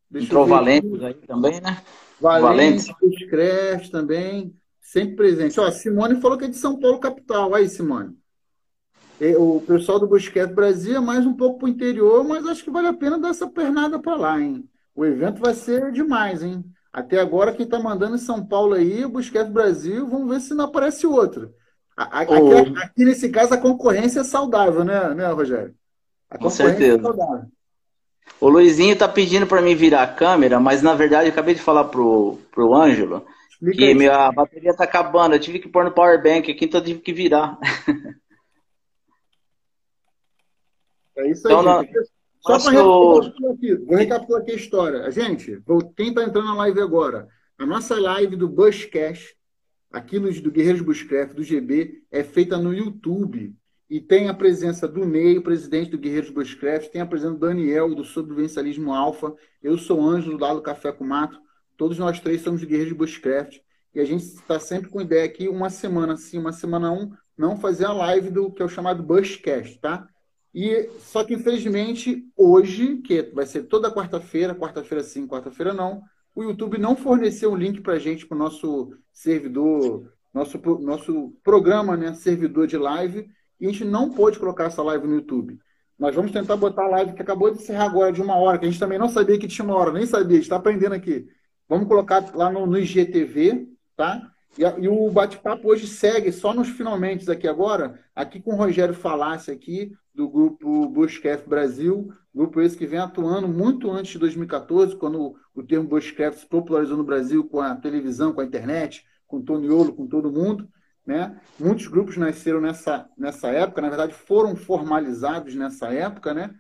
Deixa 0.09 0.27
entrou 0.27 0.47
Valente 0.47 1.05
aí 1.05 1.15
também, 1.15 1.61
né? 1.61 1.83
Valente, 2.21 2.93
Valente. 2.93 3.91
também. 3.91 4.55
Sempre 4.81 5.17
presente. 5.17 5.59
Ó, 5.59 5.69
Simone 5.71 6.21
falou 6.21 6.39
que 6.39 6.45
é 6.45 6.49
de 6.49 6.57
São 6.57 6.79
Paulo, 6.79 7.01
capital. 7.01 7.55
Aí, 7.55 7.69
Simone. 7.69 8.22
O 9.39 9.61
pessoal 9.61 10.01
do 10.01 10.09
Busquete 10.09 10.53
Brasil 10.53 10.97
é 10.97 11.01
mais 11.01 11.25
um 11.25 11.33
pouco 11.33 11.61
para 11.61 11.67
o 11.67 11.69
interior, 11.69 12.25
mas 12.25 12.45
acho 12.47 12.65
que 12.65 12.71
vale 12.71 12.89
a 12.89 12.93
pena 12.93 13.19
dar 13.19 13.29
essa 13.29 13.47
pernada 13.47 13.99
para 13.99 14.17
lá, 14.17 14.41
hein? 14.41 14.69
O 14.97 15.05
evento 15.05 15.41
vai 15.41 15.55
ser 15.55 15.93
demais, 15.93 16.43
hein? 16.43 16.65
Até 16.93 17.21
agora, 17.21 17.53
quem 17.53 17.65
está 17.65 17.79
mandando 17.79 18.17
em 18.17 18.19
São 18.19 18.45
Paulo 18.45 18.75
aí, 18.75 19.05
o 19.05 19.09
Busquete 19.09 19.51
Brasil, 19.51 20.09
vamos 20.09 20.29
ver 20.29 20.41
se 20.41 20.55
não 20.55 20.65
aparece 20.65 21.07
outro. 21.07 21.55
Aqui, 21.97 22.33
oh. 22.33 22.79
aqui, 22.79 23.05
nesse 23.05 23.29
caso, 23.29 23.55
a 23.55 23.59
concorrência 23.59 24.21
é 24.21 24.25
saudável, 24.25 24.83
né, 24.85 25.15
né 25.15 25.31
Rogério? 25.31 25.75
A 26.29 26.37
Com 26.37 26.49
é 26.49 26.51
certeza. 26.51 26.99
É 26.99 27.03
saudável. 27.03 27.47
O 28.41 28.49
Luizinho 28.49 28.93
está 28.93 29.09
pedindo 29.09 29.47
para 29.47 29.63
mim 29.63 29.75
virar 29.75 30.03
a 30.03 30.07
câmera, 30.07 30.59
mas 30.59 30.83
na 30.83 30.95
verdade 30.95 31.27
eu 31.29 31.33
acabei 31.33 31.55
de 31.55 31.61
falar 31.61 31.85
pro, 31.85 32.39
pro 32.51 32.75
Ângelo 32.75 33.25
Explica 33.51 33.79
que 33.79 33.95
minha 33.95 34.33
bateria 34.33 34.71
está 34.71 34.85
acabando. 34.85 35.35
Eu 35.35 35.41
tive 35.41 35.61
que 35.61 35.69
pôr 35.69 35.85
no 35.85 35.93
power 35.93 36.21
bank 36.21 36.51
aqui, 36.51 36.65
então 36.65 36.81
eu 36.81 36.85
tive 36.85 37.01
que 37.01 37.13
virar. 37.13 37.59
É 41.17 41.31
isso 41.31 41.47
aí. 41.47 41.55
Então, 41.55 41.63
não, 41.63 41.85
Só 42.41 42.59
para 42.59 42.71
recapitular 42.71 43.55
aqui, 43.55 43.75
vou 43.77 43.97
recapitular 43.97 44.43
aqui 44.43 44.53
a 44.53 44.57
história. 44.57 45.11
Gente, 45.11 45.63
quem 45.97 46.09
está 46.09 46.25
entrando 46.25 46.47
na 46.47 46.55
live 46.57 46.81
agora, 46.81 47.29
a 47.59 47.67
nossa 47.67 47.99
live 48.01 48.37
do 48.37 48.49
Bushcast, 48.49 49.37
aqui 49.93 50.19
no, 50.19 50.33
do 50.33 50.51
Guerreiros 50.51 50.83
Bushcraft, 50.83 51.35
do 51.35 51.43
GB, 51.43 52.03
é 52.11 52.25
feita 52.25 52.57
no 52.57 52.73
YouTube. 52.73 53.55
E 53.89 54.01
tem 54.01 54.29
a 54.29 54.35
presença 54.35 54.89
do 54.89 55.05
Ney, 55.05 55.39
presidente 55.39 55.91
do 55.91 55.99
Guerreiros 55.99 56.31
Bushcraft, 56.31 56.91
tem 56.91 57.03
a 57.03 57.07
presença 57.07 57.35
do 57.35 57.41
Daniel, 57.41 57.95
do 57.95 58.05
Sobrevivencialismo 58.05 58.93
Alfa, 58.93 59.35
eu 59.63 59.77
sou 59.77 60.01
o 60.01 60.09
Ângelo, 60.09 60.39
lá 60.39 60.55
do 60.55 60.63
Café 60.63 60.91
com 60.91 61.05
Mato, 61.05 61.39
todos 61.77 61.99
nós 61.99 62.19
três 62.19 62.41
somos 62.41 62.65
Guerreiros 62.65 62.97
Bushcraft, 62.97 63.59
e 63.95 64.01
a 64.01 64.05
gente 64.07 64.25
está 64.25 64.59
sempre 64.59 64.89
com 64.89 65.03
ideia 65.03 65.27
aqui, 65.27 65.47
uma 65.47 65.69
semana 65.69 66.17
sim, 66.17 66.39
uma 66.39 66.53
semana 66.53 66.91
um, 66.91 67.13
não 67.37 67.59
fazer 67.59 67.85
a 67.85 67.93
live 67.93 68.31
do 68.31 68.51
que 68.51 68.63
é 68.63 68.65
o 68.65 68.69
chamado 68.69 69.03
Bushcast, 69.03 69.79
tá? 69.79 70.09
E 70.55 70.91
só 70.99 71.25
que 71.25 71.35
infelizmente 71.35 72.25
hoje, 72.37 72.99
que 72.99 73.23
vai 73.35 73.47
ser 73.47 73.65
toda 73.65 73.93
quarta-feira, 73.93 74.55
quarta-feira 74.55 75.03
sim, 75.03 75.27
quarta-feira 75.27 75.73
não, 75.73 76.03
o 76.35 76.43
YouTube 76.43 76.79
não 76.79 76.97
forneceu 76.97 77.53
um 77.53 77.57
link 77.57 77.81
para 77.81 77.95
a 77.95 77.99
gente 77.99 78.27
para 78.27 78.37
o 78.37 78.39
nosso 78.39 78.95
servidor, 79.13 80.13
nosso, 80.33 80.59
nosso 80.81 81.35
programa, 81.43 81.97
né, 81.97 82.15
servidor 82.15 82.67
de 82.67 82.77
live, 82.77 83.29
e 83.61 83.67
a 83.67 83.71
gente 83.71 83.85
não 83.85 84.11
pôde 84.11 84.39
colocar 84.39 84.65
essa 84.65 84.83
live 84.83 85.07
no 85.07 85.17
YouTube. 85.17 85.59
Nós 85.99 86.15
vamos 86.15 86.33
tentar 86.33 86.57
botar 86.57 86.85
a 86.85 86.89
live 86.89 87.13
que 87.13 87.23
acabou 87.23 87.51
de 87.51 87.59
encerrar 87.59 87.85
agora 87.85 88.13
de 88.13 88.21
uma 88.21 88.37
hora, 88.37 88.59
que 88.59 88.67
a 88.67 88.71
gente 88.71 88.81
também 88.81 88.99
não 88.99 89.09
sabia 89.09 89.39
que 89.39 89.47
tinha 89.47 89.65
uma 89.65 89.77
hora, 89.77 89.93
nem 89.93 90.07
sabia, 90.07 90.33
a 90.33 90.35
gente 90.35 90.43
está 90.43 90.57
aprendendo 90.57 90.95
aqui. 90.95 91.29
Vamos 91.69 91.87
colocar 91.87 92.35
lá 92.35 92.51
no, 92.51 92.67
no 92.67 92.79
IGTV, 92.79 93.69
tá? 93.97 94.31
E, 94.59 94.63
e 94.83 94.89
o 94.89 95.11
bate-papo 95.11 95.69
hoje 95.69 95.87
segue 95.87 96.33
só 96.33 96.53
nos 96.53 96.69
finalmente 96.69 97.31
aqui 97.31 97.47
agora, 97.47 98.01
aqui 98.15 98.41
com 98.41 98.53
o 98.53 98.57
Rogério 98.57 98.95
Falasse 98.95 99.51
aqui, 99.51 99.93
do 100.15 100.29
grupo 100.29 100.89
Bushcraft 100.89 101.47
Brasil, 101.47 102.13
grupo 102.35 102.61
esse 102.61 102.77
que 102.77 102.87
vem 102.87 102.99
atuando 102.99 103.49
muito 103.49 103.91
antes 103.91 104.13
de 104.13 104.19
2014, 104.19 104.97
quando 104.97 105.35
o 105.55 105.63
termo 105.63 105.89
Bushcraft 105.89 106.41
se 106.41 106.47
popularizou 106.47 106.97
no 106.97 107.05
Brasil 107.05 107.45
com 107.45 107.61
a 107.61 107.75
televisão, 107.75 108.33
com 108.33 108.41
a 108.41 108.45
internet, 108.45 109.05
com 109.27 109.39
o 109.39 109.43
Toniolo, 109.43 109.95
com 109.95 110.07
todo 110.07 110.33
mundo. 110.33 110.69
Né? 111.07 111.41
Muitos 111.59 111.89
grupos 111.89 112.17
nasceram 112.17 112.61
nessa, 112.61 113.09
nessa 113.19 113.49
época, 113.49 113.81
na 113.81 113.89
verdade 113.89 114.13
foram 114.13 114.55
formalizados 114.55 115.55
nessa 115.55 115.93
época, 115.93 116.33
né? 116.33 116.55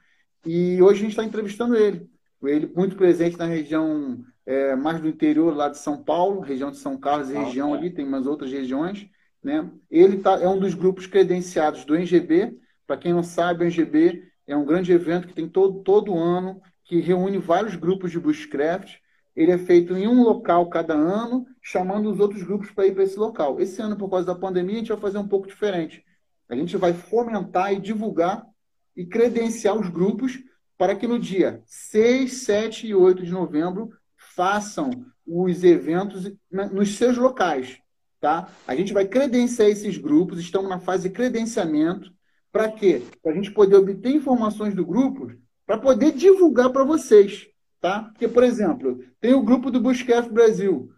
e 0.44 0.82
hoje 0.82 0.98
a 0.98 1.02
gente 1.02 1.10
está 1.10 1.24
entrevistando 1.24 1.76
ele. 1.76 2.10
Ele 2.42 2.72
muito 2.74 2.96
presente 2.96 3.38
na 3.38 3.46
região 3.46 4.24
é, 4.44 4.74
mais 4.74 5.00
do 5.00 5.08
interior 5.08 5.54
lá 5.54 5.68
de 5.68 5.78
São 5.78 6.02
Paulo, 6.02 6.40
região 6.40 6.70
de 6.70 6.78
São 6.78 6.96
Carlos 6.98 7.30
e 7.30 7.34
região 7.34 7.72
ali, 7.72 7.90
tem 7.90 8.04
umas 8.04 8.26
outras 8.26 8.50
regiões. 8.50 9.06
Né? 9.42 9.68
Ele 9.90 10.18
tá, 10.18 10.40
é 10.40 10.48
um 10.48 10.58
dos 10.58 10.74
grupos 10.74 11.06
credenciados 11.06 11.84
do 11.84 11.94
NGB. 11.94 12.56
Para 12.92 13.00
quem 13.00 13.14
não 13.14 13.22
sabe, 13.22 13.64
o 13.64 13.66
NGB 13.66 14.22
é 14.46 14.54
um 14.54 14.66
grande 14.66 14.92
evento 14.92 15.26
que 15.26 15.32
tem 15.32 15.48
todo, 15.48 15.82
todo 15.82 16.14
ano, 16.14 16.60
que 16.84 17.00
reúne 17.00 17.38
vários 17.38 17.74
grupos 17.74 18.10
de 18.10 18.20
bushcraft. 18.20 18.96
Ele 19.34 19.50
é 19.50 19.56
feito 19.56 19.96
em 19.96 20.06
um 20.06 20.22
local 20.22 20.68
cada 20.68 20.92
ano, 20.92 21.46
chamando 21.62 22.12
os 22.12 22.20
outros 22.20 22.42
grupos 22.42 22.70
para 22.70 22.86
ir 22.86 22.92
para 22.92 23.04
esse 23.04 23.18
local. 23.18 23.58
Esse 23.58 23.80
ano, 23.80 23.96
por 23.96 24.10
causa 24.10 24.26
da 24.26 24.34
pandemia, 24.34 24.74
a 24.74 24.78
gente 24.80 24.88
vai 24.90 25.00
fazer 25.00 25.16
um 25.16 25.26
pouco 25.26 25.46
diferente. 25.46 26.04
A 26.50 26.54
gente 26.54 26.76
vai 26.76 26.92
fomentar 26.92 27.72
e 27.72 27.80
divulgar 27.80 28.46
e 28.94 29.06
credenciar 29.06 29.74
os 29.74 29.88
grupos 29.88 30.38
para 30.76 30.94
que 30.94 31.06
no 31.06 31.18
dia 31.18 31.62
6, 31.64 32.42
7 32.42 32.88
e 32.88 32.94
8 32.94 33.24
de 33.24 33.32
novembro 33.32 33.88
façam 34.36 34.90
os 35.26 35.64
eventos 35.64 36.30
nos 36.50 36.94
seus 36.98 37.16
locais. 37.16 37.78
Tá? 38.20 38.50
A 38.68 38.76
gente 38.76 38.92
vai 38.92 39.06
credenciar 39.06 39.70
esses 39.70 39.96
grupos, 39.96 40.38
estamos 40.38 40.68
na 40.68 40.78
fase 40.78 41.08
de 41.08 41.14
credenciamento. 41.14 42.12
Para 42.52 42.70
quê? 42.70 43.02
Para 43.22 43.32
a 43.32 43.34
gente 43.34 43.50
poder 43.50 43.76
obter 43.76 44.14
informações 44.14 44.74
do 44.74 44.84
grupo, 44.84 45.32
para 45.66 45.78
poder 45.78 46.12
divulgar 46.12 46.70
para 46.70 46.84
vocês. 46.84 47.48
Tá? 47.80 48.02
Porque, 48.04 48.28
por 48.28 48.44
exemplo, 48.44 49.02
tem 49.20 49.34
o 49.34 49.42
grupo 49.42 49.70
do 49.70 49.80
Buscaf 49.80 50.28
Brasil. 50.28 50.92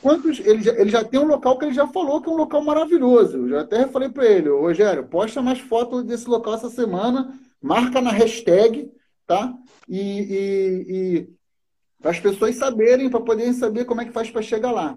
Quantos, 0.00 0.38
ele, 0.40 0.62
já, 0.62 0.72
ele 0.72 0.90
já 0.90 1.02
tem 1.02 1.18
um 1.18 1.26
local 1.26 1.58
que 1.58 1.64
ele 1.64 1.74
já 1.74 1.86
falou 1.86 2.22
que 2.22 2.28
é 2.28 2.32
um 2.32 2.36
local 2.36 2.62
maravilhoso. 2.62 3.38
Eu 3.38 3.48
já 3.48 3.60
até 3.62 3.86
falei 3.88 4.08
para 4.08 4.26
ele, 4.26 4.48
Rogério, 4.48 5.08
posta 5.08 5.42
mais 5.42 5.58
fotos 5.58 6.04
desse 6.04 6.28
local 6.28 6.54
essa 6.54 6.70
semana, 6.70 7.36
marca 7.60 8.00
na 8.00 8.10
hashtag, 8.10 8.90
tá? 9.26 9.52
E, 9.88 9.98
e, 9.98 10.86
e 10.88 11.28
para 12.00 12.12
as 12.12 12.20
pessoas 12.20 12.54
saberem, 12.56 13.10
para 13.10 13.20
poderem 13.20 13.52
saber 13.52 13.84
como 13.84 14.00
é 14.00 14.04
que 14.04 14.12
faz 14.12 14.30
para 14.30 14.42
chegar 14.42 14.70
lá. 14.70 14.96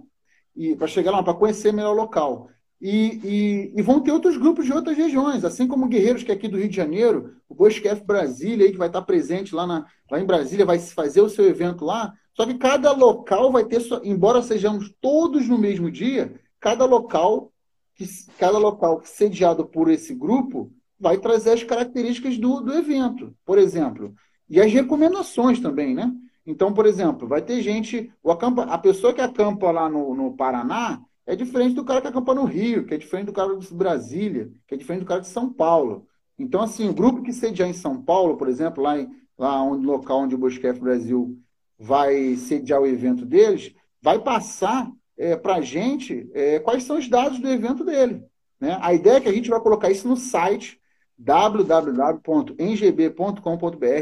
E 0.56 0.76
para 0.76 0.88
chegar 0.88 1.12
lá, 1.12 1.24
para 1.24 1.34
conhecer 1.34 1.74
melhor 1.74 1.94
o 1.94 1.98
local. 1.98 2.50
E, 2.82 3.20
e, 3.24 3.74
e, 3.78 3.82
vão 3.82 4.02
ter 4.02 4.12
outros 4.12 4.36
grupos 4.36 4.66
de 4.66 4.74
outras 4.74 4.98
regiões, 4.98 5.46
assim 5.46 5.66
como 5.68 5.88
Guerreiros, 5.88 6.22
que 6.22 6.32
é 6.32 6.36
aqui 6.36 6.50
do 6.50 6.58
Rio 6.58 6.68
de 6.68 6.76
Janeiro, 6.76 7.38
o 7.48 7.56
Bosquef 7.56 8.04
Brasília, 8.04 8.66
aí, 8.66 8.74
que 8.74 8.78
vai 8.78 8.88
estar 8.90 9.02
presente 9.04 9.56
lá, 9.56 9.66
na, 9.66 9.86
lá 10.12 10.20
em 10.20 10.26
Brasília, 10.26 10.66
vai 10.66 10.78
fazer 10.80 11.22
o 11.22 11.30
seu 11.30 11.46
evento 11.46 11.86
lá. 11.86 12.14
Só 12.34 12.46
que 12.46 12.56
cada 12.56 12.92
local 12.92 13.52
vai 13.52 13.64
ter, 13.64 13.82
embora 14.04 14.42
sejamos 14.42 14.94
todos 15.00 15.48
no 15.48 15.58
mesmo 15.58 15.90
dia, 15.90 16.34
cada 16.60 16.84
local, 16.84 17.54
que, 17.96 18.06
cada 18.38 18.58
local 18.58 19.02
sediado 19.06 19.66
por 19.66 19.90
esse 19.90 20.14
grupo 20.14 20.72
vai 21.00 21.18
trazer 21.18 21.52
as 21.52 21.64
características 21.64 22.38
do, 22.38 22.60
do 22.60 22.74
evento, 22.74 23.34
por 23.46 23.58
exemplo. 23.58 24.14
E 24.50 24.60
as 24.60 24.72
recomendações 24.72 25.60
também, 25.60 25.94
né? 25.94 26.12
Então, 26.46 26.74
por 26.74 26.86
exemplo, 26.86 27.28
vai 27.28 27.42
ter 27.42 27.62
gente. 27.62 28.12
O 28.22 28.32
acampa, 28.32 28.64
a 28.64 28.78
pessoa 28.78 29.14
que 29.14 29.22
acampa 29.22 29.72
lá 29.72 29.90
no, 29.90 30.14
no 30.14 30.36
Paraná 30.36 31.02
é 31.26 31.36
diferente 31.36 31.76
do 31.76 31.86
cara 31.86 32.02
que 32.02 32.08
acampa 32.08 32.34
no 32.34 32.46
Rio, 32.46 32.86
que 32.86 32.94
é 32.94 32.98
diferente 32.98 33.28
do 33.28 33.34
cara 33.34 33.56
de 33.56 33.74
Brasília, 33.74 34.52
que 34.68 34.76
é 34.76 34.78
diferente 34.78 35.04
do 35.04 35.08
cara 35.08 35.22
de 35.22 35.28
São 35.28 35.52
Paulo. 35.52 36.08
Então, 36.38 36.62
assim, 36.62 36.90
o 36.90 36.94
grupo 36.94 37.22
que 37.22 37.32
sediar 37.32 37.70
em 37.70 37.74
São 37.74 38.02
Paulo, 38.02 38.38
por 38.38 38.50
exemplo, 38.50 38.84
lá, 38.84 39.00
em, 39.00 39.10
lá 39.38 39.62
onde, 39.64 39.86
local 39.86 40.20
onde 40.20 40.36
o 40.36 40.38
Bosquef 40.38 40.80
Brasil 40.80 41.40
vai 41.78 42.36
sediar 42.36 42.82
o 42.82 42.88
evento 42.88 43.26
deles, 43.26 43.74
vai 44.02 44.20
passar 44.20 44.92
é, 45.18 45.36
para 45.36 45.56
a 45.56 45.62
gente 45.62 46.30
é, 46.34 46.60
quais 46.60 46.84
são 46.84 46.98
os 46.98 47.08
dados 47.08 47.40
do 47.40 47.48
evento 47.48 47.84
dele. 47.86 48.24
Né? 48.60 48.78
A 48.82 48.94
ideia 48.94 49.18
é 49.18 49.22
que 49.22 49.30
a 49.30 49.34
gente 49.34 49.50
vai 49.50 49.60
colocar 49.60 49.90
isso 49.90 50.08
no 50.08 50.18
site 50.18 50.80
www.ngb.com.br. 51.18 52.58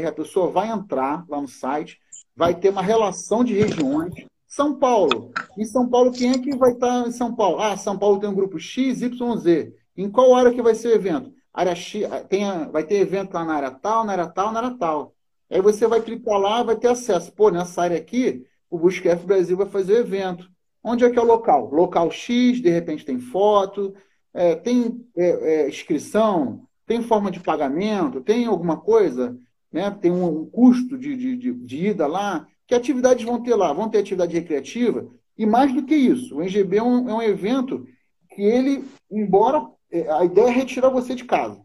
A 0.08 0.12
pessoa 0.12 0.50
vai 0.50 0.68
entrar 0.68 1.24
lá 1.28 1.40
no 1.40 1.48
site, 1.48 2.00
vai 2.34 2.54
ter 2.54 2.70
uma 2.70 2.82
relação 2.82 3.44
de 3.44 3.54
regiões. 3.54 4.14
São 4.52 4.78
Paulo. 4.78 5.32
Em 5.56 5.64
São 5.64 5.88
Paulo, 5.88 6.12
quem 6.12 6.32
é 6.32 6.38
que 6.38 6.54
vai 6.54 6.72
estar 6.72 7.08
em 7.08 7.10
São 7.10 7.34
Paulo? 7.34 7.58
Ah, 7.58 7.74
São 7.74 7.98
Paulo 7.98 8.20
tem 8.20 8.28
um 8.28 8.34
grupo 8.34 8.58
X, 8.58 9.00
Y, 9.00 9.36
Z. 9.38 9.74
Em 9.96 10.10
qual 10.10 10.30
hora 10.30 10.52
que 10.52 10.60
vai 10.60 10.74
ser 10.74 10.88
o 10.88 10.94
evento? 10.94 11.32
Área 11.54 11.74
X, 11.74 12.06
tem, 12.28 12.44
vai 12.70 12.84
ter 12.84 12.96
evento 12.96 13.32
lá 13.32 13.46
na 13.46 13.54
área 13.54 13.70
tal, 13.70 14.04
na 14.04 14.12
área 14.12 14.26
tal, 14.26 14.52
na 14.52 14.60
área 14.60 14.76
tal. 14.78 15.14
Aí 15.50 15.62
você 15.62 15.86
vai 15.86 16.02
clicar 16.02 16.38
lá, 16.38 16.62
vai 16.62 16.76
ter 16.76 16.88
acesso. 16.88 17.32
Pô, 17.32 17.48
nessa 17.50 17.80
área 17.80 17.96
aqui, 17.96 18.44
o 18.68 18.78
Busquef 18.78 19.24
Brasil 19.24 19.56
vai 19.56 19.66
fazer 19.66 19.94
o 19.94 20.00
evento. 20.00 20.46
Onde 20.84 21.02
é 21.06 21.10
que 21.10 21.18
é 21.18 21.22
o 21.22 21.26
local? 21.26 21.70
Local 21.72 22.10
X, 22.10 22.60
de 22.60 22.68
repente 22.68 23.06
tem 23.06 23.18
foto, 23.18 23.94
é, 24.34 24.54
tem 24.54 25.02
é, 25.16 25.62
é, 25.62 25.68
inscrição, 25.70 26.68
tem 26.86 27.00
forma 27.00 27.30
de 27.30 27.40
pagamento, 27.40 28.20
tem 28.20 28.44
alguma 28.44 28.78
coisa? 28.78 29.34
né? 29.72 29.90
tem 29.90 30.12
um, 30.12 30.42
um 30.42 30.46
custo 30.46 30.98
de, 30.98 31.16
de, 31.16 31.36
de, 31.36 31.52
de, 31.52 31.86
ida 31.86 32.06
lá. 32.06 32.46
Que 32.72 32.76
atividades 32.76 33.22
vão 33.22 33.42
ter 33.42 33.54
lá? 33.54 33.70
Vão 33.70 33.90
ter 33.90 33.98
atividade 33.98 34.32
recreativa? 34.32 35.06
E 35.36 35.44
mais 35.44 35.74
do 35.74 35.84
que 35.84 35.94
isso, 35.94 36.36
o 36.36 36.40
NGB 36.40 36.78
é 36.78 36.82
um, 36.82 37.10
é 37.10 37.14
um 37.16 37.20
evento 37.20 37.86
que 38.30 38.40
ele, 38.40 38.82
embora 39.10 39.68
é, 39.90 40.10
a 40.10 40.24
ideia 40.24 40.46
é 40.46 40.50
retirar 40.50 40.88
você 40.88 41.14
de 41.14 41.24
casa 41.24 41.60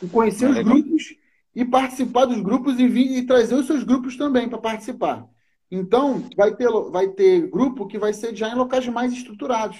e 0.00 0.06
conhecer 0.06 0.44
é 0.44 0.50
os 0.50 0.58
grupos 0.62 1.02
e 1.52 1.64
participar 1.64 2.26
dos 2.26 2.40
grupos 2.40 2.78
e, 2.78 2.86
vir, 2.86 3.18
e 3.18 3.26
trazer 3.26 3.56
os 3.56 3.66
seus 3.66 3.82
grupos 3.82 4.16
também 4.16 4.48
para 4.48 4.58
participar. 4.58 5.26
Então, 5.68 6.22
vai 6.36 6.54
ter, 6.54 6.70
vai 6.92 7.08
ter 7.08 7.50
grupo 7.50 7.88
que 7.88 7.98
vai 7.98 8.12
ser 8.12 8.36
já 8.36 8.48
em 8.48 8.54
locais 8.54 8.86
mais 8.86 9.12
estruturados, 9.12 9.78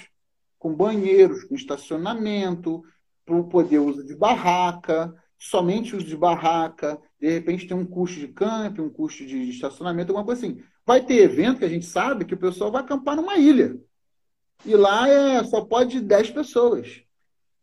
com 0.57 0.75
banheiros, 0.75 1.45
com 1.45 1.55
estacionamento, 1.55 2.83
para 3.25 3.37
o 3.37 3.47
poder 3.47 3.79
uso 3.79 4.05
de 4.05 4.17
barraca, 4.17 5.15
somente 5.39 5.95
uso 5.95 6.05
de 6.05 6.17
barraca, 6.17 6.99
de 7.19 7.29
repente 7.29 7.65
tem 7.65 7.75
um 7.75 7.85
custo 7.85 8.19
de 8.19 8.27
camping, 8.27 8.81
um 8.81 8.89
custo 8.89 9.25
de 9.25 9.49
estacionamento, 9.49 10.11
alguma 10.11 10.25
coisa 10.25 10.45
assim. 10.45 10.61
Vai 10.85 11.03
ter 11.03 11.15
evento 11.15 11.59
que 11.59 11.65
a 11.65 11.69
gente 11.69 11.85
sabe 11.85 12.25
que 12.25 12.33
o 12.33 12.37
pessoal 12.37 12.71
vai 12.71 12.81
acampar 12.81 13.15
numa 13.15 13.37
ilha. 13.37 13.79
E 14.65 14.75
lá 14.75 15.07
é, 15.07 15.41
só 15.45 15.61
pode 15.61 16.01
10 16.01 16.31
pessoas. 16.31 17.01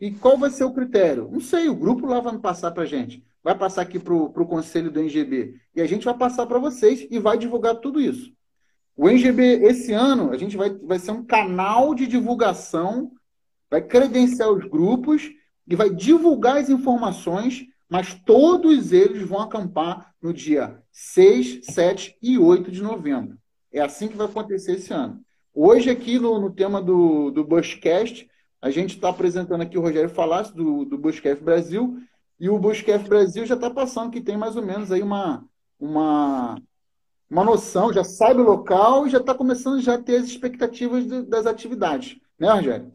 E 0.01 0.11
qual 0.11 0.39
vai 0.39 0.51
ser 0.51 0.65
o 0.65 0.73
critério? 0.73 1.29
Não 1.31 1.41
sei, 1.41 1.69
o 1.69 1.75
grupo 1.75 2.07
lá 2.07 2.21
vai 2.21 2.39
passar 2.39 2.71
para 2.71 2.85
a 2.85 2.87
gente. 2.87 3.23
Vai 3.43 3.57
passar 3.57 3.83
aqui 3.83 3.99
para 3.99 4.15
o 4.15 4.47
conselho 4.47 4.91
do 4.91 5.01
NGB. 5.01 5.55
E 5.75 5.81
a 5.81 5.87
gente 5.87 6.05
vai 6.05 6.17
passar 6.17 6.47
para 6.47 6.59
vocês 6.59 7.07
e 7.11 7.19
vai 7.19 7.37
divulgar 7.37 7.77
tudo 7.77 8.01
isso. 8.01 8.33
O 8.97 9.09
NGB, 9.09 9.65
esse 9.65 9.93
ano, 9.93 10.33
a 10.33 10.39
gente 10.39 10.57
vai, 10.57 10.71
vai 10.71 10.99
ser 10.99 11.11
um 11.11 11.25
canal 11.25 11.95
de 11.95 12.07
divulgação, 12.07 13.13
vai 13.71 13.83
credenciar 13.83 14.51
os 14.51 14.65
grupos 14.65 15.31
e 15.67 15.75
vai 15.75 15.91
divulgar 15.91 16.59
as 16.59 16.69
informações, 16.69 17.67
mas 17.89 18.15
todos 18.15 18.93
eles 18.93 19.27
vão 19.27 19.41
acampar 19.41 20.15
no 20.21 20.33
dia 20.33 20.83
6, 20.93 21.67
7 21.67 22.17
e 22.23 22.39
8 22.39 22.71
de 22.71 22.83
novembro. 22.83 23.39
É 23.73 23.81
assim 23.81 24.09
que 24.09 24.17
vai 24.17 24.27
acontecer 24.27 24.73
esse 24.73 24.93
ano. 24.93 25.21
Hoje, 25.55 25.91
aqui 25.91 26.19
no, 26.19 26.39
no 26.39 26.51
tema 26.51 26.83
do, 26.83 27.31
do 27.31 27.45
Bushcast, 27.45 28.29
a 28.61 28.71
gente 28.71 28.95
está 28.95 29.09
apresentando 29.09 29.63
aqui 29.63 29.79
o 29.79 29.81
Rogério 29.81 30.11
Falasse, 30.11 30.55
do, 30.55 30.85
do 30.85 30.99
Bushcast 30.99 31.43
Brasil, 31.43 31.99
e 32.39 32.49
o 32.49 32.59
Bushcast 32.59 33.09
Brasil 33.09 33.47
já 33.47 33.55
está 33.55 33.71
passando 33.71 34.11
que 34.11 34.21
tem 34.21 34.37
mais 34.37 34.57
ou 34.57 34.63
menos 34.63 34.93
aí 34.93 35.03
uma, 35.03 35.45
uma, 35.79 36.61
uma 37.31 37.45
noção, 37.45 37.93
já 37.93 38.05
sabe 38.05 38.41
o 38.41 38.45
local 38.45 39.07
e 39.07 39.11
já 39.11 39.19
está 39.19 39.35
começando 39.35 39.81
já 39.81 39.95
a 39.95 40.03
ter 40.03 40.17
as 40.17 40.27
expectativas 40.27 41.07
de, 41.07 41.23
das 41.23 41.47
atividades. 41.47 42.19
Né, 42.39 42.51
Rogério? 42.51 42.93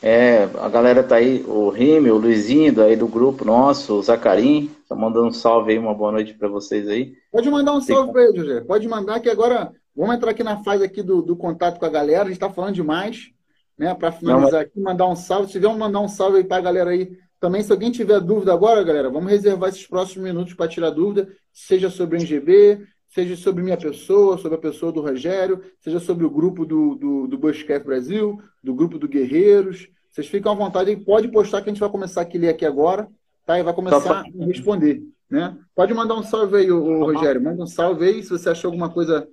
É, 0.00 0.44
a 0.60 0.68
galera 0.68 1.02
tá 1.02 1.16
aí, 1.16 1.44
o 1.46 1.70
Rime, 1.70 2.10
o 2.10 2.18
Luizinho, 2.18 2.72
daí 2.72 2.94
do 2.94 3.08
grupo 3.08 3.44
nosso, 3.44 3.94
o 3.94 4.02
Zacarim, 4.02 4.70
tá 4.88 4.94
mandando 4.94 5.26
um 5.26 5.32
salve 5.32 5.72
aí, 5.72 5.78
uma 5.78 5.94
boa 5.94 6.12
noite 6.12 6.34
para 6.34 6.48
vocês 6.48 6.86
aí. 6.88 7.14
Pode 7.32 7.50
mandar 7.50 7.72
um 7.74 7.80
salve 7.80 8.12
para 8.12 8.24
ele, 8.24 8.38
José. 8.38 8.60
Pode 8.60 8.86
mandar 8.86 9.18
que 9.18 9.28
agora 9.28 9.72
vamos 9.96 10.14
entrar 10.14 10.30
aqui 10.30 10.44
na 10.44 10.62
fase 10.62 10.84
aqui 10.84 11.02
do, 11.02 11.20
do 11.20 11.36
contato 11.36 11.80
com 11.80 11.86
a 11.86 11.90
galera. 11.90 12.22
A 12.22 12.26
gente 12.26 12.34
está 12.34 12.48
falando 12.48 12.74
demais, 12.74 13.30
né? 13.76 13.92
Para 13.92 14.12
finalizar 14.12 14.52
Não, 14.52 14.58
mas... 14.58 14.66
aqui, 14.68 14.80
mandar 14.80 15.06
um 15.06 15.16
salve. 15.16 15.46
Se 15.48 15.52
tiver 15.54 15.76
mandar 15.76 16.00
um 16.00 16.08
salve 16.08 16.38
aí 16.38 16.44
para 16.44 16.58
a 16.58 16.62
galera 16.62 16.90
aí 16.90 17.18
Também, 17.40 17.62
se 17.62 17.72
alguém 17.72 17.90
tiver 17.90 18.20
dúvida 18.20 18.52
agora, 18.52 18.84
galera, 18.84 19.10
vamos 19.10 19.30
reservar 19.30 19.68
esses 19.68 19.86
próximos 19.86 20.24
minutos 20.24 20.54
para 20.54 20.68
tirar 20.68 20.90
dúvida, 20.90 21.28
seja 21.52 21.90
sobre 21.90 22.16
o 22.16 22.20
NGB, 22.20 22.86
seja 23.18 23.34
sobre 23.34 23.64
minha 23.64 23.76
pessoa, 23.76 24.38
sobre 24.38 24.56
a 24.56 24.60
pessoa 24.60 24.92
do 24.92 25.00
Rogério, 25.00 25.60
seja 25.80 25.98
sobre 25.98 26.24
o 26.24 26.30
grupo 26.30 26.64
do, 26.64 26.94
do, 26.94 27.26
do 27.26 27.36
Bushcraft 27.36 27.84
Brasil, 27.84 28.40
do 28.62 28.72
grupo 28.72 28.96
do 28.96 29.08
Guerreiros. 29.08 29.88
Vocês 30.08 30.28
ficam 30.28 30.52
à 30.52 30.54
vontade 30.54 30.92
e 30.92 30.96
pode 30.96 31.26
postar 31.26 31.60
que 31.60 31.68
a 31.68 31.72
gente 31.72 31.80
vai 31.80 31.90
começar 31.90 32.22
a 32.22 32.38
ler 32.38 32.50
aqui 32.50 32.64
agora, 32.64 33.08
tá? 33.44 33.58
E 33.58 33.62
vai 33.64 33.74
começar 33.74 34.00
tá 34.00 34.20
a 34.20 34.44
responder, 34.44 35.02
né? 35.28 35.56
Pode 35.74 35.92
mandar 35.94 36.14
um 36.14 36.22
salve 36.22 36.58
aí, 36.58 36.70
ô, 36.70 37.00
tá 37.00 37.12
Rogério. 37.12 37.42
Manda 37.42 37.60
um 37.60 37.66
salve 37.66 38.04
aí, 38.04 38.22
se 38.22 38.30
você 38.30 38.50
achou 38.50 38.68
alguma 38.68 38.88
coisa, 38.88 39.26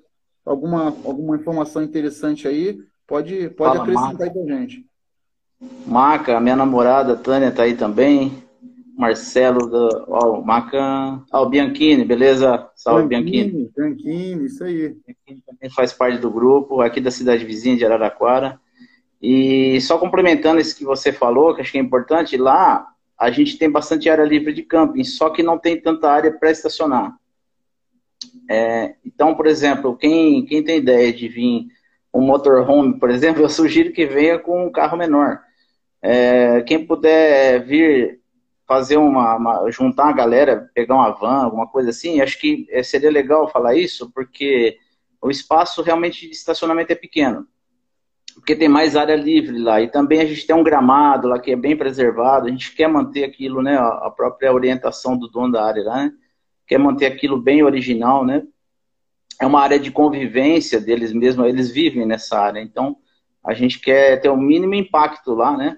alguma, 0.43 0.85
alguma 0.85 1.35
informação 1.35 1.83
interessante 1.83 2.47
aí, 2.47 2.79
pode, 3.05 3.49
pode 3.51 3.77
Fala, 3.77 3.83
acrescentar 3.83 4.13
Maca. 4.13 4.23
aí 4.23 4.29
pra 4.31 4.55
gente. 4.55 4.85
Maca, 5.85 6.39
minha 6.39 6.55
namorada 6.55 7.15
Tânia 7.15 7.51
tá 7.51 7.63
aí 7.63 7.75
também. 7.75 8.43
Marcelo, 8.97 9.67
do, 9.67 10.05
ó, 10.07 10.41
Maca, 10.41 11.21
ó, 11.31 11.43
o 11.43 11.49
Bianchini, 11.49 12.05
beleza? 12.05 12.69
Salve, 12.75 13.07
Bianchini. 13.07 13.69
Bianchini, 13.75 14.45
isso 14.45 14.63
aí. 14.63 14.95
Bianchini 15.05 15.43
também 15.45 15.69
faz 15.69 15.91
parte 15.91 16.19
do 16.19 16.31
grupo, 16.31 16.81
aqui 16.81 17.01
da 17.01 17.11
cidade 17.11 17.45
vizinha 17.45 17.75
de 17.75 17.85
Araraquara. 17.85 18.59
E 19.21 19.81
só 19.81 19.97
complementando 19.97 20.61
isso 20.61 20.77
que 20.77 20.85
você 20.85 21.11
falou, 21.11 21.53
que 21.53 21.61
acho 21.61 21.71
que 21.71 21.77
é 21.77 21.81
importante, 21.81 22.37
lá 22.37 22.87
a 23.17 23.31
gente 23.31 23.57
tem 23.57 23.69
bastante 23.69 24.09
área 24.09 24.23
livre 24.23 24.53
de 24.53 24.63
camping, 24.63 25.03
só 25.03 25.29
que 25.29 25.43
não 25.43 25.57
tem 25.57 25.79
tanta 25.79 26.09
área 26.09 26.31
para 26.31 26.51
estacionar. 26.51 27.15
É, 28.49 28.95
então, 29.05 29.35
por 29.35 29.47
exemplo, 29.47 29.95
quem, 29.97 30.45
quem 30.45 30.63
tem 30.63 30.77
ideia 30.77 31.11
de 31.11 31.27
vir 31.27 31.67
um 32.13 32.21
motorhome, 32.21 32.97
por 32.99 33.09
exemplo, 33.09 33.41
eu 33.43 33.49
sugiro 33.49 33.91
que 33.91 34.05
venha 34.05 34.39
com 34.39 34.67
um 34.67 34.71
carro 34.71 34.97
menor. 34.97 35.41
É, 36.01 36.61
quem 36.61 36.85
puder 36.85 37.65
vir 37.65 38.19
fazer 38.67 38.97
uma, 38.97 39.35
uma, 39.35 39.71
juntar 39.71 40.09
a 40.09 40.13
galera, 40.13 40.69
pegar 40.73 40.95
uma 40.95 41.11
van, 41.11 41.43
alguma 41.43 41.67
coisa 41.67 41.91
assim, 41.91 42.21
acho 42.21 42.39
que 42.39 42.65
é, 42.69 42.81
seria 42.81 43.11
legal 43.11 43.49
falar 43.49 43.75
isso, 43.75 44.11
porque 44.11 44.77
o 45.21 45.29
espaço 45.29 45.81
realmente 45.81 46.27
de 46.27 46.33
estacionamento 46.33 46.91
é 46.91 46.95
pequeno. 46.95 47.47
Porque 48.35 48.55
tem 48.55 48.67
mais 48.67 48.97
área 48.97 49.15
livre 49.15 49.57
lá. 49.57 49.81
E 49.81 49.87
também 49.87 50.19
a 50.19 50.25
gente 50.25 50.45
tem 50.45 50.55
um 50.55 50.63
gramado 50.63 51.27
lá 51.27 51.39
que 51.39 51.51
é 51.51 51.55
bem 51.55 51.75
preservado. 51.75 52.47
A 52.47 52.49
gente 52.49 52.75
quer 52.75 52.87
manter 52.89 53.23
aquilo, 53.23 53.61
né? 53.61 53.77
A 53.77 54.11
própria 54.11 54.53
orientação 54.53 55.17
do 55.17 55.29
dono 55.29 55.53
da 55.53 55.63
área 55.63 55.83
lá, 55.83 55.95
né? 56.03 56.11
Quer 56.67 56.77
manter 56.77 57.05
aquilo 57.05 57.41
bem 57.41 57.63
original, 57.63 58.25
né? 58.25 58.43
É 59.39 59.45
uma 59.45 59.61
área 59.61 59.79
de 59.79 59.89
convivência 59.89 60.81
deles 60.81 61.13
mesmos, 61.13 61.47
eles 61.47 61.71
vivem 61.71 62.05
nessa 62.05 62.37
área. 62.37 62.59
Então, 62.59 62.97
a 63.43 63.53
gente 63.53 63.79
quer 63.79 64.19
ter 64.19 64.29
o 64.29 64.37
mínimo 64.37 64.73
impacto 64.73 65.33
lá, 65.33 65.55
né? 65.55 65.77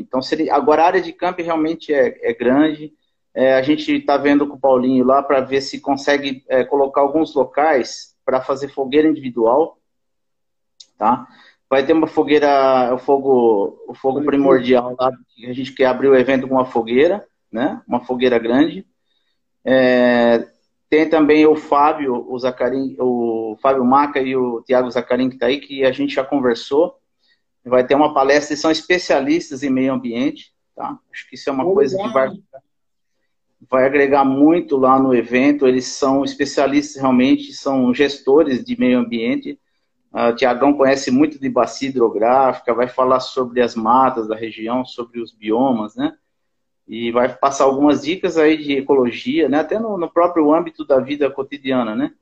Então, 0.00 0.22
seria, 0.22 0.54
agora 0.54 0.82
a 0.82 0.86
área 0.86 1.02
de 1.02 1.12
campo 1.12 1.42
realmente 1.42 1.92
é, 1.92 2.30
é 2.30 2.34
grande. 2.34 2.92
É, 3.34 3.54
a 3.54 3.62
gente 3.62 3.92
está 3.92 4.16
vendo 4.16 4.46
com 4.46 4.56
o 4.56 4.60
Paulinho 4.60 5.04
lá 5.04 5.22
para 5.22 5.40
ver 5.40 5.60
se 5.60 5.80
consegue 5.80 6.44
é, 6.48 6.64
colocar 6.64 7.00
alguns 7.00 7.34
locais 7.34 8.14
para 8.24 8.40
fazer 8.40 8.68
fogueira 8.68 9.08
individual, 9.08 9.78
tá? 10.98 11.26
Vai 11.68 11.86
ter 11.86 11.92
uma 11.92 12.08
fogueira, 12.08 12.92
o 12.92 12.98
fogo, 12.98 13.84
o 13.86 13.94
fogo 13.94 14.24
primordial 14.24 14.96
lá, 14.98 15.08
a 15.48 15.52
gente 15.52 15.72
quer 15.72 15.86
abrir 15.86 16.08
o 16.08 16.16
evento 16.16 16.48
com 16.48 16.54
uma 16.54 16.64
fogueira, 16.64 17.24
né? 17.50 17.80
Uma 17.86 18.00
fogueira 18.04 18.38
grande. 18.38 18.84
É, 19.64 20.48
tem 20.88 21.08
também 21.08 21.46
o 21.46 21.54
Fábio, 21.54 22.26
o 22.28 22.36
Zacarim, 22.38 22.96
o 22.98 23.56
Fábio 23.62 23.84
Maca 23.84 24.20
e 24.20 24.34
o 24.34 24.60
Tiago 24.62 24.90
Zacarim 24.90 25.28
que 25.28 25.36
está 25.36 25.46
aí, 25.46 25.60
que 25.60 25.84
a 25.84 25.92
gente 25.92 26.14
já 26.14 26.24
conversou 26.24 26.99
vai 27.70 27.86
ter 27.86 27.94
uma 27.94 28.12
palestra, 28.12 28.52
eles 28.52 28.60
são 28.60 28.70
especialistas 28.70 29.62
em 29.62 29.70
meio 29.70 29.94
ambiente, 29.94 30.52
tá? 30.74 30.98
Acho 31.10 31.28
que 31.28 31.36
isso 31.36 31.48
é 31.48 31.52
uma 31.52 31.64
coisa 31.64 31.96
que 31.96 32.08
vai, 32.08 32.28
vai 33.70 33.86
agregar 33.86 34.24
muito 34.24 34.76
lá 34.76 34.98
no 34.98 35.14
evento. 35.14 35.66
Eles 35.66 35.86
são 35.86 36.24
especialistas 36.24 37.00
realmente, 37.00 37.52
são 37.52 37.94
gestores 37.94 38.64
de 38.64 38.78
meio 38.78 38.98
ambiente. 38.98 39.58
Uh, 40.12 40.34
Tiagão 40.34 40.74
conhece 40.74 41.10
muito 41.12 41.38
de 41.38 41.48
bacia 41.48 41.88
hidrográfica, 41.88 42.74
vai 42.74 42.88
falar 42.88 43.20
sobre 43.20 43.60
as 43.62 43.76
matas 43.76 44.26
da 44.26 44.34
região, 44.34 44.84
sobre 44.84 45.20
os 45.20 45.32
biomas, 45.32 45.94
né? 45.94 46.14
E 46.88 47.12
vai 47.12 47.32
passar 47.32 47.64
algumas 47.64 48.02
dicas 48.02 48.36
aí 48.36 48.56
de 48.56 48.72
ecologia, 48.72 49.48
né? 49.48 49.60
Até 49.60 49.78
no, 49.78 49.96
no 49.96 50.10
próprio 50.10 50.52
âmbito 50.52 50.84
da 50.84 50.98
vida 50.98 51.30
cotidiana, 51.30 51.94
né? 51.94 52.12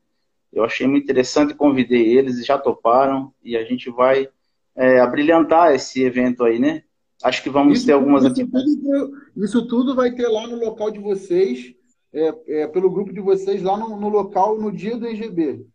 Eu 0.52 0.64
achei 0.64 0.86
muito 0.86 1.04
interessante, 1.04 1.54
convidei 1.54 2.16
eles, 2.16 2.44
já 2.44 2.58
toparam, 2.58 3.32
e 3.42 3.56
a 3.56 3.64
gente 3.64 3.90
vai 3.90 4.28
é, 4.78 5.00
abrilhantar 5.00 5.74
esse 5.74 6.02
evento 6.04 6.44
aí, 6.44 6.58
né? 6.58 6.84
Acho 7.22 7.42
que 7.42 7.50
vamos 7.50 7.78
isso, 7.78 7.86
ter 7.86 7.92
algumas 7.92 8.22
isso 8.22 8.32
atividades. 8.32 8.76
Tudo, 8.76 9.12
isso 9.36 9.66
tudo 9.66 9.94
vai 9.94 10.12
ter 10.12 10.28
lá 10.28 10.46
no 10.46 10.56
local 10.56 10.88
de 10.90 11.00
vocês, 11.00 11.74
é, 12.12 12.34
é, 12.46 12.66
pelo 12.68 12.88
grupo 12.88 13.12
de 13.12 13.20
vocês, 13.20 13.60
lá 13.60 13.76
no, 13.76 13.98
no, 13.98 14.08
local, 14.08 14.56
no 14.56 14.70
dia 14.70 14.96
do 14.96 15.06
EGB. 15.06 15.66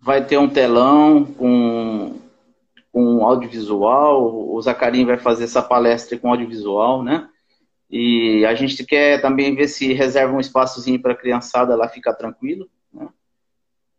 Vai 0.00 0.24
ter 0.24 0.38
um 0.38 0.48
telão 0.48 1.26
com, 1.26 2.16
com 2.90 3.24
audiovisual, 3.26 4.50
o 4.50 4.60
Zacarim 4.62 5.04
vai 5.04 5.18
fazer 5.18 5.44
essa 5.44 5.60
palestra 5.60 6.18
com 6.18 6.30
audiovisual, 6.30 7.02
né? 7.02 7.28
E 7.90 8.46
a 8.46 8.54
gente 8.54 8.82
quer 8.84 9.20
também 9.20 9.54
ver 9.54 9.68
se 9.68 9.92
reserva 9.92 10.34
um 10.34 10.40
espaçozinho 10.40 11.00
para 11.00 11.12
a 11.12 11.16
criançada 11.16 11.76
lá 11.76 11.86
ficar 11.88 12.14
tranquilo, 12.14 12.66
né? 12.92 13.08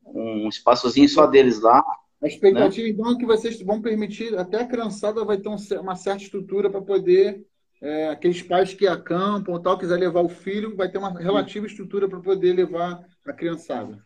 Um 0.06 0.48
espaçozinho 0.50 1.08
só 1.08 1.28
deles 1.28 1.62
lá, 1.62 1.84
a 2.22 2.28
expectativa, 2.28 2.88
né? 2.88 2.94
então, 2.94 3.12
é 3.12 3.18
que 3.18 3.26
vocês 3.26 3.62
vão 3.62 3.82
permitir, 3.82 4.38
até 4.38 4.62
a 4.62 4.68
criançada 4.68 5.24
vai 5.24 5.38
ter 5.38 5.48
uma 5.48 5.96
certa 5.96 6.24
estrutura 6.24 6.70
para 6.70 6.82
poder, 6.82 7.46
é, 7.82 8.10
aqueles 8.10 8.42
pais 8.42 8.74
que 8.74 8.88
acampam 8.88 9.54
ou 9.54 9.60
tal, 9.60 9.78
quiser 9.78 9.98
levar 9.98 10.22
o 10.22 10.30
filho, 10.30 10.76
vai 10.76 10.90
ter 10.90 10.98
uma 10.98 11.18
relativa 11.18 11.66
estrutura 11.66 12.10
para 12.10 12.20
poder 12.20 12.54
levar 12.54 13.02
a 13.26 13.34
criançada. 13.34 13.98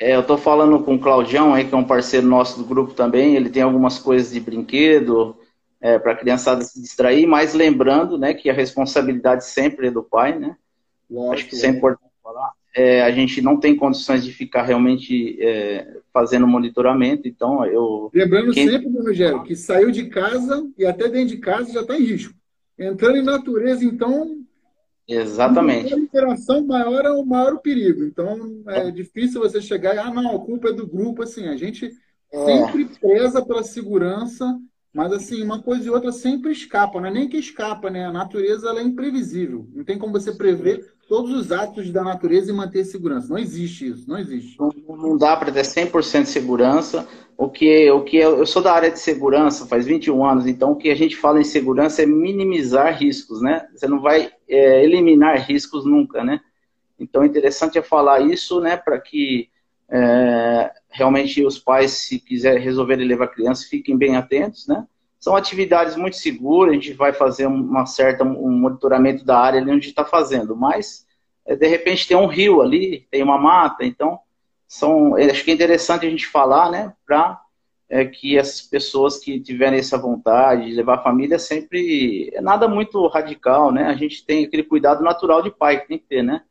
É, 0.00 0.14
eu 0.14 0.20
estou 0.20 0.38
falando 0.38 0.84
com 0.84 0.94
o 0.94 1.00
Claudião, 1.00 1.52
aí, 1.52 1.66
que 1.66 1.74
é 1.74 1.78
um 1.78 1.84
parceiro 1.84 2.26
nosso 2.26 2.60
do 2.60 2.64
grupo 2.64 2.94
também, 2.94 3.34
ele 3.34 3.50
tem 3.50 3.62
algumas 3.62 3.98
coisas 3.98 4.32
de 4.32 4.38
brinquedo 4.38 5.36
é, 5.80 5.98
para 5.98 6.12
a 6.12 6.16
criançada 6.16 6.62
se 6.62 6.80
distrair, 6.80 7.26
mas 7.26 7.54
lembrando 7.54 8.16
né, 8.16 8.32
que 8.34 8.48
a 8.48 8.54
responsabilidade 8.54 9.44
sempre 9.44 9.88
é 9.88 9.90
do 9.90 10.04
pai, 10.04 10.38
né? 10.38 10.56
Lógico, 11.10 11.34
Acho 11.34 11.46
que 11.48 11.54
isso 11.56 11.66
é 11.66 11.70
importante 11.70 12.07
é, 12.78 13.02
a 13.02 13.10
gente 13.10 13.42
não 13.42 13.58
tem 13.58 13.74
condições 13.74 14.24
de 14.24 14.32
ficar 14.32 14.62
realmente 14.62 15.36
é, 15.42 15.96
fazendo 16.12 16.46
monitoramento, 16.46 17.26
então 17.26 17.66
eu... 17.66 18.08
Lembrando 18.14 18.52
quem... 18.52 18.70
sempre, 18.70 18.88
Rogério, 18.88 19.42
que 19.42 19.56
saiu 19.56 19.90
de 19.90 20.04
casa 20.04 20.64
e 20.78 20.86
até 20.86 21.08
dentro 21.08 21.34
de 21.34 21.38
casa 21.38 21.72
já 21.72 21.80
está 21.80 21.98
em 21.98 22.04
risco. 22.04 22.32
Entrando 22.78 23.16
em 23.16 23.24
natureza, 23.24 23.84
então... 23.84 24.44
Exatamente. 25.08 25.92
A 25.92 25.98
interação 25.98 26.64
maior 26.64 27.04
é 27.04 27.10
o 27.10 27.24
maior 27.24 27.54
o 27.54 27.58
perigo. 27.58 28.04
Então, 28.04 28.62
é 28.68 28.92
difícil 28.92 29.40
você 29.40 29.60
chegar 29.60 29.96
e, 29.96 29.98
ah, 29.98 30.14
não, 30.14 30.36
a 30.36 30.38
culpa 30.38 30.68
é 30.68 30.72
do 30.72 30.86
grupo. 30.86 31.24
Assim, 31.24 31.48
a 31.48 31.56
gente 31.56 31.90
é. 32.32 32.44
sempre 32.44 32.84
preza 33.00 33.44
pela 33.44 33.64
segurança, 33.64 34.56
mas, 34.94 35.12
assim, 35.12 35.42
uma 35.42 35.60
coisa 35.60 35.84
e 35.84 35.90
outra 35.90 36.12
sempre 36.12 36.52
escapa. 36.52 37.00
Não 37.00 37.08
é 37.08 37.10
nem 37.10 37.28
que 37.28 37.38
escapa, 37.38 37.90
né? 37.90 38.04
A 38.04 38.12
natureza 38.12 38.68
ela 38.68 38.80
é 38.80 38.84
imprevisível. 38.84 39.66
Não 39.74 39.82
tem 39.82 39.98
como 39.98 40.12
você 40.12 40.30
prever 40.30 40.86
todos 41.08 41.32
os 41.32 41.50
atos 41.50 41.90
da 41.90 42.04
natureza 42.04 42.50
e 42.50 42.54
manter 42.54 42.84
segurança. 42.84 43.28
Não 43.28 43.38
existe 43.38 43.88
isso, 43.88 44.08
não 44.08 44.18
existe. 44.18 44.58
Não, 44.58 44.70
não 44.96 45.16
dá 45.16 45.36
para 45.36 45.50
ter 45.50 45.62
100% 45.62 46.22
de 46.22 46.28
segurança. 46.28 47.08
O 47.36 47.48
que, 47.48 47.90
o 47.90 48.02
que 48.02 48.16
eu, 48.16 48.38
eu 48.38 48.46
sou 48.46 48.60
da 48.60 48.72
área 48.72 48.90
de 48.90 48.98
segurança 48.98 49.66
faz 49.66 49.86
21 49.86 50.24
anos, 50.24 50.46
então 50.46 50.72
o 50.72 50.76
que 50.76 50.90
a 50.90 50.94
gente 50.94 51.16
fala 51.16 51.40
em 51.40 51.44
segurança 51.44 52.02
é 52.02 52.06
minimizar 52.06 52.98
riscos, 52.98 53.40
né? 53.40 53.66
Você 53.74 53.86
não 53.86 54.00
vai 54.00 54.30
é, 54.48 54.84
eliminar 54.84 55.46
riscos 55.46 55.84
nunca, 55.84 56.22
né? 56.22 56.40
Então, 56.98 57.22
é 57.22 57.26
interessante 57.26 57.78
é 57.78 57.82
falar 57.82 58.20
isso, 58.20 58.60
né, 58.60 58.76
para 58.76 59.00
que 59.00 59.48
é, 59.88 60.72
realmente 60.90 61.44
os 61.44 61.58
pais, 61.58 61.92
se 61.92 62.18
quiserem 62.18 62.62
resolverem 62.62 63.06
levar 63.06 63.28
crianças, 63.28 63.66
fiquem 63.66 63.96
bem 63.96 64.16
atentos, 64.16 64.66
né? 64.66 64.84
São 65.18 65.34
atividades 65.34 65.96
muito 65.96 66.16
seguras, 66.16 66.72
a 66.72 66.74
gente 66.74 66.92
vai 66.92 67.12
fazer 67.12 67.46
uma 67.46 67.86
certa, 67.86 68.24
um 68.24 68.52
monitoramento 68.52 69.24
da 69.24 69.38
área 69.38 69.60
ali 69.60 69.70
onde 69.70 69.88
está 69.88 70.04
fazendo, 70.04 70.54
mas 70.56 71.06
é, 71.44 71.56
de 71.56 71.66
repente 71.66 72.06
tem 72.06 72.16
um 72.16 72.26
rio 72.26 72.60
ali, 72.60 73.06
tem 73.10 73.22
uma 73.22 73.38
mata, 73.38 73.84
então 73.84 74.20
são, 74.66 75.16
acho 75.16 75.44
que 75.44 75.50
é 75.50 75.54
interessante 75.54 76.06
a 76.06 76.10
gente 76.10 76.26
falar, 76.26 76.70
né, 76.70 76.94
para 77.06 77.40
é, 77.88 78.04
que 78.04 78.36
essas 78.36 78.60
pessoas 78.60 79.18
que 79.18 79.40
tiverem 79.40 79.78
essa 79.78 79.96
vontade 79.96 80.66
de 80.66 80.74
levar 80.74 80.96
a 80.96 81.02
família 81.02 81.38
sempre 81.38 82.30
é 82.34 82.40
nada 82.40 82.68
muito 82.68 83.06
radical, 83.06 83.72
né? 83.72 83.84
A 83.84 83.94
gente 83.94 84.24
tem 84.26 84.44
aquele 84.44 84.62
cuidado 84.62 85.02
natural 85.02 85.42
de 85.42 85.50
pai 85.50 85.80
que 85.80 85.88
tem 85.88 85.98
que 85.98 86.06
ter, 86.06 86.22
né? 86.22 86.44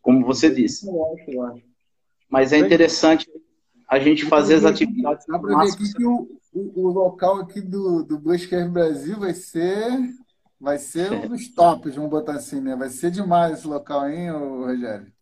Como 0.00 0.26
você 0.26 0.52
disse. 0.52 0.88
Eu 0.88 1.14
acho, 1.14 1.30
eu 1.30 1.42
acho. 1.46 1.62
Mas 2.28 2.52
é 2.52 2.58
interessante 2.58 3.30
a 3.88 4.00
gente 4.00 4.26
fazer 4.26 4.56
as 4.56 4.64
atividades. 4.64 5.24
Dá 5.26 5.38
para 5.38 5.58
ver 5.58 5.70
aqui 5.70 5.92
que 5.92 6.04
o, 6.04 6.28
o, 6.52 6.82
o, 6.82 6.88
local 6.90 7.38
aqui 7.38 7.60
do, 7.60 8.02
do 8.02 8.18
Buscar 8.18 8.68
Brasil 8.68 9.18
vai 9.18 9.34
ser 9.34 9.90
vai 10.60 10.78
ser 10.78 11.12
um 11.12 11.26
dos 11.26 11.52
tops, 11.52 11.96
vamos 11.96 12.10
botar 12.10 12.34
assim, 12.34 12.60
né? 12.60 12.76
Vai 12.76 12.88
ser 12.88 13.10
demais 13.10 13.58
esse 13.58 13.66
local, 13.66 14.08
hein, 14.08 14.30
Rogério? 14.30 15.12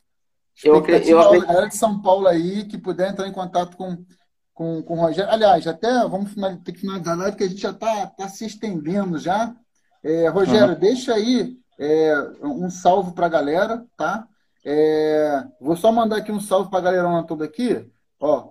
Eu, 0.63 0.87
eu, 0.87 1.35
eu... 1.35 1.47
galera 1.47 1.69
de 1.69 1.77
São 1.77 2.03
Paulo 2.03 2.27
aí 2.27 2.65
que 2.65 2.77
puder 2.77 3.11
entrar 3.11 3.27
em 3.27 3.33
contato 3.33 3.75
com, 3.75 4.05
com, 4.53 4.83
com 4.83 4.95
o 4.99 5.01
Rogério. 5.01 5.33
Aliás, 5.33 5.67
até 5.67 6.07
vamos 6.07 6.35
ter 6.63 6.73
que 6.73 6.81
finalizar 6.81 7.15
a 7.15 7.17
live, 7.17 7.33
porque 7.33 7.45
a 7.45 7.49
gente 7.49 7.63
já 7.63 7.71
está 7.71 8.07
tá 8.09 8.29
se 8.29 8.45
estendendo 8.45 9.19
já. 9.19 9.55
É, 10.03 10.29
Rogério, 10.29 10.75
uhum. 10.75 10.81
deixa 10.81 11.15
aí 11.15 11.57
é, 11.79 12.15
um 12.43 12.69
salve 12.69 13.13
para 13.13 13.25
a 13.25 13.31
galera, 13.31 13.87
tá? 13.97 14.27
É, 14.63 15.43
vou 15.59 15.75
só 15.75 15.91
mandar 15.91 16.17
aqui 16.17 16.31
um 16.31 16.41
salve 16.41 16.69
para 16.69 16.81
a 16.81 16.83
galera 16.83 17.23
toda 17.23 17.47
aqui. 17.47 17.91
Ó, 18.21 18.51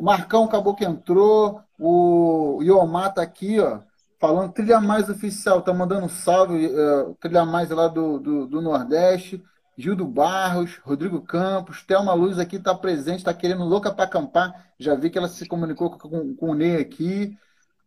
Marcão 0.00 0.44
acabou 0.44 0.74
que 0.74 0.84
entrou, 0.84 1.60
o 1.80 2.62
Iomar 2.62 3.14
tá 3.14 3.22
aqui, 3.22 3.58
ó, 3.58 3.80
falando 4.20 4.52
Trilha 4.52 4.80
Mais 4.80 5.08
Oficial, 5.08 5.62
tá 5.62 5.72
mandando 5.72 6.06
um 6.06 6.08
salve, 6.08 6.66
uh, 6.66 7.16
Trilha 7.20 7.44
Mais 7.44 7.70
lá 7.70 7.88
do, 7.88 8.18
do, 8.18 8.46
do 8.46 8.60
Nordeste. 8.60 9.42
Gildo 9.80 10.06
Barros, 10.06 10.78
Rodrigo 10.84 11.22
Campos, 11.22 11.82
Thelma 11.82 12.12
Luz 12.12 12.38
aqui 12.38 12.56
está 12.56 12.74
presente, 12.74 13.18
está 13.18 13.32
querendo 13.32 13.64
louca 13.64 13.90
para 13.90 14.04
acampar. 14.04 14.66
Já 14.78 14.94
vi 14.94 15.08
que 15.08 15.16
ela 15.16 15.28
se 15.28 15.48
comunicou 15.48 15.90
com, 15.90 16.36
com 16.36 16.50
o 16.50 16.54
Ney 16.54 16.76
aqui. 16.76 17.34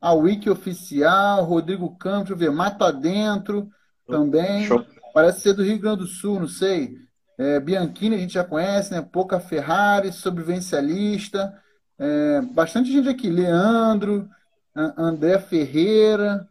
A 0.02 0.11
Wiki 0.14 0.49
Oficial, 0.49 1.44
Rodrigo 1.44 1.95
Campos, 1.95 2.30
deixa 2.30 2.34
eu 2.34 2.38
ver, 2.38 2.52
Mato 2.52 2.84
Adentro 2.84 3.70
também. 4.07 4.65
Show. 4.65 4.84
Parece 5.14 5.41
ser 5.41 5.53
do 5.53 5.64
Rio 5.64 5.80
Grande 5.80 5.99
do 5.99 6.07
Sul, 6.07 6.40
não 6.40 6.48
sei. 6.48 6.98
É, 7.38 7.60
Bianchini 7.60 8.15
a 8.15 8.20
gente 8.20 8.34
já 8.34 8.44
conhece, 8.44 8.91
né? 8.91 9.02
Pouca 9.02 9.40
Ferrari, 9.40 10.11
sobrevivencialista. 10.11 11.53
É, 11.99 12.41
bastante 12.41 12.91
gente 12.91 13.07
aqui. 13.07 13.30
Leandro, 13.30 14.28
André 14.76 15.40
Ferreira. 15.40 16.48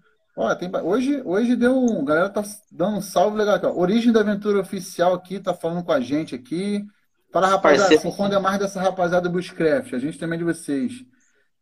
Tem, 0.59 0.71
hoje, 0.83 1.21
hoje 1.25 1.57
deu 1.57 1.77
um. 1.77 2.03
A 2.03 2.05
galera 2.05 2.29
tá 2.31 2.43
dando 2.71 2.97
um 2.97 3.03
salve 3.03 3.37
legal 3.37 3.57
aqui. 3.57 3.67
Ó. 3.67 3.73
Origem 3.75 4.13
da 4.13 4.21
Aventura 4.21 4.61
Oficial 4.61 5.13
aqui, 5.15 5.39
tá 5.39 5.53
falando 5.53 5.85
com 5.85 5.93
a 5.93 6.01
gente 6.01 6.35
aqui. 6.35 6.85
Fala, 7.31 7.49
rapaziada, 7.49 7.99
se 7.99 8.07
é 8.07 8.39
mais 8.39 8.59
dessa 8.59 8.81
rapaziada 8.81 9.29
do 9.29 9.33
Bushcraft. 9.33 9.95
A 9.95 9.99
gente 9.99 10.19
também 10.19 10.39
de 10.39 10.45
vocês. 10.45 11.05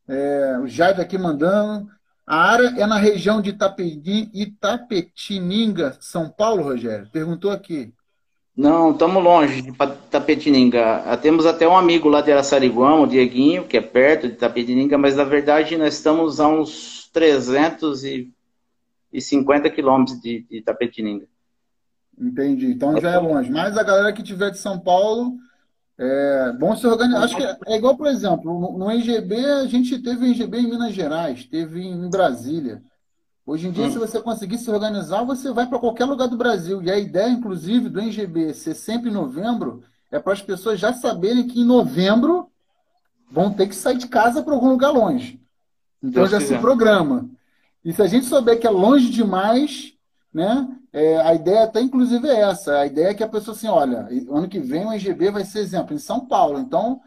É, 0.09 0.59
o 0.59 0.67
Jade 0.67 1.01
aqui 1.01 1.17
mandando. 1.17 1.89
A 2.27 2.37
área 2.37 2.69
é 2.81 2.87
na 2.87 2.97
região 2.97 3.41
de 3.41 3.51
Itapetininga, 4.33 5.97
São 6.01 6.29
Paulo, 6.29 6.63
Rogério? 6.63 7.09
Perguntou 7.11 7.51
aqui. 7.51 7.93
Não, 8.57 8.91
estamos 8.91 9.23
longe 9.23 9.63
de 9.63 9.71
Itapetininga. 9.71 10.97
Ah, 11.07 11.17
temos 11.17 11.47
até 11.47 11.67
um 11.67 11.77
amigo 11.77 12.09
lá 12.09 12.21
de 12.21 12.33
Araçariguama, 12.33 13.05
o 13.05 13.07
Dieguinho, 13.07 13.67
que 13.67 13.77
é 13.77 13.81
perto 13.81 14.27
de 14.27 14.35
Itapetininga, 14.35 14.99
mas 14.99 15.17
na 15.17 15.25
verdade 15.25 15.77
nós 15.77 15.95
estamos 15.95 16.41
a 16.41 16.49
uns 16.49 17.09
300 17.13 18.05
e 18.05 18.33
e 19.13 19.21
50 19.21 19.69
quilômetros 19.71 20.21
de, 20.21 20.47
de 20.49 20.63
Tapetininga. 20.63 21.27
Entendi. 22.19 22.67
Então 22.67 23.01
já 23.01 23.11
é 23.11 23.19
longe. 23.19 23.51
Mas 23.51 23.77
a 23.77 23.83
galera 23.83 24.13
que 24.13 24.23
tiver 24.23 24.51
de 24.51 24.59
São 24.59 24.79
Paulo, 24.79 25.37
é 25.99 26.53
bom 26.59 26.77
se 26.77 26.87
organizar. 26.87 27.25
Acho 27.25 27.37
que 27.37 27.43
é, 27.43 27.77
igual, 27.77 27.97
por 27.97 28.07
exemplo, 28.07 28.59
no, 28.59 28.79
no 28.79 28.91
NGB, 28.91 29.45
a 29.45 29.67
gente 29.67 29.99
teve 29.99 30.27
NGB 30.27 30.59
em 30.59 30.71
Minas 30.71 30.95
Gerais, 30.95 31.45
teve 31.45 31.83
em 31.83 32.09
Brasília. 32.09 32.83
Hoje 33.47 33.69
em 33.69 33.73
dia, 33.73 33.87
hum. 33.87 33.91
se 33.91 33.99
você 33.99 34.21
conseguir 34.21 34.59
se 34.59 34.71
organizar, 34.71 35.25
você 35.25 35.53
vai 35.53 35.67
para 35.67 35.79
qualquer 35.79 36.05
lugar 36.05 36.29
do 36.29 36.37
Brasil. 36.37 36.83
E 36.83 36.91
a 36.91 36.99
ideia, 36.99 37.29
inclusive, 37.29 37.89
do 37.89 38.01
NGB 38.01 38.55
ser 38.55 38.75
sempre 38.75 39.11
em 39.11 39.13
novembro, 39.13 39.83
é 40.11 40.19
para 40.19 40.33
as 40.33 40.43
pessoas 40.43 40.79
já 40.79 40.93
saberem 40.93 41.47
que 41.47 41.61
em 41.61 41.65
novembro 41.65 42.49
vão 43.31 43.53
ter 43.53 43.69
que 43.69 43.75
sair 43.75 43.97
de 43.97 44.09
casa 44.09 44.43
para 44.43 44.53
algum 44.53 44.69
lugar 44.69 44.91
longe. 44.91 45.41
Então 46.03 46.23
Deus 46.23 46.31
já 46.31 46.39
quiser. 46.39 46.57
se 46.57 46.61
programa. 46.61 47.29
E 47.85 47.93
se 47.93 48.03
a 48.03 48.07
gente 48.07 48.27
souber 48.27 48.59
que 48.59 48.67
é 48.67 48.71
longe 48.71 49.11
demais, 49.11 49.95
né? 50.33 50.69
É, 50.93 51.21
a 51.21 51.35
ideia 51.35 51.65
até 51.65 51.81
inclusive 51.81 52.29
é 52.29 52.41
essa. 52.41 52.79
A 52.79 52.87
ideia 52.87 53.09
é 53.09 53.15
que 53.15 53.23
a 53.23 53.29
pessoa 53.29 53.57
assim, 53.57 53.69
olha, 53.69 54.09
ano 54.29 54.49
que 54.49 54.59
vem 54.59 54.87
o 54.87 54.93
EGB 54.93 55.31
vai 55.31 55.45
ser 55.45 55.61
exemplo 55.61 55.95
em 55.95 55.99
São 55.99 56.27
Paulo. 56.27 56.59
Então, 56.59 57.01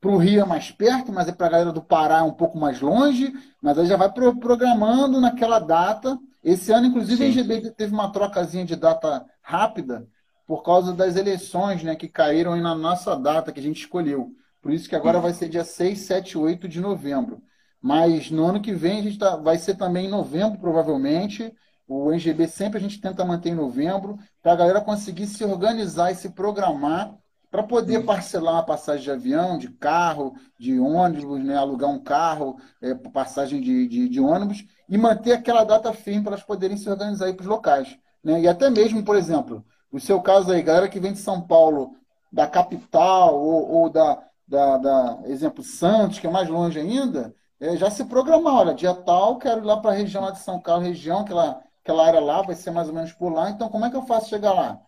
para 0.00 0.10
o 0.10 0.16
Rio 0.16 0.40
é 0.40 0.44
mais 0.44 0.70
perto, 0.70 1.12
mas 1.12 1.28
é 1.28 1.32
para 1.32 1.46
a 1.46 1.50
galera 1.50 1.72
do 1.72 1.82
Pará 1.82 2.18
é 2.18 2.22
um 2.22 2.32
pouco 2.32 2.56
mais 2.58 2.80
longe, 2.80 3.32
mas 3.60 3.78
aí 3.78 3.86
já 3.86 3.96
vai 3.96 4.10
pro, 4.12 4.38
programando 4.38 5.20
naquela 5.20 5.58
data. 5.58 6.18
Esse 6.42 6.72
ano, 6.72 6.86
inclusive, 6.86 7.32
Sim. 7.32 7.40
a 7.40 7.70
teve 7.72 7.92
uma 7.92 8.12
trocazinha 8.12 8.64
de 8.64 8.76
data 8.76 9.26
rápida 9.42 10.06
por 10.46 10.62
causa 10.62 10.94
das 10.94 11.16
eleições, 11.16 11.82
né, 11.82 11.94
que 11.94 12.08
caíram 12.08 12.56
na 12.56 12.74
nossa 12.74 13.14
data 13.16 13.52
que 13.52 13.60
a 13.60 13.62
gente 13.62 13.80
escolheu. 13.80 14.30
Por 14.62 14.72
isso 14.72 14.88
que 14.88 14.96
agora 14.96 15.20
vai 15.20 15.32
ser 15.32 15.48
dia 15.48 15.64
6, 15.64 15.98
7, 15.98 16.38
8 16.38 16.68
de 16.68 16.80
novembro. 16.80 17.42
Mas 17.80 18.30
no 18.30 18.46
ano 18.46 18.60
que 18.60 18.72
vem 18.72 19.00
a 19.00 19.02
gente 19.02 19.18
tá, 19.18 19.36
vai 19.36 19.58
ser 19.58 19.76
também 19.76 20.06
em 20.06 20.10
novembro, 20.10 20.58
provavelmente. 20.58 21.52
O 21.86 22.10
NGB 22.10 22.48
sempre 22.48 22.78
a 22.78 22.80
gente 22.80 23.00
tenta 23.00 23.24
manter 23.24 23.50
em 23.50 23.54
novembro, 23.54 24.18
para 24.42 24.52
a 24.52 24.56
galera 24.56 24.80
conseguir 24.80 25.26
se 25.26 25.44
organizar 25.44 26.10
e 26.10 26.14
se 26.14 26.30
programar 26.30 27.14
para 27.50 27.62
poder 27.62 28.04
parcelar 28.04 28.54
uma 28.54 28.62
passagem 28.62 29.04
de 29.04 29.10
avião, 29.10 29.56
de 29.56 29.68
carro, 29.68 30.34
de 30.58 30.78
ônibus, 30.78 31.42
né? 31.42 31.56
alugar 31.56 31.90
um 31.90 31.98
carro, 31.98 32.58
é, 32.80 32.94
passagem 32.94 33.60
de, 33.60 33.88
de, 33.88 34.08
de, 34.08 34.20
ônibus, 34.20 34.66
e 34.88 34.98
manter 34.98 35.32
aquela 35.32 35.64
data 35.64 35.92
firme 35.92 36.22
para 36.22 36.32
elas 36.32 36.44
poderem 36.44 36.76
se 36.76 36.88
organizar 36.88 37.32
para 37.32 37.42
os 37.42 37.48
locais. 37.48 37.98
Né? 38.22 38.42
E 38.42 38.48
até 38.48 38.68
mesmo, 38.68 39.02
por 39.02 39.16
exemplo, 39.16 39.64
o 39.90 39.98
seu 39.98 40.20
caso 40.20 40.52
aí, 40.52 40.62
galera 40.62 40.88
que 40.88 41.00
vem 41.00 41.12
de 41.12 41.18
São 41.18 41.40
Paulo, 41.40 41.96
da 42.30 42.46
capital, 42.46 43.34
ou, 43.40 43.70
ou 43.70 43.90
da, 43.90 44.22
da, 44.46 44.76
da, 44.76 45.18
exemplo, 45.24 45.64
Santos, 45.64 46.18
que 46.18 46.26
é 46.26 46.30
mais 46.30 46.48
longe 46.48 46.78
ainda, 46.78 47.34
é, 47.58 47.76
já 47.76 47.90
se 47.90 48.04
programar, 48.04 48.54
olha, 48.54 48.74
dia 48.74 48.94
tal, 48.94 49.38
quero 49.38 49.62
ir 49.62 49.64
lá 49.64 49.78
para 49.78 49.92
a 49.92 49.94
região 49.94 50.22
lá 50.22 50.30
de 50.30 50.40
São 50.40 50.60
Carlos, 50.60 50.86
região, 50.86 51.20
aquela, 51.20 51.62
aquela 51.82 52.06
área 52.06 52.20
lá, 52.20 52.42
vai 52.42 52.54
ser 52.54 52.70
mais 52.70 52.88
ou 52.88 52.94
menos 52.94 53.12
por 53.12 53.32
lá, 53.32 53.48
então 53.50 53.68
como 53.70 53.86
é 53.86 53.90
que 53.90 53.96
eu 53.96 54.02
faço 54.02 54.28
chegar 54.28 54.52
lá? 54.52 54.80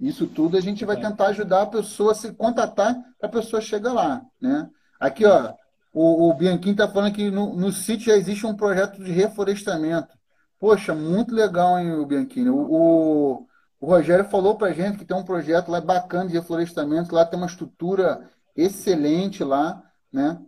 Isso 0.00 0.26
tudo 0.26 0.56
a 0.56 0.60
gente 0.60 0.84
vai 0.84 0.96
é. 0.96 1.00
tentar 1.00 1.28
ajudar 1.28 1.62
a 1.62 1.66
pessoa 1.66 2.12
a 2.12 2.14
se 2.14 2.32
contatar 2.32 2.94
para 3.18 3.28
a 3.28 3.32
pessoa 3.32 3.60
chegar 3.60 3.92
lá, 3.92 4.22
né? 4.40 4.68
Aqui, 5.00 5.24
ó, 5.24 5.52
o, 5.92 6.30
o 6.30 6.34
Bianchini 6.34 6.72
está 6.72 6.88
falando 6.88 7.12
que 7.12 7.30
no, 7.30 7.54
no 7.54 7.72
sítio 7.72 8.06
já 8.06 8.16
existe 8.16 8.46
um 8.46 8.54
projeto 8.54 9.02
de 9.02 9.10
reflorestamento. 9.10 10.16
Poxa, 10.58 10.94
muito 10.94 11.34
legal, 11.34 11.78
hein, 11.78 11.92
o 11.92 12.06
Bianchini? 12.06 12.50
O, 12.50 12.56
o, 12.56 13.46
o 13.80 13.86
Rogério 13.86 14.24
falou 14.24 14.56
para 14.56 14.72
gente 14.72 14.98
que 14.98 15.04
tem 15.04 15.16
um 15.16 15.24
projeto 15.24 15.70
lá 15.70 15.80
bacana 15.80 16.28
de 16.28 16.34
reflorestamento, 16.34 17.14
lá 17.14 17.24
tem 17.24 17.38
uma 17.38 17.46
estrutura 17.46 18.28
excelente 18.56 19.42
lá, 19.42 19.82
né? 20.12 20.38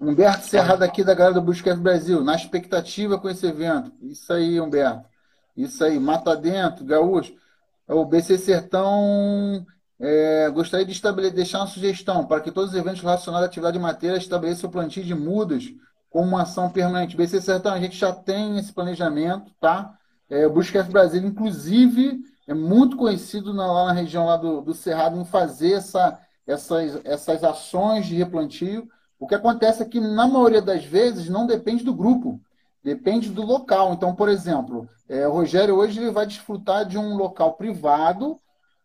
Humberto 0.00 0.46
Serra 0.46 0.76
daqui 0.76 1.04
da 1.04 1.14
galera 1.14 1.34
do 1.34 1.42
Busquets 1.42 1.78
Brasil, 1.78 2.24
na 2.24 2.34
expectativa 2.34 3.18
com 3.18 3.28
esse 3.28 3.46
evento. 3.46 3.92
Isso 4.00 4.32
aí, 4.32 4.58
Humberto. 4.60 5.04
Isso 5.56 5.84
aí, 5.84 6.00
Mata 6.00 6.34
Dentro, 6.34 6.84
Gaúcho. 6.84 7.34
O 7.90 8.04
BC 8.04 8.38
Sertão 8.38 9.66
é, 9.98 10.48
gostaria 10.50 10.86
de 10.86 11.30
deixar 11.30 11.58
uma 11.58 11.66
sugestão 11.66 12.24
para 12.24 12.40
que 12.40 12.52
todos 12.52 12.70
os 12.70 12.76
eventos 12.76 13.00
relacionados 13.00 13.44
à 13.44 13.46
atividade 13.46 13.76
de 13.76 13.82
matéria 13.82 14.16
estabeleçam 14.16 14.70
o 14.70 14.72
plantio 14.72 15.02
de 15.02 15.14
mudas 15.14 15.64
como 16.08 16.28
uma 16.28 16.42
ação 16.42 16.70
permanente. 16.70 17.16
BC 17.16 17.40
Sertão, 17.40 17.72
a 17.72 17.80
gente 17.80 17.96
já 17.96 18.12
tem 18.12 18.58
esse 18.58 18.72
planejamento, 18.72 19.52
tá? 19.60 19.98
É, 20.28 20.46
o 20.46 20.52
Busquets 20.52 20.88
Brasil, 20.88 21.24
inclusive, 21.24 22.20
é 22.46 22.54
muito 22.54 22.96
conhecido 22.96 23.52
na, 23.52 23.66
lá 23.66 23.86
na 23.86 23.92
região 23.92 24.26
lá 24.26 24.36
do, 24.36 24.60
do 24.60 24.72
Cerrado 24.72 25.18
em 25.18 25.24
fazer 25.24 25.72
essa, 25.72 26.18
essas, 26.46 27.04
essas 27.04 27.42
ações 27.42 28.06
de 28.06 28.14
replantio. 28.14 28.88
O 29.18 29.26
que 29.26 29.34
acontece 29.34 29.82
é 29.82 29.86
que, 29.86 30.00
na 30.00 30.28
maioria 30.28 30.62
das 30.62 30.84
vezes, 30.84 31.28
não 31.28 31.46
depende 31.46 31.84
do 31.84 31.94
grupo, 31.94 32.40
depende 32.82 33.30
do 33.30 33.42
local. 33.42 33.92
Então, 33.92 34.14
por 34.14 34.28
exemplo, 34.28 34.88
é, 35.08 35.26
o 35.26 35.32
Rogério 35.32 35.76
hoje 35.76 36.00
ele 36.00 36.10
vai 36.10 36.26
desfrutar 36.26 36.84
de 36.84 36.98
um 36.98 37.16
local 37.16 37.54
privado 37.54 38.36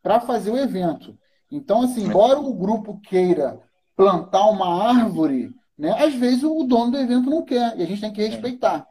para 0.02 0.20
fazer 0.20 0.52
o 0.52 0.58
evento. 0.58 1.18
Então, 1.52 1.82
assim, 1.82 2.06
embora 2.06 2.40
o 2.40 2.54
grupo 2.54 3.00
queira 3.02 3.60
plantar 3.96 4.46
uma 4.50 4.90
árvore, 4.90 5.52
né, 5.78 5.96
às 6.04 6.14
vezes 6.14 6.44
o 6.44 6.64
dono 6.64 6.92
do 6.92 6.98
evento 6.98 7.30
não 7.30 7.44
quer, 7.44 7.78
e 7.78 7.84
a 7.84 7.86
gente 7.86 8.02
tem 8.02 8.12
que 8.12 8.26
respeitar. 8.26 8.86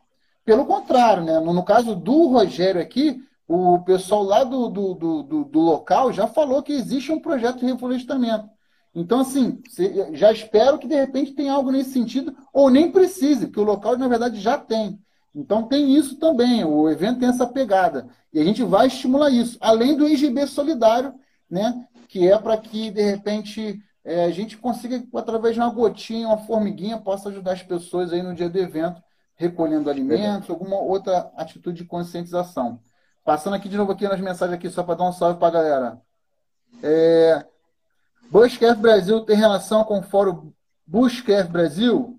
Pelo 0.44 0.66
contrário, 0.66 1.22
né, 1.22 1.38
no, 1.40 1.52
no 1.52 1.62
caso 1.62 1.94
do 1.94 2.28
Rogério 2.28 2.80
aqui, 2.80 3.20
o 3.46 3.78
pessoal 3.80 4.22
lá 4.22 4.44
do, 4.44 4.68
do, 4.68 4.94
do, 4.94 5.44
do, 5.44 5.60
local 5.60 6.12
já 6.12 6.26
falou 6.26 6.62
que 6.62 6.72
existe 6.72 7.12
um 7.12 7.20
projeto 7.20 7.58
de 7.58 7.66
reflorestamento. 7.66 8.48
Então, 8.94 9.20
assim, 9.20 9.60
já 10.12 10.30
espero 10.30 10.78
que 10.78 10.86
de 10.86 10.94
repente 10.94 11.32
tenha 11.32 11.52
algo 11.52 11.72
nesse 11.72 11.90
sentido, 11.90 12.36
ou 12.52 12.70
nem 12.70 12.92
precise, 12.92 13.46
porque 13.46 13.60
o 13.60 13.64
local, 13.64 13.98
na 13.98 14.06
verdade, 14.06 14.40
já 14.40 14.56
tem. 14.56 15.00
Então, 15.34 15.64
tem 15.64 15.96
isso 15.96 16.16
também, 16.16 16.64
o 16.64 16.88
evento 16.88 17.18
tem 17.18 17.28
essa 17.28 17.46
pegada. 17.46 18.08
E 18.32 18.40
a 18.40 18.44
gente 18.44 18.62
vai 18.62 18.86
estimular 18.86 19.30
isso, 19.30 19.58
além 19.60 19.96
do 19.96 20.06
IGB 20.06 20.46
solidário, 20.46 21.12
né, 21.50 21.86
que 22.08 22.28
é 22.30 22.38
para 22.38 22.56
que, 22.56 22.90
de 22.92 23.02
repente, 23.02 23.82
é, 24.04 24.24
a 24.26 24.30
gente 24.30 24.56
consiga, 24.56 25.02
através 25.14 25.54
de 25.54 25.60
uma 25.60 25.70
gotinha, 25.70 26.28
uma 26.28 26.38
formiguinha, 26.38 26.98
possa 26.98 27.30
ajudar 27.30 27.52
as 27.52 27.62
pessoas 27.62 28.12
aí 28.12 28.22
no 28.22 28.34
dia 28.34 28.48
do 28.48 28.58
evento, 28.58 29.02
recolhendo 29.34 29.90
alimentos, 29.90 30.48
alguma 30.48 30.76
outra 30.76 31.32
atitude 31.36 31.78
de 31.78 31.84
conscientização. 31.84 32.80
Passando 33.24 33.54
aqui 33.54 33.68
de 33.68 33.76
novo 33.76 33.90
aqui 33.90 34.06
nas 34.06 34.20
mensagens 34.20 34.56
aqui, 34.56 34.70
só 34.70 34.84
para 34.84 34.96
dar 34.96 35.08
um 35.08 35.12
salve 35.12 35.38
para 35.38 35.48
a 35.48 35.50
galera. 35.50 36.02
É, 36.82 37.46
Bushcraft 38.34 38.80
Brasil 38.80 39.20
tem 39.20 39.36
relação 39.36 39.84
com 39.84 40.00
o 40.00 40.02
Fórum 40.02 40.52
Bushcraft 40.84 41.52
Brasil? 41.52 42.18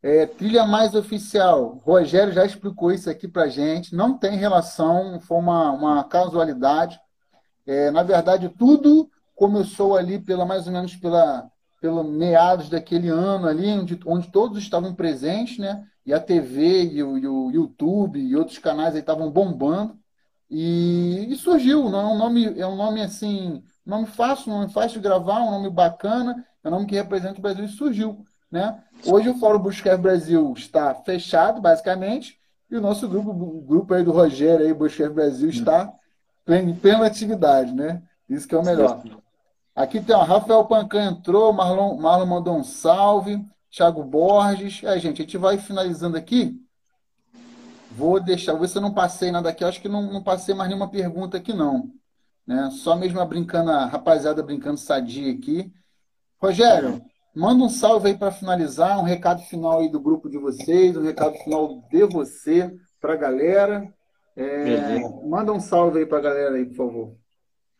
É, 0.00 0.24
trilha 0.24 0.64
mais 0.64 0.94
oficial. 0.94 1.82
Rogério 1.84 2.32
já 2.32 2.46
explicou 2.46 2.92
isso 2.92 3.10
aqui 3.10 3.26
para 3.26 3.48
gente. 3.48 3.92
Não 3.92 4.16
tem 4.16 4.36
relação, 4.36 5.18
foi 5.18 5.36
uma, 5.38 5.72
uma 5.72 6.04
casualidade. 6.04 7.00
É, 7.66 7.90
na 7.90 8.04
verdade, 8.04 8.48
tudo 8.48 9.10
começou 9.34 9.96
ali 9.96 10.20
pela 10.20 10.46
mais 10.46 10.68
ou 10.68 10.72
menos 10.72 10.94
pela 10.94 11.50
pelo 11.80 12.04
meados 12.04 12.68
daquele 12.68 13.08
ano 13.08 13.48
ali, 13.48 13.66
onde, 13.72 13.98
onde 14.06 14.30
todos 14.30 14.58
estavam 14.58 14.94
presentes, 14.94 15.58
né? 15.58 15.84
E 16.06 16.14
a 16.14 16.20
TV 16.20 16.84
e 16.92 17.02
o, 17.02 17.18
e 17.18 17.26
o 17.26 17.50
YouTube 17.50 18.20
e 18.20 18.36
outros 18.36 18.58
canais 18.58 18.94
estavam 18.94 19.32
bombando. 19.32 19.98
E, 20.48 21.26
e, 21.28 21.34
surgiu, 21.34 21.90
não 21.90 22.00
é 22.00 22.06
um 22.06 22.18
nome, 22.18 22.60
é 22.60 22.66
um 22.66 22.76
nome 22.76 23.02
assim, 23.02 23.64
nome 23.90 24.06
fácil, 24.06 24.52
um 24.52 24.60
nome 24.60 24.72
fácil 24.72 25.00
de 25.00 25.08
gravar, 25.08 25.40
um 25.40 25.50
nome 25.50 25.70
bacana, 25.70 26.44
é 26.62 26.68
um 26.68 26.72
nome 26.72 26.86
que 26.86 26.94
representa 26.94 27.38
o 27.38 27.42
Brasil 27.42 27.64
e 27.64 27.68
surgiu. 27.68 28.24
Né? 28.50 28.82
Hoje 29.04 29.28
o 29.28 29.38
Fórum 29.38 29.58
Buscar 29.58 29.96
Brasil 29.96 30.52
está 30.56 30.94
fechado, 30.94 31.60
basicamente, 31.60 32.38
e 32.70 32.76
o 32.76 32.80
nosso 32.80 33.08
grupo, 33.08 33.30
o 33.30 33.60
grupo 33.60 33.94
aí 33.94 34.02
do 34.02 34.12
Rogério 34.12 34.66
aí, 34.66 34.74
Buscar 34.74 35.10
Brasil, 35.10 35.48
está 35.48 35.92
em 36.48 36.74
plena 36.74 37.06
atividade, 37.06 37.72
né? 37.72 38.02
Isso 38.28 38.46
que 38.46 38.54
é 38.54 38.58
o 38.58 38.64
melhor. 38.64 39.02
Aqui 39.74 40.00
tem, 40.00 40.16
ó, 40.16 40.22
Rafael 40.22 40.64
Pancan 40.64 41.10
entrou, 41.10 41.52
Marlon, 41.52 41.96
Marlon 41.96 42.26
mandou 42.26 42.56
um 42.56 42.64
salve, 42.64 43.44
Thiago 43.70 44.02
Borges. 44.02 44.82
É, 44.82 44.98
gente, 44.98 45.20
a 45.20 45.24
gente 45.24 45.36
vai 45.36 45.58
finalizando 45.58 46.16
aqui. 46.16 46.58
Vou 47.90 48.18
deixar, 48.18 48.52
vou 48.52 48.62
ver 48.62 48.68
se 48.68 48.78
eu 48.78 48.82
não 48.82 48.92
passei 48.92 49.30
nada 49.30 49.50
aqui. 49.50 49.64
acho 49.64 49.80
que 49.80 49.88
não, 49.88 50.02
não 50.02 50.22
passei 50.22 50.54
mais 50.54 50.68
nenhuma 50.68 50.88
pergunta 50.88 51.36
aqui, 51.36 51.52
não. 51.52 51.90
Né? 52.46 52.70
Só 52.70 52.96
mesmo 52.96 53.20
a 53.20 53.24
brincando, 53.24 53.70
a 53.70 53.86
rapaziada 53.86 54.42
brincando 54.42 54.78
sadia 54.78 55.32
aqui. 55.32 55.72
Rogério, 56.40 57.02
manda 57.34 57.64
um 57.64 57.68
salve 57.68 58.08
aí 58.08 58.16
para 58.16 58.30
finalizar, 58.30 58.98
um 58.98 59.04
recado 59.04 59.42
final 59.42 59.80
aí 59.80 59.88
do 59.88 60.00
grupo 60.00 60.28
de 60.28 60.38
vocês, 60.38 60.96
um 60.96 61.02
recado 61.02 61.34
final 61.38 61.82
de 61.90 62.04
você 62.04 62.72
para 63.00 63.14
a 63.14 63.16
galera. 63.16 63.92
É, 64.36 65.00
manda 65.24 65.52
um 65.52 65.60
salve 65.60 66.00
aí 66.00 66.06
para 66.06 66.18
a 66.18 66.22
galera 66.22 66.54
aí, 66.54 66.66
por 66.66 66.76
favor. 66.76 67.16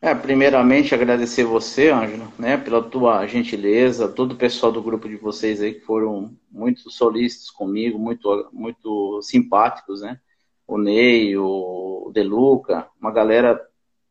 É, 0.01 0.14
primeiramente 0.14 0.94
agradecer 0.94 1.44
você, 1.44 1.90
Ângelo, 1.90 2.32
né, 2.38 2.56
pela 2.56 2.82
tua 2.82 3.26
gentileza, 3.26 4.09
todo 4.09 4.32
o 4.32 4.36
pessoal 4.36 4.70
do 4.70 4.82
grupo 4.82 5.09
de 5.09 5.16
vocês 5.16 5.60
aí 5.60 5.74
que 5.74 5.80
foram 5.80 6.36
muito 6.51 6.90
solícitos 6.90 7.51
comigo, 7.51 7.98
muito, 7.98 8.48
muito 8.52 9.20
simpáticos, 9.22 10.02
né? 10.02 10.20
O 10.66 10.76
Ney, 10.76 11.36
o 11.36 12.10
Deluca, 12.12 12.88
uma 13.01 13.10
galera 13.10 13.60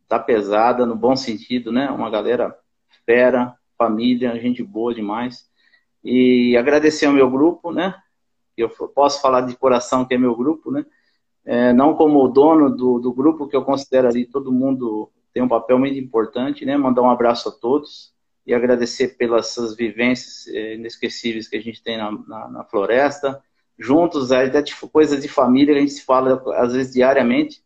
da 0.08 0.20
pesada 0.20 0.86
no 0.86 0.96
bom 0.96 1.16
sentido, 1.16 1.72
né? 1.72 1.90
Uma 1.90 2.10
galera 2.10 2.58
fera, 3.06 3.56
família, 3.78 4.40
gente 4.40 4.64
boa 4.64 4.94
demais. 4.94 5.50
E 6.04 6.56
agradecer 6.58 7.06
ao 7.06 7.14
meu 7.14 7.30
grupo, 7.30 7.72
né? 7.72 7.96
Eu 8.56 8.70
posso 8.70 9.22
falar 9.22 9.42
de 9.42 9.56
coração 9.56 10.06
que 10.06 10.14
é 10.14 10.18
meu 10.18 10.36
grupo, 10.36 10.72
né? 10.72 10.86
É, 11.44 11.74
não 11.74 11.94
como 11.94 12.24
o 12.24 12.28
dono 12.28 12.70
do, 12.70 13.00
do 13.00 13.14
grupo, 13.14 13.48
que 13.48 13.56
eu 13.56 13.64
considero 13.64 14.08
ali 14.08 14.26
todo 14.26 14.52
mundo 14.52 15.12
tem 15.34 15.44
um 15.44 15.48
papel 15.48 15.78
muito 15.78 16.00
importante, 16.00 16.66
né? 16.66 16.78
Mandar 16.78 17.02
um 17.02 17.10
abraço 17.10 17.50
a 17.50 17.52
todos 17.52 18.14
e 18.46 18.54
agradecer 18.54 19.18
pelas 19.18 19.56
vivências 19.76 20.48
é, 20.48 20.76
inesquecíveis 20.76 21.48
que 21.48 21.58
a 21.58 21.62
gente 21.62 21.84
tem 21.84 21.98
na, 21.98 22.12
na, 22.12 22.48
na 22.48 22.64
floresta. 22.64 23.42
Juntos, 23.78 24.32
até 24.32 24.62
tipo, 24.64 24.88
coisas 24.88 25.22
de 25.22 25.28
família, 25.28 25.76
a 25.76 25.80
gente 25.80 25.92
se 25.92 26.06
fala 26.06 26.42
às 26.56 26.72
vezes 26.72 26.94
diariamente, 26.94 27.62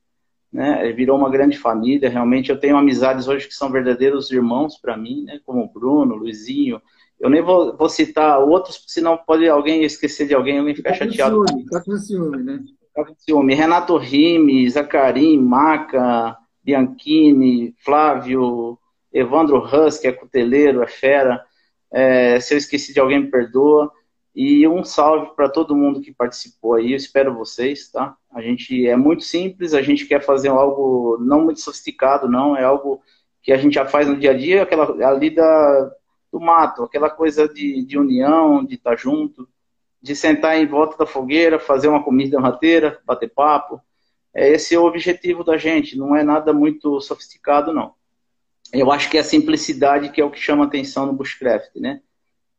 né? 0.52 0.92
Virou 0.94 1.18
uma 1.18 1.30
grande 1.30 1.58
família, 1.58 2.10
realmente. 2.10 2.50
Eu 2.50 2.60
tenho 2.60 2.78
amizades 2.78 3.28
hoje 3.28 3.48
que 3.48 3.54
são 3.54 3.72
verdadeiros 3.72 4.32
irmãos 4.32 4.78
para 4.78 4.98
mim, 4.98 5.24
né? 5.24 5.40
Como 5.46 5.64
o 5.64 5.72
Bruno, 5.72 6.16
Luizinho. 6.16 6.82
Eu 7.20 7.30
nem 7.30 7.42
vou, 7.42 7.76
vou 7.76 7.90
citar 7.90 8.40
outros, 8.40 8.84
senão 8.88 9.18
pode 9.18 9.48
alguém 9.48 9.84
esquecer 9.84 10.28
de 10.28 10.34
alguém, 10.34 10.60
alguém 10.60 10.74
ficar 10.74 10.92
tá 10.92 10.96
chateado. 10.96 11.46
Ciúme, 11.48 11.66
tá 11.66 11.84
com 11.84 11.98
ciúme, 11.98 12.44
né? 12.44 12.60
Tá 12.96 13.06
com 13.06 13.14
ciúme. 13.16 13.54
Renato 13.54 13.98
Rimes, 13.98 14.74
Zacarim, 14.74 15.38
Maca, 15.38 16.38
Bianchini, 16.64 17.76
Flávio, 17.84 18.80
Evandro 19.12 19.58
Hus, 19.58 19.98
que 19.98 20.08
é 20.08 20.12
cuteleiro, 20.12 20.82
é 20.82 20.88
fera. 20.88 21.44
É, 21.92 22.40
se 22.40 22.54
eu 22.54 22.58
esqueci 22.58 22.94
de 22.94 23.00
alguém, 23.00 23.20
me 23.20 23.30
perdoa. 23.30 23.92
E 24.42 24.66
um 24.70 24.86
salve 24.86 25.36
para 25.36 25.50
todo 25.50 25.76
mundo 25.76 26.00
que 26.00 26.14
participou 26.14 26.76
aí. 26.76 26.94
Eu 26.94 26.96
espero 26.96 27.36
vocês, 27.36 27.92
tá? 27.92 28.16
A 28.32 28.42
gente 28.42 28.88
é 28.88 28.96
muito 28.96 29.26
simples, 29.26 29.74
a 29.74 29.82
gente 29.82 30.06
quer 30.06 30.24
fazer 30.24 30.48
algo 30.48 31.18
não 31.20 31.44
muito 31.44 31.60
sofisticado, 31.60 32.30
não. 32.30 32.56
É 32.56 32.64
algo 32.64 33.02
que 33.42 33.52
a 33.52 33.58
gente 33.58 33.74
já 33.74 33.86
faz 33.86 34.08
no 34.08 34.16
dia 34.16 34.32
a 34.32 34.34
dia, 34.34 34.64
aquela 34.64 34.86
ali 35.10 35.30
da, 35.30 35.92
do 36.32 36.40
mato, 36.40 36.84
aquela 36.84 37.10
coisa 37.10 37.50
de, 37.50 37.84
de 37.84 38.00
união, 38.00 38.64
de 38.64 38.76
estar 38.76 38.92
tá 38.92 38.96
junto, 38.96 39.46
de 40.02 40.16
sentar 40.16 40.56
em 40.58 40.66
volta 40.66 40.96
da 40.96 41.06
fogueira, 41.06 41.60
fazer 41.60 41.90
uma 41.90 42.02
comida 42.02 42.40
mateira, 42.40 42.98
bater 43.06 43.30
papo. 43.30 43.82
É 44.34 44.48
esse 44.54 44.74
é 44.74 44.80
o 44.80 44.86
objetivo 44.86 45.44
da 45.44 45.58
gente, 45.58 45.98
não 45.98 46.16
é 46.16 46.24
nada 46.24 46.54
muito 46.54 47.02
sofisticado, 47.02 47.74
não. 47.74 47.94
Eu 48.72 48.90
acho 48.90 49.10
que 49.10 49.18
é 49.18 49.20
a 49.20 49.24
simplicidade 49.26 50.08
que 50.08 50.22
é 50.22 50.24
o 50.24 50.32
que 50.32 50.40
chama 50.40 50.64
atenção 50.64 51.06
no 51.06 51.12
bushcraft, 51.12 51.76
né? 51.76 52.00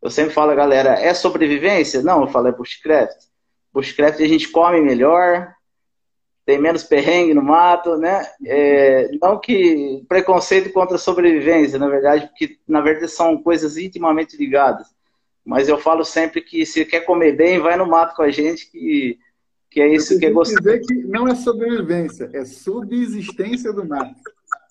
Eu 0.02 0.10
sempre 0.10 0.32
falo, 0.32 0.54
galera, 0.54 0.98
é 0.98 1.12
sobrevivência? 1.12 2.02
Não, 2.02 2.22
eu 2.22 2.28
falo, 2.28 2.48
é 2.48 2.52
bushcraft. 2.52 3.16
Bushcraft 3.72 4.20
a 4.20 4.26
gente 4.26 4.48
come 4.48 4.80
melhor, 4.80 5.54
tem 6.46 6.58
menos 6.58 6.82
perrengue 6.82 7.34
no 7.34 7.42
mato, 7.42 7.96
né? 7.96 8.26
É, 8.44 9.10
não 9.20 9.38
que 9.38 10.04
preconceito 10.08 10.72
contra 10.72 10.96
a 10.96 10.98
sobrevivência, 10.98 11.78
na 11.78 11.88
verdade, 11.88 12.26
porque 12.28 12.58
na 12.66 12.80
verdade 12.80 13.12
são 13.12 13.42
coisas 13.42 13.76
intimamente 13.76 14.36
ligadas. 14.36 14.88
Mas 15.44 15.68
eu 15.68 15.78
falo 15.78 16.04
sempre 16.04 16.40
que 16.40 16.64
se 16.64 16.84
quer 16.84 17.00
comer 17.00 17.36
bem, 17.36 17.58
vai 17.58 17.76
no 17.76 17.86
mato 17.86 18.16
com 18.16 18.22
a 18.22 18.30
gente, 18.30 18.70
que, 18.70 19.18
que 19.70 19.80
é 19.80 19.88
isso 19.94 20.18
que 20.18 20.26
é 20.26 20.30
gostoso. 20.30 20.60
dizer 20.60 20.80
que 20.80 20.94
não 20.94 21.28
é 21.28 21.34
sobrevivência, 21.34 22.30
é 22.32 22.44
subsistência 22.44 23.72
do 23.72 23.86
mato 23.86 24.14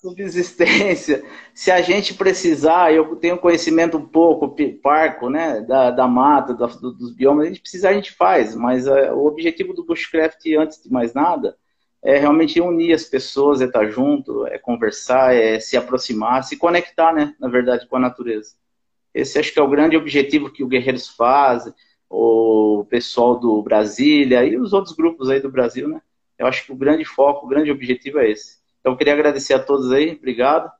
subsistência. 0.00 1.22
Se 1.54 1.70
a 1.70 1.82
gente 1.82 2.14
precisar, 2.14 2.92
eu 2.92 3.16
tenho 3.16 3.38
conhecimento 3.38 3.98
um 3.98 4.06
pouco 4.06 4.54
parco, 4.82 5.28
né, 5.28 5.60
da, 5.60 5.90
da 5.90 6.08
mata, 6.08 6.54
da, 6.54 6.66
do, 6.66 6.92
dos 6.92 7.14
biomas, 7.14 7.44
a 7.44 7.48
gente 7.48 7.60
precisa, 7.60 7.90
a 7.90 7.92
gente 7.92 8.12
faz, 8.12 8.54
mas 8.54 8.86
uh, 8.86 9.12
o 9.14 9.26
objetivo 9.26 9.74
do 9.74 9.84
bushcraft, 9.84 10.40
antes 10.58 10.82
de 10.82 10.90
mais 10.90 11.12
nada, 11.12 11.56
é 12.02 12.18
realmente 12.18 12.60
unir 12.60 12.94
as 12.94 13.04
pessoas, 13.04 13.60
é 13.60 13.66
estar 13.66 13.90
junto, 13.90 14.46
é 14.46 14.58
conversar, 14.58 15.34
é 15.34 15.60
se 15.60 15.76
aproximar, 15.76 16.44
se 16.44 16.56
conectar, 16.56 17.12
né, 17.12 17.34
na 17.38 17.48
verdade, 17.48 17.86
com 17.86 17.96
a 17.96 18.00
natureza. 18.00 18.54
Esse 19.12 19.38
acho 19.38 19.52
que 19.52 19.58
é 19.58 19.62
o 19.62 19.68
grande 19.68 19.96
objetivo 19.96 20.50
que 20.50 20.64
o 20.64 20.68
Guerreiros 20.68 21.08
faz, 21.08 21.70
o 22.08 22.86
pessoal 22.88 23.38
do 23.38 23.62
Brasília 23.62 24.44
e 24.44 24.56
os 24.56 24.72
outros 24.72 24.94
grupos 24.94 25.28
aí 25.28 25.40
do 25.40 25.50
Brasil, 25.50 25.88
né? 25.88 26.00
Eu 26.38 26.46
acho 26.46 26.64
que 26.64 26.72
o 26.72 26.76
grande 26.76 27.04
foco, 27.04 27.44
o 27.44 27.48
grande 27.48 27.70
objetivo 27.70 28.18
é 28.18 28.30
esse. 28.30 28.59
Então, 28.80 28.96
queria 28.96 29.12
agradecer 29.12 29.54
a 29.54 29.62
todos 29.62 29.92
aí, 29.92 30.16
obrigado 30.16 30.70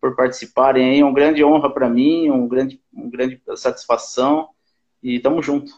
por 0.00 0.14
participarem 0.14 0.90
aí, 0.90 1.00
é 1.00 1.04
uma 1.04 1.14
grande 1.14 1.44
honra 1.44 1.72
para 1.72 1.88
mim, 1.88 2.30
um 2.30 2.46
grande, 2.46 2.80
uma 2.92 3.10
grande 3.10 3.40
satisfação 3.56 4.48
e 5.02 5.18
tamo 5.20 5.42
junto. 5.42 5.72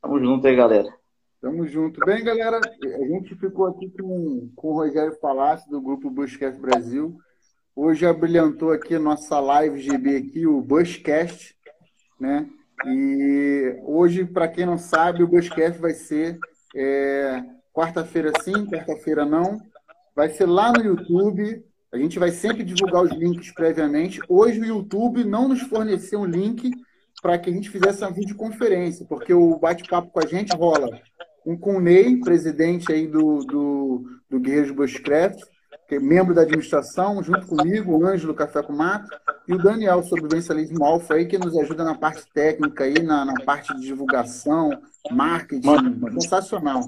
Tamo 0.00 0.18
junto 0.18 0.46
aí, 0.46 0.56
galera. 0.56 0.92
Tamo 1.40 1.66
junto. 1.66 1.98
Bem, 2.04 2.22
galera, 2.22 2.60
a 2.60 3.04
gente 3.08 3.34
ficou 3.34 3.66
aqui 3.66 3.90
com, 3.90 4.50
com 4.54 4.68
o 4.68 4.74
Rogério 4.74 5.18
Palácio, 5.18 5.70
do 5.70 5.80
Grupo 5.80 6.10
Buscast 6.10 6.60
Brasil. 6.60 7.18
Hoje 7.74 8.06
abrilhantou 8.06 8.70
aqui 8.70 8.98
nossa 8.98 9.40
live 9.40 9.80
GB 9.80 10.16
aqui, 10.16 10.46
o 10.46 10.60
Buscast, 10.60 11.56
né? 12.20 12.48
E 12.86 13.76
hoje, 13.82 14.24
para 14.24 14.48
quem 14.48 14.66
não 14.66 14.76
sabe, 14.76 15.22
o 15.22 15.26
Buscast 15.26 15.80
vai 15.80 15.94
ser 15.94 16.38
é, 16.76 17.42
quarta-feira 17.72 18.32
sim, 18.42 18.66
quarta-feira 18.66 19.24
não, 19.24 19.58
vai 20.14 20.28
ser 20.30 20.46
lá 20.46 20.72
no 20.72 20.82
YouTube. 20.82 21.64
A 21.92 21.98
gente 21.98 22.18
vai 22.18 22.30
sempre 22.30 22.64
divulgar 22.64 23.02
os 23.02 23.12
links 23.12 23.52
previamente. 23.52 24.20
Hoje 24.28 24.60
o 24.60 24.64
YouTube 24.64 25.24
não 25.24 25.48
nos 25.48 25.60
forneceu 25.62 26.20
um 26.20 26.26
link 26.26 26.70
para 27.20 27.38
que 27.38 27.50
a 27.50 27.52
gente 27.52 27.70
fizesse 27.70 28.02
uma 28.02 28.12
videoconferência, 28.12 29.06
porque 29.06 29.32
o 29.32 29.58
bate-papo 29.58 30.10
com 30.10 30.20
a 30.20 30.26
gente 30.26 30.56
rola 30.56 30.88
um 31.46 31.56
com 31.56 31.76
o 31.76 31.80
Ney, 31.80 32.20
presidente 32.20 32.92
aí 32.92 33.06
do, 33.06 33.38
do, 33.44 34.04
do 34.30 34.40
Guerreiros 34.40 34.70
Bushcraft, 34.70 35.40
que 35.92 35.96
é 35.96 36.00
membro 36.00 36.34
da 36.34 36.40
administração, 36.40 37.22
junto 37.22 37.46
comigo, 37.46 37.92
o 37.92 38.06
Ângelo 38.06 38.34
Café 38.34 38.62
com 38.62 38.72
Mato, 38.72 39.10
e 39.46 39.52
o 39.52 39.58
Daniel, 39.58 40.02
sobrevivencialismo 40.02 40.82
alfa, 40.82 41.14
aí, 41.14 41.26
que 41.26 41.36
nos 41.36 41.54
ajuda 41.54 41.84
na 41.84 41.94
parte 41.94 42.24
técnica, 42.32 42.84
aí, 42.84 43.02
na, 43.02 43.26
na 43.26 43.34
parte 43.44 43.74
de 43.74 43.82
divulgação, 43.82 44.70
marketing, 45.10 45.66
Mano. 45.66 46.18
sensacional. 46.18 46.80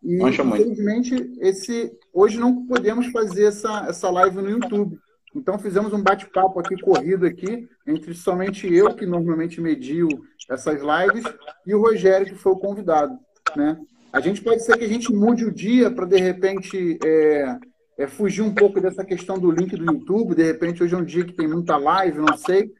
E, 0.00 0.22
infelizmente, 0.22 1.32
esse, 1.40 1.90
hoje 2.14 2.38
não 2.38 2.66
podemos 2.66 3.08
fazer 3.08 3.46
essa, 3.46 3.86
essa 3.88 4.08
live 4.10 4.36
no 4.36 4.50
YouTube. 4.50 4.96
Então, 5.34 5.58
fizemos 5.58 5.92
um 5.92 6.00
bate-papo 6.00 6.60
aqui, 6.60 6.80
corrido 6.80 7.26
aqui, 7.26 7.68
entre 7.84 8.14
somente 8.14 8.72
eu, 8.72 8.94
que 8.94 9.04
normalmente 9.04 9.60
medio 9.60 10.06
essas 10.48 10.80
lives, 10.80 11.24
e 11.66 11.74
o 11.74 11.80
Rogério, 11.80 12.28
que 12.28 12.36
foi 12.36 12.52
o 12.52 12.58
convidado. 12.60 13.18
Né? 13.56 13.76
A 14.12 14.20
gente 14.20 14.40
pode 14.40 14.62
ser 14.62 14.78
que 14.78 14.84
a 14.84 14.88
gente 14.88 15.12
mude 15.12 15.44
o 15.44 15.52
dia 15.52 15.90
para, 15.90 16.06
de 16.06 16.16
repente, 16.16 16.96
é, 17.04 17.58
é, 17.98 18.06
fugir 18.06 18.42
um 18.42 18.54
pouco 18.54 18.80
dessa 18.80 19.04
questão 19.04 19.38
do 19.38 19.50
link 19.50 19.76
do 19.76 19.84
YouTube. 19.84 20.34
De 20.34 20.42
repente, 20.42 20.82
hoje 20.82 20.94
é 20.94 20.98
um 20.98 21.04
dia 21.04 21.24
que 21.24 21.32
tem 21.32 21.48
muita 21.48 21.76
live, 21.76 22.18
não 22.18 22.36
sei. 22.36 22.72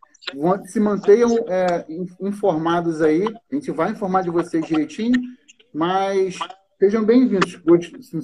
Se 0.66 0.80
mantenham 0.80 1.44
é, 1.48 1.84
informados 2.20 3.00
aí. 3.00 3.26
A 3.50 3.54
gente 3.54 3.70
vai 3.70 3.92
informar 3.92 4.22
de 4.22 4.30
vocês 4.30 4.64
direitinho. 4.66 5.20
Mas 5.72 6.38
Sejam 6.78 7.06
bem-vindos. 7.06 7.58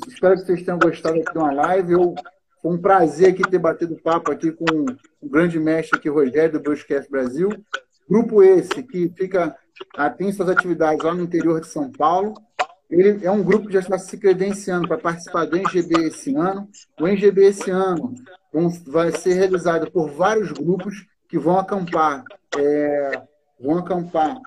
Espero 0.07 0.35
que 0.35 0.43
vocês 0.43 0.63
tenham 0.63 0.79
gostado 0.79 1.19
aqui 1.19 1.33
de 1.33 1.39
uma 1.39 1.53
live. 1.55 1.93
Eu, 1.95 2.15
foi 2.61 2.71
um 2.71 2.79
prazer 2.79 3.31
aqui 3.31 3.43
ter 3.51 3.59
batido 3.59 3.97
papo 3.97 4.31
aqui 4.31 4.53
com 4.53 4.85
o 5.23 5.29
grande 5.31 5.59
mestre 5.59 5.99
aqui, 5.99 6.11
Rogério, 6.11 6.53
do 6.53 6.61
Bruscast 6.61 7.11
Brasil. 7.11 7.49
Grupo 8.07 8.43
esse 8.43 8.83
que 8.83 9.11
fica, 9.17 9.57
tem 10.19 10.31
suas 10.33 10.51
atividades 10.51 11.03
lá 11.03 11.15
no 11.15 11.23
interior 11.23 11.63
de 11.63 11.67
São 11.67 11.91
Paulo. 11.91 12.35
Ele 12.93 13.25
é 13.25 13.31
um 13.31 13.43
grupo 13.43 13.67
que 13.67 13.73
já 13.73 13.81
está 13.81 13.99
se 13.99 14.17
credenciando 14.19 14.87
para 14.87 14.99
participar 14.99 15.47
do 15.47 15.57
NGB 15.57 16.09
esse 16.09 16.35
ano. 16.35 16.69
O 17.01 17.09
NGB 17.09 17.47
esse 17.47 17.71
ano 17.71 18.15
vai 18.87 19.11
ser 19.13 19.33
realizado 19.33 19.91
por 19.91 20.11
vários 20.11 20.53
grupos 20.53 21.07
que 21.27 21.39
vão 21.39 21.59
acampar, 21.59 22.23
é, 22.59 23.23
vão 23.59 23.79
acampar 23.79 24.39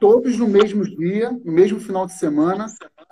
todos 0.00 0.38
no 0.38 0.46
mesmo 0.46 0.84
dia, 0.84 1.30
no 1.44 1.52
mesmo 1.52 1.80
final 1.80 2.06
de 2.06 2.12
semana, 2.12 2.66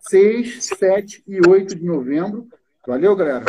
6, 0.08 0.64
7 0.78 1.24
e 1.26 1.40
8 1.48 1.74
de 1.74 1.84
novembro. 1.84 2.46
Valeu, 2.86 3.16
galera? 3.16 3.44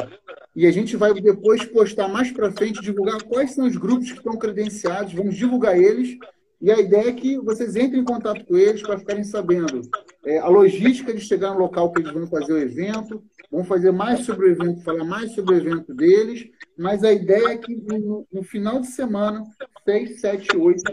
E 0.55 0.65
a 0.65 0.71
gente 0.71 0.97
vai 0.97 1.13
depois 1.13 1.63
postar 1.65 2.07
mais 2.07 2.31
para 2.31 2.51
frente, 2.51 2.81
divulgar 2.81 3.21
quais 3.21 3.51
são 3.51 3.67
os 3.67 3.77
grupos 3.77 4.11
que 4.11 4.17
estão 4.17 4.35
credenciados, 4.37 5.13
vamos 5.13 5.35
divulgar 5.35 5.77
eles. 5.77 6.17
E 6.59 6.71
a 6.71 6.79
ideia 6.79 7.09
é 7.09 7.13
que 7.13 7.37
vocês 7.37 7.75
entrem 7.75 8.01
em 8.01 8.05
contato 8.05 8.43
com 8.43 8.57
eles 8.57 8.81
para 8.81 8.97
ficarem 8.97 9.23
sabendo 9.23 9.87
é, 10.27 10.39
a 10.39 10.47
logística 10.47 11.13
de 11.13 11.21
chegar 11.21 11.53
no 11.53 11.59
local 11.59 11.91
que 11.91 12.01
eles 12.01 12.11
vão 12.11 12.27
fazer 12.27 12.51
o 12.51 12.57
evento, 12.57 13.23
vão 13.49 13.63
fazer 13.63 13.91
mais 13.91 14.25
sobre 14.25 14.47
o 14.47 14.51
evento, 14.51 14.83
falar 14.83 15.05
mais 15.05 15.31
sobre 15.31 15.55
o 15.55 15.57
evento 15.57 15.93
deles, 15.93 16.49
mas 16.77 17.03
a 17.03 17.13
ideia 17.13 17.53
é 17.53 17.57
que 17.57 17.73
no, 17.73 18.27
no 18.31 18.43
final 18.43 18.81
de 18.81 18.87
semana, 18.87 19.43
6, 19.85 20.19
7, 20.19 20.57
8 20.57 20.83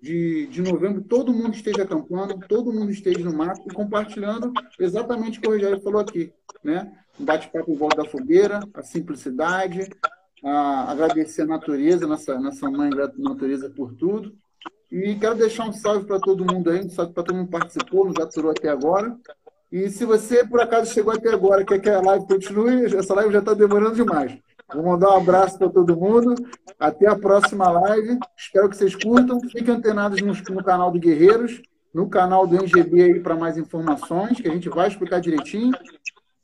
de, 0.00 0.46
de 0.46 0.62
novembro, 0.62 1.02
todo 1.02 1.34
mundo 1.34 1.54
esteja 1.54 1.82
acampando, 1.82 2.38
todo 2.48 2.72
mundo 2.72 2.90
esteja 2.90 3.18
no 3.20 3.36
mato 3.36 3.62
e 3.68 3.74
compartilhando 3.74 4.52
exatamente 4.78 5.38
o 5.38 5.42
que 5.42 5.48
o 5.48 5.50
Rogério 5.52 5.80
falou 5.82 6.00
aqui, 6.00 6.32
né? 6.64 6.90
Um 7.20 7.24
bate-papo 7.24 7.70
em 7.70 7.76
volta 7.76 8.02
da 8.02 8.08
fogueira, 8.08 8.60
a 8.72 8.82
simplicidade, 8.82 9.90
a 10.42 10.90
agradecer 10.90 11.42
a 11.42 11.46
natureza, 11.46 12.06
nossa, 12.06 12.38
nossa 12.38 12.70
mãe 12.70 12.90
natureza 13.18 13.68
por 13.68 13.92
tudo. 13.94 14.34
E 14.90 15.14
quero 15.16 15.34
deixar 15.34 15.68
um 15.68 15.72
salve 15.72 16.06
para 16.06 16.18
todo 16.18 16.44
mundo 16.44 16.70
aí, 16.70 16.80
um 16.80 16.88
salve 16.88 17.12
para 17.12 17.22
todo 17.22 17.36
mundo 17.36 17.46
que 17.46 17.52
participou, 17.52 18.06
nos 18.06 18.16
aturou 18.16 18.50
até 18.50 18.68
agora. 18.68 19.14
E 19.70 19.90
se 19.90 20.06
você, 20.06 20.46
por 20.46 20.60
acaso, 20.60 20.92
chegou 20.92 21.12
até 21.12 21.30
agora 21.30 21.64
quer 21.64 21.78
que 21.78 21.90
a 21.90 22.00
live 22.00 22.26
continue, 22.26 22.96
essa 22.96 23.14
live 23.14 23.32
já 23.32 23.40
está 23.40 23.52
demorando 23.52 23.96
demais. 23.96 24.38
Vou 24.74 24.82
mandar 24.82 25.10
um 25.10 25.16
abraço 25.16 25.58
para 25.58 25.68
todo 25.68 25.96
mundo. 25.96 26.34
Até 26.78 27.06
a 27.06 27.16
próxima 27.16 27.70
live. 27.70 28.18
Espero 28.36 28.68
que 28.68 28.76
vocês 28.76 28.94
curtam. 28.94 29.40
Fiquem 29.40 29.74
antenados 29.74 30.20
no, 30.20 30.32
no 30.54 30.64
canal 30.64 30.90
do 30.90 30.98
Guerreiros, 30.98 31.62
no 31.92 32.08
canal 32.08 32.46
do 32.46 32.56
NGB 32.56 33.02
aí 33.02 33.20
para 33.20 33.34
mais 33.34 33.56
informações, 33.56 34.40
que 34.40 34.48
a 34.48 34.52
gente 34.52 34.68
vai 34.68 34.88
explicar 34.88 35.20
direitinho. 35.20 35.72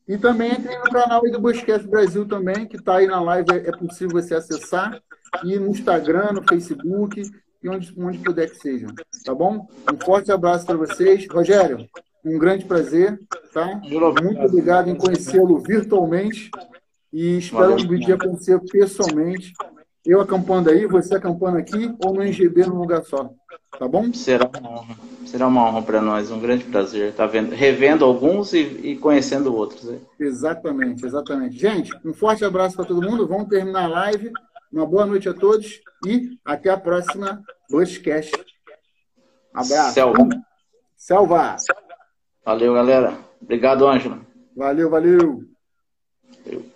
E 0.09 0.16
também 0.16 0.53
entrem 0.53 0.79
no 0.79 0.91
canal 0.91 1.21
do 1.23 1.41
Buscast 1.41 1.87
Brasil 1.87 2.27
também, 2.27 2.66
que 2.66 2.77
está 2.77 2.97
aí 2.97 3.07
na 3.07 3.21
live, 3.21 3.51
é 3.51 3.73
possível 3.73 4.21
você 4.21 4.35
acessar. 4.35 5.01
E 5.45 5.59
no 5.59 5.69
Instagram, 5.69 6.33
no 6.33 6.43
Facebook 6.49 7.23
e 7.65 7.69
onde, 7.69 7.95
onde 7.97 8.19
puder 8.19 8.51
que 8.51 8.57
seja. 8.57 8.86
Tá 9.24 9.35
bom? 9.35 9.66
Um 9.91 10.05
forte 10.05 10.31
abraço 10.31 10.66
para 10.66 10.77
vocês. 10.77 11.27
Rogério, 11.31 11.89
um 12.23 12.39
grande 12.39 12.66
prazer. 12.66 13.19
Tá? 13.55 13.81
Muito 14.23 14.43
obrigado 14.43 14.91
em 14.91 14.95
conhecê-lo 14.95 15.59
virtualmente. 15.61 16.51
E 17.11 17.39
espero 17.39 17.73
um 17.73 17.99
dia 17.99 18.19
conhecer 18.19 18.61
pessoalmente. 18.70 19.55
Eu 20.05 20.20
acampando 20.20 20.69
aí, 20.69 20.86
você 20.86 21.15
acampando 21.15 21.57
aqui, 21.57 21.95
ou 22.05 22.12
no 22.12 22.23
NGB 22.23 22.66
num 22.66 22.77
lugar 22.77 23.03
só. 23.05 23.31
Tá 23.78 23.89
bom? 23.89 24.12
Será 24.12 24.51
uma 24.61 24.70
honra. 24.70 24.97
Será 25.24 25.47
uma 25.47 25.66
honra 25.66 25.82
para 25.82 26.03
nós, 26.03 26.31
um 26.31 26.39
grande 26.39 26.65
prazer 26.65 27.11
estar 27.11 27.24
tá 27.24 27.32
vendo, 27.32 27.55
revendo 27.55 28.05
alguns 28.05 28.53
e, 28.53 28.59
e 28.59 28.97
conhecendo 28.97 29.55
outros. 29.55 29.85
Né? 29.85 29.99
Exatamente, 30.20 31.07
exatamente. 31.07 31.59
Gente, 31.59 31.91
um 32.05 32.12
forte 32.12 32.45
abraço 32.45 32.77
para 32.77 32.85
todo 32.85 33.01
mundo. 33.01 33.27
Vamos 33.27 33.49
terminar 33.49 33.85
a 33.85 33.89
live. 33.89 34.31
Uma 34.70 34.85
boa 34.85 35.07
noite 35.07 35.28
a 35.28 35.32
todos 35.32 35.81
e 36.05 36.36
até 36.45 36.69
a 36.69 36.77
próxima 36.77 37.43
Bushcast. 37.70 38.32
Abraço. 39.53 39.93
Selva. 39.95 40.28
Selva. 40.97 41.57
Valeu, 42.45 42.74
galera. 42.74 43.19
Obrigado, 43.41 43.86
Ângelo. 43.86 44.27
Valeu, 44.57 44.91
valeu. 44.91 45.45
valeu. 46.45 46.74